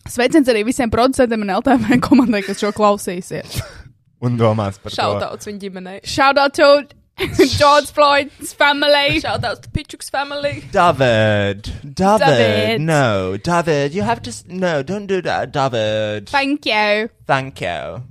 Sveiciens 0.09 0.49
arī 0.51 0.61
visiem 0.67 0.89
producentiem 0.93 1.41
un 1.45 1.51
LTV 1.59 1.97
komandai, 2.05 2.43
kas 2.45 2.59
šo 2.61 2.71
klausīsies. 2.75 3.59
Un 4.25 4.37
domās 4.39 4.77
par 4.81 4.89
to. 4.93 4.95
Šautauts 4.97 5.45
viņa 5.49 5.59
ģimenei. 5.61 5.97
Shout 6.07 6.37
out 6.41 6.55
to 6.57 6.67
George 7.59 7.91
Floyd's 7.93 8.53
family. 8.57 9.19
Šautauts 9.21 9.61
to 9.65 9.69
Pičuks 9.75 10.09
family. 10.13 10.63
David, 10.73 11.69
David, 11.83 12.25
David. 12.25 12.81
no, 12.81 13.37
David, 13.37 13.93
you 13.93 14.03
have 14.03 14.21
to, 14.23 14.31
s- 14.33 14.43
no, 14.47 14.81
don't 14.83 15.05
do 15.07 15.21
that, 15.21 15.51
David. 15.51 16.29
Thank 16.29 16.65
you. 16.65 17.09
Thank 17.27 17.61
you. 17.61 18.01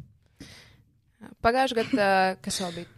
Pagājušajā 1.45 1.85
gadā, 1.85 2.09
kas 2.45 2.61
vēl 2.63 2.75
bija? 2.79 2.91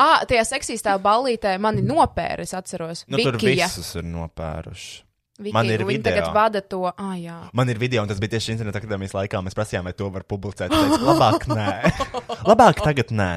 Ah, 0.00 0.22
tajā 0.24 0.46
seksīstā 0.48 0.94
ballītē 1.04 1.58
mani 1.60 1.82
nopēra, 1.84 2.46
es 2.46 2.54
atceros. 2.56 3.04
Nu, 3.10 3.20
tur 3.20 3.36
Vikija. 3.36 3.68
visus 3.68 3.92
ir 4.00 4.06
nopēruši. 4.08 5.02
Vikija, 5.40 5.56
Man 5.56 5.70
ir 5.72 5.84
video. 5.88 6.04
tagad 6.04 6.34
vada 6.36 6.60
to, 6.60 6.82
ah, 6.90 7.12
jā. 7.16 7.36
Man 7.56 7.68
ir 7.72 7.78
video, 7.80 8.02
un 8.04 8.08
tas 8.08 8.18
bija 8.20 8.34
tieši 8.36 8.54
internetā 8.56 8.80
akadēmijas 8.82 9.14
laikā. 9.16 9.40
Mēs 9.44 9.56
prasījām, 9.56 9.86
vai 9.88 9.94
to 9.96 10.08
var 10.12 10.24
publicēt. 10.28 10.72
Teicu, 10.72 10.98
labāk, 11.04 11.46
nē. 11.48 11.68
labāk 12.50 12.82
tagad 12.84 13.12
nē. 13.12 13.30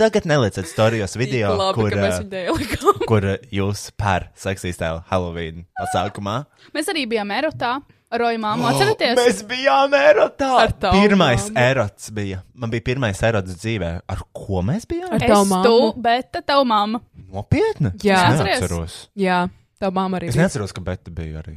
Tagad 0.00 0.24
nelieciet 0.26 0.66
storijos 0.66 1.14
video, 1.16 1.52
Labi, 1.56 1.76
kur, 2.74 2.96
kur 3.06 3.26
jūs 3.54 3.86
pēr 4.00 4.28
seksīs 4.38 4.80
tēlu 4.80 5.04
Halloween 5.10 5.62
pasākumā. 5.78 6.40
Mēs 6.74 6.88
arī 6.90 7.04
bijām 7.10 7.30
erotā. 7.36 7.76
Roja 8.14 8.38
māmu, 8.38 8.66
atceraties? 8.68 9.16
Mēs 9.18 9.40
bijām 9.48 9.94
erotā. 9.98 10.50
Ar 10.60 10.72
tavu 10.78 11.00
Pirmais 11.02 11.48
mammu. 11.48 11.58
erots 11.58 12.10
bija. 12.14 12.42
Man 12.54 12.70
bija 12.70 12.84
pirmais 12.86 13.22
erots 13.26 13.56
dzīvē. 13.58 13.90
Ar 14.08 14.20
ko 14.32 14.60
mēs 14.62 14.86
bijām? 14.86 15.08
Ar 15.16 15.22
Es 15.22 15.30
tavu 15.32 15.44
tu, 15.44 15.50
mammu? 15.50 15.92
bet 16.04 16.38
tavu 16.46 16.64
mammu. 16.70 17.00
Nopietni? 17.34 17.90
Jā. 18.06 18.20
es 18.34 18.40
neatceros. 18.46 18.98
Jā, 19.18 19.48
tā 19.82 19.90
mamma 19.90 20.20
arī. 20.20 20.28
Es 20.30 20.36
neatceros, 20.38 20.72
ka 20.72 20.80
Beta 20.80 21.10
bija 21.10 21.42
arī. 21.42 21.56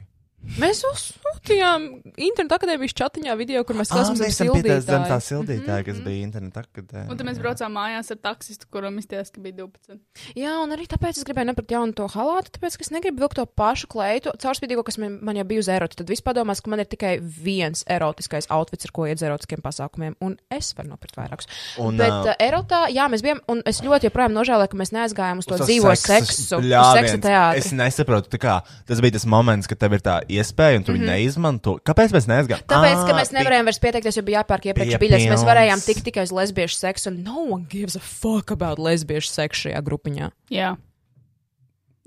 Mēs 0.58 0.80
uzsūtījām 0.88 1.86
internetu 2.14 2.56
akadēmijas 2.56 2.94
chatiņā 2.98 3.34
video, 3.38 3.62
kur 3.68 3.78
mēs 3.78 3.90
esam 3.92 4.16
mēs 4.18 4.32
esam 4.32 4.50
pieteicis 4.56 4.86
zem 4.88 5.04
tā 5.10 5.18
sildītāja, 5.22 5.84
kas 5.86 5.98
bija 6.06 6.24
internetā. 6.24 6.64
Kad, 6.74 6.94
Un 7.04 7.18
tad 7.20 7.26
mēs 7.28 7.40
braucām 7.42 7.74
mājās 7.76 8.14
ar 8.14 8.20
taksistu, 8.24 8.70
kuram 8.74 8.98
izties, 9.02 9.30
ka 9.34 9.42
bija 9.44 9.58
12. 9.60 9.98
Jā, 10.40 10.54
un 10.64 10.74
arī 10.74 10.88
tāpēc 10.90 11.20
es 11.20 11.26
gribēju 11.28 11.50
nepirkt 11.52 11.74
jaunu 11.76 11.94
to 11.98 12.08
halātu, 12.14 12.54
tāpēc, 12.56 12.78
ka 12.80 12.86
es 12.88 12.94
negribu 12.94 13.26
vilkt 13.26 13.38
to 13.42 13.46
pašu 13.60 13.90
kleitu, 13.92 14.34
caurspīdīgo, 14.42 14.86
kas 14.88 15.00
man, 15.02 15.18
man 15.26 15.38
jau 15.42 15.46
bija 15.50 15.66
uz 15.66 15.70
erota. 15.74 16.00
Tad 16.00 16.14
viss 16.14 16.26
padomās, 16.26 16.64
ka 16.64 16.74
man 16.74 16.82
ir 16.86 16.90
tikai 16.90 17.18
viens 17.22 17.84
erotiskais 17.90 18.50
outfits, 18.54 18.88
ar 18.88 18.96
ko 18.96 19.10
iet 19.10 19.20
uz 19.20 19.28
erotiskiem 19.28 19.66
pasākumiem, 19.66 20.18
un 20.26 20.38
es 20.54 20.72
varu 20.78 20.94
nopirkt 20.94 21.20
vairākus. 21.20 21.50
Un, 21.84 22.00
Bet 22.00 22.14
uh, 22.14 22.34
erotā, 22.48 22.86
jā, 22.94 23.10
mēs 23.12 23.26
bijām, 23.26 23.44
un 23.52 23.62
es 23.68 23.84
ļoti 23.86 24.10
joprojām 24.10 24.34
nožēloju, 24.38 24.72
ka 24.74 24.82
mēs 24.82 24.94
neaizgājām 24.96 25.44
uz 25.44 25.50
to 25.50 25.58
Uz 25.58 25.66
to 25.66 25.70
dzīvo 25.70 25.94
seksu, 25.98 26.62
seksu, 26.62 27.22
teātri. 27.26 27.62
Es 27.62 27.72
nesaprotu, 27.76 28.32
tā 28.34 28.42
kā 28.42 28.60
tas 28.88 29.02
bija 29.04 29.18
tas 29.18 29.28
moments, 29.30 29.70
kad 29.70 29.82
tev 29.82 29.98
ir 29.98 30.06
tā 30.06 30.20
iespēja, 30.30 30.78
un 30.78 30.84
tu 30.84 30.92
mm 30.92 30.98
-hmm. 30.98 31.06
neizmanto. 31.12 31.78
Kāpēc 31.84 32.14
mēs 32.16 32.28
neaizgājām? 32.28 32.64
Mhm. 32.64 32.72
Tāpēc, 32.74 33.00
ka 33.08 33.14
Ā, 33.14 33.20
mēs 33.22 33.32
nevarējām 33.36 33.70
vairs 33.70 33.80
pieteikties, 33.80 34.18
jo 34.18 34.24
bija 34.24 34.42
jāpērk 34.42 34.66
iepriekš 34.72 35.00
biļetes. 35.00 35.32
Mēs 35.34 35.46
varējām 35.46 35.86
tikt 35.86 36.04
tikai 36.04 36.24
uz 36.24 36.32
lesbiešu 36.32 36.76
seksu, 36.76 37.10
un 37.10 37.24
no 37.24 37.46
one 37.54 37.66
gives 37.70 37.96
a 37.96 38.00
fuck 38.00 38.52
about 38.52 38.80
lesbiešu 38.80 39.30
seksu 39.32 39.70
šajā 39.70 39.82
grupiņā. 39.82 40.32
Jā. 40.52 40.76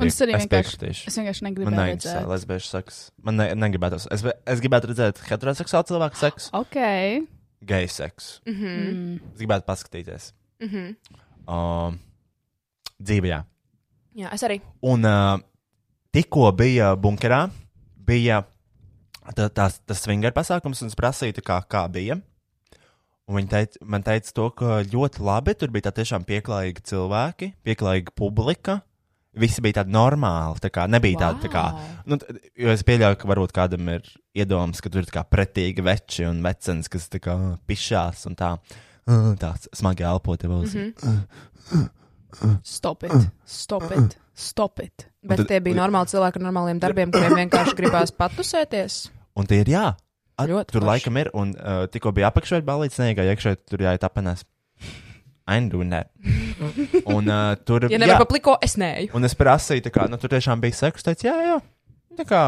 Un 0.01 0.07
es 0.07 0.21
arī 0.21 0.35
Es 0.35 0.47
vienkārši, 0.47 1.07
es 1.07 1.17
vienkārši 1.19 1.43
Man 1.43 1.53
negribēju 1.53 1.77
neinteresē 1.77 2.15
redzēt. 2.23 2.29
lesbiešu 2.29 2.69
seks. 2.71 3.11
Man 3.23 3.37
ne, 3.37 3.55
negribētu. 3.55 3.99
Es, 4.11 4.25
es 4.47 4.61
gribētu 4.61 4.89
redzēt 4.89 5.21
heteroseksuālu 5.29 5.85
cilvēku 5.91 6.17
seksu, 6.17 6.49
Ok. 6.57 6.77
geju 7.63 7.89
seksu. 7.89 8.41
Mhm. 8.47 8.67
Mm. 8.67 9.21
Es 9.35 9.41
gribētu 9.43 9.67
paskatīties. 9.69 10.33
Mhm. 10.63 10.97
Uh, 11.47 11.93
dzīvē, 13.03 13.29
jā. 13.29 13.45
Jā, 14.17 14.33
es 14.33 14.43
arī. 14.43 14.61
Un 14.83 15.05
uh, 15.05 15.39
tikko 16.13 16.51
bija 16.57 16.97
bunkerā, 16.97 17.51
bija 18.07 18.43
tā, 19.37 19.49
tās, 19.49 19.81
tas 19.87 20.03
swinger 20.05 20.35
pasākums, 20.37 20.83
un 20.83 20.91
es 20.91 20.99
prasīju, 20.99 21.43
kā, 21.45 21.61
kā 21.71 21.87
bija. 21.93 22.19
Un 23.31 23.39
viņi 23.39 23.51
teica, 23.53 23.81
man 23.87 24.03
teica, 24.03 24.33
to, 24.35 24.49
ka 24.59 24.81
ļoti 24.91 25.23
labi 25.23 25.55
tur 25.59 25.71
bija 25.75 25.93
tiešām 25.95 26.25
pieklājīgi 26.27 26.83
cilvēki, 26.91 27.53
pieklājīga 27.67 28.15
publika. 28.19 28.81
Visi 29.39 29.63
bija 29.63 29.79
tādi 29.79 29.95
normāli. 29.95 30.59
Tā 30.59 30.73
kā, 30.75 30.89
nebija 30.91 31.15
wow. 31.15 31.23
tādi, 31.23 31.45
tā 31.45 31.51
kā, 31.53 31.63
nu, 32.11 32.19
jo 32.59 32.73
es 32.73 32.83
pieļauju, 32.89 33.21
ka 33.21 33.31
varbūt 33.31 33.55
kādam 33.55 33.93
ir 33.93 34.09
iedoms, 34.35 34.83
ka 34.83 34.91
tur 34.91 35.07
ir 35.07 35.23
pretīgi 35.31 35.85
veči 35.87 36.27
un 36.27 36.43
vecens, 36.43 36.91
kas 36.91 37.07
tā 37.13 37.23
kā 37.23 37.37
pišās 37.71 38.27
un 38.31 38.39
tā. 38.39 38.57
Tāds 39.41 39.71
smagi 39.75 40.05
elpo 40.07 40.35
tev 40.39 40.53
uz. 40.59 40.75
Mm 40.75 40.93
-hmm. 40.93 41.89
Stop 42.63 43.05
it. 43.05 43.13
Stop 43.45 43.91
it. 43.91 44.17
Stop 44.35 44.81
it. 44.81 45.07
Bet 45.23 45.43
tad- 45.43 45.49
tie 45.49 45.61
bija 45.61 45.77
normāli 45.83 46.09
cilvēki 46.15 46.41
ar 46.41 46.45
normāliem 46.49 46.79
darbiem, 46.81 47.11
kuriem 47.13 47.35
vienkārši 47.43 47.75
gribās 47.77 48.13
patusēties. 48.17 49.11
Un 49.37 49.47
tie 49.47 49.61
ir 49.65 49.73
jā. 49.75 49.87
At, 50.41 50.49
Ļoti 50.49 50.73
tur 50.73 50.81
forši. 50.81 50.89
laikam 50.89 51.19
ir, 51.21 51.29
un 51.37 51.51
uh, 51.59 51.87
tikko 51.93 52.13
bija 52.17 52.31
apakšā 52.33 52.63
balīts, 52.65 52.97
neigā 53.03 53.27
iekšā, 53.29 53.57
tur 53.69 53.79
jāiet 53.85 54.01
apenēs. 54.09 54.47
Aindu, 55.51 55.83
nē. 55.85 56.05
Un 57.11 57.29
uh, 57.29 57.57
tur 57.67 57.85
Ja 57.91 57.97
jā, 57.97 58.01
nevar 58.01 58.23
papliko, 58.23 58.55
es 58.63 58.77
neju. 58.81 59.11
un 59.19 59.25
es 59.27 59.35
prasīju, 59.37 59.83
tā 59.89 59.91
kā, 59.93 60.07
nu, 60.09 60.17
tur 60.21 60.31
tiešām 60.33 60.61
bija 60.63 60.77
seks, 60.79 61.03
teica, 61.05 61.27
jā, 61.29 61.37
jā. 61.51 61.59
Tā 62.21 62.25
kā 62.29 62.43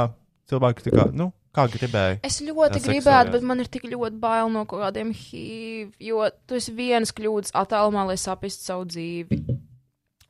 cilvēki, 0.49 0.85
tā 0.87 0.93
kā, 0.95 1.07
nu, 1.17 1.33
kā 1.53 1.67
gribēja. 1.73 2.21
Es 2.25 2.39
ļoti 2.41 2.79
Tas 2.79 2.87
gribētu, 2.87 3.03
seksojās. 3.03 3.33
bet 3.35 3.43
man 3.51 3.61
ir 3.65 3.69
tik 3.73 3.85
ļoti 3.91 4.21
bail 4.23 4.49
no 4.55 4.65
kaut 4.71 4.85
kādiem 4.87 5.11
HIV, 5.17 5.93
jo 6.01 6.29
tu 6.47 6.55
esi 6.61 6.73
viens 6.77 7.13
kļūdas 7.13 7.53
attālumā, 7.59 8.07
lai 8.09 8.17
sapistu 8.21 8.65
savu 8.71 8.87
dzīvi. 8.89 9.41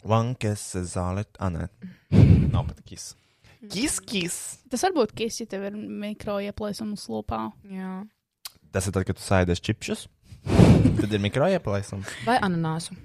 One 0.03 0.35
kiss 0.35 0.74
is 0.74 0.97
all 0.97 1.19
it, 1.19 1.29
ah, 1.39 1.49
nē. 1.49 1.69
Nav 2.53 2.66
pat 2.66 2.83
kiss. 2.85 3.15
Kiss, 3.70 4.01
kiss. 4.01 4.59
Tas 4.70 4.83
var 4.83 4.95
būt 4.97 5.15
kis, 5.15 5.39
ja 5.41 5.47
tev 5.47 5.69
ir 5.69 5.77
mikro 5.77 6.41
ieplēsums 6.43 7.07
lūpā. 7.12 7.45
Jā. 7.70 8.01
Tas 8.74 8.89
ir 8.89 8.97
tad, 8.97 9.07
kad 9.07 9.19
tu 9.19 9.23
sēdies 9.23 9.62
čipšus. 9.62 10.09
Tad 10.99 11.12
ir 11.12 11.23
mikro 11.23 11.47
ieplēsums. 11.47 12.11
Vai 12.27 12.41
ananāsu? 12.43 12.97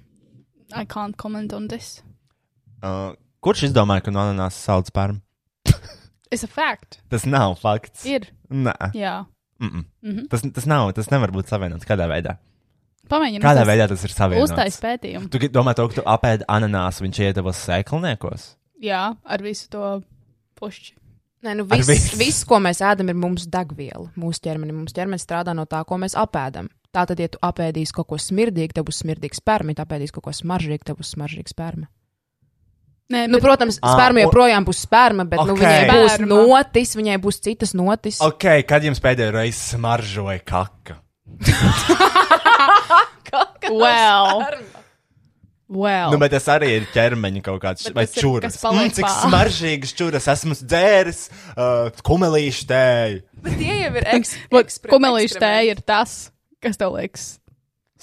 I 0.74 0.86
can't 0.90 1.16
comment 1.22 1.54
on 1.54 1.68
this. 1.70 2.02
Uh, 2.82 3.14
kurš 3.46 3.68
izdomāja, 3.70 4.08
ka 4.08 4.14
no 4.16 4.24
ananās 4.24 4.58
sauc 4.58 4.90
spermu? 4.90 5.22
It's 6.34 6.44
a 6.44 6.50
fact. 6.50 7.00
Tas 7.14 7.28
nav 7.30 7.60
fakts. 7.62 8.04
Ir. 8.10 8.26
Nē. 8.50 8.74
Jā. 8.98 9.28
Mm 9.62 9.70
-mm. 9.70 9.86
Mm 10.02 10.16
-hmm. 10.18 10.28
Tas, 10.30 10.42
tas 10.54 10.66
nav, 10.66 10.94
tas 10.94 11.10
nevar 11.12 11.32
būt 11.32 11.48
savienots 11.48 11.86
kādā 11.86 12.10
veidā. 12.10 12.38
Pamēģini. 13.12 13.42
Kādā 13.44 13.64
veidā 13.68 13.88
tas 13.92 14.04
ir 14.04 14.14
savienots? 14.14 14.52
Uztais 14.52 14.78
pētījumu. 14.84 15.30
Tu 15.34 15.50
domā, 15.54 15.74
to, 15.78 15.88
ka 15.90 16.00
tu 16.02 16.06
apēdi 16.06 16.48
ananāsu, 16.52 17.04
viņš 17.06 17.20
iet 17.26 17.36
tavos 17.40 17.60
sēkliniekos? 17.68 18.48
Jā, 18.84 19.04
ar 19.26 19.44
visu 19.46 19.70
to 19.74 19.92
pušķi. 20.60 20.94
Nē, 21.46 21.54
nu 21.60 21.68
viss, 21.70 21.88
visu. 21.88 22.18
viss, 22.18 22.44
ko 22.50 22.58
mēs 22.60 22.82
ēdam, 22.82 23.12
ir 23.14 23.18
mums 23.18 23.46
degviela. 23.54 24.08
Mūsu 24.18 24.42
ķermenis, 24.48 24.74
mūsu 24.74 24.96
ķermenis 24.98 25.24
strādā 25.24 25.54
no 25.56 25.68
tā, 25.70 25.84
ko 25.86 26.00
mēs 26.02 26.16
apēdam. 26.18 26.68
Tātad, 26.96 27.20
ja 27.22 27.28
tu 27.30 27.38
apēdīsi 27.46 27.94
kaut 27.94 28.08
ko 28.10 28.18
smirdīgu, 28.18 28.74
tev 28.74 28.88
būs 28.88 29.04
smirdīgs 29.04 29.38
sperma, 29.44 29.76
ja 29.78 29.86
apēdīsi 29.86 30.16
kaut 30.16 30.26
ko 30.26 30.34
smaržīgu, 30.34 30.84
tev 30.88 30.98
būs 30.98 31.14
smaržīgs 31.14 31.54
sperma. 31.54 31.86
Nē, 33.14 33.28
Nu, 33.30 33.38
bet- 33.38 33.44
protams, 33.46 33.78
Ā, 33.80 33.94
sperma 33.94 34.24
joprojām 34.26 34.66
būs 34.68 34.82
sperma, 34.84 35.24
bet 35.30 35.40
nu, 35.46 35.54
Ok. 35.54 35.62
viņai 35.62 35.90
būs 35.94 36.18
notis, 36.28 36.96
viņai 37.00 37.18
būs 37.24 37.40
citas 37.40 37.74
notis. 37.78 38.18
Ok, 38.20 38.66
kad 38.68 38.84
jums 38.84 39.00
pēdējo 39.00 39.32
reizi 39.32 39.78
smaržoja 39.78 40.42
kaka? 40.44 40.98
Well. 43.68 44.46
Well. 45.68 46.14
Nu, 46.14 46.20
bet 46.22 46.32
tas 46.32 46.46
arī 46.48 46.70
ir 46.78 46.86
ķermeņa 46.94 47.42
kaut 47.44 47.60
kāds 47.60 47.90
vai 47.96 48.06
čūras. 48.08 48.56
Mm, 48.64 48.94
cik 48.96 49.04
pāri. 49.04 49.18
smaržīgas 49.26 49.92
čūras 50.00 50.30
esmu 50.32 50.56
dzēris, 50.62 51.26
uh, 51.58 51.90
kumelīšu 52.08 52.70
tēju. 52.70 53.20
Bet 53.44 53.58
tie 53.60 53.76
jau 53.82 53.92
ir 54.00 54.08
eks, 54.14 54.32
Kumelīša 54.94 55.44
tēja 55.44 55.76
ir 55.76 55.84
tas, 55.84 56.16
kas 56.64 56.80
tev 56.80 56.96
liekas 56.96 57.34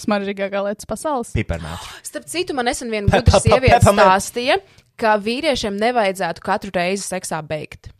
smaržīgākā 0.04 0.60
lietas 0.66 0.88
pasaules. 0.90 1.32
Piparmētru. 1.38 1.98
Starp 2.10 2.28
citu, 2.28 2.56
man 2.58 2.68
nesen 2.68 2.92
viena 2.92 3.08
gudra 3.08 3.40
sieviete 3.40 3.80
stāstīja, 3.88 4.60
ka 5.00 5.16
vīriešiem 5.22 5.78
nevajadzētu 5.80 6.44
katru 6.44 6.74
reizi 6.76 7.06
seksā 7.08 7.40
beigt. 7.48 7.94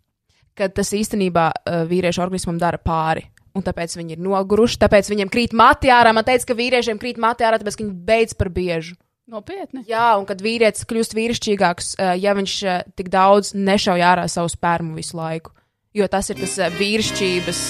Kad 0.55 0.77
tas 0.77 0.93
īstenībā 0.95 1.49
uh, 1.51 1.83
vīriešu 1.89 2.21
organismam 2.23 2.61
dara 2.61 2.79
pāri. 2.79 3.25
Un 3.55 3.63
tāpēc 3.63 3.93
viņi 3.95 4.17
ir 4.17 4.23
noguruši, 4.23 4.81
tāpēc 4.83 5.09
viņiem 5.13 5.31
krīt 5.31 5.53
mati 5.55 5.93
ārā. 5.95 6.11
Man 6.17 6.27
teica, 6.27 6.49
ka 6.49 6.59
vīriešiem 6.59 6.99
krīt 6.99 7.21
mati 7.23 7.47
ārā, 7.47 7.61
tāpēc 7.63 7.79
viņi 7.79 7.93
beidz 8.09 8.35
par 8.39 8.51
biežu. 8.55 8.97
Nopietni. 9.31 9.87
Jā, 9.89 10.19
un 10.21 10.27
kad 10.29 10.43
vīrietis 10.45 10.85
kļūst 10.85 11.15
vīrišķīgāks, 11.17 11.95
uh, 11.97 12.11
ja 12.21 12.35
viņš 12.37 12.55
uh, 12.67 12.81
tik 12.99 13.09
daudz 13.13 13.55
nešauj 13.57 14.03
ārā 14.05 14.27
savu 14.29 14.51
spermu 14.53 14.99
visu 14.99 15.17
laiku. 15.17 15.55
Jo 15.97 16.09
tas 16.11 16.29
ir 16.29 16.41
tas 16.43 16.59
uh, 16.59 16.69
vīrišķības, 16.75 17.63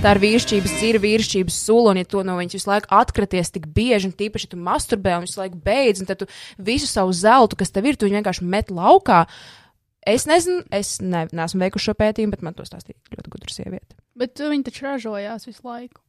tā 0.00 0.14
ir 0.14 0.22
vīrišķības 0.22 0.74
dzīve, 0.78 1.02
vīrišķības 1.02 1.60
sula, 1.66 1.92
un 1.92 2.00
ja 2.00 2.08
to 2.08 2.22
no 2.24 2.38
viņas 2.38 2.56
visu 2.56 2.70
laiku 2.70 2.92
atkraties 2.94 3.52
tik 3.58 3.68
bieži, 3.74 4.08
un 4.08 4.16
tīpaši, 4.16 4.48
ja 4.48 4.54
tu 4.54 4.62
masturbē 4.70 5.18
un 5.18 5.28
visu 5.28 5.42
laiku 5.42 5.60
beidz, 5.66 6.00
un 6.00 6.08
tad 6.08 6.22
tu 6.22 6.30
visu 6.70 6.88
savu 6.88 7.12
zeltu, 7.12 7.58
kas 7.58 7.74
tev 7.74 7.90
ir, 7.90 7.98
tu 7.98 8.08
vienkārši 8.08 8.48
met 8.48 8.72
laukā. 8.72 9.24
Es 10.08 10.24
nezinu, 10.30 10.62
es 10.72 11.02
ne, 11.04 11.26
neesmu 11.36 11.66
veikuši 11.66 11.90
šo 11.90 11.98
pētījumu, 11.98 12.32
bet 12.32 12.46
man 12.46 12.56
to 12.56 12.64
stāstīja 12.64 12.96
ļoti 13.12 13.34
gudra 13.34 13.52
sieviete. 13.52 13.98
Bet 14.18 14.42
uh, 14.42 14.50
viņi 14.52 14.66
taču 14.66 14.86
ražojās 14.86 15.46
visu 15.48 15.64
laiku. 15.66 16.02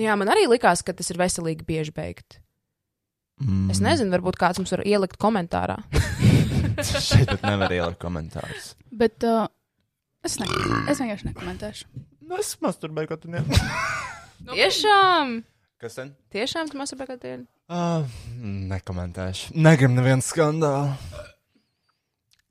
Jā, 0.00 0.14
man 0.16 0.30
arī 0.32 0.46
likās, 0.48 0.80
ka 0.84 0.94
tas 0.96 1.10
ir 1.12 1.20
veselīgi 1.20 1.66
bieži 1.68 1.92
beigt. 1.96 2.38
Mm. 3.42 3.68
Es 3.72 3.80
nezinu, 3.82 4.12
varbūt 4.14 4.38
kāds 4.40 4.60
mums 4.60 4.72
var 4.72 4.84
ielikt 4.86 5.18
komentārā. 5.20 5.80
Šeit 7.08 7.28
pat 7.28 7.44
nevar 7.44 7.72
ielikt 7.74 8.00
komentārus. 8.02 8.72
Bet 8.94 9.26
uh, 9.28 9.48
es, 10.24 10.38
ne, 10.40 10.48
es 10.90 11.02
vienkārši 11.02 11.30
nekomentēšu. 11.32 11.88
Nu, 12.24 12.38
es 12.40 12.54
masturbēju 12.64 13.10
katru 13.12 13.34
dienu. 13.34 13.58
Tiešām! 14.54 15.40
Kas 15.82 15.98
ten? 15.98 16.14
Tiešām 16.32 16.70
tu 16.72 16.80
masturbē 16.80 17.08
katru 17.10 17.24
dienu? 17.26 17.48
Uh, 17.68 18.04
nekomentēšu. 18.70 19.52
Negribu 19.56 19.96
nevienu 19.98 20.24
skandālu. 20.24 20.94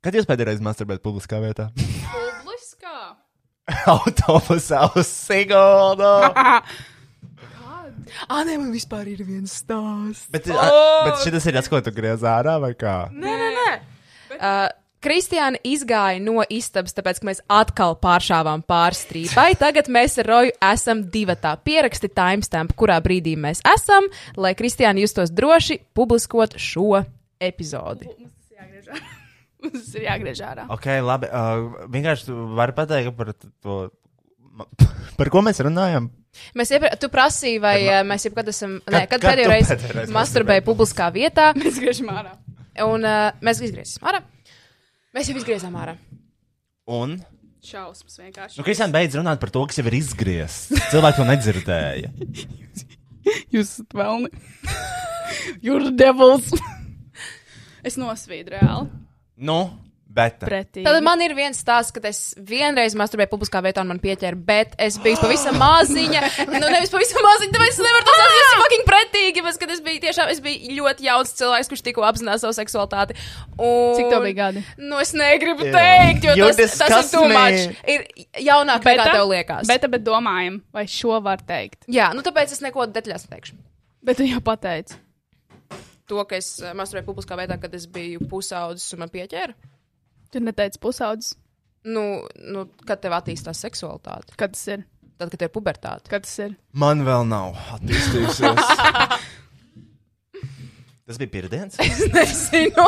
Kad 0.04 0.18
jūs 0.18 0.28
pēdējo 0.28 0.50
reizi 0.52 0.66
masturbējat 0.66 1.02
publiskā 1.06 1.40
vietā? 1.42 1.70
Autobusā 3.94 4.84
uz 4.92 5.08
Siguldu. 5.08 6.04
Ah, 8.28 8.42
nē, 8.46 8.58
man 8.58 8.70
vispār 8.74 9.08
ir 9.14 9.24
viens 9.24 9.52
stāsts. 9.62 10.28
bet, 10.32 10.48
a, 10.52 10.68
bet 11.08 11.24
šis 11.24 11.48
ir 11.48 11.56
tas, 11.56 11.68
ko 11.72 11.80
tu 11.84 11.92
griez 11.94 12.24
ārā 12.28 12.58
vai 12.60 12.74
kā? 12.76 13.08
Nē, 13.12 13.36
nē, 13.40 13.50
nē. 13.56 13.70
Uh, 14.34 14.68
Kristiāna 15.04 15.60
izgāja 15.68 16.20
no 16.24 16.40
istabas, 16.48 16.94
tāpēc, 16.96 17.18
ka 17.20 17.28
mēs 17.28 17.42
atkal 17.52 17.96
pāršāvām 18.00 18.64
pāri 18.68 19.00
strīpai. 19.00 19.50
Tagad 19.64 19.90
mēs 19.92 20.16
ar 20.22 20.30
Roju 20.32 20.54
esam 20.72 21.04
divi 21.12 21.36
tā 21.40 21.56
pieraksti 21.60 22.12
timestamp, 22.12 22.72
kurā 22.76 23.00
brīdī 23.04 23.36
mēs 23.40 23.64
esam, 23.74 24.08
lai 24.40 24.54
Kristiāna 24.56 25.04
justos 25.04 25.32
droši 25.32 25.80
publiskot 25.96 26.56
šo 26.60 27.04
epizodi. 27.40 28.12
Mums 28.12 28.32
tas 28.32 29.20
ir 29.98 30.06
jāgriež 30.08 30.40
ārā. 30.46 30.66
Ok, 30.74 30.88
labi. 31.04 31.28
Uh, 31.30 31.86
vienkārši 31.92 32.28
tu 32.30 32.38
vari 32.58 32.74
pateikt 32.76 33.16
par 33.18 33.32
to 33.34 33.78
Par 35.18 35.30
ko 35.32 35.42
mēs 35.44 35.60
runājam? 35.64 36.08
Mēs 36.58 36.72
iepra... 36.74 36.92
Tu 36.98 37.08
prasīji, 37.12 37.60
vai 37.62 37.76
uh, 37.86 38.00
mēs 38.06 38.26
jebkad 38.26 38.50
esam. 38.50 38.78
Nē, 38.90 39.04
kad 39.06 39.20
kad 39.20 39.28
pēdējo 39.30 39.50
reizi 39.50 39.70
pēdējo 39.74 39.98
reizi 40.00 40.14
masturbēji 40.14 40.64
publiskā 40.66 41.08
vietā, 41.14 41.50
Mēs 41.60 41.78
griežam 41.82 42.10
ārā. 42.14 42.34
un 42.86 43.06
uh, 43.06 43.28
mēs 43.44 43.62
izgriezsim 43.66 44.06
ārā. 44.10 44.22
Mēs 45.14 45.30
jau 45.30 45.36
izgriezām 45.38 45.76
ārā. 45.78 45.94
Un? 46.90 47.16
Šausmas 47.64 48.18
vienkārši. 48.20 48.58
Nu, 48.58 48.64
Kristiāna 48.66 48.92
beidz 48.92 49.14
runāt 49.16 49.40
par 49.40 49.52
to, 49.54 49.62
kas 49.70 49.78
jau 49.78 49.86
ir 49.88 49.96
izgriezts. 49.96 50.74
Cilvēki 50.92 51.20
to 51.20 51.28
nedzirdēja. 51.30 52.10
Jūs 53.54 53.70
esat 53.70 53.94
vēlni. 53.96 54.28
You're 55.64 55.80
the 55.86 55.94
devils. 55.96 56.50
es 57.86 57.96
nosvīdu 58.00 58.52
reāli. 58.58 58.90
Nu, 59.34 59.58
bet. 60.14 60.36
Pretī. 60.38 60.84
Tad 60.86 61.00
man 61.02 61.20
ir 61.24 61.34
viens 61.34 61.58
stāsts, 61.58 61.92
kad 61.94 62.04
es 62.06 62.18
vienreiz 62.38 62.94
masturbēju 62.98 63.32
publiskā 63.32 63.60
vietā 63.64 63.82
un 63.82 63.90
man 63.90 64.00
pieķēra, 64.02 64.38
bet 64.46 64.76
es 64.82 64.98
biju 65.02 65.18
pavisam 65.22 65.58
maziņa. 65.58 66.22
Nu, 66.54 66.68
nevis 66.70 66.92
pavisam 66.92 67.24
maziņa, 67.26 67.54
tāpēc 67.56 67.72
es 67.72 67.80
nevaru 67.82 68.06
to 68.06 68.14
saprast. 68.14 68.38
Tas 68.38 68.52
ir 68.54 68.62
fucking 68.62 68.86
pretīgi, 68.90 69.44
bet 69.46 69.60
kad 69.62 69.74
es 69.74 69.82
biju 69.84 70.02
tiešām, 70.04 70.30
es 70.30 70.42
biju 70.44 70.78
ļoti 70.78 71.08
jauns 71.08 71.34
cilvēks, 71.40 71.70
kurš 71.72 71.84
tikko 71.88 72.06
apzinās 72.06 72.44
savu 72.46 72.54
seksualitāti. 72.56 73.18
Un... 73.58 73.94
Cik 73.98 74.10
tev 74.12 74.26
bija 74.28 74.38
gadi? 74.38 74.64
Nu, 74.78 75.00
es 75.02 75.14
negribu 75.18 75.66
Jā. 75.66 75.74
teikt, 75.78 76.28
jo 76.28 76.36
You 76.38 76.50
tas, 76.54 76.78
tas 76.78 76.96
ir 77.00 77.10
too 77.10 77.26
much. 77.30 77.78
Ir 77.90 78.06
jaunāk 78.46 78.86
nekā 78.86 79.08
tev 79.10 79.26
liekas. 79.32 79.70
Bet, 79.70 79.88
bet 79.90 80.06
domājam, 80.06 80.62
vai 80.74 80.86
šo 80.90 81.18
var 81.24 81.42
teikt. 81.42 81.82
Jā, 81.90 82.12
nu 82.14 82.22
tāpēc 82.26 82.54
es 82.54 82.62
neko 82.62 82.86
detaļās 82.94 83.26
neteikšu. 83.26 83.58
Bet 84.04 84.20
tu 84.20 84.28
jau 84.28 84.42
pateici. 84.44 85.00
To, 86.10 86.20
ka 86.28 86.36
es 86.36 86.48
eh, 86.60 86.74
masturbēju 86.76 87.06
publiskā 87.08 87.36
vietā, 87.40 87.56
kad 87.62 87.72
es 87.76 87.86
biju 87.90 88.26
pusaudzis 88.28 88.92
un 88.96 89.04
man 89.04 89.12
pieķēra. 89.14 89.54
Tu 90.34 90.42
neteici 90.42 90.80
pusaudzis. 90.82 91.36
Nu, 91.84 92.02
nu, 92.40 92.64
kad 92.88 93.00
tev 93.04 93.12
attīstās 93.16 93.60
seksualitāte, 93.60 94.32
Kad 94.40 94.54
tas 94.56 94.62
ir? 94.72 94.84
tad, 95.20 95.28
kad 95.30 95.38
tev 95.38 95.48
ir 95.50 95.54
pubertāte. 95.54 96.08
Kad 96.10 96.24
tas 96.26 96.34
ir? 96.42 96.54
Man 96.72 97.04
vēl 97.06 97.26
nav 97.28 97.54
attīstījusies. 97.76 98.64
Tas 101.04 101.18
bija 101.20 101.28
pirmdienas. 101.34 101.76
Es 101.84 101.98
nezinu. 102.08 102.86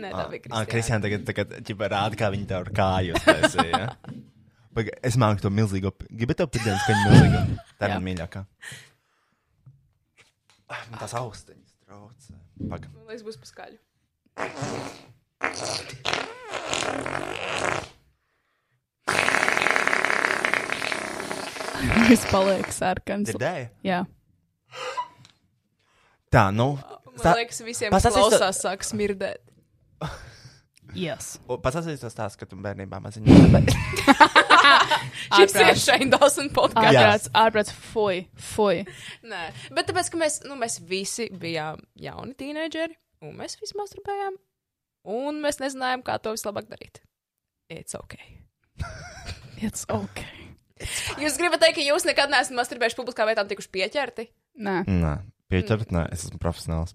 Nē, 0.00 0.10
tā 0.14 0.24
bija 0.30 0.52
Ah, 0.54 0.62
Kristiāna. 0.62 0.66
Kristiāna 0.70 1.02
tagad, 1.04 1.24
tagad 1.28 1.54
ķipa 1.66 1.88
rāda, 1.90 2.18
kā 2.20 2.28
viņa 2.32 2.46
tev 2.52 2.60
ar 2.62 2.70
kāju 2.78 3.16
uztaisīja. 3.18 3.80
Ja? 3.82 3.88
Es 5.04 5.16
māku 5.18 5.42
to 5.42 5.50
milzīgo. 5.52 5.90
Gribu 6.14 6.36
tev 6.38 6.46
pirmdienas, 6.54 6.84
ka 6.86 6.94
viņa 6.94 7.08
milzīgo. 7.10 7.40
Tā 7.82 7.88
ir 7.90 8.04
mīļākā. 8.06 8.44
Man 10.70 11.00
tās 11.02 11.14
austiņas 11.18 11.72
traucē. 11.84 12.36
Paga. 12.70 12.90
Man 12.94 13.08
liekas, 13.10 13.24
būs 13.26 13.40
paskaļi. 13.42 13.80
Viss 22.10 22.26
paliek 22.30 22.68
sarkans. 22.74 23.30
Dzirdēji? 23.30 23.68
Jā. 23.86 24.02
Tā, 26.30 26.48
nu. 26.54 26.74
Man 27.20 27.38
liekas, 27.40 27.62
visiem 27.66 27.92
to- 27.94 28.12
klausās, 28.14 28.60
sāk 28.62 28.84
smirdēt. 28.86 29.42
Yes. 30.94 31.36
Pastāstīsi 31.46 32.02
to 32.02 32.10
stāstu, 32.10 32.42
ka 32.42 32.50
tu 32.50 32.58
bērnībā 32.58 32.98
maziņā. 33.02 34.46
Šis 35.36 35.56
ir 35.60 35.80
Shane 35.80 36.10
Dawson 36.14 36.50
podkāsts. 36.54 36.96
Ārprāts, 36.96 37.30
ārprāts, 37.42 37.74
fuj, 37.92 38.24
fuj. 38.52 38.82
Nē, 39.30 39.44
bet 39.76 39.90
tāpēc, 39.90 40.10
ka 40.12 40.20
mēs, 40.20 40.40
nu, 40.48 40.58
mēs 40.60 40.80
visi 40.90 41.28
bijām 41.32 41.82
jauni 42.00 42.36
tīneģeri, 42.40 42.96
un 43.26 43.36
mēs 43.38 43.58
visi 43.62 43.78
masturbējām, 43.78 44.38
un 45.16 45.40
mēs 45.44 45.60
nezinājām, 45.62 46.04
kā 46.06 46.18
to 46.22 46.34
vislabāk 46.36 46.70
darīt. 46.72 47.02
It's 47.70 47.94
ok. 47.98 48.18
It's 49.64 49.84
ok. 49.92 50.22
Jūs 51.20 51.36
gribat 51.36 51.60
teikt, 51.60 51.76
ka 51.76 51.84
jūs 51.84 52.06
nekad 52.08 52.30
neesat 52.32 52.56
masturbējuši 52.56 52.96
publiskā 52.96 53.26
vietā 53.28 53.44
un 53.44 53.50
tikuši 53.50 53.68
pieķerti? 53.74 54.24
Nē. 54.64 54.76
Nē, 54.88 55.10
pieķert, 55.52 55.92
nē, 55.92 56.06
es 56.14 56.24
esmu 56.26 56.40
profesionāls. 56.40 56.94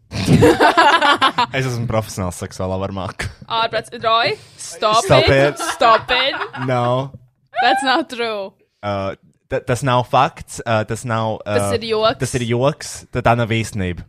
es 1.58 1.68
esmu 1.68 1.86
profesionāls 1.90 2.40
seksuālā 2.42 2.80
varmāk. 2.82 3.28
Ārprāts, 3.46 3.94
Roy, 4.02 4.34
stop, 4.58 5.04
Stop 5.06 5.30
it. 5.30 5.54
it. 5.54 5.64
Stop 5.76 6.16
it. 6.16 6.42
No. 6.66 7.14
That's 7.64 7.84
not 7.84 8.10
true. 8.10 8.54
Uh, 8.84 9.16
ta- 9.50 9.62
tas 9.66 9.82
nav 9.84 10.04
fakts, 10.10 10.60
uh, 10.66 10.84
tas 10.86 11.06
nav. 11.06 11.40
Uh, 11.46 11.56
Tas 11.60 11.72
ir 11.78 11.88
joks. 11.92 12.20
Tas 12.20 12.36
ir 12.36 12.44
joks, 12.50 12.92
tā 13.16 13.36
nav 13.38 13.50
īstenība. 13.56 14.04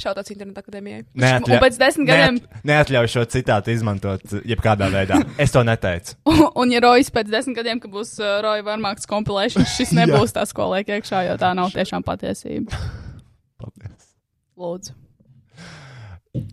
Šautauts 0.00 0.30
internetu 0.32 0.62
akadēmijai. 0.62 1.02
Un 1.12 1.44
pēc 1.60 1.76
desmit 1.76 2.08
gadiem- 2.08 2.38
Neat, 2.40 2.62
neatļauju 2.64 3.10
šo 3.12 3.24
citātu 3.28 3.68
izmantot 3.74 4.22
uh, 4.32 4.40
jebkādā 4.48 4.86
veidā. 4.92 5.18
Es 5.44 5.52
to 5.52 5.60
neteicu. 5.66 6.14
Un, 6.56 6.70
ja 6.72 6.80
Rojas 6.80 7.10
pēc 7.12 7.28
desmit 7.28 7.58
gadiem, 7.58 7.80
kad 7.82 7.90
būs 7.92 8.14
uh, 8.22 8.38
Roja 8.44 8.64
Varmāks 8.64 9.04
kompilēšana, 9.10 9.66
šis 9.76 9.92
nebūs 9.98 10.32
tas, 10.32 10.54
ko 10.56 10.70
liek 10.72 10.88
iekšā, 10.88 11.26
jo 11.28 11.36
tā 11.42 11.52
nav 11.58 11.68
tiešām 11.76 12.02
patiesība. 12.06 12.72
Paldies. 13.60 14.08
Lūdzu. 14.56 14.96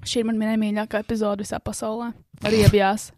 Šī 0.07 0.23
ir 0.23 0.27
mana 0.27 0.51
nemīļākā 0.55 0.99
epizode 1.05 1.45
visā 1.45 1.59
pasaulē. 1.63 2.11
Arī 2.43 2.63
iebjās. 2.65 3.11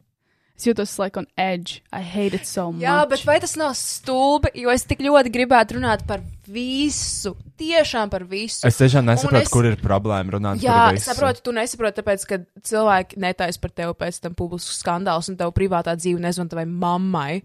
Es 0.59 0.65
jūtos 0.67 0.97
like 0.99 1.15
on 1.15 1.25
edge. 1.39 1.77
I 1.95 2.01
hate 2.03 2.35
it 2.35 2.45
so 2.45 2.65
much. 2.73 2.81
Jā, 2.83 2.97
bet 3.07 3.21
vai 3.23 3.37
tas 3.39 3.53
nav 3.55 3.71
stulbi, 3.79 4.49
jo 4.59 4.69
es 4.73 4.83
tik 4.83 4.99
ļoti 5.05 5.31
gribētu 5.31 5.77
runāt 5.77 6.03
par 6.05 6.19
visu, 6.51 7.31
tiešām 7.57 8.09
par 8.11 8.25
visu. 8.27 8.65
Es 8.67 8.75
tiešām 8.75 9.07
nesaprotu, 9.07 9.45
es- 9.45 9.53
kur 9.53 9.63
ir 9.69 9.77
problēma 9.79 10.35
runāt 10.35 10.59
Jā, 10.59 10.73
par 10.89 10.93
es 10.97 11.05
visu. 11.07 11.13
saprotu, 11.15 11.41
tu 11.47 11.53
nesaproti, 11.55 12.01
tāpēc, 12.01 12.25
ka 12.27 12.39
cilvēki 12.61 13.15
netaisa 13.23 13.61
par 13.61 13.71
tevi 13.71 13.93
pēc 14.03 14.19
tam 14.19 14.35
publisks 14.35 14.83
skandāls, 14.83 15.29
un 15.31 15.37
tev 15.39 15.53
privātā 15.55 15.95
dzīve 15.95 16.19
nezvan 16.19 16.49
tavai 16.51 16.65
mammai. 16.67 17.41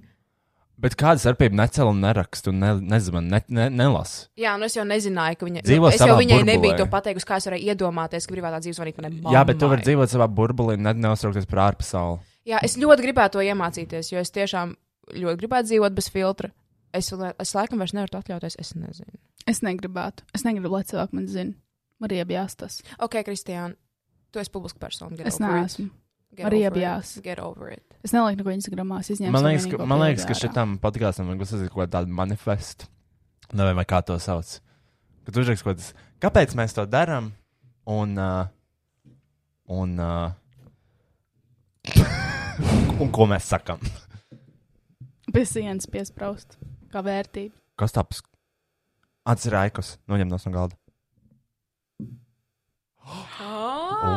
Bet 0.77 0.97
kāda 0.99 1.23
starpība 1.23 1.55
necēla 1.55 1.91
un 1.95 2.01
nerakstu 2.03 2.51
un 2.51 2.59
ne, 2.59 2.73
nezvan, 2.97 3.29
ne, 3.31 3.39
ne, 3.49 3.69
nelas? 3.71 4.27
Jā, 4.37 4.57
nu 4.59 4.65
es 4.67 4.75
jau 4.75 4.83
nezināju, 4.83 5.39
ka 5.39 5.47
viņa. 5.47 5.63
Dzīvo 5.63 5.87
nu, 5.87 5.95
es 5.95 6.01
jau 6.03 6.09
savā 6.09 6.19
viņai 6.19 6.41
burbulē. 6.43 6.51
nebiju 6.51 6.77
to 6.83 6.87
pateikusi, 6.91 7.25
kā 7.31 7.37
es 7.39 7.47
varēju 7.47 7.71
iedomāties, 7.71 8.27
ka 8.27 8.35
privātā 8.35 8.59
dzīve 8.59 8.75
zvanīt 8.81 8.99
manai 8.99 9.13
mammai. 9.15 9.33
Jā, 9.39 9.47
bet 9.47 9.61
tu 9.63 9.69
vari 9.71 9.83
dzīvot 9.87 10.11
savā 10.11 10.27
burbulī 10.27 10.75
un 10.75 10.83
ne- 10.83 10.95
neuztraukties 11.07 11.47
par 11.47 11.71
ārpasauli. 11.73 12.19
Jā, 12.45 12.59
es 12.67 12.77
ļoti 12.77 13.07
gribētu 13.07 13.39
to 13.39 13.45
iemācīties, 13.47 14.11
jo 14.13 14.21
es 14.21 14.33
tiešām 14.35 14.75
ļoti 15.17 15.41
gribētu 15.41 15.71
dzīvot 15.71 15.97
bez 15.97 16.11
filtra. 16.13 16.51
Es, 16.95 17.09
es 17.11 17.55
laikam 17.57 17.81
vairs 17.83 17.95
nevaru 17.97 18.13
to 18.13 18.21
atļauties, 18.21 18.59
es 18.61 18.75
nezinu. 18.79 19.19
Es 19.51 19.61
negribētu. 19.65 20.27
Es 20.37 20.45
negribu, 20.47 20.71
lai 20.73 20.85
cilvēki 20.89 21.17
man 21.19 21.27
zina. 21.29 21.57
Man 22.01 22.11
arī 22.11 22.21
iebjās 22.23 22.57
tas. 22.61 22.79
Ok, 23.03 23.17
Kristiāna, 23.27 23.75
tu 24.33 24.41
esi 24.43 24.53
publiska 24.53 24.81
persona. 24.83 25.17
Es 25.27 25.41
neesmu. 25.43 25.89
Get 26.35 26.49
Arī 26.49 26.65
over 26.65 26.67
it. 26.67 26.75
iebjās. 26.75 27.11
Get 27.23 27.39
over 27.39 27.71
it. 27.71 27.97
Es 28.03 28.11
nelieku 28.15 28.41
neko 28.41 28.51
Instagramā. 28.57 28.99
Es 29.05 29.11
izņēmu 29.15 29.35
Man 29.37 29.45
liekas, 29.47 29.67
ka, 29.71 29.87
man 29.87 30.01
liekas, 30.03 30.25
ka 30.27 30.35
šitam 30.35 30.73
podkāstam 30.83 31.29
vajag 31.31 31.45
uzsākt 31.47 31.71
kaut 31.71 31.93
kādu 31.95 32.11
manifestu. 32.11 32.89
Nevajag, 33.55 33.79
vai 33.79 33.85
kā 33.93 34.01
to 34.03 34.17
sauc. 34.19 34.57
Kad 35.29 35.39
uzrakst 35.45 35.63
kaut 35.67 35.79
kas, 35.79 35.93
kāpēc 36.25 36.57
mēs 36.59 36.75
to 36.75 36.83
darām? 36.91 37.31
Un, 37.87 38.19
uh, 38.19 38.49
un, 39.71 39.95
uh, 40.01 40.33
un 43.03 43.11
ko 43.15 43.27
mēs 43.31 43.49
sakam? 43.51 43.81
Pie 45.35 45.45
sienas 45.49 45.89
piespraust. 45.91 46.59
Kā 46.93 47.03
vērtība. 47.03 47.55
Kas 47.81 47.95
tāds? 47.95 48.23
Atcerājos, 49.27 49.97
noņem 50.11 50.29
no 50.31 50.39
galda. 50.53 50.77
Ah. 53.05 54.15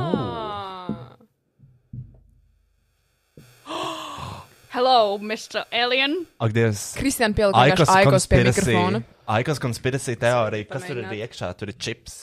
Hello, 4.78 5.18
Mr. 5.18 5.64
Alien. 5.74 6.28
Ak, 6.44 6.52
Dievs! 6.54 6.92
Kristiāna 7.00 7.34
pielika 7.34 7.64
vienkārši 7.72 7.96
aikos 7.98 8.28
pie 8.30 8.44
mikrofona. 8.46 9.02
Aikos 9.38 9.60
konspirācija 9.64 10.20
teorija. 10.22 10.68
Kas 10.70 10.86
tur 10.86 11.02
ir 11.02 11.10
iekšā? 11.18 11.50
Tur 11.58 11.72
ir 11.74 11.78
čips. 11.82 12.14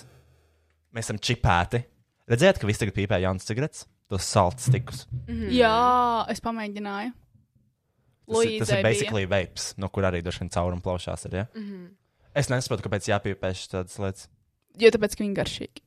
Mēs 0.95 1.09
esam 1.09 1.19
čipēti. 1.19 1.82
Redzējāt, 2.31 2.61
ka 2.61 2.69
visi 2.69 2.81
tagad 2.85 2.95
pīpē 3.01 3.19
jaunas 3.24 3.49
cigaretes? 3.49 3.89
Tos 4.09 4.22
salds 4.28 4.68
tikus. 4.70 5.06
Mhm. 5.26 5.48
Jā, 5.51 6.26
es 6.31 6.40
pamēģināju. 6.44 7.12
Tas, 8.26 8.44
ir- 8.44 8.59
tas 8.60 8.70
ir 8.72 8.82
basically 8.82 9.26
vapes, 9.26 9.74
no 9.78 9.89
kur 9.89 10.02
arī 10.09 10.22
droši 10.22 10.40
vien 10.44 10.51
caurumu 10.51 10.82
plaušās 10.82 11.26
ir. 11.26 11.35
Ja? 11.35 11.47
Mm 11.55 11.60
Mhm. 11.62 11.74
-hmm. 11.85 11.90
Es 12.35 12.48
nesaprotu, 12.48 12.82
kāpēc 12.82 13.06
jāpīpē 13.09 13.51
tādas 13.70 13.98
lietas. 13.98 14.28
Jo 14.76 14.90
tāpēc, 14.90 15.16
ka 15.16 15.24
viņi 15.24 15.35
garšīgi. 15.35 15.81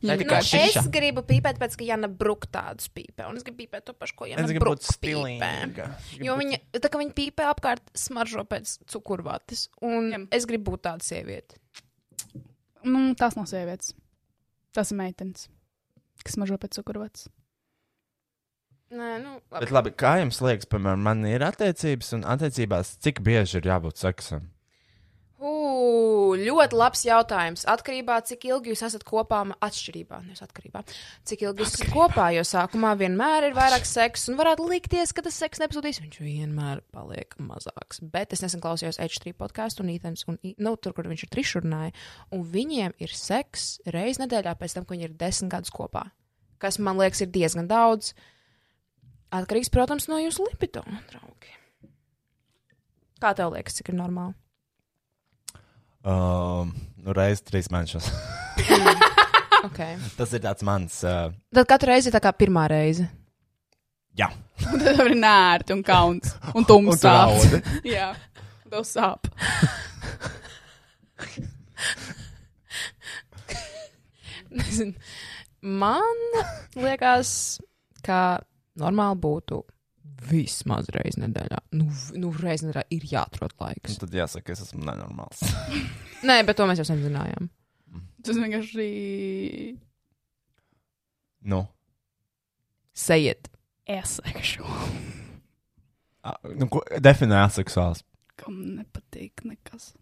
Nu, 0.02 0.10
es 0.12 0.86
gribu 0.90 1.22
pīpēt, 1.22 1.58
pēc 1.58 1.76
ka 1.76 1.84
Jana 1.84 2.08
Brūka 2.08 2.46
tādus 2.50 2.88
pīpē, 2.88 3.28
un 3.28 3.36
es 3.36 3.42
gribu 3.42 3.58
pīpēt 3.66 3.84
to 3.84 3.92
pašu, 3.92 4.14
ko 4.16 4.24
Jana 4.26 4.42
Es 4.42 4.50
gribu 4.50 4.64
būt 4.64 4.80
Brūka 4.80 4.98
pīpē. 4.98 5.38
stilīga. 5.38 5.94
Jo 6.24 6.36
viņa, 6.36 6.58
tā 6.72 6.88
kā 6.90 6.98
viņa 6.98 7.14
pīpē 7.14 7.44
apkārt, 7.54 7.80
smaržo 7.94 8.44
pēc 8.44 8.78
cukurvātes, 8.86 9.68
un 9.82 10.10
Jā. 10.10 10.26
es 10.32 10.46
gribu 10.46 10.72
būt 10.72 10.82
tāda 10.82 11.02
sieviete. 11.02 11.54
Nu, 12.84 13.14
tās 13.14 13.36
nav 13.36 13.46
sievietes. 13.46 13.92
Tas 14.72 14.90
ir 14.92 14.98
meitenes, 14.98 15.48
kas 16.26 16.38
mažo 16.40 16.58
pēc 16.60 16.80
cukurvats. 16.80 17.28
Nē, 18.90 19.10
nu, 19.22 19.36
labi. 19.52 19.62
Bet 19.62 19.72
labi, 19.74 19.92
kā 19.94 20.16
jums 20.18 20.40
liekas, 20.42 20.66
piemēram, 20.70 21.04
man 21.06 21.22
ir 21.28 21.44
attiecības 21.46 22.16
un 22.16 22.24
attiecībās, 22.26 22.96
cik 23.04 23.20
bieži 23.26 23.60
ir 23.60 23.68
jābūt 23.70 24.02
seksam? 24.02 24.48
Ļoti 26.38 26.76
labs 26.78 27.02
jautājums. 27.06 27.64
Atkarībā 27.70 28.18
no 28.20 28.26
cik 28.26 28.44
ilgi 28.48 28.72
jūs 28.72 28.82
esat 28.86 29.04
kopā, 29.08 29.40
atšķirībā, 29.66 30.20
nevis 30.26 30.44
atkarībā. 30.44 30.82
Cik 31.28 31.44
ilgi 31.46 31.64
jūs 31.64 31.74
esat 31.76 31.92
kopā, 31.94 32.30
jo 32.36 32.44
sākumā 32.46 32.92
vienmēr 33.00 33.48
ir 33.48 33.56
vairāk 33.56 33.86
seksa, 33.88 34.30
un 34.32 34.38
varētu 34.40 34.66
likties, 34.70 35.14
ka 35.16 35.24
tas 35.26 35.38
seks 35.42 35.62
nepazudīs. 35.62 36.00
Viņš 36.04 36.20
vienmēr 36.22 36.82
paliek 36.94 37.36
mazāks. 37.42 38.02
Bet 38.14 38.34
es 38.36 38.44
nesen 38.44 38.62
klausījos 38.64 39.00
H3 39.02 39.34
podkāstu, 39.38 39.84
un 39.84 39.94
Ītens, 39.94 40.26
un, 40.30 40.40
nu, 40.40 40.74
tur, 40.76 40.96
kur 40.96 41.10
viņš 41.10 41.26
ir 41.26 41.32
trišurnāji, 41.36 41.94
un 42.36 42.44
viņiem 42.56 42.96
ir 43.02 43.14
seks 43.16 43.70
reizes 43.90 44.22
nedēļā 44.24 44.56
pēc 44.60 44.76
tam, 44.76 44.86
ka 44.86 44.96
viņi 44.96 45.08
ir 45.10 45.16
desmit 45.20 45.54
gadus 45.54 45.74
kopā. 45.74 46.08
Kas 46.60 46.80
man 46.82 47.00
liekas, 47.00 47.22
ir 47.24 47.32
diezgan 47.32 47.70
daudz. 47.70 48.12
Atkarīgs, 49.32 49.70
protams, 49.72 50.08
no 50.10 50.18
jūsu 50.20 50.44
libido, 50.48 50.82
draugi. 51.12 51.54
Kā 53.20 53.34
tev 53.36 53.52
liekas, 53.54 53.76
cik 53.78 53.92
ir 53.92 54.00
normāli? 54.00 54.39
Um, 56.00 56.70
nu, 57.04 57.12
reizes 57.16 57.42
trīs 57.44 57.68
mēnešus. 57.72 58.06
Okay. 59.68 59.98
Tas 60.16 60.30
ir 60.32 60.40
tāds 60.40 60.64
mans. 60.64 60.94
Uh, 61.04 61.34
Tad 61.52 61.66
katru 61.68 61.90
reizi 61.92 62.08
ir 62.08 62.14
tā 62.14 62.20
kā 62.24 62.30
pirmā 62.32 62.62
reize. 62.72 63.04
jā, 64.16 64.30
Un 64.72 64.80
tad 64.80 65.02
ir 65.04 65.12
nērti 65.20 65.74
un 65.76 65.82
kauns 65.84 66.32
un 66.54 66.62
un 66.62 66.64
tu 66.64 66.72
tumsā. 66.78 67.12
raudi. 67.12 67.60
Jā, 67.92 68.14
tev 68.72 68.86
sāp. 68.88 69.28
Nezinu. 74.50 74.94
Man 75.62 76.22
liekas, 76.80 77.60
ka 78.06 78.40
normāli 78.80 79.20
būtu 79.20 79.60
vismaz 80.28 80.90
reizes 80.94 81.20
nedēļā. 81.22 81.58
Nu, 81.78 81.86
nu 82.20 82.32
reizes 82.36 82.66
nedēļā 82.68 82.84
ir 82.96 83.06
jāatrod 83.12 83.54
Un 83.56 83.64
laiks. 83.64 83.96
Tad 84.00 84.14
jāsaka, 84.14 84.52
es 84.54 84.64
esmu 84.66 84.84
nenormāls. 84.86 85.40
Nē, 86.28 86.40
bet 86.48 86.58
to 86.60 86.66
mēs 86.68 86.82
jau 86.82 86.88
sen 86.90 87.00
zinājām. 87.04 87.48
Tas 88.20 88.36
vienkārši 88.36 88.84
nu, 91.48 91.62
Sejiet. 92.92 93.48
iesaikšu. 93.88 94.66
a, 96.22 96.34
nu, 96.52 96.68
ko 96.68 96.82
definē 97.00 97.40
aseksuāls? 97.46 98.04
Kam 98.40 98.60
nepatīk 98.76 99.40
nekas. 99.48 99.94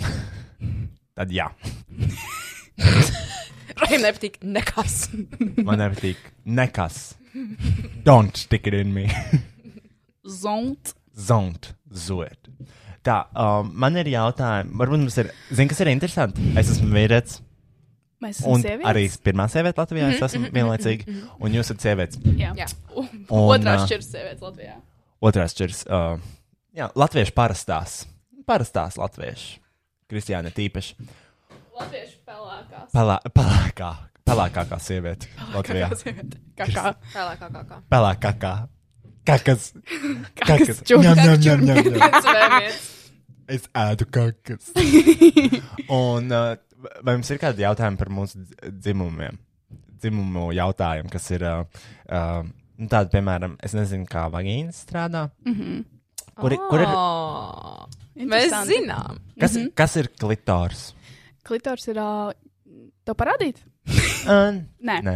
Tad 1.18 1.32
jā, 1.34 1.50
Raim 3.78 4.02
nepatīk 4.02 4.40
nekas. 4.42 5.08
man 5.62 5.78
nepatīk 5.78 6.18
nekas. 6.46 7.17
Don't 8.04 8.36
stick 8.36 8.66
it 8.66 8.74
in 8.74 8.92
me. 8.94 9.08
Zont. 10.28 10.94
Zon't 11.18 11.72
zot. 11.92 12.48
Tā, 13.06 13.22
um, 13.38 13.70
man 13.80 13.96
ir 13.98 14.08
jautājumi. 14.12 14.74
Varbūt 14.78 15.02
mums 15.04 15.16
ir, 15.22 15.30
zini, 15.54 15.68
kas 15.70 15.80
ir 15.84 15.90
interesanti. 15.92 16.42
Es 16.58 16.70
esmu 16.74 16.90
vīrietis. 16.92 17.38
Mēs 18.22 18.40
esam 18.40 18.50
Un 18.56 18.64
sievietes. 18.64 18.88
arī 18.90 19.04
pirmā 19.22 19.46
sieviete 19.50 19.78
Latvijā. 19.80 20.08
Es 20.16 20.24
esmu 20.26 20.50
vienlaicīgi. 20.54 21.14
Un 21.38 21.54
jūs 21.54 21.68
esat 21.68 21.84
sievietes. 21.86 22.18
Jā. 22.38 22.50
Jā. 22.58 22.66
Un, 22.98 23.06
Un, 23.28 23.44
Otrā 23.54 23.76
ā, 23.78 23.84
šķirs 23.86 24.10
sievietes 24.10 24.42
Latvijā. 24.44 24.74
Otrās 25.22 25.54
čers. 25.58 25.84
Uh, 25.86 26.18
jā, 26.76 26.90
latviešu 26.98 27.34
parastās. 27.38 28.00
Parastās 28.48 28.98
latviešu. 28.98 29.60
Kristiāna 30.10 30.50
tīpaši. 30.54 30.96
Latviešu 31.78 32.18
pelēkās. 32.26 32.90
Pelā, 32.94 33.18
pelēkā, 33.36 33.90
pelēkākā 34.28 34.78
sieviete 34.82 35.30
Latvijā. 35.54 35.88
Kā 36.58 36.66
kā? 36.68 36.84
Tālāk, 37.14 37.40
kā, 37.40 37.48
kā, 37.54 37.62
kā. 37.72 37.80
Pelēkākā. 37.94 38.52
Kakas. 39.28 39.66
Kakas. 40.40 40.78
Ņem, 40.88 41.18
ņem, 41.20 41.64
ņem, 41.66 41.66
ņem. 41.68 42.70
Es 43.48 43.64
ēdu 43.76 44.06
kakas. 44.12 44.70
Un 45.98 46.32
uh, 46.32 46.54
vai 47.04 47.14
jums 47.16 47.30
ir 47.32 47.40
kādi 47.40 47.64
jautājumi 47.64 48.00
par 48.00 48.10
mūsu 48.12 48.40
dz- 48.42 48.72
dzimumiem? 48.84 49.38
Dzimumu 49.98 50.50
jautājumi, 50.54 51.10
kas 51.10 51.24
ir 51.34 51.42
uh, 51.48 51.62
uh, 52.12 52.42
nu, 52.78 52.88
tādi, 52.92 53.10
piemēram, 53.16 53.56
es 53.66 53.72
nezinu, 53.74 54.04
kā 54.08 54.26
vagīnas 54.32 54.82
strādā. 54.84 55.24
Kur, 56.38 56.54
ir- 56.54 56.66
kur 56.70 56.84
ir, 56.84 56.92
Oh, 56.92 57.88
mēs 58.20 58.52
zinām. 58.68 59.18
kas, 59.40 59.56
kas 59.76 59.96
ir 59.98 60.10
klitors? 60.20 60.90
Klitors 61.48 61.88
ir. 61.90 61.98
Uh, 62.04 62.30
tev 63.08 63.16
parādīt? 63.18 63.64
Uh, 64.28 64.58
Nē. 64.84 64.98
nē, 65.06 65.14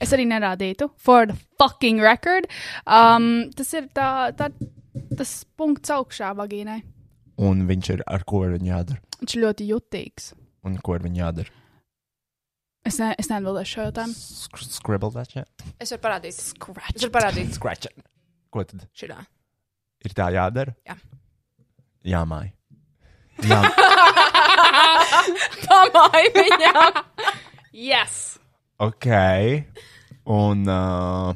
Es 0.00 0.12
arī 0.14 0.24
nerādītu. 0.30 0.90
For 0.96 1.26
the 1.26 1.34
fucking 1.58 1.98
record. 2.00 2.46
Um, 2.86 3.50
tas 3.56 3.72
ir 3.74 3.88
tā, 3.96 4.30
tā, 4.38 4.50
tas 5.18 5.32
punkts 5.58 5.90
augšā 5.90 6.30
vagīnai. 6.38 6.82
un 7.42 7.64
viņš 7.66 7.90
ir 7.96 8.02
ar 8.06 8.22
ko 8.28 8.44
viņa 8.46 8.68
jādara. 8.70 9.00
Viņš 9.22 9.34
ir 9.36 9.42
ļoti 9.42 9.66
jutīgs. 9.72 10.28
Un 10.64 10.76
ko 10.78 10.94
viņa 11.02 11.18
jādara? 11.24 11.50
Es, 12.86 12.98
ne, 12.98 13.12
es 13.18 13.28
neatbildēšu 13.30 13.72
šo 13.76 13.84
jautājumu. 13.88 14.14
Sk- 14.14 14.70
Scribble 14.78 15.10
that 15.14 15.30
shit? 15.30 15.48
Es 15.80 15.90
varu 15.94 16.02
parādīt. 16.02 16.34
Scratch. 16.38 16.96
Es 16.96 17.02
varu 17.06 17.12
parādīt. 17.14 17.52
Scratch 17.58 17.86
it. 17.90 18.06
Ko 18.52 18.62
tad 18.66 18.86
Šitā. 18.94 19.20
ir 20.04 20.14
tā 20.18 20.26
jādara? 20.34 20.74
Jā. 20.86 20.96
Jāmāj. 22.14 22.52
Jā, 23.48 23.58
Pamāj 25.66 26.26
viņam! 26.36 26.98
Yes! 27.72 28.38
ok. 28.82 29.06
Un, 30.28 30.62
uh, 30.68 31.32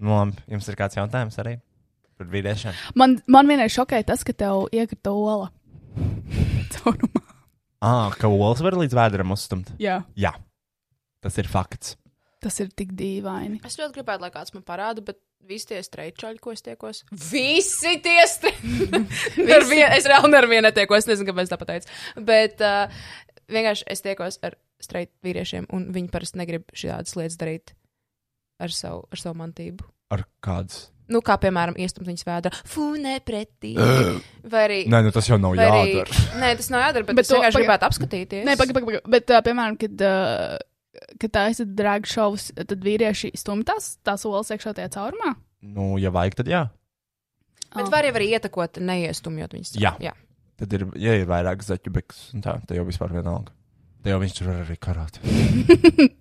nu, 0.00 0.10
labi, 0.12 0.42
jums 0.50 0.66
ir 0.68 0.76
kāds 0.76 0.96
jautājums 0.98 1.38
arī 1.40 1.54
par 2.18 2.28
vīriešiem? 2.32 2.76
Man, 3.00 3.18
man 3.30 3.48
vienreiz 3.48 3.72
šokēja 3.76 4.10
tas, 4.10 4.24
ka 4.26 4.34
tev 4.36 4.66
iekrita 4.76 5.12
ola. 5.14 5.48
Caurumā. 6.74 7.22
Ah, 7.80 8.12
ka 8.18 8.28
olas 8.28 8.60
var 8.64 8.76
līdz 8.76 8.96
vēderam 8.98 9.32
uzstumt. 9.32 9.70
Jā, 9.80 10.02
Jā, 10.20 10.34
tas 11.24 11.38
ir 11.40 11.48
fakts. 11.48 11.94
tas 12.44 12.56
ir 12.60 12.68
tik 12.76 12.92
dīvaini. 12.96 13.62
Es 13.64 13.78
ļoti 13.80 14.00
gribētu, 14.00 14.24
lai 14.26 14.32
kāds 14.34 14.52
man 14.56 14.64
parāda, 14.66 15.04
bet 15.04 15.20
visi 15.48 15.70
tie 15.70 15.80
streičaļi, 15.84 16.40
ko 16.44 16.52
es 16.52 16.64
tiekos. 16.66 17.04
Visi 17.30 17.94
tie 18.04 18.24
streičaļi! 18.28 19.80
es 19.98 20.08
reāli 20.08 20.36
ar 20.36 20.48
vienu 20.50 20.66
netiekos, 20.68 21.08
nezinu, 21.08 21.30
kāpēc 21.30 21.52
tā 21.52 21.60
pateicu. 21.60 21.88
Bet 22.20 22.60
uh, 22.64 22.92
vienkārši 23.48 23.88
es 23.92 24.04
tiekos 24.04 24.40
ar 24.44 24.56
streiču 24.84 25.12
vīriešiem, 25.26 25.66
un 25.76 25.88
viņi 25.94 26.10
parasti 26.12 26.40
negrib 26.40 26.64
šādas 26.76 27.16
lietas 27.18 27.36
darīt 27.40 27.74
ar 28.60 28.72
savu, 28.74 29.04
ar 29.12 29.20
savu 29.22 29.38
mantību. 29.40 29.86
Ar 30.12 30.24
kādas? 30.44 30.88
Nu, 31.10 31.18
kā 31.26 31.34
piemēram, 31.42 31.74
iestumt 31.82 32.06
viņas 32.06 32.22
vēdā, 32.26 32.50
fū, 32.70 32.92
nepretī. 33.02 33.72
Vai 34.46 34.60
arī. 34.68 34.76
Nē, 34.90 35.00
nu 35.02 35.10
tas 35.14 35.26
jau 35.26 35.38
nav 35.42 35.56
arī 35.58 35.94
jādara. 35.96 36.24
nē, 36.42 36.50
tas 36.60 36.68
nav 36.70 36.84
jādara, 36.84 37.02
bet, 37.06 37.14
Bet 37.14 37.16
bet 37.18 37.24
es 37.26 37.30
to- 37.32 37.38
vienkārši 37.38 37.56
paga- 37.56 37.64
gribētu 37.64 37.88
apskatīties. 37.88 38.44
Nē, 38.46 38.54
pagaidi, 38.60 38.76
pagaidi. 38.78 39.00
Pag. 39.02 39.10
Bet, 39.16 39.32
uh, 39.34 39.40
piemēram, 39.48 39.78
kad, 39.80 40.04
uh, 40.06 41.08
kad 41.24 41.34
tā 41.34 41.42
esat 41.50 41.72
drag 41.74 42.06
šovs, 42.06 42.50
tad 42.54 42.86
vīrieši 42.86 43.32
stumj 43.42 43.66
tās, 43.72 44.24
olas 44.30 44.52
iekšā 44.54 44.76
tajā 44.78 44.92
caurumā. 44.94 45.34
Nu, 45.66 45.96
ja 45.98 46.14
vajag, 46.14 46.38
tad 46.44 46.52
jā. 46.52 46.62
Bet 47.74 47.86
Oh. 47.86 47.90
var 47.90 48.06
jau 48.06 48.14
arī 48.18 48.30
ietekot, 48.34 48.78
neiestumjot 48.82 49.52
viņas. 49.54 49.74
Jā. 49.82 49.92
jā. 50.02 50.14
Tad 50.62 50.72
ir, 50.78 50.86
ja 51.00 51.14
ir 51.18 51.26
vairāk 51.26 51.62
zaķu 51.66 51.90
un 52.34 52.42
tā, 52.42 52.54
tad 52.66 52.76
jau 52.76 52.84
vispār 52.86 53.10
vienalga. 53.14 53.50
Tad 54.00 54.14
jau 54.14 54.20
viņš 54.22 54.34
tur 54.38 54.50
var 54.52 54.62
arī 54.64 54.78
karāt. 54.80 55.20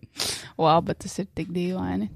Wow, 0.59 0.81
bet 0.83 0.97
tas 0.99 1.13
ir 1.21 1.29
tik 1.37 1.47
dīvaini. 1.55 2.09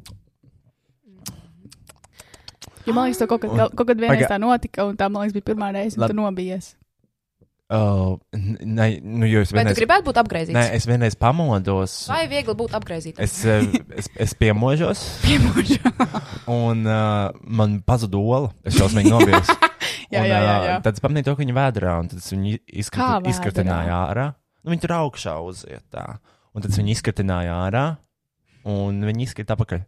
Jo 2.84 2.91
man 2.91 3.07
liekas, 3.07 3.22
tas 3.22 3.30
kaut, 3.31 3.45
kad, 3.45 3.72
kaut 3.72 3.88
kad 3.88 3.99
vienreiz 4.02 4.26
tā 4.27 4.35
notika, 4.44 4.84
un 4.90 4.98
tā, 4.99 5.07
man 5.07 5.23
liekas, 5.23 5.38
bija 5.38 5.45
pirmā 5.53 5.69
reize, 5.72 5.95
kad 5.95 6.11
tu 6.11 6.18
nobijies. 6.18 6.73
Uh, 7.73 8.18
nē, 8.35 8.90
nu, 9.02 9.23
jo 9.26 9.40
es 9.41 9.53
Vai 9.56 9.64
tu 9.64 9.69
vienreiz, 9.69 9.80
gribētu 9.80 10.06
būt 10.10 10.19
apgaizīts? 10.19 10.57
nē, 10.57 10.65
es 10.76 10.84
vienreiz 10.90 11.15
pamodos. 11.18 11.95
Vai 12.11 12.26
viegli 12.30 12.57
būt 12.60 12.76
apgaizītam? 12.76 13.23
Es, 13.23 13.40
es, 14.03 14.11
es 14.27 14.35
piemožos, 14.38 15.06
un 16.60 16.84
uh, 16.84 17.31
man 17.48 17.80
pazuda 17.88 18.19
ola. 18.19 18.52
Es 18.68 18.76
šausmīgi 18.77 19.15
nobijos. 19.15 19.48
Jā, 20.11 20.19
Un, 20.22 20.27
jā, 20.27 20.38
jā, 20.38 20.44
ā, 20.44 20.64
jā. 20.68 20.76
Tad 20.85 20.99
es 20.99 21.02
pamanīju 21.02 21.26
to, 21.31 21.34
ka 21.40 21.41
viņa 21.41 21.56
vēdrā, 21.57 21.95
un 22.03 22.11
tad 22.11 22.19
es 22.19 22.27
viņu 22.35 22.52
Kā 22.60 22.81
izkriti, 22.84 23.07
vēdrā? 23.07 23.31
izkritināju 23.31 23.95
ārā. 24.03 24.27
Nu, 24.64 24.72
viņa 24.72 24.85
tur 24.85 24.95
augšā 24.95 25.35
uziet 25.44 25.84
tā. 25.91 26.06
Un 26.53 26.64
tad 26.64 26.72
es 26.72 26.80
viņu 26.80 26.94
izkritināju 26.95 27.52
ārā, 27.52 27.84
un 28.69 29.02
viņa 29.03 29.26
izkrita 29.27 29.57
apakaļ. 29.57 29.84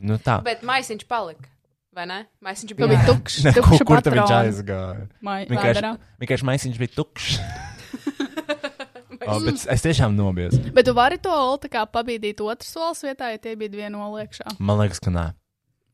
Nu 0.00 0.16
tā. 0.24 0.38
Bet 0.44 0.62
maisiņš 0.66 1.04
palika. 1.08 1.50
Vai 1.94 2.06
ne? 2.06 2.20
Maisiņš 2.46 2.74
bija 2.78 2.88
ārā. 2.94 3.06
tukšs. 3.08 3.40
Ne, 3.44 3.52
kur, 3.56 3.66
tukša 3.74 3.86
kur 3.88 4.02
tad 4.02 4.14
viņš 4.16 4.34
aizgāja? 4.36 5.06
mai- 5.26 5.44
Vienkārši, 5.50 5.90
vienkārši 6.22 6.48
maisiņš 6.50 6.78
bija 6.80 6.94
tukšs. 6.96 7.40
oh, 9.28 9.40
bet 9.44 9.64
es 9.74 9.84
tiešām 9.84 10.14
nobijos. 10.16 10.56
Bet 10.74 10.88
tu 10.88 10.94
vari 10.96 11.18
to 11.22 11.32
olu 11.34 11.58
pabīdīt 11.68 12.40
otras 12.42 12.70
solis 12.72 13.02
vietā, 13.04 13.32
ja 13.34 13.42
tie 13.42 13.56
bija 13.58 13.74
viena 13.84 14.00
ola 14.06 14.24
iekšā. 14.24 14.56
Man 14.58 14.80
liekas, 14.80 15.02
ka 15.02 15.12
nē. 15.14 15.26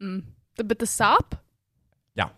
Mm. 0.04 0.20
Bet 0.62 0.78
tas 0.84 0.92
sāp? 0.96 1.36
Jā. 2.16 2.30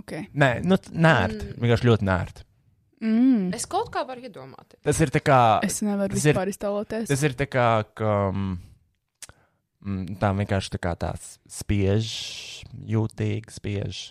Ok. 0.00 0.16
Nē, 0.34 0.50
nu, 0.64 0.80
nērt. 0.92 1.46
Vienkārši 1.60 1.88
ļoti 1.92 2.08
nērt. 2.08 2.43
Mm. 3.04 3.50
Es 3.56 3.66
kaut 3.68 3.90
kā 3.92 4.02
varu 4.08 4.24
iedomāties. 4.24 4.80
Tas 4.84 5.00
ir 5.04 5.12
tā 5.12 5.20
kā. 5.20 5.40
Es 5.66 5.82
nevaru 5.84 6.14
tas 6.14 6.24
vispār 6.24 6.50
iztēloties. 6.52 7.10
Tas 7.10 7.24
ir 7.28 7.36
tā 7.36 7.46
kā, 7.50 7.68
ka 7.98 8.12
mm, 8.30 8.54
mm, 9.84 10.16
tā 10.22 10.30
vienkārši 10.40 10.72
tā 10.72 10.80
kā 10.86 10.94
tāds 10.96 11.34
spiež, 11.52 12.08
jūtīgi 12.94 13.52
spiež. 13.52 14.02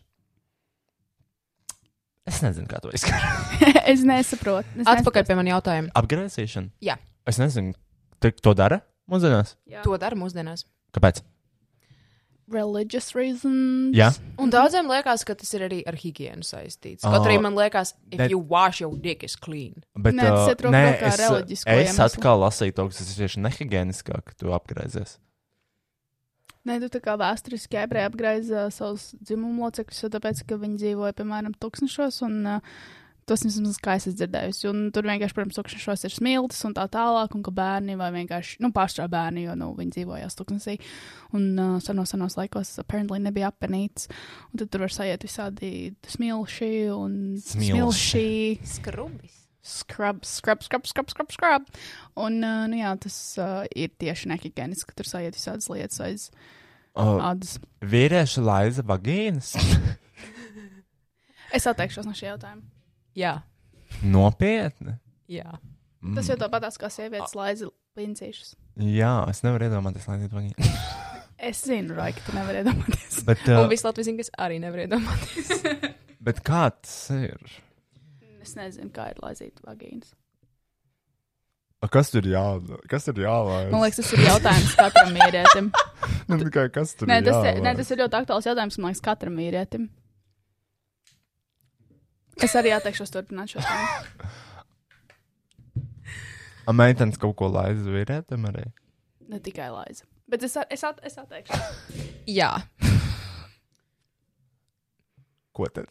Es 2.30 2.40
nezinu, 2.46 2.70
kā 2.72 2.80
to 2.84 2.94
izskatās. 2.96 3.58
es 3.92 4.06
nesaprotu. 4.08 4.70
Es 4.80 4.88
Atpakaļ 4.94 5.26
pie 5.28 5.40
manas 5.42 5.58
jautājuma. 5.58 5.92
Apgriezīšana. 6.00 6.72
Jā. 6.86 7.00
Es 7.28 7.42
nezinu, 7.42 7.74
to 8.22 8.54
dara 8.56 8.84
mūsdienās. 9.10 9.58
Jā. 9.68 9.82
To 9.84 9.98
dara 10.00 10.16
mūsdienās. 10.20 10.68
Kāpēc? 10.96 11.26
Religious 12.52 13.14
reasons. 13.16 13.96
Jā. 13.96 14.10
Un 14.38 14.50
daudziem 14.52 14.86
liekas, 14.92 15.24
ka 15.26 15.34
tas 15.40 15.54
ir 15.56 15.62
arī 15.70 15.82
ar 15.88 15.96
higiēnu 15.96 16.44
saistīts. 16.44 17.02
Kaut 17.02 17.24
arī 17.26 17.38
Oh. 17.38 17.42
man 17.42 17.56
liekas, 17.56 17.94
if 18.12 18.18
Bet- 18.20 18.30
you 18.32 18.38
wash 18.38 18.82
your 18.82 18.96
dick 18.98 19.24
is 19.24 19.36
clean. 19.36 19.84
Bet, 19.96 20.14
Nē, 20.14 20.22
tas 20.28 20.50
uh, 20.50 20.56
roku 20.62 20.74
nē, 20.76 21.02
es, 21.02 21.18
reliģisko 21.20 21.68
es 21.72 21.90
iemeslu. 21.98 22.06
atkal 22.06 22.40
lasīju 22.44 22.76
to, 22.76 22.88
ka 22.90 22.94
tas 23.00 23.18
ir 23.18 23.28
tieši 23.28 23.44
nehigiēniskāk, 23.48 24.24
ka 24.26 24.34
tu 24.38 24.52
apgriezies. 24.52 25.18
Nē, 26.66 26.80
tu 26.80 26.88
tā 26.88 27.00
kā 27.04 27.18
vēsturiski 27.20 27.76
ebreji 27.82 28.08
apgaiza 28.08 28.70
savus 28.72 29.10
dzimumu 29.20 29.66
locekļus, 29.66 30.04
jo 30.06 30.10
tāpēc, 30.14 30.44
ka 30.48 30.56
viņi 30.62 30.78
dzīvoja, 30.80 31.14
piemēram, 31.20 31.56
tūkstošos, 31.60 32.22
un 32.24 32.38
uh, 32.48 32.60
tos 33.30 33.44
vismaz 33.46 33.78
kā 33.84 33.96
es 33.98 34.08
esmu 34.08 34.18
dzirdējusi. 34.22 34.66
Un 34.72 34.80
tur 34.96 35.08
vienkārši, 35.08 35.36
protams, 35.38 35.58
tūkstošos 35.60 36.06
ir 36.10 36.14
smiltis 36.16 36.64
un 36.68 36.74
tā 36.78 36.86
tālāk, 36.92 37.36
un 37.38 37.44
ka 37.46 37.54
bērni 37.56 37.96
vai 38.00 38.10
vienkārši, 38.16 38.58
nu, 38.64 38.72
pārstrā 38.76 39.06
bērni, 39.12 39.46
jo, 39.48 39.56
nu, 39.60 39.70
viņi 39.78 39.96
dzīvojās 39.98 40.38
tūkstnesī, 40.40 40.78
un 41.38 41.46
uh, 41.60 41.78
senos, 41.84 42.12
senos 42.16 42.36
laikos, 42.40 42.74
apparently, 42.84 43.22
nebija 43.24 43.52
appenīts, 43.54 44.10
un 44.52 44.62
tad 44.64 44.72
tur 44.74 44.86
var 44.86 44.94
sajiet 44.96 45.24
visādi 45.28 45.72
smilši 46.12 46.74
un 46.96 47.16
Smilši. 47.44 47.72
smilši. 47.72 48.28
Skrubis. 48.78 49.40
Scrub, 49.64 50.26
scrub, 50.28 50.60
scrub, 50.66 50.84
scrub, 50.90 51.08
scrub, 51.14 51.30
scrub. 51.32 51.70
Un, 52.20 52.42
uh, 52.44 52.66
nu 52.68 52.82
jā, 52.82 52.90
tas 53.00 53.16
uh, 53.40 53.62
ir 53.80 53.94
tieši 53.96 54.28
nehigieniski, 54.34 54.90
ka 54.92 54.98
tur 55.00 55.08
sajiet 55.08 55.40
visādas 55.40 55.70
lietas 55.72 56.02
aiz 56.04 56.28
Uh, 56.94 57.16
ādas. 57.26 57.56
vīrieši 57.82 58.42
laiza 58.46 58.84
vagīnas. 58.86 59.56
Es 61.58 61.66
atteikšos 61.70 62.06
no 62.06 62.14
šī 62.14 62.28
jautājuma. 62.28 62.62
Jā. 63.18 63.38
Nopietni. 64.04 64.98
Jā. 65.32 65.58
Mm. 66.04 66.18
Tas 66.18 66.30
jau 66.32 66.38
tāpatās 66.40 66.80
kā 66.82 66.90
sievietes 66.92 67.36
laiza 67.38 67.70
lincīšus. 68.00 68.56
Jā, 68.84 69.14
es 69.30 69.44
nevaru 69.46 69.70
iedomāties, 69.70 70.08
lai 70.10 70.22
tā 70.26 70.34
vagīna. 70.34 70.74
Es 71.44 71.60
zinu, 71.68 71.92
Rai, 71.98 72.14
ka 72.16 72.22
tu 72.24 72.32
nevari 72.38 72.62
iedomāties. 72.62 73.18
Bet, 73.28 73.42
Un 73.50 73.66
uh, 73.66 73.68
viss 73.68 73.84
Latvijas 73.84 74.08
zina, 74.08 74.22
kas 74.22 74.30
arī 74.40 74.62
nevar 74.64 74.86
iedomāties. 74.86 75.50
bet 76.30 76.40
kā 76.46 76.70
tas 76.78 76.94
ir? 77.12 77.56
Es 78.40 78.54
nezinu, 78.56 78.88
kā 78.96 79.10
ir 79.12 79.20
laizīt 79.20 79.60
vagīnas. 79.66 80.14
Kas 81.92 82.14
tur 82.14 82.24
jādara? 82.24 82.80
Kas 82.88 83.10
tur 83.10 83.20
jālaiž? 83.20 83.74
Man 83.74 83.84
liekas, 83.84 84.00
tas 84.00 84.14
ir 84.16 84.24
jautājums 84.24 84.76
katram 84.80 85.12
vīrietim. 85.18 85.68
Nu, 86.30 86.38
tikai 86.46 86.70
kas 86.72 86.96
tur 86.96 87.12
Nē, 87.12 87.20
tas, 87.26 87.42
ir, 87.50 87.60
nē, 87.66 87.76
tas 87.82 87.92
ir 87.92 88.00
ļoti 88.06 88.20
aktuāls 88.22 88.48
jautājums, 88.48 88.80
man 88.80 88.94
liekas, 88.94 89.04
katram 89.04 89.36
vīrietim. 89.42 89.90
Es 92.44 92.52
arī 92.60 92.74
atteikšos 92.76 93.14
turpināt 93.14 93.54
šo 93.54 93.60
tēmu. 93.64 94.30
A 96.68 96.72
meitenes 96.76 97.18
kaut 97.20 97.36
ko 97.40 97.48
laiza 97.52 97.92
vīrietim 97.92 98.46
arī. 98.48 98.64
Ne 99.32 99.40
tikai 99.44 99.70
laiza. 99.72 100.04
Bet 100.32 100.44
es, 100.48 100.54
es, 100.72 100.84
at, 100.88 101.00
es 101.04 101.18
atteikšos. 101.20 101.60
Jā. 102.32 102.52
Ko 105.56 105.68
tad? 105.70 105.88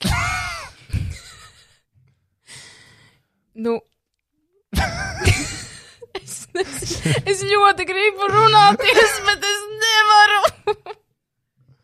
Nu. 3.54 3.76
es, 6.18 6.48
nezinu, 6.56 7.12
es 7.28 7.44
ļoti 7.46 7.84
gribu 7.92 8.22
runāties, 8.32 9.12
bet 9.28 9.40
es 9.52 9.60
nevaru. 9.84 10.42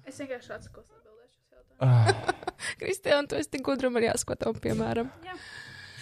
Es 0.09 0.17
vienkārši 0.17 0.57
atsakos 0.57 0.89
atbildēt 0.89 1.31
šo 1.37 1.61
jautājumu. 1.61 2.48
Ah, 2.69 2.73
Kristiāna, 2.81 3.23
tu 3.31 3.37
esi 3.39 3.53
tik 3.55 3.63
gudra, 3.67 3.91
man 3.95 4.03
jāskatām, 4.03 4.57
piemēram. 4.59 5.07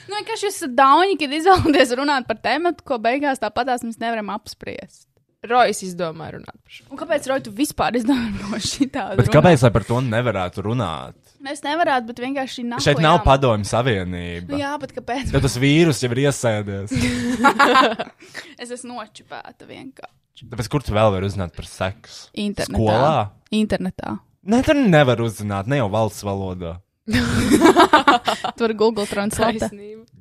Nu, 0.06 0.14
vienkārši 0.14 0.46
jūs 0.48 0.54
esat 0.62 0.72
dauņi, 0.78 1.18
kad 1.20 1.34
izvēlaties 1.36 1.92
runāt 1.98 2.24
par 2.28 2.38
tēmu, 2.40 2.72
ko 2.86 2.96
beigās 3.02 3.42
tāpatās 3.42 3.84
mēs 3.84 3.98
nevaram 4.00 4.30
apspriest. 4.32 5.04
Rojas 5.46 5.82
izdomāja 5.84 6.38
runāt 6.38 6.56
par 6.56 6.72
šo. 6.72 6.86
Un 6.90 6.98
kāpēc, 6.98 7.26
Roja, 7.28 7.44
tu 7.44 7.52
vispār 7.54 7.98
izdomāji 8.00 8.40
no 8.40 8.60
šī 8.62 8.88
tāda? 8.94 9.18
bet 9.20 9.28
kāpēc 9.34 9.62
lai 9.66 9.70
par 9.74 9.84
to 9.86 10.00
nevarētu 10.02 10.64
runāt? 10.64 11.18
Mēs 11.44 11.60
nevarētu, 11.62 12.08
bet 12.08 12.22
vienkārši 12.24 12.64
nav. 12.66 12.80
Šeit 12.82 13.02
nav 13.04 13.20
padomju 13.26 13.68
savienība. 13.68 14.48
Nu, 14.54 14.58
jā, 14.58 14.72
bet 14.82 14.94
kāpēc? 14.96 15.30
Jo 15.36 15.42
tas 15.44 15.58
vīrus 15.62 16.00
jau 16.02 16.10
ir 16.16 16.22
iesēdies. 16.24 16.94
Es 18.62 18.72
esmu 18.72 18.96
nočipēta 18.96 19.68
vienkārši. 19.68 20.48
Tāpēc, 20.48 20.68
kur 20.72 20.84
tu 20.84 20.94
vēl 20.96 21.12
vari 21.14 21.28
uzzināt 21.28 21.54
par 21.56 21.68
seksu? 21.68 22.30
Internetā. 22.32 22.72
Skolā? 22.72 23.12
Internetā. 23.56 24.16
Nē, 24.46 24.60
tur 24.66 24.78
nevar 24.78 25.20
uzzināt, 25.24 25.66
ne 25.70 25.80
jau 25.80 25.88
valsts 25.90 26.22
valodā. 26.26 26.76
Tur 28.58 28.74
Google 28.78 29.06
Translate. 29.06 29.68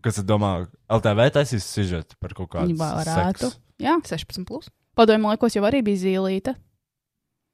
Kas 0.06 0.19
tad 0.19 0.27
domā, 0.30 0.52
LTV 0.91 1.30
taisīs 1.34 1.65
sižetu 1.65 2.18
par 2.22 2.34
kaut 2.38 2.52
kādu 2.53 2.77
varētu. 2.77 3.49
seksu? 3.49 3.52
Jā, 3.81 3.97
16. 4.06 4.45
Plus. 4.47 4.69
padomju 4.95 5.34
laikos 5.34 5.57
jau 5.57 5.65
arī 5.68 5.81
bija 5.85 6.02
zīlīte. 6.06 6.56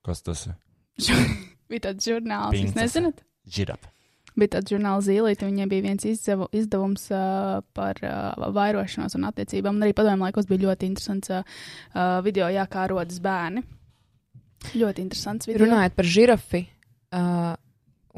Kas 0.06 0.23
tas 0.26 0.45
ir? 0.49 0.56
bija 1.72 1.89
tāds 1.89 2.07
žurnāls, 2.07 2.60
jūs 2.60 2.76
nezināt? 2.77 3.23
Žirap. 3.48 3.88
Bija 4.39 4.56
tāds 4.56 4.72
žurnāls 4.72 5.07
zīlīte, 5.10 5.48
viņai 5.48 5.68
bija 5.72 5.85
viens 5.89 6.07
izdevu, 6.07 6.48
izdevums 6.56 7.10
uh, 7.11 7.60
par 7.76 7.99
uh, 8.03 8.48
vairošanos 8.56 9.18
un 9.19 9.27
attiecībām. 9.27 9.76
Un 9.76 9.88
arī 9.88 9.95
padomju 9.98 10.27
laikos 10.27 10.48
bija 10.48 10.69
ļoti 10.69 10.91
interesants 10.91 11.34
uh, 11.35 11.43
video, 12.23 12.48
jā, 12.52 12.64
kā 12.72 12.88
rodas 12.91 13.19
bērni. 13.23 13.65
Ļoti 14.71 15.03
interesants 15.03 15.49
video. 15.49 15.65
Runājot 15.65 15.95
par 15.97 16.07
žirafi 16.07 16.61
uh, 17.17 17.53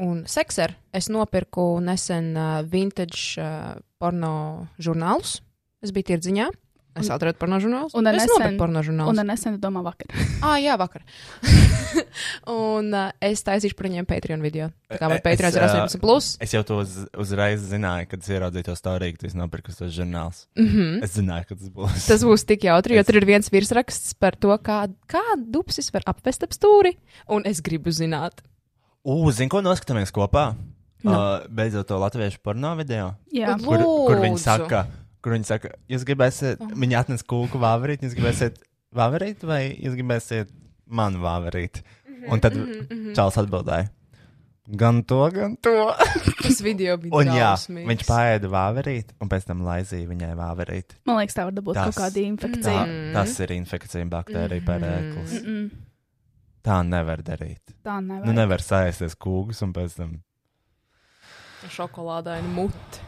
un 0.04 0.24
sekseru, 0.30 0.76
es 0.94 1.08
nopirku 1.12 1.66
nesen 1.84 2.32
uh, 2.36 2.60
vintage 2.68 3.40
uh, 3.42 3.74
porno 3.98 4.34
žurnālus. 4.78 5.38
Es 5.84 5.92
biju 5.92 6.14
tirdziņā. 6.14 6.50
Es 6.94 7.08
atradu 7.10 7.38
porno 7.38 7.56
žurnālus. 7.58 7.94
un 7.94 8.06
es 8.06 8.14
nesen- 8.22 8.28
nopirku 8.38 8.58
porno 8.58 8.82
žurnālus. 8.86 9.18
Un 9.18 9.26
nesen 9.26 9.58
domā 9.60 9.82
vakar. 9.82 10.06
Ah, 10.44 10.58
jā, 10.60 10.76
vakar. 10.76 11.00
un 12.50 12.92
uh, 12.94 13.10
es 13.24 13.42
taisīšu 13.46 13.76
par 13.78 13.88
viņiem 13.88 14.06
Patreon 14.08 14.42
video. 14.44 14.68
Tā 14.90 14.98
kā 15.00 15.08
man 15.08 15.18
Es, 15.18 15.24
Patreon 15.24 15.54
ir 15.56 15.64
ā, 15.64 15.68
18. 15.86 16.00
Plus. 16.02 16.28
Es 16.44 16.52
jau 16.54 16.62
to 16.66 16.78
uz, 16.82 16.96
uzreiz 17.18 17.64
zināju, 17.70 18.08
kad 18.10 18.20
es 18.24 18.28
ieraudzīju 18.34 18.66
to 18.68 18.74
stāstu, 18.78 19.10
ka 19.16 19.24
tas 19.24 19.36
nopirkus 19.38 19.78
tos 19.80 19.94
žurnāls. 19.96 20.44
Mm 20.58 20.68
-hmm. 20.68 21.02
Es 21.04 21.16
zināju, 21.16 21.46
ka 21.48 21.54
tas 21.54 21.68
būs. 21.70 22.06
Tas 22.08 22.24
būs 22.24 22.44
tik 22.46 22.64
jautri, 22.64 22.94
jo 22.94 23.00
Es- 23.00 23.06
tur 23.06 23.16
ir 23.16 23.24
viens 23.26 23.50
virsraksts 23.50 24.14
par 24.14 24.36
to, 24.36 24.48
kā, 24.58 24.88
kā 25.08 25.22
dupsis 25.36 25.90
var 25.92 26.02
apvest 26.06 26.42
ap 26.42 26.50
stūri. 26.50 26.96
Un 27.28 27.42
es 27.46 27.60
gribu 27.62 27.90
zināt, 27.90 28.42
Ugh, 29.04 29.30
zini, 29.32 29.48
ko 29.50 29.60
noskatāmies 29.60 30.10
kopā? 30.12 30.54
Nu. 31.04 31.10
Uh, 31.12 31.46
beidzot, 31.50 31.86
to 31.86 31.98
latviešu 31.98 32.38
porno 32.42 32.74
video. 32.76 33.14
Jā. 33.32 33.58
Kur, 33.60 33.76
kur 34.08 34.16
viņi 34.16 34.38
saka, 34.38 34.86
kur 35.24 35.32
viņi 35.38 35.48
saka, 35.48 35.72
jūs 35.88 36.04
gribēsiet, 36.04 36.60
viņi 36.84 36.98
atnes 37.00 37.24
kūku 37.24 37.58
vāverīt, 37.62 38.04
jūs 38.04 38.14
gribēsiet 38.18 38.60
vāverīt 38.94 39.44
vai 39.48 39.62
jūs 39.72 39.96
gribēsiet 39.96 40.52
manu 40.86 41.22
vāverīt? 41.24 41.80
Un 42.28 42.40
tad 42.44 42.54
Čāls 43.16 43.36
atbildēja. 43.40 43.88
Gan 44.80 45.02
to, 45.04 45.18
gan 45.28 45.56
to. 45.60 45.72
tas 46.40 46.60
video 46.64 46.94
bija 46.96 47.12
Un 47.20 47.28
jā, 47.28 47.50
drausmīgs. 47.52 47.88
viņš 47.90 48.04
paēda 48.08 48.48
vāverīt, 48.48 49.10
un 49.20 49.28
pēc 49.28 49.44
tam 49.50 49.60
laizīja 49.66 50.08
viņai 50.08 50.30
vāverīt. 50.38 50.94
Man 51.04 51.18
liekas, 51.20 51.36
tā 51.36 51.44
var 51.44 51.52
dabūt 51.58 51.76
Tas- 51.76 51.90
kaut 51.90 51.98
kādu 52.06 52.22
Tā, 52.22 52.28
infekciju. 52.30 52.84
Mm. 52.86 53.10
tas 53.12 53.34
ir 53.44 53.52
infekcija, 53.58 54.06
baktērija 54.14 54.64
pērēklis. 54.64 55.34
Mm 55.42 55.50
-mm. 55.50 55.70
Tā 56.64 56.78
nevar 56.88 57.20
darīt. 57.20 57.60
Tā 57.84 57.98
nevar. 58.00 58.24
Nu, 58.24 58.32
nevar 58.32 58.64
sēsties 58.64 59.18
kūgus 59.20 59.60
un 59.66 59.74
pēc 59.76 59.96
tam. 59.98 60.14
Šokolādāini 61.68 62.48
muti. 62.56 63.04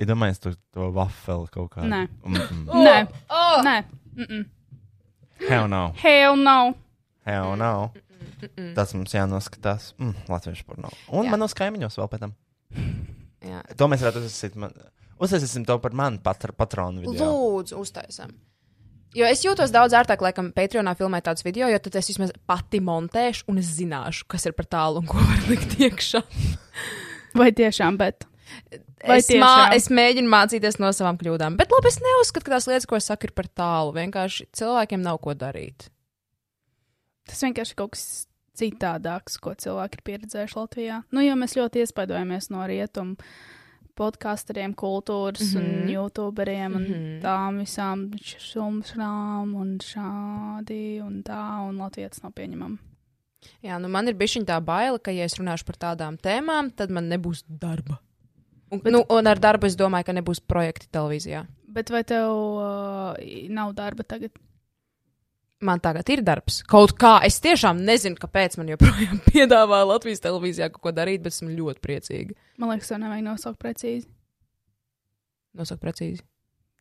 Iedomājieties 0.00 0.40
to, 0.40 0.54
to 0.74 0.88
wafeli 0.96 1.50
kaut 1.52 1.70
kādu. 1.74 1.88
Nē. 1.92 2.06
Mm 2.24 2.34
-mm. 2.34 2.64
Nē, 2.86 3.06
Oh! 3.28 3.62
nē. 3.64 3.84
Mm 4.16 4.24
-mm. 4.24 4.44
Hell 5.48 5.68
no. 5.68 5.92
Hell 6.02 6.36
no. 6.36 6.74
Hell 7.26 7.56
no. 7.56 7.90
Tas 8.74 8.94
mums 8.94 9.14
jānoskatās. 9.14 9.94
Mm, 9.98 10.14
Latviešu 10.28 10.64
porno. 10.66 10.88
Un 11.08 11.26
Jā. 11.26 11.30
manos 11.30 11.54
kaimiņos 11.54 11.98
vēl 11.98 12.08
pēc 12.08 12.18
tam. 12.18 12.34
Jā. 13.42 13.62
To 13.76 13.88
mēs 13.88 14.02
varētu 14.02 14.24
uzsākt. 14.26 14.56
Man... 14.56 14.72
Uzsāksim 15.22 15.66
to 15.66 15.78
par 15.78 15.92
manu 15.92 16.18
patr 16.18 16.52
patronu 16.52 17.00
video. 17.00 17.26
Lūdzu, 17.26 17.78
uztaisam. 17.78 18.30
Jo 19.12 19.26
es 19.28 19.42
jūtos 19.44 19.70
daudz 19.74 19.92
ērtāk, 19.92 20.22
laikam, 20.24 20.48
Patreonā 20.56 20.94
filmēt 20.96 21.26
tādus 21.26 21.44
video, 21.44 21.68
jo 21.68 21.78
tad 21.84 21.98
es 22.00 22.08
vismaz 22.08 22.30
pati 22.48 22.80
montēšu 22.80 23.44
un 23.52 23.60
es 23.60 23.68
zināšu, 23.76 24.24
kas 24.26 24.48
ir 24.48 24.54
par 24.56 24.64
tālu 24.72 25.02
un 25.02 25.06
ko 25.10 25.20
var 25.20 25.42
likt 25.50 25.76
iekšā. 25.76 26.22
Vai 27.36 27.50
tiešām, 27.52 27.98
bet. 28.00 28.24
Vai 29.06 29.18
Es, 29.18 29.28
mā, 29.28 29.50
tiešām? 29.50 29.76
es 29.76 29.88
mēģinu 29.90 30.28
mācīties 30.30 30.78
no 30.78 30.90
savām 30.94 31.16
kļūdām. 31.18 31.56
Bet 31.58 31.72
labi, 31.74 31.88
es 31.88 31.98
neuzskatu, 32.00 32.44
ka 32.46 32.54
tās 32.56 32.66
lietas, 32.70 32.86
ko 32.86 32.96
es 32.96 33.08
saku, 33.10 33.26
ir 33.26 33.32
par 33.32 33.46
tālu. 33.48 33.92
Vienkārši 33.96 34.46
cilvēkiem 34.52 35.02
nav 35.02 35.18
ko 35.24 35.34
darīt. 35.34 35.88
Tas 37.26 37.42
vienkārši 37.42 37.74
kaut 37.78 37.90
kas 37.96 38.04
citādāks, 38.58 39.38
ko 39.40 39.54
cilvēki 39.54 39.98
ir 39.98 40.02
pieredzējuši 40.10 40.56
Latvijā. 40.58 41.02
Nu, 41.12 41.20
jo 41.24 41.34
mēs 41.40 41.56
ļoti 41.56 41.82
iespaidojamies 41.82 42.50
no 42.50 42.66
rietumu 42.68 43.16
podkāsteriem, 43.98 44.72
kultūras 44.74 45.52
mm 45.54 45.60
-hmm. 45.60 45.82
un 45.82 45.88
youtuberiem 45.90 46.74
un 46.76 46.82
mm 46.82 46.88
Mhm. 46.88 46.94
-hmm. 46.94 47.20
tām 47.22 47.58
visām 47.60 48.10
šumšām 48.18 49.54
un 49.54 49.78
šādi 49.78 51.02
un 51.02 51.22
tā, 51.22 51.68
un 51.68 51.76
latvietis 51.76 52.22
nav 52.22 52.32
pieņemama. 52.32 52.78
Jā, 53.62 53.78
nu 53.78 53.88
man 53.88 54.08
ir 54.08 54.14
bijusi 54.14 54.44
tā 54.44 54.60
baila, 54.60 54.98
ka, 54.98 55.10
ja 55.10 55.24
es 55.24 55.34
runāšu 55.38 55.64
par 55.64 55.76
tādām 55.76 56.16
tēmām, 56.18 56.70
tad 56.74 56.90
man 56.90 57.08
nebūs 57.08 57.42
darba. 57.48 57.98
Un, 58.72 58.80
Bet... 58.80 58.92
nu, 58.94 59.02
un 59.12 59.28
ar 59.28 59.40
darbu 59.40 59.68
es 59.68 59.76
domāju, 59.76 60.08
ka 60.08 60.14
nebūs 60.16 60.40
projekti 60.48 60.88
televīzijā. 60.92 61.44
Bet 61.72 61.92
vai 61.92 62.00
tev 62.08 62.32
uh, 62.32 63.20
nav 63.52 63.74
darba 63.76 64.04
tagad? 64.08 64.32
Man 65.62 65.78
tagad 65.78 66.08
ir 66.10 66.24
darbs. 66.26 66.62
Kaut 66.66 66.96
kā 66.98 67.18
es 67.26 67.36
tiešām 67.44 67.84
nezinu, 67.86 68.18
kāpēc 68.18 68.56
man 68.58 68.72
joprojām 68.72 69.20
piedāvā 69.30 69.82
Latvijas 69.86 70.24
televīzijā 70.24 70.72
kaut 70.72 70.88
ko 70.88 70.94
darīt, 70.96 71.22
bet 71.22 71.36
esmu 71.36 71.52
ļoti 71.54 71.84
priecīga. 71.84 72.36
Man 72.58 72.72
liekas, 72.72 72.90
tev 72.90 73.02
nevajag 73.04 73.28
nosaukt 73.28 73.60
precīzi. 73.62 74.08
Nosaukt 75.60 75.84
precīzi. 75.84 76.24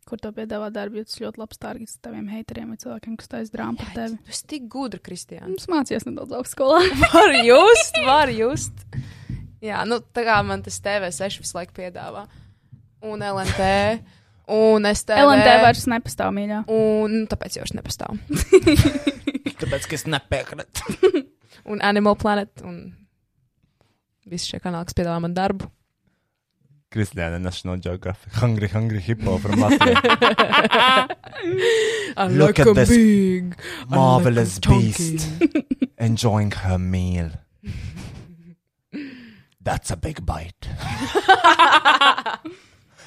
Kur 0.07 0.17
tev 0.17 0.33
piedāvā 0.39 0.71
darbu, 0.73 0.97
jo 0.97 1.05
tas 1.05 1.19
ļoti 1.21 1.43
labs 1.43 1.59
targets 1.61 1.99
taviem 2.01 2.25
haiteriem 2.31 2.71
vai 2.71 2.79
cilvēkiem, 2.81 3.19
kas 3.19 3.29
taisa 3.29 3.53
drāmu 3.53 3.83
par 3.83 3.91
tevi. 3.93 4.17
Tu 4.25 4.33
esi 4.33 4.47
tik 4.55 4.65
gudra, 4.71 5.03
Kristiāna. 5.03 5.53
Es 5.59 5.69
mācījos 5.69 6.07
nedaudz 6.07 6.39
augstskolā. 6.39 6.79
Var 7.13 7.35
just, 7.45 7.99
var 8.07 8.31
just. 8.33 8.87
Jā, 9.61 9.83
nu 9.85 9.99
tā 10.01 10.23
kā 10.25 10.39
man 10.45 10.63
tas 10.65 10.79
TV6 10.81 11.41
visu 11.43 11.57
laiku 11.57 11.75
piedāvā. 11.77 12.25
Un 13.05 13.21
LNT. 13.25 13.67
Un 14.51 14.85
es 14.89 15.03
tev. 15.07 15.21
LNT 15.21 15.51
vairs 15.63 15.85
nepastāv, 15.89 16.31
mīļā. 16.35 16.63
Un 16.71 17.13
nu, 17.13 17.25
tāpēc 17.29 17.59
jau 17.59 17.65
es 17.67 17.75
nepastāvu. 17.77 18.17
Tāpēc, 19.61 19.85
ka 19.85 19.93
es 19.97 20.07
nepiekrītu. 20.09 20.81
un 21.71 21.83
Animal 21.85 22.17
Planet. 22.19 22.63
Un 22.65 22.81
visi 24.27 24.51
šie 24.51 24.59
kanāli, 24.63 24.89
kas 24.89 24.97
piedāvā 24.97 25.21
man 25.23 25.37
darbu. 25.37 25.69
Kristiāna 26.91 27.39
National 27.39 27.77
Geographic. 27.79 28.33
Hungry, 28.41 28.67
hungry 28.67 28.99
hippo 28.99 29.37
from 29.37 29.61
Latvia. 29.61 29.95
Look 32.35 32.57
like 32.57 32.59
at 32.59 32.67
a 32.67 32.73
this 32.73 32.89
big, 32.89 33.55
Marvelous 33.87 34.59
like 34.65 34.67
beast. 34.67 35.29
Enjoying 35.97 36.51
her 36.51 36.77
meal. 36.77 37.31
That's 39.63 39.91
a 39.91 39.97
big 39.97 40.25
bite. 40.25 40.69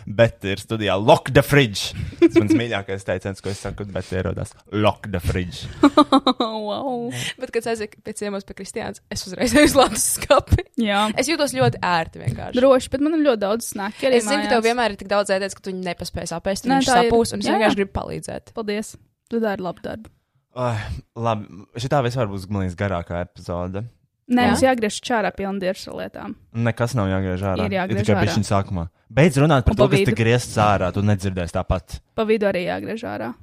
Bet 0.05 0.45
ir 0.45 0.61
studijā 0.61 0.95
Lock 1.01 1.31
the 1.33 1.41
Fridge. 1.43 1.95
Tas 2.21 2.35
mans 2.37 2.53
mīļākais 2.53 3.07
teiciens, 3.09 3.41
ko 3.41 3.49
es 3.49 3.63
saku, 3.65 3.87
bet 3.89 4.11
ierodas 4.13 4.53
Lock 4.77 5.09
the 5.09 5.21
Fridge. 5.23 5.65
wow. 6.41 7.09
Bet, 7.41 7.55
kad 7.55 7.63
es 7.63 7.71
aizēju 7.73 8.03
pie 8.05 8.13
ciemos 8.19 8.45
pie 8.45 8.57
Kristiānas, 8.59 9.01
es 9.13 9.25
uzreiz 9.25 9.55
aizlādu 9.63 9.97
skati. 10.01 10.67
Jā. 10.85 11.07
Es 11.17 11.31
jūtos 11.33 11.57
ļoti 11.57 11.81
ērti 11.81 12.21
vienkārši. 12.21 12.61
Droši, 12.61 12.93
bet 12.93 13.07
man 13.07 13.17
ir 13.17 13.25
ļoti 13.31 13.45
daudz 13.47 13.71
snaki. 13.73 14.13
Es 14.13 14.29
zinu, 14.29 14.45
ka 14.45 14.59
tev 14.59 14.69
vienmēr 14.69 14.93
ir 14.93 15.01
tik 15.01 15.11
daudz 15.11 15.33
ēdienas, 15.33 15.57
ka 15.57 15.65
tu 15.65 15.73
nepaspēji 15.79 16.37
apēst, 16.37 16.69
un 16.69 16.75
Nē, 16.75 16.83
viņš 16.83 16.93
tā 16.93 17.01
sapūs, 17.01 17.33
un 17.33 17.41
es 17.41 17.49
Jā, 17.49 17.57
vienkārši 17.57 17.73
jā. 17.73 17.81
gribu 17.81 17.97
palīdzēt. 17.97 18.53
Paldies. 18.59 18.93
Tu 19.33 19.41
dari 19.41 19.65
labu 19.65 19.89
darbu. 19.89 20.13
Ai, 20.55 20.77
labi, 21.17 21.65
šī 21.81 21.89
vispār 22.05 22.29
būs 22.31 22.45
gluži 22.51 22.77
garākā 22.79 23.25
epizode. 23.25 23.87
Nē, 24.25 24.41
Jā? 24.41 24.51
mums 24.55 24.63
jāgriež 24.65 24.97
čārā 25.05 25.31
pilna 25.37 25.61
dirša 25.61 25.93
lietām. 25.99 26.35
Nekas 26.57 26.95
nav 26.97 27.11
jāgriež 27.13 27.43
ārā. 27.45 27.67
Ir 27.69 27.75
jāgriež 27.77 28.07
tikai 28.09 28.23
bišķiņ 28.25 28.47
sākumā. 28.49 28.87
Beidz 29.13 29.37
runāt 29.43 29.67
par 29.67 29.75
Un 29.75 29.81
to, 29.83 29.89
pa 29.89 29.93
kas 29.99 30.07
te 30.09 30.15
griezts 30.17 30.57
ārā. 30.65 30.89
Tu 30.97 31.03
nedzirdēsi 31.05 31.53
tāpat. 31.53 31.99
Pa 32.17 32.25
vidu 32.25 32.49
arī 32.49 32.65
jāgriež 32.65 33.05
ārā. 33.05 33.35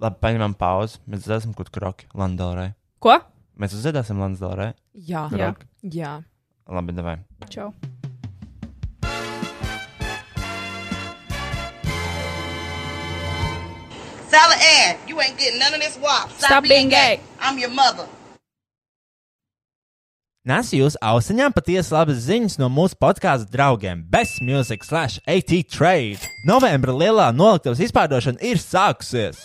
Labi, 0.00 0.16
paņemam 0.24 0.56
pauzi. 0.56 0.96
Mēs 1.06 1.26
dzirdēsim, 1.26 1.52
kur 1.54 1.68
kroki 1.70 2.08
Landalrai. 2.16 2.70
Ko? 3.04 3.18
Mēs 3.60 3.76
uzdziedāsim 3.76 4.18
Landalrai. 4.18 4.72
Jā, 4.96 5.28
Jā. 5.36 5.52
jā. 5.84 6.14
Labi, 6.72 6.96
devai. 6.96 7.18
Čau. 7.52 7.74
Sally 14.28 14.56
Ann, 14.58 14.96
you 15.06 15.20
ain't 15.20 15.38
getting 15.38 15.58
none 15.60 15.74
of 15.74 15.80
this 15.80 15.96
wop. 15.98 16.30
Stop 16.32 16.64
being 16.64 16.88
gay. 16.88 17.20
I'm 17.40 17.58
your 17.58 17.70
mother. 17.70 18.06
Nes 20.44 20.74
jūs 20.76 20.98
ausiņām 21.00 21.54
patiesi 21.56 21.94
labas 21.94 22.18
ziņas 22.26 22.58
no 22.60 22.66
mūsu 22.68 22.98
podkāstu 23.00 23.48
draugiem 23.48 24.02
Best 24.12 24.42
Music 24.44 24.82
slash 24.84 25.16
AT 25.24 25.54
Trade. 25.72 26.20
Novembra 26.44 26.92
lielā 26.92 27.30
noliktavas 27.32 27.80
izpārdošana 27.86 28.44
ir 28.44 28.60
sākusies. 28.60 29.40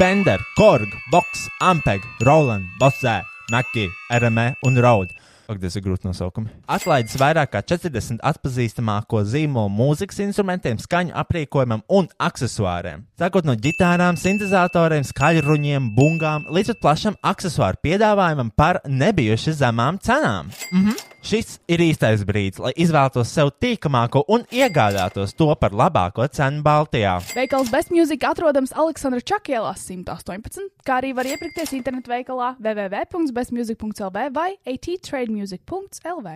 Fender, 0.00 0.42
Korg, 0.58 0.90
Vox, 1.14 1.46
Ampeg, 1.62 2.02
Roland, 2.26 2.66
Bosē, 2.82 3.20
Naki, 3.54 3.86
RME 4.10 4.48
un 4.66 4.82
Raud. 4.82 5.14
Ak, 5.52 5.60
tas 5.60 5.76
ir 5.76 5.84
grūti 5.84 6.08
nosaukumi. 6.08 6.50
Atlaides 6.70 7.18
vairāk 7.20 7.52
kā 7.52 7.62
40 7.74 8.22
atpazīstamāko 8.32 9.22
zīmolu 9.28 9.72
mūzikas 9.72 10.22
instrumentiem, 10.24 10.80
skaņu 10.80 11.12
aprīkojumam 11.22 11.84
un 11.92 12.08
accessoriem. 12.16 13.04
Sākot 13.20 13.48
no 13.48 13.56
ģitārām, 13.58 14.16
sintēzatoriem, 14.20 15.04
skaļruņiem, 15.12 15.92
bungām 15.96 16.48
līdz 16.52 16.74
pat 16.74 16.84
plašam 16.86 17.18
accessoru 17.20 17.82
piedāvājumam 17.84 18.52
par 18.56 18.80
nebijuši 18.88 19.58
zemām 19.60 20.00
cenām. 20.02 20.52
Mhm. 20.72 21.11
Šis 21.22 21.60
ir 21.70 21.78
īstais 21.84 22.24
brīdis, 22.26 22.58
lai 22.58 22.72
izvēlētos 22.82 23.30
sev 23.30 23.52
tīkamāko 23.62 24.24
un 24.34 24.42
iegādātos 24.50 25.36
to 25.38 25.46
par 25.54 25.70
labāko 25.70 26.26
cenu 26.26 26.64
Baltijā. 26.66 27.20
Veikals 27.36 27.70
Best 27.70 27.92
Music 27.94 28.24
atrodams 28.26 28.74
Aleksandra 28.74 29.22
Čakielā 29.22 29.70
118, 29.78 30.66
kā 30.82 30.96
arī 30.98 31.12
var 31.14 31.30
iepirkties 31.30 31.76
internetu 31.78 32.10
veikalā 32.10 32.56
www.bestmusic.lv 32.58 34.24
vai 34.34 34.48
attrademusic.lv. 34.66 36.34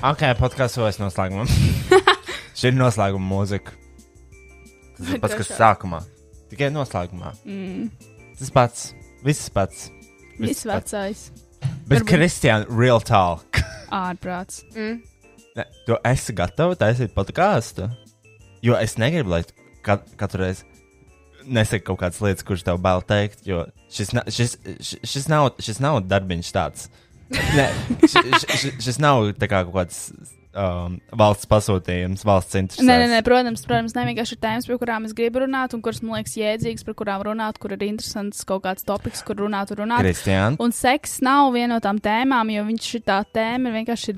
Ok, 0.00 0.24
podkāsts 0.40 0.80
vairs 0.80 1.02
noslēgumam. 1.02 1.52
Šī 2.58 2.72
ir 2.72 2.80
noslēguma 2.80 3.28
mūzika. 3.28 3.76
Tas 4.96 5.12
ir 5.12 5.20
pats, 5.20 5.36
kas 5.42 5.52
sākumā. 5.60 6.00
Tikai 6.48 6.72
noslēgumā. 6.72 7.36
Mm. 7.44 7.92
Tas 8.40 8.56
pats. 8.56 8.90
Viss 9.24 9.48
pats. 9.54 9.90
Viss 10.40 10.64
vecais. 10.66 11.30
Bet 11.86 12.02
Varbūt- 12.02 12.08
Kristiāna, 12.10 12.66
real 12.68 13.00
talk. 13.00 13.60
Ārprāts. 13.92 14.62
Mm. 14.74 15.00
Ne, 15.56 15.66
tu 15.86 15.98
esi 16.08 16.32
gatava 16.34 16.74
taisīt 16.80 17.12
podkāstu? 17.14 17.90
Jo 18.64 18.78
es 18.80 18.96
negribu, 18.98 19.34
lai 19.34 19.42
tu 19.44 19.54
kat 19.84 20.06
katru 20.16 20.46
reizi 20.46 20.64
nesaki 21.42 21.84
kaut 21.88 21.98
kādas 22.00 22.20
lietas, 22.22 22.44
kuras 22.46 22.62
tev 22.66 22.78
bail 22.82 23.02
teikt, 23.02 23.40
jo 23.46 23.64
šis, 23.90 24.12
na, 24.14 24.22
šis, 24.30 24.52
šis, 24.78 25.00
šis, 25.10 25.24
nav, 25.30 25.48
šis 25.62 25.80
nav 25.82 25.98
darbiņš 26.06 26.50
tāds. 26.54 26.84
Nē, 27.32 27.66
šis, 28.04 28.46
šis, 28.46 28.76
šis 28.84 29.00
nav 29.02 29.32
tā 29.40 29.48
kā 29.50 29.64
kaut 29.66 29.74
kāds 29.80 29.98
um, 30.58 30.96
valsts 31.18 31.48
pasūtījums, 31.50 32.24
valsts 32.26 32.58
intereses. 32.58 32.86
Nē, 32.86 32.96
nē, 33.02 33.08
nē, 33.10 33.20
protams, 33.26 33.64
protams, 33.66 33.94
ne 33.96 34.04
vienkārši 34.08 34.36
ir 34.36 34.40
tēmas, 34.42 34.68
par 34.68 34.80
kurām 34.82 35.06
es 35.08 35.14
gribu 35.16 35.42
runāt, 35.44 35.74
un 35.76 35.82
kuras 35.84 36.02
man 36.04 36.18
liekas 36.18 36.36
jēdzīgas, 36.38 36.86
par 36.88 36.96
kurām 36.98 37.24
runāt, 37.28 37.58
kur 37.62 37.74
ir 37.74 37.84
interesants 37.86 38.44
kaut 38.48 38.64
kāds 38.66 38.86
topiks, 38.88 39.24
kur 39.26 39.40
runāt 39.42 39.72
un 39.74 39.82
runāt. 39.84 40.04
Kristiāna, 40.04 40.60
Un 40.62 40.74
seks 40.76 41.20
nav 41.24 41.52
viena 41.56 41.76
no 41.76 41.80
tām 41.84 42.00
tēmām, 42.02 42.52
jo 42.52 42.64
viņš 42.68 42.88
ir 42.98 43.04
tā 43.08 43.18
tēma, 43.24 43.70
ir 43.70 43.78
vienkārši 43.80 44.16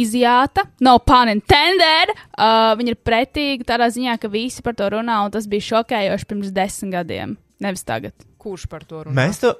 izjāta. 0.00 0.66
No 0.84 0.98
pun 1.04 1.32
intended. 1.32 2.14
Uh, 2.38 2.74
viņa 2.78 2.94
ir 2.94 3.00
pretīga 3.04 3.72
tādā 3.74 3.90
ziņā, 3.94 4.18
ka 4.20 4.30
visi 4.32 4.64
par 4.64 4.76
to 4.78 4.90
runā, 4.98 5.20
un 5.24 5.34
tas 5.34 5.48
bija 5.50 5.70
šokējoši 5.72 6.28
pirms 6.30 6.54
desmit 6.54 6.94
gadiem. 6.98 7.36
Nevis 7.62 7.82
tagad. 7.86 8.14
Kurš 8.38 8.68
par 8.70 8.84
to 8.86 9.06
runā? 9.06 9.16
mēs 9.18 9.42
to. 9.42 9.54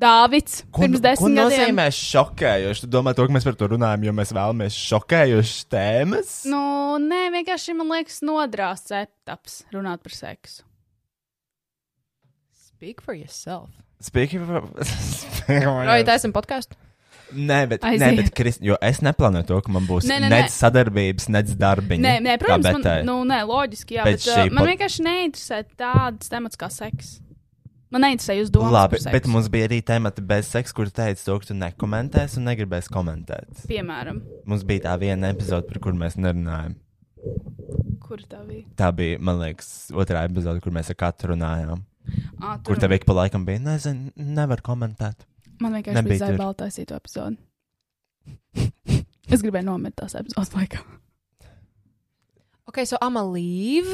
Dāvids 0.00 0.62
Ko, 0.70 0.84
pirms 0.84 1.00
desmit 1.02 1.34
gadiem. 1.34 1.40
nozīmē 1.74 1.86
šokējoši? 1.92 2.84
Tu 2.86 2.88
domā, 2.88 3.12
to, 3.16 3.26
ka 3.26 3.34
mēs 3.34 3.44
par 3.44 3.56
to 3.58 3.66
runājam, 3.72 4.04
jo 4.06 4.12
mēs 4.16 4.30
vēlamies 4.32 4.76
šokējošas 4.86 5.64
tēmas? 5.74 6.34
Nu, 6.48 6.60
nē, 7.02 7.26
vienkārši 7.34 7.74
man 7.76 7.90
liekas, 7.92 8.20
nodrāsts 8.24 8.94
etaps 8.94 9.64
runāt 9.74 10.00
par 10.06 10.14
seksu. 10.14 10.62
Speak 12.54 13.02
for 13.02 13.12
yourself. 13.14 13.68
Speaking 14.00 14.46
of. 14.48 14.70
Vai 15.50 16.00
taisam 16.08 16.32
podkāstu? 16.32 16.78
Nē, 17.30 17.58
bet, 17.70 17.84
nē, 17.84 17.90
Aiziet. 17.94 18.16
bet 18.24 18.30
Krist, 18.34 18.62
jo 18.64 18.74
es 18.82 18.98
neplānoju 19.06 19.46
to, 19.46 19.58
ka 19.62 19.70
man 19.70 19.84
būs 19.86 20.06
Nē, 20.08 20.16
nē, 20.24 20.30
nec 20.32 20.48
nē. 20.48 20.54
sadarbības, 20.54 21.28
nec 21.30 21.52
darbiņa. 21.60 22.02
Nē, 22.02 22.14
nē, 22.24 22.38
protams, 22.42 22.66
man, 22.66 22.80
Betai. 22.82 23.02
nu, 23.06 23.20
nē, 23.28 23.42
loģiski, 23.46 23.98
jā, 24.00 24.06
Pēc 24.08 24.24
bet 24.24 24.48
uh, 24.48 24.54
man 24.56 24.66
vienkārši 24.72 25.04
neinteresē 25.06 25.60
tāds 25.78 26.32
temats 26.32 26.58
kā 26.58 26.66
seks. 26.74 27.18
Man 27.90 28.04
neinteresē 28.06 28.36
jūs 28.38 28.50
domāt 28.54 28.70
Labi, 28.76 28.98
bet 29.10 29.26
mums 29.26 29.48
bija 29.50 29.66
arī 29.66 29.80
temati 29.82 30.22
bez 30.22 30.46
seksa, 30.52 30.74
kur 30.76 30.86
teica 30.94 31.18
to, 31.26 31.34
ka 31.42 31.48
tu 31.48 31.56
nekomentēsi 31.58 32.38
un 32.38 32.44
negribēsi 32.46 32.92
komentēt. 32.94 33.64
Piemēram, 33.66 34.20
Mums 34.46 34.62
bija 34.68 34.84
tā 34.84 34.92
viena 35.02 35.32
epizode, 35.34 35.66
par 35.66 35.80
kuru 35.82 35.98
mēs 35.98 36.14
nerunājām. 36.20 36.76
kur 38.06 38.22
tā 38.30 38.44
bija? 38.46 38.64
Tā 38.78 38.92
bija, 38.94 39.18
man 39.18 39.40
liekas, 39.42 39.90
otrā 39.90 40.22
epizode, 40.28 40.62
kur 40.62 40.72
mēs 40.74 40.90
ar 40.94 40.98
katru 41.02 41.32
runājām. 41.34 41.82
À, 42.40 42.56
Kur 42.66 42.78
tev 42.80 42.94
ik 42.96 43.04
pa 43.06 43.12
laikam 43.18 43.42
bija, 43.46 43.58
nezinu, 43.62 44.10
nevar 44.16 44.62
komentēt. 44.66 45.26
Man 45.60 45.74
vienkārši 45.76 45.98
nebija 45.98 46.14
bija 46.14 46.20
tur. 46.22 46.36
zaibala 46.38 46.54
taisīt 46.62 46.88
to 46.90 46.96
epizodi. 46.96 47.36
es 49.30 49.42
gribēju 49.44 49.66
nomirt 49.66 49.98
tās 50.00 50.14
epizodes 50.18 50.54
laikā. 50.56 50.80
Ok, 52.70 52.84
so 52.86 52.96
I'm 53.02 53.16
a 53.18 53.24
leave. 53.26 53.90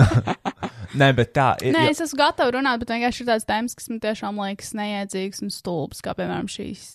Nē, 0.98 1.10
bet 1.14 1.34
tā 1.36 1.52
ir. 1.62 1.74
Nē, 1.76 1.84
es 1.92 2.00
esmu 2.02 2.18
gatava 2.18 2.54
runāt, 2.56 2.80
bet 2.82 2.90
vienkārši 2.90 3.22
ir 3.22 3.28
tāds 3.28 3.46
tēmas, 3.46 3.76
kas 3.78 3.90
man 3.92 4.00
tiešām 4.02 4.40
liekas 4.42 4.72
neiedzīgs 4.78 5.44
un 5.44 5.52
stulbs, 5.54 6.02
kā 6.02 6.16
piemēram 6.18 6.50
šīs. 6.50 6.88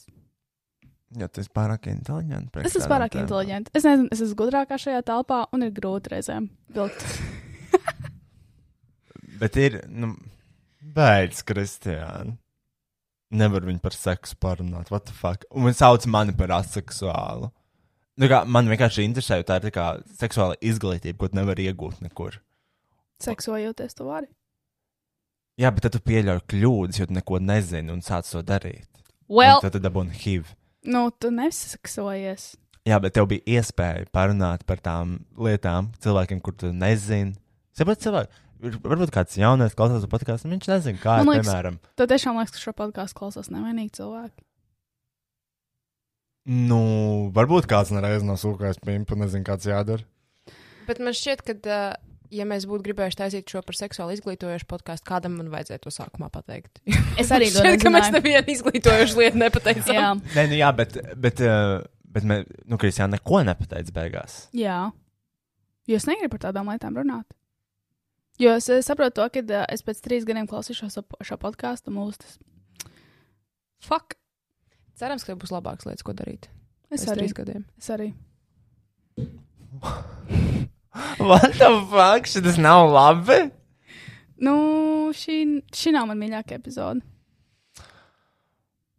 Jo 1.16 1.30
tas 1.32 1.48
ir 1.48 1.54
pārāk 1.56 1.88
inteliģents. 1.88 2.60
Es 2.68 2.76
esmu 2.76 2.92
pārāk 2.92 3.16
inteliģents. 3.22 3.72
Es 3.78 3.86
nezinu, 3.88 4.10
es 4.12 4.24
esmu 4.26 4.40
gudrākā 4.42 4.80
šajā 4.82 5.04
telpā 5.08 5.46
un 5.56 5.64
ir 5.64 5.72
grūti 5.76 6.12
reizēm 6.12 6.50
vilkt. 6.76 7.06
Bet 9.40 9.60
ir, 9.60 9.82
nu, 9.92 10.14
beidz, 10.96 11.44
Kristiāna. 11.48 12.36
nevar 13.36 13.66
viņu 13.68 13.82
par 13.84 13.96
seksu 13.96 14.36
parunāt. 14.40 14.92
What 14.92 15.08
the 15.08 15.16
fuck? 15.16 15.48
Un 15.52 15.68
viņi 15.68 15.80
sauc 15.80 16.08
mani 16.12 16.36
par 16.36 16.54
aseksuālu. 16.60 17.52
Nu, 18.16 18.28
kā, 18.32 18.44
man 18.48 18.70
vienkārši 18.72 19.04
interesē, 19.04 19.42
jo 19.42 19.48
tā 19.48 19.60
ir 19.60 19.68
tā 19.68 19.72
kā 19.76 19.88
seksuāla 20.20 20.56
izglītība, 20.64 21.18
ko 21.20 21.36
nevar 21.36 21.60
iegūt 21.60 22.00
nekur. 22.06 22.38
Seksojoties 23.24 23.96
to 23.96 24.06
vari. 24.10 24.28
Jā, 25.58 25.70
bet 25.72 25.86
tad 25.88 25.94
tu 25.96 26.00
pieļauj 26.04 26.42
kļūdas, 26.52 27.00
jo 27.00 27.06
tu 27.08 27.16
neko 27.16 27.40
nezini 27.40 27.94
un 27.94 28.02
sāc 28.04 28.28
to 28.32 28.42
darīt. 28.44 28.88
Well, 29.30 29.58
Un 29.58 29.62
tad 29.64 29.72
tu 29.78 29.80
dabūni 29.80 30.12
HIV. 30.12 30.50
nu, 30.86 31.10
tu 31.18 31.32
neseksojies. 31.32 32.56
Jā, 32.86 33.00
bet 33.02 33.16
tev 33.16 33.26
bija 33.32 33.42
iespēja 33.62 34.06
parunāt 34.14 34.66
par 34.68 34.78
tām 34.78 35.16
lietām 35.38 35.88
cilvēkiem, 36.04 36.42
kur 36.44 36.54
tu 36.54 36.70
nezini. 36.76 37.34
Saprot, 37.74 37.98
cilvēki, 38.04 38.30
ir- 38.68 38.78
varbūt 38.84 39.10
kāds 39.16 39.38
jaunais 39.40 39.74
klausās 39.74 40.04
to 40.04 40.08
podkāstu, 40.12 40.46
un 40.46 40.52
viņš 40.60 40.68
nezina, 40.70 41.00
kā 41.02 41.22
ir, 41.22 41.26
liekas- 41.26 41.48
piemēram, 41.48 41.80
Tad 41.96 42.10
tiešām 42.10 42.36
liekas, 42.38 42.52
ka 42.52 42.60
šo 42.60 42.74
podkāstu 42.78 43.16
klausās 43.18 43.50
nevainīgi 43.50 43.92
cilvēki. 43.98 44.44
nu, 46.46 47.32
varbūt 47.34 47.66
kāds 47.66 47.90
nereiz 47.96 48.22
no 48.24 48.36
sūkājas 48.38 48.78
pimpa, 48.84 49.16
nezinu, 49.18 49.44
kāds 49.48 49.66
jādara. 49.66 50.04
Bet 50.86 51.00
man 51.00 51.14
šķiet, 51.18 51.42
ka, 51.42 51.56
uh, 51.66 52.05
ja 52.34 52.46
mēs 52.50 52.66
būtu 52.70 52.86
gribējuši 52.88 53.20
taisīt 53.20 53.52
šo 53.52 53.62
par 53.66 53.78
seksuāli 53.78 54.16
izglītojošu 54.18 54.68
podkāstu, 54.72 55.06
kādam 55.10 55.38
man 55.40 55.50
vajadzēja 55.54 55.84
to 55.84 55.94
sākumā 55.94 56.30
pateikt. 56.34 56.82
Es 57.22 57.32
arī 57.32 57.48
Šķiet, 57.54 57.82
ka 57.84 57.92
mēs 57.94 58.10
nevienu 58.16 58.52
izglītojošu 58.56 59.22
lietu 59.22 59.40
nepateicām. 59.44 59.96
Jā, 59.96 60.10
Nē, 60.36 60.48
nu 60.52 60.58
jā, 60.60 60.70
bet, 60.76 60.98
bet, 61.16 61.40
uh, 61.46 61.86
bet 62.18 62.28
mē, 62.28 62.42
nu, 62.66 62.78
Kristija 62.82 63.08
neko 63.12 63.44
nepateica 63.48 63.96
beigās. 63.96 64.46
jā. 64.56 64.92
Jo 65.86 66.00
es 66.02 66.08
negribu 66.10 66.34
par 66.34 66.48
tādām 66.48 66.66
lietām 66.74 66.96
runāt. 66.98 67.28
Jo 68.42 68.56
es 68.58 68.66
eh, 68.74 68.82
saprotu 68.82 69.20
to, 69.22 69.28
ka 69.30 69.44
eh, 69.46 69.66
es 69.70 69.84
pēc 69.86 70.00
trīs 70.02 70.26
gadiem 70.26 70.48
klausīšos 70.50 70.98
šo, 70.98 71.04
šo 71.22 71.38
podkāstu, 71.38 71.92
un 71.94 72.00
mūs 72.00 72.18
tas. 72.24 72.40
Fuck! 73.86 74.18
Cerams, 74.98 75.24
ka 75.28 75.36
būs 75.38 75.54
labākas 75.54 75.86
lietas, 75.86 76.02
ko 76.08 76.16
darīt. 76.18 76.50
Es 76.90 77.04
Pēc 77.06 77.12
arī. 77.14 77.20
trīs 77.22 77.38
gadiem. 77.38 77.64
Es 77.78 77.92
arī. 77.94 78.10
What 81.30 81.58
the 81.60 81.72
fuck? 81.92 82.30
Šis 82.30 82.60
nav 82.62 82.88
labi. 82.94 83.50
Nu, 84.46 84.56
šī, 85.16 85.42
šī 85.76 85.94
nav 85.96 86.10
man 86.10 86.20
mīļākā 86.20 86.58
epizode. 86.60 87.04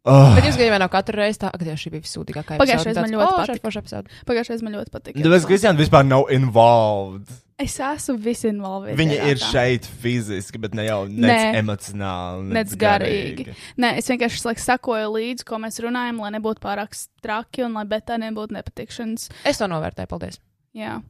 Oh. 0.06 0.36
Bet 0.36 0.44
jūs 0.46 0.54
gribējāt 0.54 0.78
no 0.78 0.86
katru 0.86 1.18
reizi 1.18 1.40
tā, 1.42 1.48
ka 1.50 1.72
šī 1.74 1.90
bija 1.96 2.04
vissūdīgākā 2.04 2.60
Pagājušais 2.60 2.98
man 3.00 3.10
ļoti 3.10 3.38
patika. 3.40 3.70
patika. 3.74 4.20
Pagājušajā 4.28 4.62
man 4.62 4.76
ļoti 4.76 4.92
patika. 4.94 5.24
Tāpēc 5.24 5.46
Kristiāna 5.50 5.80
vispār 5.80 6.06
nav 6.06 6.28
involved. 6.30 7.32
Es 7.58 7.74
esmu 7.82 8.14
visinvolvēta. 8.22 8.94
Viņa 9.00 9.16
ir 9.32 9.40
šeit 9.42 9.88
fiziski, 10.04 10.60
bet 10.62 10.76
ne 10.78 10.84
jau 10.86 11.00
nec 11.08 11.32
Nē. 11.32 11.50
emocionāli, 11.58 12.52
Nec 12.54 12.76
garīgi. 12.78 13.48
Nē, 13.82 13.96
es 13.98 14.12
vienkārši 14.12 14.44
like, 14.46 14.62
sakoju 14.62 15.10
līdzi, 15.16 15.46
ko 15.48 15.58
mēs 15.64 15.80
runājam, 15.82 16.20
lai 16.22 16.30
nebūtu 16.36 16.62
pārāk 16.62 16.94
straki 16.94 17.66
un 17.66 17.74
lai 17.80 17.86
betā 17.90 18.20
nebūtu 18.22 18.54
nepatikšanas. 18.60 19.26
Es 19.48 19.58
to 19.58 19.66
novērtēju, 19.72 20.12
paldies. 20.12 20.38
Jā, 20.76 21.00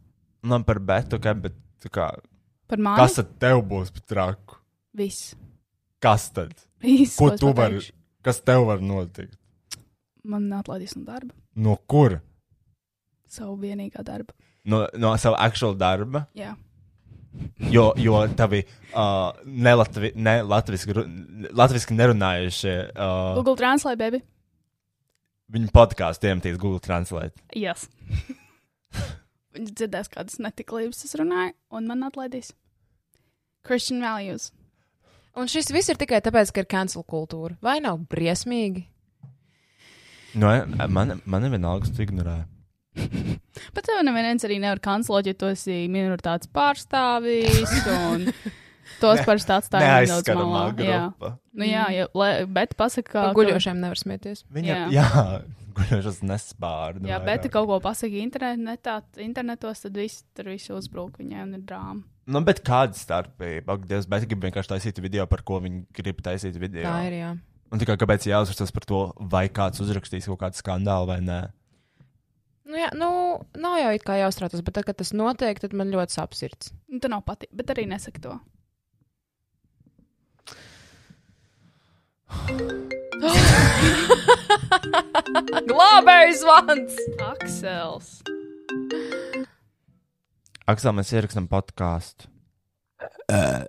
Man 0.46 0.64
par 0.66 0.78
betu, 0.82 1.18
ka, 1.22 1.32
bet 1.34 1.56
kā, 1.92 2.10
par 2.70 2.78
mani. 2.82 2.98
kas 3.00 3.16
tad 3.18 3.32
tev 3.42 3.62
būs 3.70 3.90
par 3.96 4.04
traku? 4.12 4.58
Viss. 4.96 5.32
Kas 6.02 6.28
tad? 6.36 6.52
Viss, 6.84 7.16
Ko 7.18 7.32
tu 7.38 7.50
vari, 7.56 7.80
kas 8.24 8.38
tev 8.46 8.66
var 8.68 8.82
notikt? 8.84 9.34
Man 10.26 10.46
atlaidīs 10.54 10.94
no 10.98 11.04
darba. 11.08 11.34
No 11.56 11.76
kur? 11.90 12.18
Savu 13.30 13.56
vienīgā 13.62 14.04
darba. 14.06 14.34
No, 14.66 14.84
no 14.98 15.12
sava 15.22 15.38
actual 15.46 15.74
darba? 15.78 16.24
Jā. 16.38 16.54
Jo, 17.70 17.90
jo 18.00 18.22
tavi 18.38 18.62
uh, 18.64 19.34
nelatvi, 19.44 20.12
ne, 20.16 20.38
latviski, 20.46 20.94
latviski 21.52 21.94
nerunājušie 21.98 22.74
uh, 22.94 23.34
Google 23.36 23.56
Translate, 23.60 23.98
baby. 24.00 24.22
viņu 25.52 25.68
podkāstu 25.74 26.30
iemetīs 26.30 26.56
Google 26.58 26.80
Translate. 26.82 27.36
Yes. 27.54 27.86
Viņi 29.56 29.72
dzirdēs, 29.72 30.10
kādas 30.12 30.40
netiklības 30.42 31.04
es 31.06 31.16
runāju, 31.16 31.54
un 31.72 31.88
man 31.88 32.04
atlaidīs. 32.04 32.52
Christian 33.66 34.02
values. 34.04 34.50
Un 35.36 35.48
šis 35.52 35.72
viss 35.74 35.90
ir 35.92 35.98
tikai 36.00 36.20
tāpēc, 36.24 36.52
ka 36.52 36.62
ir 36.62 36.68
cancel 36.68 37.04
kultūra. 37.08 37.56
Vai 37.64 37.78
nav 37.84 38.02
briesmīgi? 38.12 38.86
No, 40.36 40.52
man, 40.92 41.18
man 41.24 41.48
ir 41.48 41.54
vienalga, 41.56 41.88
kas 41.88 42.04
ignorē. 42.04 42.36
Bet 42.96 43.84
tev 43.88 44.02
neviens 44.04 44.44
arī 44.48 44.60
nevar 44.60 44.80
kancelot, 44.84 45.28
ja 45.28 45.36
tu 45.36 45.48
esi 45.52 45.84
minoritātes 45.92 46.52
pārstāvis. 46.52 47.72
Un 47.92 48.28
tos 49.02 49.22
parasti 49.26 49.54
atstāja 49.56 50.00
nedaudz 50.06 50.32
malā. 50.36 50.64
Jā. 50.80 51.02
grupa. 51.10 51.32
Nu, 51.56 51.68
jā, 51.68 51.86
ja, 51.94 52.08
le, 52.14 52.30
bet 52.52 52.74
pasaka, 52.78 53.12
Par 53.12 53.30
ka. 53.32 53.36
guļošiem 53.38 53.78
nevar 53.80 54.00
smieties. 54.00 54.44
Viņa, 54.52 54.72
Jā. 54.72 54.82
jā, 54.94 55.06
jā 55.14 55.66
guļošas 55.76 56.20
nespārda. 56.26 57.06
Jā, 57.08 57.18
bet 57.24 57.46
ja 57.46 57.52
kaut 57.52 57.68
ko 57.70 57.78
pasakā 57.84 58.20
internetā, 58.22 58.98
internetos, 59.22 59.82
tad 59.84 59.98
viss 59.98 60.24
tur 60.36 60.50
viss 60.52 60.72
uzbruk 60.72 61.18
viņai 61.20 61.42
un 61.44 61.58
ir 61.58 61.66
drāma. 61.68 62.04
Nu, 62.26 62.42
bet 62.42 62.64
kāda 62.66 62.96
starpība? 62.98 63.76
Ak, 63.76 63.84
Dievs, 63.86 64.08
bet 64.10 64.24
grib 64.26 64.48
vienkārši 64.48 64.72
taisīt 64.72 64.98
video, 65.04 65.28
par 65.30 65.44
ko 65.46 65.60
viņi 65.62 65.84
grib 65.94 66.22
taisīt 66.26 66.56
video. 66.58 66.86
Tā 66.88 66.96
ir, 67.06 67.20
jā. 67.20 67.28
Un 67.70 67.82
tikai 67.82 67.94
kāpēc 67.98 68.26
jāuzsver 68.26 68.72
par 68.74 68.86
to, 68.88 69.02
vai 69.30 69.44
kāds 69.50 69.82
uzrakstīs 69.82 70.26
kaut 70.30 70.40
kādu 70.42 70.58
skandālu 70.58 71.10
vai 71.10 71.20
nē. 71.22 71.38
Nu, 72.66 72.74
jā, 72.80 72.90
nu, 72.98 73.08
nav 73.62 73.76
jau 73.78 73.92
it 73.94 74.02
kā 74.06 74.16
jāuztraucas, 74.18 74.62
bet 74.66 74.74
tad, 74.74 74.88
kad 74.88 74.98
tas 74.98 75.12
notiek, 75.14 75.58
tad 75.62 75.74
man 75.76 75.92
ļoti 75.92 76.16
sāp 76.18 76.34
sirds. 76.34 76.72
Nu, 76.90 76.98
tā 77.02 77.10
nav 77.12 77.22
patīk, 77.26 77.52
bet 77.54 77.70
arī 77.70 77.86
nesaka 77.90 78.22
to. 78.24 78.34
Glābējs 85.70 86.42
vans! 86.46 86.94
Aksels. 87.26 88.08
Aksel, 90.66 90.92
mēs 90.98 91.12
ierakstām 91.14 91.46
podkāstu. 91.50 92.26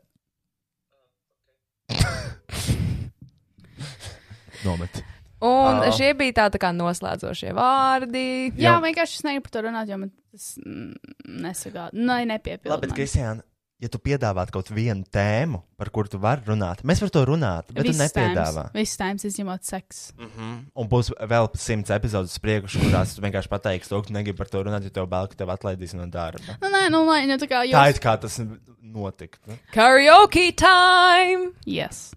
Nomet. 4.66 5.04
Un 5.46 5.84
Ā. 5.86 5.92
šie 5.94 6.18
bija 6.18 6.34
tā, 6.40 6.46
tā 6.56 6.60
kā 6.62 6.70
noslēdzošie 6.74 7.52
vārdi. 7.54 8.50
Jā, 8.58 8.80
vienkārši 8.82 9.14
es 9.20 9.24
negribu 9.28 9.46
par 9.46 9.54
to 9.54 9.60
runāt, 9.68 9.86
jo 9.92 9.98
man 10.02 10.10
tas 10.34 10.46
nesagāda. 10.66 11.94
Nē, 11.94 12.26
nepiepildīt. 12.34 12.72
Labi, 12.74 12.88
bet, 12.88 12.96
Kristiāna, 12.98 13.42
ja 13.78 13.90
tu 13.94 14.00
piedāvātu 14.02 14.56
kaut 14.56 14.70
vienu 14.74 15.06
tēmu, 15.14 15.60
par 15.78 15.92
kuru 15.94 16.10
tu 16.10 16.20
vari 16.22 16.42
runāt, 16.48 16.80
mēs 16.88 17.02
varam 17.04 17.14
to 17.14 17.24
runāt, 17.30 17.68
bet 17.76 17.86
tu 17.86 17.94
nepiedāvā. 17.98 18.64
Viss 18.74 18.98
tēmas 18.98 19.26
izņemot 19.30 19.68
seksu. 19.68 20.16
Mhm. 20.18 20.54
Un 20.76 20.90
būs 20.90 21.12
vēl 21.30 21.50
simts 21.62 21.94
epizodes 21.94 22.38
priekš, 22.42 22.80
kurās 22.82 23.14
tu 23.16 23.22
vienkārši 23.26 23.52
pateiksi 23.52 23.92
to, 23.94 24.02
ka 24.02 24.10
tu 24.10 24.16
negribi 24.18 24.38
par 24.40 24.50
to 24.50 24.64
runāt, 24.66 24.88
jo 24.88 24.94
tev 24.96 25.10
bail, 25.12 25.30
ka 25.30 25.38
tev 25.38 25.54
atlaidīs 25.54 25.94
no 25.98 26.08
darba. 26.10 26.58
Nu, 26.62 26.72
nē, 26.74 26.88
nu, 26.94 27.04
lai, 27.10 27.26
nu, 27.30 27.38
tā 27.38 27.46
kā 27.50 27.62
Tā 27.62 27.70
jūs. 27.70 27.94
ir 27.94 28.02
kā 28.08 28.16
tas 28.26 28.40
notiktu. 28.82 29.60
Karaoke 29.76 30.50
time! 30.58 31.52
Yes. 31.70 32.12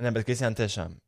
Nē, 0.00 0.12
bet 0.12 0.26
Kristiāna 0.28 0.58
tiešām. 0.58 0.98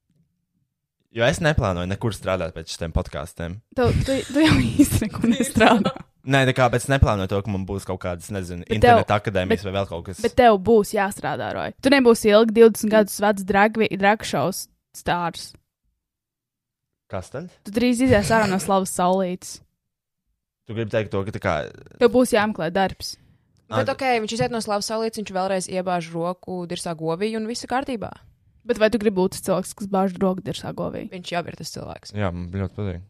Jo 1.16 1.24
es 1.24 1.38
neplānoju 1.40 1.88
nekur 1.88 2.12
strādāt 2.12 2.52
pēc 2.52 2.74
šiem 2.76 2.92
podkāstiem. 2.92 3.60
Tu, 3.76 3.86
tu, 4.04 4.16
tu 4.32 4.42
jau 4.42 4.56
īsti 4.60 5.06
neko 5.06 5.30
nestrādā. 5.32 5.92
Nē, 6.26 6.40
tā 6.48 6.54
kā 6.58 6.66
pēc 6.72 6.88
neplānoju 6.90 7.30
to, 7.30 7.38
ka 7.46 7.52
man 7.54 7.66
būs 7.68 7.84
kaut 7.86 8.00
kādas, 8.02 8.32
nezinu, 8.34 8.64
Bet 8.66 8.80
tev- 8.82 8.98
interneta 8.98 9.18
akadēmijas 9.20 9.62
bet- 9.62 9.68
vai 9.68 9.74
vēl 9.76 9.86
kaut 9.92 10.04
kas 10.08 10.22
Bet 10.24 10.34
tev 10.34 10.58
būs 10.66 10.90
jāstrādā, 10.96 11.52
Roja. 11.54 11.74
Tu 11.80 11.92
nebūsi 11.94 12.32
ilgi 12.32 12.56
20 12.56 12.90
gadus 12.90 13.20
vecs 13.22 13.44
drag 13.46 14.24
shows 14.26 14.66
stārs. 14.96 15.52
Kas 17.06 17.30
tad? 17.30 17.50
Tu 17.62 17.70
drīz 17.70 18.02
izies 18.02 18.32
ārā 18.34 18.48
no 18.50 18.58
slavas 18.58 18.90
saulītes. 18.90 19.60
Tu 20.66 20.74
gribi 20.74 20.90
teikt 20.90 21.12
to, 21.14 21.22
ka 21.22 21.30
tā 21.30 21.38
kā. 21.42 21.54
Tev 22.00 22.10
būs 22.10 22.34
jāmeklē 22.34 22.72
darbs. 22.74 23.14
Bet, 23.70 23.88
ok, 23.90 24.02
viņš 24.22 24.32
iziet 24.34 24.50
no 24.54 24.58
slavas 24.62 24.86
saulītes, 24.90 25.18
viņš 25.22 25.30
vēlreiz 25.34 25.68
iebāž 25.70 26.10
roku 26.14 26.64
dirsā 26.66 26.94
govī 26.98 27.36
un 27.38 27.46
viss 27.46 27.62
ir 27.62 27.70
kārtībā. 27.70 28.10
Bet 28.66 28.78
vai 28.82 28.90
tu 28.90 28.98
gribi 28.98 29.14
būt 29.20 29.36
tas 29.36 29.44
cilvēks, 29.46 29.74
kas 29.78 29.86
bāž 29.90 30.14
drogu 30.18 30.42
dirsā 30.42 30.72
govī? 30.74 31.04
Viņš 31.12 31.30
jau 31.30 31.42
ir 31.46 31.58
tas 31.58 31.70
cilvēks. 31.70 32.14
Jā, 32.18 32.32
man 32.34 32.50
ļoti 32.50 32.74
patīk. 32.74 33.04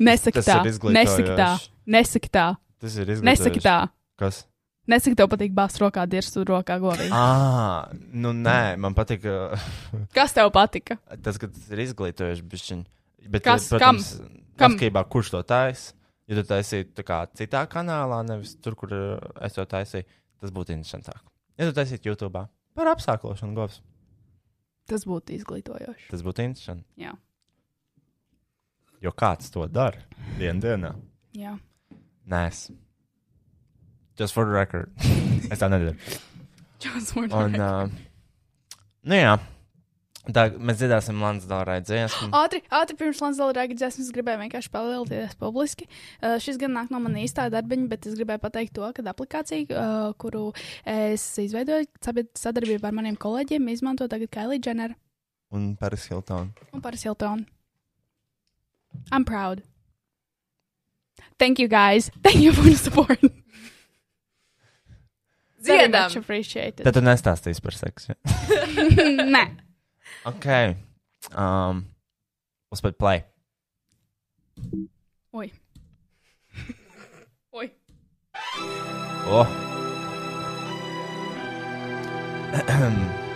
Nesaki 0.00 0.40
tā, 0.44 0.58
nesaki 0.94 1.26
tā, 1.36 1.50
nesaki 1.86 2.30
tā, 2.32 2.46
Tas 2.80 2.94
ir 2.96 3.10
izglītojoši. 3.12 3.26
nesaki 3.28 3.60
tā. 3.64 3.76
Kas? 4.20 4.44
Nesaki, 4.90 5.14
tev 5.18 5.28
patīk 5.30 5.52
bāzt 5.54 5.78
rokā 5.78 6.06
dirstu 6.08 6.42
rokā 6.48 6.78
govī. 6.82 7.06
Ah, 7.14 7.90
nu 8.10 8.32
nē, 8.34 8.76
man 8.80 8.94
patīk 8.96 9.22
Kas 10.16 10.32
tev 10.34 10.48
patika? 10.54 10.96
tas, 11.22 11.36
ka 11.38 11.46
tas 11.52 11.68
ir 11.70 11.82
izglītojoši. 11.84 12.46
Bišķiņ. 12.50 12.80
Bet, 13.28 13.44
Kas? 13.44 13.68
protams, 13.70 14.14
Kam? 14.58 14.74
atkarībā 14.74 15.04
kurš 15.12 15.30
to 15.36 15.42
taisa. 15.46 15.92
Ja 16.30 16.38
tu 16.38 16.44
taisītu 16.46 17.02
kā 17.04 17.24
citā 17.34 17.64
kanālā, 17.66 18.20
nevis 18.26 18.52
tur, 18.62 18.76
kur 18.78 18.92
uh, 18.94 19.18
es 19.42 19.56
to 19.56 19.64
taisīju, 19.66 20.06
tas 20.40 20.52
būtu 20.54 20.72
interesantāk. 20.76 21.18
Ja 21.58 21.66
tu 21.66 21.74
taisītu 21.76 22.06
YouTube 22.12 22.44
par 22.78 22.90
apsāklošanu, 22.94 23.54
govs, 23.58 23.80
Tas 24.90 25.04
būtu 25.06 25.34
izglītojoši. 25.36 26.06
tas 26.10 26.22
būtu 26.26 26.42
interesanti. 26.46 26.86
Jā. 26.98 27.12
Jo 29.00 29.12
kāds 29.16 29.50
to 29.52 29.66
dara 29.68 30.02
dienas 30.38 30.62
dienā? 30.64 30.94
Jā. 31.36 31.54
Nē, 32.30 32.46
es. 32.48 32.66
Just 34.18 34.34
for 34.36 34.44
the 34.44 34.52
record. 34.52 34.90
es 35.50 35.58
tā 35.62 35.70
nedaru. 35.72 35.96
Just 36.80 37.14
for 37.14 37.26
the 37.28 37.34
Un, 37.36 37.52
record. 37.52 37.60
uh, 37.60 38.74
nu 39.08 39.14
jā, 39.16 39.38
Tā, 40.30 40.42
mēs 40.60 40.76
dzirdēsim 40.76 41.16
Lansdārā 41.16 41.78
dziesmu. 41.80 42.26
Ātri, 42.36 42.58
ātri 42.76 42.94
pirms 43.00 43.22
rāga 43.56 43.72
dziesmas 43.74 44.10
gribēju 44.12 44.42
vienkārši 44.42 44.70
palielināties 44.70 45.32
publiski. 45.40 45.86
Uh, 46.20 46.34
šis 46.38 46.58
gan 46.60 46.74
nāk 46.76 46.90
no 46.92 47.00
manas 47.00 47.24
īstā 47.24 47.46
darbiņa, 47.50 47.86
bet 47.88 48.04
es 48.06 48.18
gribēju 48.18 48.42
pateikt 48.44 48.74
to, 48.76 48.84
ka 48.94 49.02
aplikācija, 49.10 49.64
uh, 49.72 50.12
kuru 50.20 50.50
es 50.84 51.24
izveidoju 51.40 51.88
sadarbībā 52.36 52.92
ar 52.92 52.98
maniem 53.00 53.16
kolēģiem, 53.16 53.72
izmanto 53.72 54.06
tagad 54.12 54.28
Kailija 54.36 54.60
Dženera 54.68 54.94
Un 55.56 55.72
Paris 55.80 56.04
Hilton. 56.12 56.52
un 56.76 56.84
Paris 56.84 57.02
Hiltonu. 57.08 57.48
I'm 59.12 59.24
proud. 59.24 59.62
Thank 61.38 61.58
you 61.58 61.68
guys. 61.68 62.10
Thank 62.22 62.36
you 62.36 62.52
for 62.52 62.62
the 62.62 62.74
support. 62.74 63.18
Very 65.60 65.88
Dziedam! 65.88 65.92
much 65.92 66.16
appreciated. 66.16 66.84
Tad 66.84 66.94
tu 66.96 67.00
nestāstīsi 67.04 67.60
par 67.60 67.76
seksu. 67.76 68.12
Ja? 68.12 68.16
Nē. 69.36 69.44
ok. 70.24 70.46
Um, 71.36 71.84
uzspēlēt 72.72 72.96
play. 72.96 73.24
Oi. 75.36 75.52
Oi. 77.52 77.68
Oh. 79.28 79.46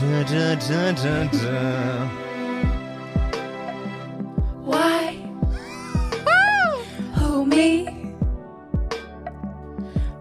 Da, 0.00 0.22
da, 0.24 0.54
da, 0.54 0.92
da, 0.92 1.24
da. 1.24 2.08
Why? 4.64 5.16
Who 7.18 7.44
me? 7.44 7.84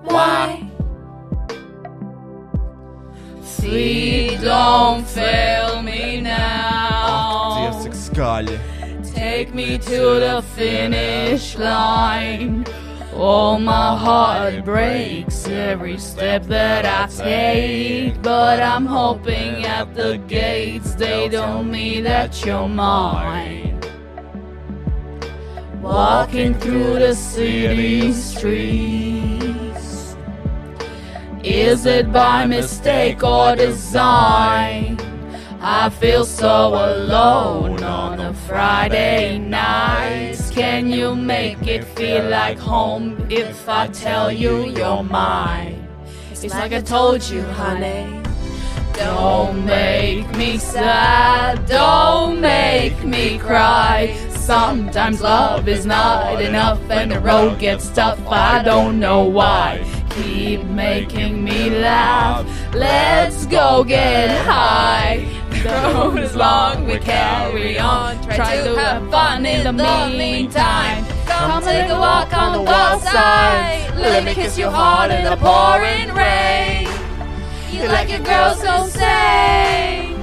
Why? 0.04 0.70
See, 3.44 4.38
don't 4.42 5.08
fail 5.08 5.82
me 5.82 6.20
now. 6.20 7.72
Take 9.04 9.54
me 9.54 9.78
to 9.78 10.20
the 10.20 10.44
finish 10.56 11.58
line. 11.58 12.66
Oh, 13.14 13.60
my 13.60 13.98
heart 13.98 14.64
breaks 14.64 15.46
every 15.48 15.98
step 15.98 16.44
that 16.44 16.86
I 16.86 17.08
take. 17.14 18.22
But 18.22 18.62
I'm 18.62 18.86
hoping 18.86 19.66
at 19.66 19.94
the 19.94 20.18
gates 20.28 20.96
they 20.96 21.28
tell 21.28 21.62
me 21.62 22.00
that 22.02 22.46
you're 22.46 22.70
mine. 22.70 23.82
Walking 25.82 26.54
through 26.54 27.00
the 27.00 27.14
city 27.14 28.14
streets. 28.14 29.42
Is 31.44 31.86
it 31.86 32.14
by 32.14 32.46
mistake 32.46 33.24
or 33.24 33.56
design? 33.56 35.00
I 35.60 35.90
feel 35.90 36.24
so 36.24 36.70
alone 36.70 37.84
on 37.84 38.20
a 38.20 38.34
Friday 38.34 39.38
night. 39.38 40.41
Can 40.52 40.92
you 40.92 41.16
make 41.16 41.66
it 41.66 41.86
feel 41.96 42.28
like 42.28 42.58
home 42.60 43.26
if 43.30 43.70
I 43.70 43.88
tell 43.88 44.30
you 44.30 44.66
you're 44.66 45.02
mine? 45.02 45.88
It's 46.32 46.54
like 46.54 46.74
I 46.74 46.82
told 46.82 47.24
you, 47.30 47.42
honey. 47.42 48.22
Don't 48.92 49.66
make 49.66 50.30
me 50.36 50.58
sad, 50.58 51.66
don't 51.68 52.42
make 52.42 53.02
me 53.06 53.40
cry. 53.40 54.14
Sometimes 54.32 55.22
love 55.22 55.70
is 55.70 55.86
not 55.86 56.42
enough 56.42 56.82
and 56.90 57.12
the 57.12 57.22
road 57.22 57.58
gets 57.58 57.88
tough. 57.88 58.20
I 58.28 58.62
don't 58.62 59.00
know 59.00 59.24
why. 59.24 59.86
Keep 60.10 60.66
making 60.66 61.46
me 61.46 61.70
laugh. 61.70 62.46
Let's 62.74 63.46
go 63.46 63.86
get 63.86 64.30
high. 64.46 65.41
The 65.64 65.70
road 65.94 66.18
is 66.18 66.36
long, 66.36 66.86
we 66.86 66.98
carry 66.98 67.78
on. 67.78 68.20
Try 68.24 68.64
to 68.64 68.76
have 68.76 69.12
fun 69.12 69.46
in 69.46 69.64
the 69.64 69.74
meantime. 69.74 71.06
Come 71.28 71.62
take 71.62 71.88
a 71.88 72.00
walk 72.00 72.34
on 72.34 72.54
the 72.54 72.64
wild 72.64 73.02
side. 73.04 73.94
Let 73.96 74.24
me 74.24 74.34
kiss 74.34 74.58
your 74.58 74.72
heart 74.72 75.12
in 75.12 75.24
the 75.24 75.38
pouring 75.38 76.10
rain. 76.16 76.88
You 77.72 77.88
like 77.90 78.10
your 78.10 78.22
girl, 78.22 78.56
so 78.56 78.88
say. 78.88 80.16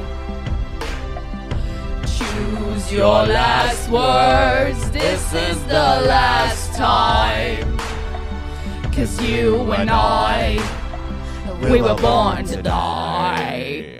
Choose 2.16 2.92
your 2.92 3.24
last 3.26 3.88
words. 3.90 4.90
This 4.90 5.32
is 5.34 5.62
the 5.66 5.88
last 6.12 6.74
time. 6.74 7.78
Cause 8.92 9.22
you 9.22 9.72
and 9.72 9.88
I, 9.88 10.58
we 11.62 11.80
were 11.80 11.94
born 11.94 12.44
to 12.46 12.60
die. 12.60 13.97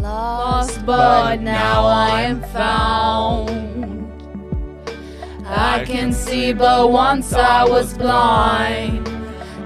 Lost, 0.00 0.84
but 0.86 1.42
now 1.42 1.84
I 1.84 2.22
am 2.22 2.42
found. 2.42 3.50
I 5.44 5.84
can 5.84 6.12
see, 6.12 6.52
but 6.52 6.90
once 6.90 7.32
I 7.32 7.64
was 7.64 7.96
blind. 7.96 9.08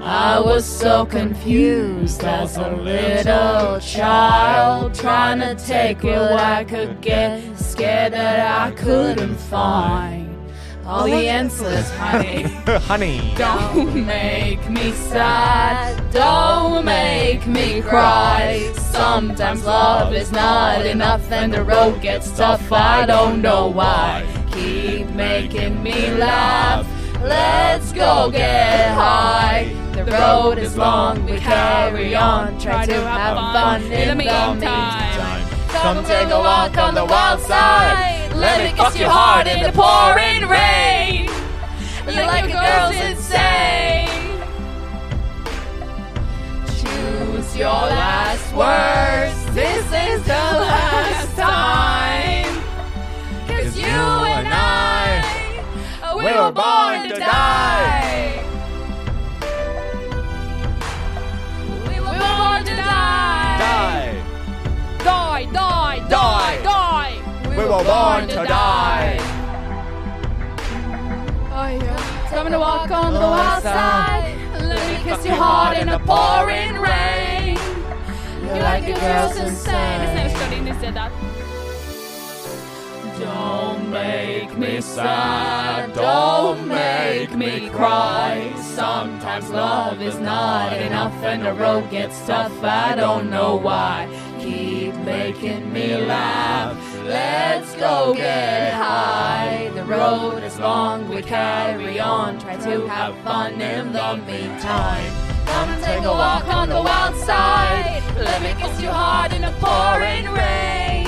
I 0.01 0.39
was 0.39 0.65
so 0.65 1.03
confused 1.03 2.23
as 2.23 2.57
a 2.57 2.69
little 2.69 3.79
child, 3.79 4.93
trying 4.93 5.39
to 5.39 5.55
take 5.55 6.03
what 6.03 6.33
I 6.33 6.63
could 6.63 7.01
get, 7.01 7.57
scared 7.57 8.13
that 8.13 8.69
I 8.69 8.71
couldn't 8.75 9.35
find 9.35 10.24
all 10.85 11.05
the 11.05 11.27
answers, 11.27 11.89
honey. 11.91 12.43
Honey. 12.87 13.33
Don't 13.35 14.05
make 14.05 14.69
me 14.69 14.91
sad, 14.91 16.11
don't 16.11 16.85
make 16.85 17.47
me 17.47 17.81
cry. 17.81 18.71
Sometimes 18.75 19.65
love 19.65 20.13
is 20.13 20.31
not 20.31 20.85
enough 20.85 21.31
and 21.31 21.53
the 21.53 21.63
road 21.63 22.01
gets 22.01 22.29
tough, 22.37 22.71
I 22.71 23.05
don't 23.05 23.41
know 23.41 23.67
why. 23.67 24.25
Keep 24.51 25.09
making 25.09 25.81
me 25.81 26.11
laugh, 26.11 26.87
let's 27.21 27.91
go 27.91 28.29
get 28.31 28.93
high. 28.93 29.75
The 29.93 30.05
road 30.05 30.59
is 30.59 30.77
long, 30.77 31.25
we 31.25 31.39
carry 31.39 32.15
on, 32.15 32.59
try 32.59 32.85
to 32.85 32.93
have 32.93 33.37
fun 33.53 33.91
in 33.91 34.09
the 34.09 34.15
meantime. 34.15 35.47
Come 35.69 36.05
take 36.05 36.29
a 36.29 36.39
walk 36.39 36.77
on 36.77 36.93
the 36.93 37.05
wild 37.05 37.41
side. 37.41 38.14
Let 38.35 38.63
me 38.63 38.77
kiss 38.77 38.97
your 38.99 39.09
heart 39.09 39.47
in 39.47 39.63
the 39.63 39.71
pouring 39.71 40.47
rain. 40.49 41.29
You 42.05 42.21
like 42.27 42.45
a 42.45 42.51
girl's 42.51 42.95
insane. 42.95 44.09
Choose 46.67 47.57
your 47.57 47.69
last 47.69 48.53
words. 48.53 49.55
This 49.55 49.85
is 49.85 50.23
the 50.23 50.33
last 50.33 51.35
time. 51.37 52.61
Cause 53.47 53.77
you 53.77 53.85
and 53.85 54.47
I, 54.51 56.13
we 56.15 56.23
were 56.23 56.51
born 56.51 57.09
to 57.09 57.17
die. 57.17 58.34
Were 67.77 67.83
born 67.83 68.27
to 68.27 68.35
die. 68.45 69.17
Oh 71.51 71.67
yeah. 71.67 72.29
Coming 72.29 72.53
to 72.53 72.59
walk 72.59 72.91
on 72.91 73.13
the 73.13 73.19
wild 73.19 73.63
side. 73.63 74.35
Let 74.61 74.87
me 74.87 75.03
kiss 75.03 75.25
your 75.25 75.35
heart 75.35 75.77
in 75.77 75.89
the 75.89 75.99
pouring 75.99 76.75
rain. 76.79 77.57
You're 78.43 78.63
like 78.63 78.87
a 78.87 78.93
girl's 78.93 79.37
insane. 79.37 79.85
Don't 83.19 83.89
make 83.91 84.57
me 84.57 84.81
sad, 84.81 85.93
don't 85.93 86.67
make 86.67 87.33
me 87.33 87.69
cry. 87.69 88.53
Sometimes 88.57 89.49
love 89.49 90.01
is 90.01 90.19
not 90.19 90.73
enough 90.73 91.13
and 91.23 91.45
the 91.45 91.53
road 91.53 91.89
gets 91.89 92.25
tough. 92.25 92.61
I 92.61 92.93
don't 92.95 93.29
know 93.29 93.55
why. 93.55 94.09
Keep 94.39 94.95
making 94.95 95.71
me 95.71 95.95
laugh. 95.95 96.94
Let's 97.05 97.75
go 97.75 98.15
get 98.15 98.73
high. 98.73 99.69
The 99.75 99.83
road 99.83 100.41
is 100.43 100.57
long, 100.57 101.07
we 101.07 101.21
carry 101.21 101.99
on. 101.99 102.39
Try 102.39 102.55
to 102.57 102.87
have 102.87 103.15
fun 103.19 103.61
in 103.61 103.93
the 103.93 104.17
meantime. 104.25 105.13
Come 105.45 105.81
take 105.83 106.03
a 106.03 106.11
walk 106.11 106.47
on 106.47 106.67
the 106.67 106.81
wild 106.81 107.15
side. 107.17 108.01
Let 108.17 108.41
me 108.41 108.59
kiss 108.59 108.81
you 108.81 108.89
hard 108.89 109.33
in 109.33 109.41
the 109.41 109.53
pouring 109.59 110.25
rain. 110.33 111.07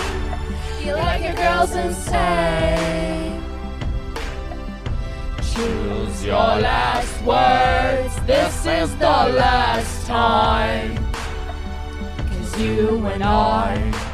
You 0.86 0.94
like 0.94 1.24
your 1.24 1.34
girls 1.34 1.76
insane. 1.76 3.42
Choose 5.42 6.24
your 6.24 6.60
last 6.62 7.24
words. 7.24 8.16
This 8.28 8.66
is 8.68 8.96
the 8.98 9.18
last 9.42 10.06
time. 10.06 10.96
Cause 12.30 12.62
you 12.62 13.04
and 13.08 13.24
I, 13.24 14.07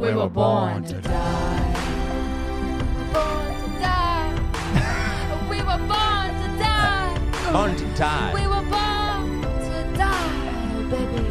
We, 0.00 0.08
we 0.08 0.14
were, 0.14 0.22
were 0.22 0.28
born, 0.30 0.72
born 0.72 0.84
to, 0.84 0.94
to 0.94 1.00
die. 1.02 1.74
Born 3.12 3.52
to 3.60 3.68
die. 3.84 4.32
we 5.50 5.58
were 5.60 5.82
born 5.92 6.30
to 6.40 6.48
die. 6.56 7.52
Born 7.52 7.76
to 7.76 7.84
die. 8.00 8.32
We 8.32 8.46
were 8.48 8.64
born 8.72 9.42
to 9.44 9.76
die, 9.98 10.88
baby. 10.88 11.26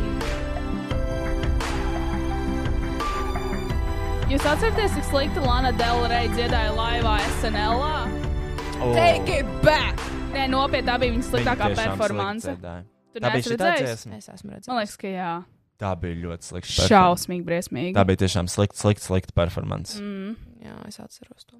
Jūs 4.30 4.46
atceraties, 4.46 4.94
cik 4.94 5.10
slikti 5.10 5.42
Lana 5.42 5.74
Delrey 5.74 6.30
dziedāja 6.38 6.70
laivā 6.78 7.18
SNL? 7.42 7.82
Oh. 7.82 8.94
Take 8.94 9.40
it 9.40 9.50
back! 9.66 9.98
Nē, 10.30 10.46
nopietni, 10.54 10.86
tā 10.92 11.02
bija 11.02 11.18
viņas 11.18 11.34
sliktākā 11.34 11.74
performance. 11.74 12.46
Slikti, 12.46 12.84
tu 13.18 13.26
neesi 13.26 13.58
redzējis? 13.58 14.06
Es 14.14 14.30
esmu 14.30 14.54
redzējis. 14.54 14.70
Man 14.70 14.84
liekas, 14.84 15.02
ka 15.02 15.10
jā. 15.10 15.32
Tā 15.80 15.94
bija 15.96 16.18
ļoti 16.26 16.50
slikta. 16.50 16.88
Šausmīgi, 16.90 17.46
briesmīgi. 17.48 17.94
Tā 17.96 18.04
bija 18.08 18.26
tiešām 18.26 18.50
slikta, 18.52 18.76
slikta, 18.82 19.06
slikta 19.06 19.36
performance. 19.38 20.02
Mm. 20.04 20.36
Jā, 20.66 20.76
es 20.90 21.00
atceros 21.00 21.46
to. 21.48 21.56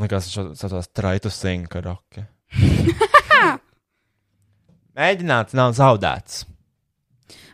Likās, 0.00 0.30
ka 0.30 0.46
tas 0.54 0.76
ir 0.78 0.92
traitu 0.94 1.32
sing 1.34 1.66
karaoke. 1.70 2.28
Mēģināts 5.00 5.56
nav 5.58 5.74
zaudēts. 5.78 6.44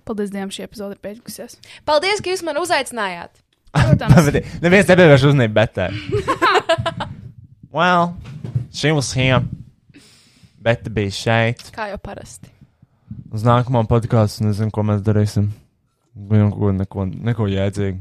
Paldies 0.07 0.31
Dievam, 0.31 0.53
šī 0.55 0.67
epizode 0.67 0.97
ir 0.97 1.03
beigusies. 1.03 1.57
Paldies, 1.89 2.21
ka 2.23 2.31
jūs 2.31 2.45
man 2.47 2.61
uzaicinājāt! 2.61 3.41
Protams, 3.77 4.29
Bet 4.31 4.61
Neviens 4.63 4.89
nepievērš 4.89 5.25
uzmanību 5.31 5.57
betē. 5.57 5.89
well, 7.77 8.15
she 8.73 8.93
was 8.95 9.11
here. 9.17 9.43
Beta 10.63 10.93
bija 10.93 11.13
šeit. 11.15 11.67
Kā 11.75 11.91
jau 11.93 11.99
parasti. 12.03 12.56
Uz 13.37 13.45
nākamo 13.45 13.83
podkāstu 13.91 14.47
nezinu, 14.49 14.73
ko 14.73 14.85
mēs 14.87 15.03
darīsim. 15.05 15.51
Neko, 16.17 16.71
neko, 16.73 17.05
neko 17.29 17.47
jēdzīgu. 17.53 17.99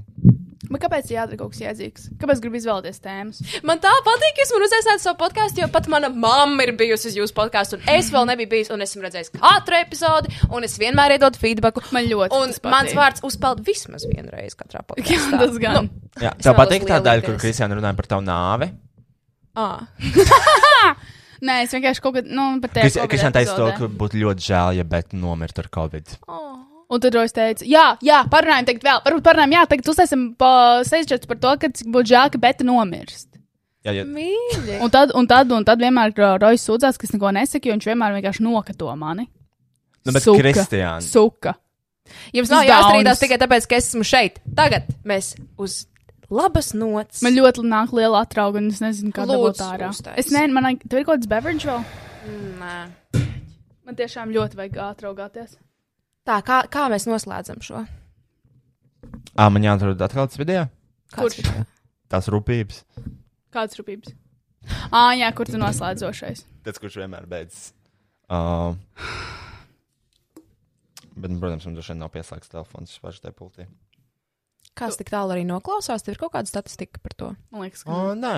Bet 0.72 0.82
kāpēc 0.82 1.10
jādara 1.12 1.38
kaut 1.38 1.52
kas 1.54 1.60
jēdzīgs? 1.62 2.06
Kāpēc 2.22 2.40
gribi 2.42 2.58
izvēlēties 2.62 3.02
tēmas? 3.04 3.42
Man 3.68 3.82
tā 3.84 3.92
patīk, 4.06 4.40
jūs 4.40 4.54
man 4.56 4.64
uzaicināt 4.66 5.04
savu 5.04 5.18
podkāstu, 5.20 5.62
jo 5.62 5.68
pat 5.74 5.90
mana 5.92 6.08
mamma 6.10 6.64
ir 6.66 6.72
bijusi 6.80 7.12
uz 7.12 7.18
jūsu 7.20 7.36
podkāstu, 7.38 7.78
un 7.78 7.92
es 7.92 8.08
vēl 8.14 8.26
nebiju 8.32 8.50
bijis, 8.54 8.72
un 8.74 8.82
esmu 8.86 9.04
redzējis 9.04 9.34
katru 9.36 9.78
epizodi, 9.78 10.32
un 10.56 10.66
es 10.66 10.78
vienmēr 10.82 11.18
iedodu 11.18 11.42
feedback. 11.44 11.84
Man 11.94 12.08
ļoti 12.10 12.40
Un 12.40 12.56
patīk. 12.56 12.72
mans 12.72 12.96
vārds 12.98 13.26
uzpeld 13.28 13.62
vismaz 13.68 14.08
vienreiz 14.10 14.56
katrā 14.58 14.80
Jā, 14.86 14.88
podkāstā. 14.94 15.42
tas 15.44 15.60
gan. 15.68 15.92
Nu, 15.92 16.24
Jā, 16.24 16.32
tev 16.48 16.58
patīk 16.64 16.88
tā 16.90 17.02
daļa, 17.04 17.28
kur. 17.28 17.38
Kristiāna 17.44 17.78
runāja 17.78 18.00
par 18.00 18.10
tavu 18.16 18.26
nāvi. 18.26 18.72
ā. 19.60 19.70
Nē, 21.44 21.62
es 21.66 21.74
vienkārši 21.76 22.04
kaut 22.04 22.18
kādā, 22.18 22.32
nu, 22.32 22.48
par 22.64 22.72
tēmu. 22.76 23.08
Kristiāna 23.12 23.36
teica 23.36 23.58
to, 23.60 23.70
ka 23.80 23.90
būtu 24.04 24.22
ļoti 24.22 24.46
žēl, 24.46 24.78
ja 24.80 24.88
Beta 24.88 25.20
nomirtu 25.20 25.64
ar 25.66 25.72
Covid. 25.74 26.16
Un 26.86 27.02
tad 27.02 27.18
es 27.18 27.34
teicu, 27.34 27.66
jā, 27.68 27.86
jā, 28.06 28.20
parunājam, 28.32 28.68
tagad 28.70 28.86
vēl, 28.86 29.00
varbūt 29.08 29.26
parunājam, 29.26 29.56
jā, 29.58 29.64
tagad 29.72 29.90
uztaisam 29.90 30.28
seizšķets 30.86 31.32
par 31.32 31.40
to, 31.42 31.56
ka 31.64 31.72
būtu 31.82 32.12
žēl, 32.14 32.30
ka 32.36 32.42
Beta 32.44 32.68
nomirst. 32.68 33.32
Jā, 33.86 33.94
ja, 34.00 34.06
Mīļi. 34.10 34.80
Un 34.82 34.94
tad, 34.94 35.12
un 35.18 35.28
tad, 35.30 35.52
un 35.54 35.66
tad 35.66 35.82
vienmēr 35.82 36.14
uh, 36.18 36.38
Rojas 36.42 36.64
sūdzās, 36.66 36.98
ka 36.98 37.06
es 37.06 37.14
neko 37.14 37.30
nesaku, 37.36 37.70
jo 37.70 37.76
viņš 37.76 37.90
vienmēr 37.92 38.16
vienkārši 38.18 38.46
nokato 38.46 38.90
mani. 38.98 39.28
nu, 40.06 40.14
bet 40.14 40.26
Suka. 40.26 40.42
Kristiāna. 40.42 41.04
Suka. 41.06 41.54
Jums 42.34 42.50
nav 42.54 42.66
jāstrīdās 42.66 43.22
tikai 43.22 43.38
tāpēc, 43.42 43.68
ka 43.70 43.78
es 43.78 43.92
esmu 43.92 44.06
šeit. 44.06 44.40
Tagad 44.58 44.90
mēs 45.10 45.34
uz 45.62 45.84
labas 46.34 46.72
nots. 46.78 47.22
Man 47.26 47.38
ļoti 47.38 47.66
nāk 47.68 47.94
liela 47.96 48.24
atrauga, 48.26 48.62
un 48.62 48.72
es 48.74 48.82
nezinu, 48.84 49.14
kā 49.16 49.28
dabūt 49.30 49.62
ārā. 49.66 49.92
uztais. 49.94 50.18
Es 50.22 50.32
nezinu, 50.34 50.56
man 50.58 50.72
ir 50.74 51.06
kaut 51.06 51.14
kāds 51.14 51.30
beverage 51.32 51.70
vēl? 51.70 51.86
Nē. 52.62 52.78
Man 53.86 54.00
tiešām 54.00 54.34
ļoti 54.34 54.58
vajag 54.58 54.82
atraugāties. 54.88 55.60
Tā, 56.26 56.40
kā, 56.42 56.64
kā 56.74 56.88
mēs 56.90 57.06
noslēdzam 57.06 57.62
šo? 57.62 57.84
Ā, 59.38 59.46
man 59.54 59.66
jāatrod 59.66 60.02
atkal 60.02 60.26
tas 60.26 60.40
video. 60.42 60.66
Kāds 61.14 61.36
Kurš? 61.36 61.44
video? 61.44 61.66
Tās 62.10 62.30
rūpības. 62.34 62.80
Kāds 63.54 63.78
rūpības? 63.78 64.16
Ā, 64.90 65.04
jā, 65.20 65.30
kur 65.38 65.50
tu 65.50 65.60
noslēdzošais? 65.62 66.42
Tas, 66.66 66.82
kurš 66.82 66.98
vienmēr 67.04 67.28
beidzas. 67.30 67.68
Uh, 68.26 68.74
bet, 71.20 71.30
nu, 71.30 71.38
protams, 71.38 71.68
man 71.68 71.78
droši 71.78 71.94
vien 71.94 72.02
nav 72.02 72.10
pieslēgts 72.16 72.50
telefons 72.50 72.98
pašai 73.04 73.28
tajā 73.28 73.38
pultī. 73.38 73.68
Kāds 74.76 75.00
tik 75.00 75.12
tālu 75.14 75.32
arī 75.36 75.46
noklausās? 75.48 76.04
Tev 76.04 76.16
ir 76.16 76.20
kaut 76.20 76.34
kāda 76.34 76.52
statistika 76.52 77.00
par 77.04 77.16
to. 77.16 77.32
Man 77.54 77.64
liekas, 77.64 77.86
ka. 77.86 77.96
O, 77.96 78.14
nē. 78.20 78.36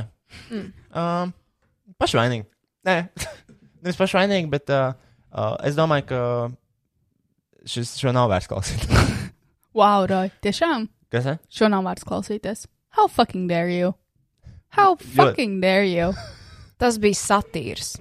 Mm. 0.52 0.68
Uh, 0.92 1.94
pašvainīgi. 2.02 2.46
Nē, 2.88 2.98
nevis 3.84 4.00
pašvainīgi, 4.00 4.50
bet 4.52 4.70
uh, 4.74 4.94
uh, 5.32 5.56
es 5.68 5.78
domāju, 5.78 6.08
ka 6.12 6.22
šis 7.68 7.98
šo 8.02 8.14
nav 8.16 8.30
vērts 8.34 8.52
klausīt. 8.52 8.88
Wow, 9.78 10.08
Roy, 10.10 10.32
tiešām? 10.42 10.88
Kas? 11.14 11.28
Ne? 11.28 11.36
Šo 11.54 11.68
nav 11.70 11.84
vērts 11.86 12.06
klausīties. 12.08 12.64
How 12.98 13.06
fucking 13.06 13.44
dare 13.46 13.70
you? 13.70 13.92
How 14.74 14.96
fucking 14.98 15.60
dare 15.62 15.86
you? 15.86 16.08
Tas 16.82 16.98
bija 16.98 17.18
satīrs. 17.20 17.92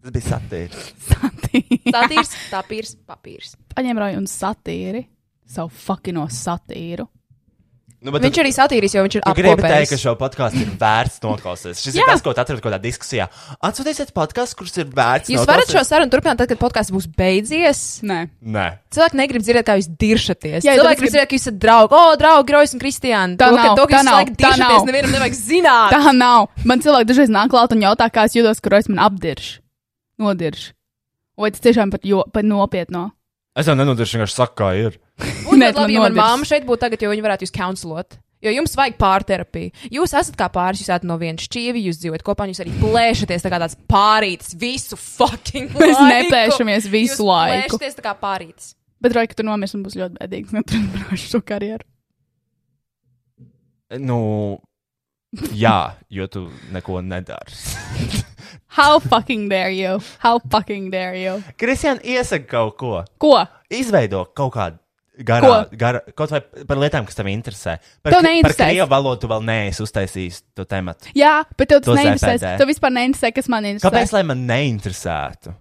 Tas 0.00 0.14
bija 0.14 0.30
satīrs. 0.30 0.86
Satīri. 1.10 1.80
Satīrs, 1.92 2.32
tapīrs, 2.48 2.94
papīrs. 3.04 3.52
Paņem 3.74 4.00
Roju 4.00 4.22
un 4.22 4.30
satīri. 4.32 5.04
Savu 5.44 5.68
fucking 5.68 6.24
satīru. 6.32 7.04
Nu, 8.04 8.12
bet 8.12 8.22
Viņš 8.26 8.38
arī 8.42 8.50
satīris, 8.52 8.92
jo 8.92 9.02
viņš 9.06 9.14
ir 9.16 9.22
Tu 9.24 9.32
gribi 9.38 9.62
teikt, 9.64 9.90
ka 9.94 9.96
šo 9.98 10.12
podkāstu 10.20 10.60
ir 10.60 10.72
vērts 10.78 11.16
noklausīties. 11.24 11.80
Šis 11.80 11.96
Jā. 11.96 12.04
ir 12.04 12.10
tas, 12.12 12.22
ko 12.22 12.34
tu 12.36 12.42
atradi 12.42 12.60
kaut 12.60 12.68
kādā 12.68 12.78
diskusijā. 12.82 13.26
Atsūtīsiet 13.64 14.12
podkāstu, 14.16 14.58
kurš 14.60 14.74
ir 14.82 14.90
vērts. 14.92 15.32
Jūs 15.32 15.48
varat 15.48 15.72
šo 15.72 15.82
sarunu 15.88 16.12
turpināt, 16.12 16.36
tad, 16.42 16.50
kad 16.52 16.60
podkāsts 16.60 16.92
būs 16.92 17.08
beidzies. 17.16 17.80
Nē. 18.06 18.18
Nē. 18.44 18.66
Cilvēki 18.92 19.20
negrib 19.22 19.46
dzirdēt, 19.46 19.66
kā 19.66 19.78
jūs 19.80 19.88
diršaties. 19.96 20.68
Jā, 20.68 20.76
Cilvēki 20.76 21.02
grib 21.02 21.14
dzirdēt, 21.14 21.30
ka 21.32 21.38
jūs 21.38 21.48
esat 21.48 21.58
draugi. 21.64 21.96
O, 21.96 22.04
draugi, 22.20 22.56
Rojas 22.58 22.76
un 22.76 22.84
Kristiāna. 22.84 23.40
Tā 23.40 23.48
to, 23.48 23.56
nav, 23.56 23.64
ka, 23.64 23.74
to, 23.80 23.88
ka 23.88 23.96
tā 23.96 24.04
jūs 24.04 24.10
nav, 24.12 24.32
tā 24.44 24.54
nav. 24.60 24.88
nevienam 24.92 25.16
nevajag 25.16 25.40
zināt. 25.40 25.96
Tā 25.96 26.14
nav. 26.20 26.48
Man 26.68 26.84
cilvēki 26.84 27.10
dažreiz 27.10 27.32
nāk 27.32 27.50
klāt 27.56 27.72
un 27.72 27.84
jautā, 27.88 28.12
kā 28.12 28.28
es 28.28 28.36
jūtos, 28.36 28.60
kur 28.60 28.76
es 28.76 28.92
man 28.92 29.00
apdirž. 29.08 29.56
Nodirž. 30.20 30.70
Vai 31.36 31.50
tas 31.52 31.64
tiešām 31.64 31.90
pat, 31.92 32.04
jo, 32.08 32.22
pat 32.32 32.46
nopietno? 32.48 33.10
Es 33.56 33.68
jau 33.70 33.74
nenodiršu, 33.76 34.18
vienkārši 34.18 34.36
saku, 34.36 34.54
kā 34.60 34.70
ir. 34.76 34.98
Būtu 35.16 35.56
Nē, 35.56 35.72
labi, 35.72 35.96
ja 35.96 36.04
man 36.04 36.16
māma 36.16 36.48
šeit 36.48 36.66
būtu 36.68 36.82
tagad, 36.82 37.00
jo 37.00 37.12
viņa 37.12 37.24
varētu 37.24 37.46
jūs 37.46 37.54
counselot. 37.56 38.18
Jo 38.44 38.52
jums 38.52 38.76
vajag 38.76 38.98
pārterapiju. 39.00 39.70
Jūs 39.96 40.12
esat 40.20 40.36
kā 40.36 40.50
pāris, 40.52 40.82
jūs 40.82 40.90
esat 40.90 41.06
no 41.08 41.16
vienas 41.18 41.46
šķīvi, 41.48 41.86
jūs 41.88 42.02
dzīvojat 42.02 42.24
kopā, 42.26 42.44
un 42.44 42.52
jūs 42.52 42.60
arī 42.62 42.74
plēšaties 42.82 43.46
tā 43.46 43.52
kā 43.52 43.60
tāds 43.62 43.78
pārītis 43.88 44.52
visu 44.60 44.98
fucking 45.00 45.72
laiku. 45.72 45.86
Mēs 45.86 46.02
neplēšamies 46.12 46.90
visu 46.92 47.16
jūs 47.16 47.24
laiku. 47.24 47.78
Plēšaties 47.78 47.96
tā 47.96 48.04
kā 48.04 48.12
pārītis. 48.20 48.74
Bet, 49.00 49.16
Roja, 49.16 49.32
ka 49.32 49.40
tu 49.40 49.48
nomirsi, 49.48 49.78
man 49.78 49.88
būs 49.88 49.96
ļoti 50.02 50.20
bēdīgi. 50.20 50.56
Neturpināšu 50.56 51.32
šo 51.32 51.42
karjeru. 51.48 51.88
Nu, 54.04 54.20
jā, 55.56 55.80
jo 56.12 56.28
tu 56.28 56.46
neko 56.76 57.00
nedari. 57.08 57.56
How 58.76 58.98
fucking 59.00 59.48
dare 59.48 59.72
you? 59.72 60.00
How 60.20 60.38
fucking 60.38 60.90
dare 60.92 61.16
you? 61.16 61.38
Kristiāna, 61.56 62.02
iesaka 62.04 62.44
kaut 62.50 62.76
ko. 62.76 62.90
Ko? 63.16 63.38
Izveido 63.72 64.26
kaut 64.36 64.52
kādu. 64.52 64.82
Garā, 65.16 65.48
Ko? 65.48 65.76
garā, 65.80 66.02
kaut 66.12 66.28
vai 66.34 66.42
par 66.68 66.76
lietām, 66.76 67.06
kas 67.08 67.16
tev 67.16 67.30
interesē. 67.32 67.78
Par, 68.04 68.12
Tev 68.12 68.20
neinteresē. 68.26 68.58
Par 68.58 68.68
krievu 68.68 68.88
valodu 68.90 69.22
tu 69.22 69.30
vēl 69.30 69.46
neesi 69.48 69.80
uztaisījis 69.80 70.42
to 70.52 70.66
tematu. 70.68 71.08
Jā, 71.16 71.38
bet 71.56 71.70
tev 71.72 71.80
tas 71.86 71.96
neinteresē. 71.96 72.50
Tev 72.60 72.68
vispār 72.68 72.92
neinteresē, 72.98 73.30
kas 73.32 73.48
man 73.48 73.64
interesē. 73.64 73.88
Kāpēc 73.88 74.12
lai 74.12 74.22
man 74.28 74.44
neinteresētu? 74.50 75.54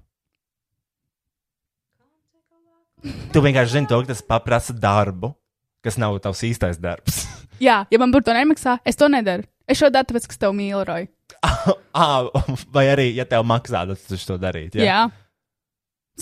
Tu 3.31 3.43
vienkārši 3.47 3.77
zini 3.77 3.87
to, 3.87 4.01
ka 4.03 4.11
tas 4.11 4.43
prasa 4.43 4.75
darbu, 4.75 5.31
kas 5.85 5.95
nav 6.01 6.19
tavs 6.19 6.43
īstais 6.43 6.81
darbs. 6.81 7.23
Jā, 7.63 7.85
ja 7.87 8.01
man 8.01 8.11
par 8.11 8.27
to 8.27 8.35
nemaksā, 8.35 8.79
es 8.83 8.99
to 8.99 9.07
nedaru. 9.07 9.47
Es 9.65 9.79
šo 9.81 9.89
datu 9.93 10.13
tāpēc, 10.13 10.27
ka 10.29 10.35
es 10.35 10.41
tevi 10.41 10.57
mīlu, 10.59 10.83
Roja. 10.85 11.07
ah, 12.01 12.27
vai 12.73 12.85
arī, 12.91 13.09
ja 13.17 13.25
tev 13.29 13.45
maksā, 13.49 13.85
tad 13.89 14.01
tu 14.05 14.19
to 14.29 14.37
darītu. 14.41 14.81
Jā. 14.81 14.85
jā. 14.85 14.99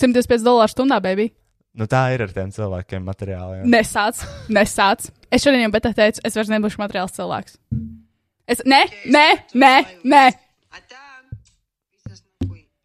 125 0.00 0.46
dolāru 0.46 0.72
stundā, 0.72 1.00
baby. 1.04 1.28
Nu, 1.74 1.88
tā 1.90 2.06
ir 2.14 2.22
ar 2.22 2.30
tiem 2.30 2.52
cilvēkiem, 2.54 3.02
materiāliem. 3.02 3.66
Nesāc, 3.70 4.22
nesāc. 4.52 5.08
Es 5.34 5.42
šodien 5.42 5.64
jau 5.66 5.72
bet 5.74 5.88
teicu, 5.90 6.22
es 6.22 6.38
vairs 6.38 6.52
nebūšu 6.52 6.78
materiāls 6.78 7.14
cilvēks. 7.16 7.58
Es, 8.46 8.62
nē, 8.68 8.84
nē, 9.10 9.26
nē, 9.58 9.74
nē. 10.06 10.24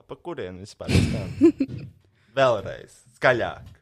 Pa 0.10 0.18
kurien 0.26 0.58
vispār? 0.58 0.90
Vēlreiz, 2.38 2.96
skaļāk. 3.20 3.76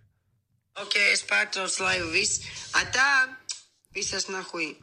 Ok, 0.83 0.97
es 1.13 1.23
pārtraucu 1.29 1.85
laivu 1.85 2.11
viss. 2.11 2.43
Atā, 2.77 3.07
visas 3.95 4.27
nahuj. 4.29 4.73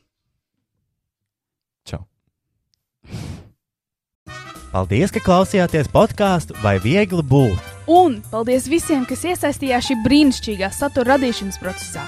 Paldies, 4.75 5.13
ka 5.15 5.21
klausījāties 5.23 5.87
podkāstu 5.93 6.57
vai 6.59 6.81
viegli 6.83 7.23
būt. 7.23 7.69
Un 7.87 8.17
paldies 8.33 8.65
visiem, 8.67 9.05
kas 9.07 9.23
iesaistījās 9.23 9.87
šī 9.87 9.97
brīnišķīgā 10.03 10.71
satura 10.75 11.15
radīšanas 11.15 11.61
procesā. 11.63 12.03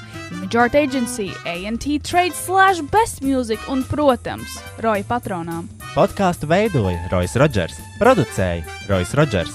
Art 0.56 0.74
Agency, 0.74 1.28
ANT 1.46 1.86
Trade, 2.02 2.34
Slash 2.34 2.82
Best 2.90 3.22
Music 3.22 3.62
un, 3.70 3.84
protams, 3.86 4.58
Roja 4.82 5.06
patronām. 5.06 5.68
Podkāstu 5.94 6.50
veidoja 6.50 6.98
Rois 7.12 7.38
Rodžers, 7.38 7.78
producēja 8.02 8.66
Rois 8.90 9.14
Rodžers, 9.14 9.54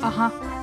Aha! 0.00 0.57